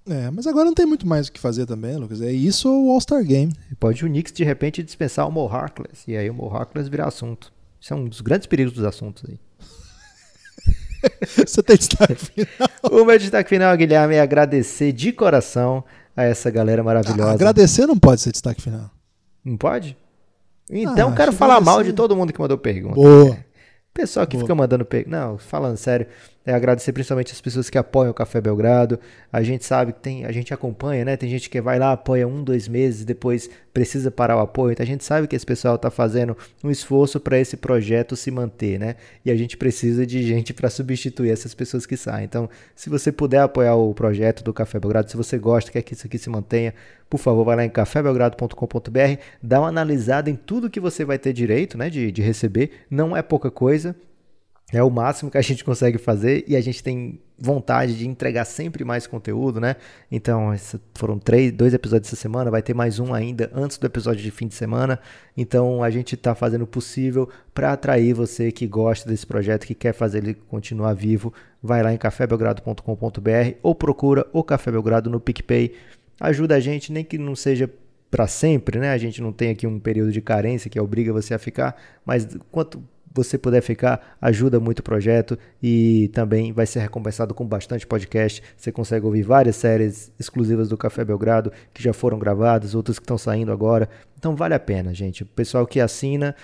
É, 0.10 0.30
mas 0.30 0.46
agora 0.46 0.66
não 0.66 0.74
tem 0.74 0.86
muito 0.86 1.08
mais 1.08 1.28
o 1.28 1.32
que 1.32 1.40
fazer 1.40 1.66
também, 1.66 1.96
Lucas. 1.96 2.22
É 2.22 2.32
isso 2.32 2.70
ou 2.70 2.88
o 2.88 2.92
All-Star 2.92 3.24
Game. 3.24 3.54
Pode 3.80 4.04
o 4.04 4.08
Knicks 4.08 4.34
de 4.34 4.44
repente 4.44 4.84
dispensar 4.84 5.28
o 5.28 5.32
Mo 5.32 5.48
Harkless. 5.48 6.04
E 6.08 6.18
aí 6.18 6.30
o 6.30 6.34
Mo 6.34 6.54
Harkless 6.54 6.90
virar 6.90 7.08
assunto. 7.08 7.54
Isso 7.80 7.94
é 7.94 7.96
um 7.96 8.06
dos 8.06 8.22
grandes 8.22 8.48
perigos 8.48 8.74
dos 8.74 8.84
assuntos 8.84 9.24
aí. 9.30 9.40
Você 11.46 11.64
tem 11.64 11.78
destaque 11.78 12.16
final? 12.16 12.70
o 12.92 13.06
meu 13.06 13.18
destaque 13.18 13.50
final, 13.50 13.76
Guilherme, 13.78 14.16
é 14.16 14.22
agradecer 14.22 14.92
de 14.92 15.12
coração 15.12 15.84
a 16.16 16.24
essa 16.24 16.52
galera 16.52 16.84
maravilhosa. 16.84 17.32
Ah, 17.32 17.34
agradecer 17.34 17.86
não 17.86 17.98
pode 17.98 18.22
ser 18.22 18.32
destaque 18.32 18.62
final. 18.62 18.90
Não 19.44 19.58
pode? 19.58 19.98
Então 20.70 21.10
ah, 21.10 21.16
quero 21.16 21.32
falar 21.32 21.60
mal 21.60 21.84
de 21.84 21.94
todo 21.94 22.16
mundo 22.16 22.32
que 22.32 22.40
mandou 22.40 22.58
pergunta. 22.58 22.96
Boa. 22.96 23.38
Pessoal 23.94 24.26
que 24.26 24.36
Boa. 24.36 24.46
fica 24.46 24.56
mandando 24.56 24.86
pergunta. 24.86 25.18
Não, 25.18 25.38
falando 25.38 25.78
sério 25.78 26.08
é, 26.46 26.54
agradecer 26.54 26.92
principalmente 26.92 27.32
as 27.32 27.40
pessoas 27.40 27.70
que 27.70 27.78
apoiam 27.78 28.12
o 28.12 28.14
Café 28.14 28.42
Belgrado. 28.42 29.00
A 29.32 29.42
gente 29.42 29.66
sabe 29.66 29.94
que 29.94 30.02
tem, 30.02 30.26
a 30.26 30.32
gente 30.32 30.54
acompanha, 30.54 31.06
né? 31.06 31.16
Tem 31.16 31.30
gente 31.30 31.50
que 31.50 31.62
vai 31.62 31.80
lá, 31.80 31.94
apoia 31.94 32.28
um, 32.28 32.44
dois 32.44 32.68
meses, 32.68 33.06
depois 33.06 33.50
precisa 33.74 34.12
parar 34.12 34.36
o 34.36 34.40
apoio. 34.40 34.74
Então 34.74 34.84
a 34.84 34.88
gente 34.88 35.06
sabe 35.06 35.26
que 35.26 35.36
esse 35.36 35.46
pessoal 35.46 35.76
está 35.76 35.90
fazendo 35.90 36.38
um 36.62 36.70
esforço 36.70 37.20
para 37.20 37.40
esse 37.40 37.56
projeto 37.56 38.16
se 38.16 38.30
manter, 38.30 38.78
né? 38.78 38.96
E 39.24 39.32
a 39.32 39.36
gente 39.36 39.56
precisa 39.56 40.06
de 40.06 40.22
gente 40.24 40.54
para 40.54 40.70
substituir 40.70 41.32
essas 41.32 41.54
pessoas 41.54 41.86
que 41.86 41.96
saem. 41.96 42.26
Então, 42.26 42.50
se 42.76 42.90
você 42.90 43.10
puder 43.12 43.40
apoiar 43.40 43.76
o 43.76 43.94
projeto 43.94 44.44
do 44.44 44.54
Café 44.54 44.80
Belgrado, 44.80 45.10
se 45.10 45.16
você 45.16 45.38
gosta, 45.38 45.72
quer 45.72 45.82
que 45.82 45.94
isso 45.94 46.06
aqui 46.06 46.18
se 46.18 46.30
mantenha, 46.30 46.74
por 47.10 47.20
favor, 47.20 47.46
vai 47.46 47.56
lá 47.56 47.64
em 47.64 47.70
cafébelgrado.com.br, 47.70 49.22
dá 49.42 49.62
uma 49.62 49.70
analisada 49.70 50.30
em 50.30 50.36
tudo 50.36 50.70
que 50.70 50.80
você 50.80 51.06
vai 51.06 51.18
ter 51.18 51.32
direito, 51.32 51.78
né? 51.78 51.90
De, 51.90 52.12
de 52.12 52.22
receber. 52.22 52.72
Não 52.90 53.16
é 53.16 53.22
pouca 53.22 53.50
coisa. 53.50 53.96
É 54.74 54.82
o 54.82 54.90
máximo 54.90 55.30
que 55.30 55.38
a 55.38 55.42
gente 55.42 55.64
consegue 55.64 56.00
fazer 56.00 56.44
e 56.48 56.56
a 56.56 56.62
gente 56.62 56.82
tem 56.82 57.20
vontade 57.38 57.96
de 57.96 58.08
entregar 58.08 58.44
sempre 58.44 58.84
mais 58.84 59.06
conteúdo, 59.06 59.60
né? 59.62 59.76
Então, 60.12 60.52
foram 60.96 61.20
três, 61.20 61.52
dois 61.52 61.76
episódios 61.76 62.08
essa 62.08 62.20
semana, 62.20 62.50
vai 62.50 62.64
ter 62.64 62.74
mais 62.74 62.98
um 62.98 63.14
ainda 63.14 63.52
antes 63.54 63.78
do 63.78 63.86
episódio 63.86 64.24
de 64.24 64.32
fim 64.32 64.48
de 64.48 64.56
semana. 64.56 65.00
Então, 65.38 65.84
a 65.84 65.92
gente 65.92 66.16
está 66.16 66.34
fazendo 66.34 66.64
o 66.64 66.68
possível 66.68 67.30
para 67.54 67.72
atrair 67.72 68.16
você 68.16 68.52
que 68.52 68.66
gosta 68.66 69.08
desse 69.08 69.28
projeto, 69.28 69.68
que 69.68 69.76
quer 69.76 69.94
fazer 69.94 70.18
ele 70.18 70.34
continuar 70.34 70.94
vivo. 70.94 71.32
Vai 71.62 71.84
lá 71.84 71.94
em 71.94 71.98
cafébelgrado.com.br 71.98 73.58
ou 73.62 73.76
procura 73.76 74.26
o 74.34 74.44
Café 74.44 74.72
Belgrado 74.72 75.08
no 75.08 75.20
PicPay. 75.20 75.76
Ajuda 76.20 76.56
a 76.56 76.60
gente, 76.60 76.92
nem 76.92 77.04
que 77.04 77.20
não 77.20 77.36
seja 77.36 77.70
para 78.10 78.26
sempre, 78.26 78.80
né? 78.80 78.92
A 78.92 78.98
gente 78.98 79.22
não 79.22 79.32
tem 79.32 79.52
aqui 79.52 79.68
um 79.68 79.80
período 79.80 80.12
de 80.12 80.22
carência 80.22 80.68
que 80.68 80.80
obriga 80.80 81.14
você 81.14 81.36
a 81.36 81.40
ficar, 81.40 81.76
mas 82.04 82.28
quanto 82.52 82.82
você 83.14 83.38
puder 83.38 83.62
ficar, 83.62 84.18
ajuda 84.20 84.60
muito 84.60 84.80
o 84.80 84.84
projeto 84.84 85.38
e 85.62 86.10
também 86.14 86.52
vai 86.52 86.66
ser 86.66 86.80
recompensado 86.80 87.34
com 87.34 87.46
bastante 87.46 87.86
podcast. 87.86 88.42
Você 88.58 88.72
consegue 88.72 89.06
ouvir 89.06 89.22
várias 89.22 89.56
séries 89.56 90.12
exclusivas 90.20 90.68
do 90.68 90.78
Café 90.78 91.06
Belgrado 91.06 91.52
que 91.74 91.84
já 91.84 91.94
foram 91.94 92.18
gravadas, 92.18 92.74
outras 92.74 92.98
que 92.98 93.04
estão 93.04 93.18
saindo 93.18 93.52
agora. 93.52 93.88
Então 94.18 94.36
vale 94.36 94.56
a 94.56 94.60
pena, 94.60 94.94
gente. 94.94 95.24
O 95.24 95.26
pessoal 95.26 95.68
que 95.68 95.80
assina. 95.80 96.36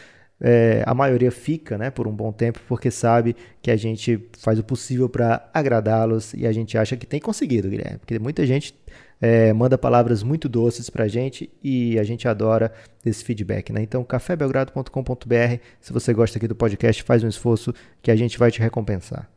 É, 0.42 0.84
a 0.86 0.94
maioria 0.94 1.32
fica 1.32 1.78
né, 1.78 1.92
por 1.92 2.08
um 2.08 2.16
bom 2.16 2.32
tempo 2.32 2.62
porque 2.66 2.90
sabe 2.90 3.36
que 3.62 3.70
a 3.70 3.76
gente 3.76 4.30
faz 4.38 4.58
o 4.58 4.64
possível 4.64 5.10
para 5.10 5.50
agradá-los 5.54 6.34
e 6.34 6.48
a 6.48 6.52
gente 6.54 6.78
acha 6.78 6.96
que 6.96 7.06
tem 7.06 7.20
conseguido, 7.20 7.68
Guilherme. 7.68 7.98
Porque 7.98 8.18
muita 8.20 8.46
gente 8.46 8.74
é, 9.22 9.52
manda 9.52 9.78
palavras 9.78 10.24
muito 10.24 10.48
doces 10.48 10.90
pra 10.90 11.08
gente 11.08 11.50
e 11.64 12.00
a 12.00 12.04
gente 12.04 12.28
adora 12.28 12.72
esse 13.06 13.24
feedback, 13.24 13.74
né? 13.74 13.82
Então, 13.82 14.04
cafébelgrado.com.br, 14.04 15.60
se 15.82 15.92
você 15.92 16.14
gosta 16.14 16.38
aqui 16.38 16.48
do 16.48 16.56
podcast, 16.56 17.04
faz 17.04 17.24
um 17.24 17.28
esforço 17.28 17.74
que 18.02 18.12
a 18.12 18.16
gente 18.16 18.38
vai 18.38 18.52
te 18.52 18.60
recompensar. 18.60 19.30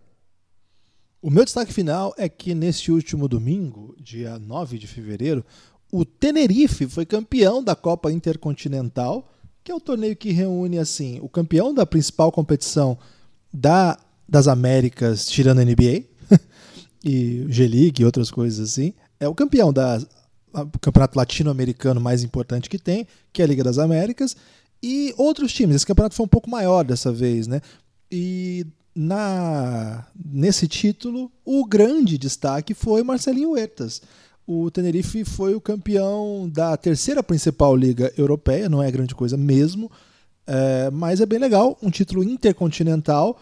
O 1.20 1.30
meu 1.30 1.44
destaque 1.44 1.72
final 1.72 2.14
é 2.16 2.28
que 2.28 2.54
neste 2.54 2.90
último 2.90 3.28
domingo, 3.28 3.94
dia 4.00 4.38
9 4.38 4.78
de 4.78 4.86
fevereiro, 4.86 5.44
o 5.90 6.04
Tenerife 6.04 6.86
foi 6.86 7.04
campeão 7.04 7.62
da 7.62 7.76
Copa 7.76 8.10
Intercontinental, 8.10 9.30
que 9.62 9.70
é 9.70 9.74
o 9.74 9.80
torneio 9.80 10.16
que 10.16 10.32
reúne 10.32 10.78
assim 10.78 11.20
o 11.20 11.28
campeão 11.28 11.72
da 11.72 11.86
principal 11.86 12.32
competição 12.32 12.98
da, 13.52 13.98
das 14.28 14.48
Américas, 14.48 15.26
tirando 15.26 15.60
a 15.60 15.64
NBA, 15.64 16.04
e 17.04 17.44
G-League 17.48 18.02
e 18.02 18.04
outras 18.04 18.30
coisas 18.30 18.70
assim. 18.70 18.94
É 19.22 19.28
o 19.28 19.34
campeão 19.34 19.72
da 19.72 20.00
o 20.52 20.78
campeonato 20.80 21.16
latino-americano 21.16 22.00
mais 22.00 22.22
importante 22.22 22.68
que 22.68 22.78
tem, 22.78 23.06
que 23.32 23.40
é 23.40 23.44
a 23.44 23.48
Liga 23.48 23.64
das 23.64 23.78
Américas, 23.78 24.36
e 24.82 25.14
outros 25.16 25.52
times. 25.52 25.76
Esse 25.76 25.86
campeonato 25.86 26.14
foi 26.14 26.26
um 26.26 26.28
pouco 26.28 26.50
maior 26.50 26.84
dessa 26.84 27.10
vez, 27.12 27.46
né? 27.46 27.60
E 28.10 28.66
na 28.94 30.06
nesse 30.14 30.66
título, 30.66 31.30
o 31.44 31.64
grande 31.64 32.18
destaque 32.18 32.74
foi 32.74 33.02
Marcelinho 33.02 33.52
Huertas. 33.52 34.02
O 34.44 34.70
Tenerife 34.72 35.24
foi 35.24 35.54
o 35.54 35.60
campeão 35.60 36.50
da 36.52 36.76
terceira 36.76 37.22
principal 37.22 37.76
liga 37.76 38.12
europeia, 38.18 38.68
não 38.68 38.82
é 38.82 38.90
grande 38.90 39.14
coisa 39.14 39.36
mesmo, 39.36 39.90
é, 40.46 40.90
mas 40.90 41.20
é 41.20 41.26
bem 41.26 41.38
legal, 41.38 41.78
um 41.80 41.90
título 41.90 42.24
intercontinental 42.24 43.40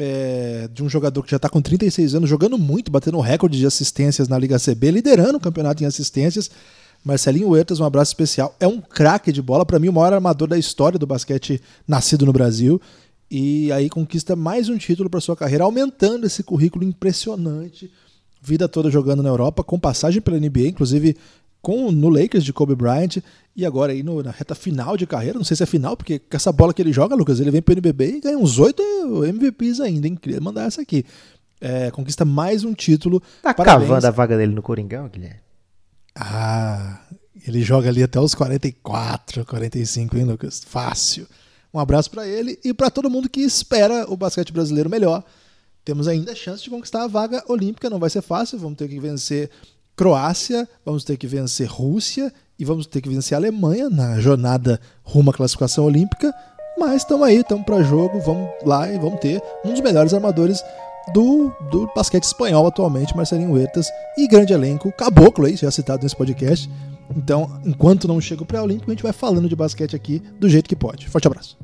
é, 0.00 0.68
de 0.72 0.82
um 0.82 0.88
jogador 0.88 1.22
que 1.22 1.30
já 1.30 1.36
está 1.36 1.48
com 1.48 1.60
36 1.60 2.14
anos, 2.14 2.28
jogando 2.28 2.58
muito, 2.58 2.90
batendo 2.90 3.20
recorde 3.20 3.58
de 3.58 3.66
assistências 3.66 4.28
na 4.28 4.38
Liga 4.38 4.58
CB, 4.58 4.90
liderando 4.90 5.36
o 5.36 5.40
campeonato 5.40 5.82
em 5.82 5.86
assistências. 5.86 6.50
Marcelinho 7.04 7.48
Huertas, 7.48 7.80
um 7.80 7.84
abraço 7.84 8.10
especial. 8.10 8.54
É 8.60 8.66
um 8.66 8.80
craque 8.80 9.32
de 9.32 9.40
bola, 9.40 9.64
para 9.64 9.78
mim, 9.78 9.88
o 9.88 9.92
maior 9.92 10.12
armador 10.12 10.48
da 10.48 10.58
história 10.58 10.98
do 10.98 11.06
basquete 11.06 11.60
nascido 11.86 12.26
no 12.26 12.32
Brasil. 12.32 12.80
E 13.30 13.70
aí 13.72 13.88
conquista 13.88 14.34
mais 14.34 14.68
um 14.68 14.76
título 14.76 15.08
para 15.08 15.20
sua 15.20 15.36
carreira, 15.36 15.64
aumentando 15.64 16.26
esse 16.26 16.42
currículo 16.42 16.84
impressionante. 16.84 17.90
Vida 18.42 18.68
toda 18.68 18.90
jogando 18.90 19.22
na 19.22 19.28
Europa, 19.28 19.62
com 19.62 19.78
passagem 19.78 20.20
pela 20.20 20.38
NBA, 20.38 20.68
inclusive 20.68 21.16
com 21.60 21.90
no 21.90 22.08
Lakers 22.08 22.44
de 22.44 22.52
Kobe 22.52 22.74
Bryant 22.74 23.18
e 23.54 23.66
agora 23.66 23.92
aí 23.92 24.02
no, 24.02 24.22
na 24.22 24.30
reta 24.30 24.54
final 24.54 24.96
de 24.96 25.06
carreira, 25.06 25.36
não 25.36 25.44
sei 25.44 25.56
se 25.56 25.62
é 25.62 25.66
final, 25.66 25.96
porque 25.96 26.18
com 26.18 26.36
essa 26.36 26.52
bola 26.52 26.72
que 26.72 26.80
ele 26.80 26.92
joga, 26.92 27.14
Lucas, 27.14 27.40
ele 27.40 27.50
vem 27.50 27.60
pro 27.60 27.72
NBB 27.72 28.16
e 28.16 28.20
ganha 28.20 28.38
uns 28.38 28.58
oito 28.58 28.82
MVPs 29.24 29.80
ainda, 29.80 30.06
hein? 30.06 30.16
Queria 30.16 30.40
mandar 30.40 30.64
essa 30.64 30.80
aqui. 30.80 31.04
É, 31.60 31.90
conquista 31.90 32.24
mais 32.24 32.64
um 32.64 32.72
título. 32.72 33.20
Tá 33.42 33.52
Parabéns. 33.52 33.88
cavando 33.88 34.06
a 34.06 34.10
vaga 34.10 34.36
dele 34.36 34.54
no 34.54 34.62
Coringão, 34.62 35.08
Guilherme? 35.08 35.40
Ah, 36.14 37.00
ele 37.46 37.60
joga 37.62 37.88
ali 37.88 38.02
até 38.02 38.18
os 38.18 38.34
44, 38.34 39.44
45, 39.44 40.16
hein, 40.16 40.24
Lucas? 40.24 40.62
Fácil. 40.66 41.26
Um 41.72 41.78
abraço 41.78 42.10
para 42.10 42.26
ele 42.26 42.58
e 42.64 42.74
para 42.74 42.90
todo 42.90 43.10
mundo 43.10 43.28
que 43.28 43.40
espera 43.40 44.10
o 44.10 44.16
basquete 44.16 44.52
brasileiro 44.52 44.88
melhor. 44.90 45.22
Temos 45.84 46.08
ainda 46.08 46.32
a 46.32 46.34
chance 46.34 46.62
de 46.62 46.70
conquistar 46.70 47.04
a 47.04 47.06
vaga 47.06 47.42
olímpica, 47.48 47.88
não 47.88 47.98
vai 47.98 48.10
ser 48.10 48.22
fácil, 48.22 48.58
vamos 48.58 48.76
ter 48.76 48.88
que 48.88 48.98
vencer 48.98 49.50
Croácia, 50.00 50.66
vamos 50.82 51.04
ter 51.04 51.18
que 51.18 51.26
vencer 51.26 51.68
Rússia 51.68 52.32
e 52.58 52.64
vamos 52.64 52.86
ter 52.86 53.02
que 53.02 53.08
vencer 53.10 53.34
a 53.34 53.38
Alemanha 53.38 53.90
na 53.90 54.18
jornada 54.18 54.80
rumo 55.02 55.28
à 55.28 55.34
classificação 55.34 55.84
olímpica. 55.84 56.32
Mas 56.78 57.02
estamos 57.02 57.26
aí, 57.26 57.36
estamos 57.36 57.66
para 57.66 57.82
jogo, 57.82 58.18
vamos 58.18 58.48
lá 58.64 58.90
e 58.90 58.98
vamos 58.98 59.20
ter 59.20 59.42
um 59.62 59.72
dos 59.72 59.82
melhores 59.82 60.14
armadores 60.14 60.64
do, 61.12 61.52
do 61.70 61.86
basquete 61.94 62.24
espanhol 62.24 62.66
atualmente, 62.66 63.14
Marcelinho 63.14 63.52
Huertas, 63.52 63.90
e 64.16 64.26
grande 64.26 64.54
elenco, 64.54 64.90
Caboclo 64.90 65.44
aí, 65.44 65.54
já 65.54 65.70
citado 65.70 66.02
nesse 66.02 66.16
podcast. 66.16 66.70
Então, 67.14 67.60
enquanto 67.66 68.08
não 68.08 68.22
chega 68.22 68.42
o 68.42 68.46
pré-olímpico, 68.46 68.90
a 68.90 68.94
gente 68.94 69.02
vai 69.02 69.12
falando 69.12 69.50
de 69.50 69.54
basquete 69.54 69.94
aqui 69.94 70.22
do 70.38 70.48
jeito 70.48 70.66
que 70.66 70.76
pode. 70.76 71.10
Forte 71.10 71.26
abraço. 71.26 71.58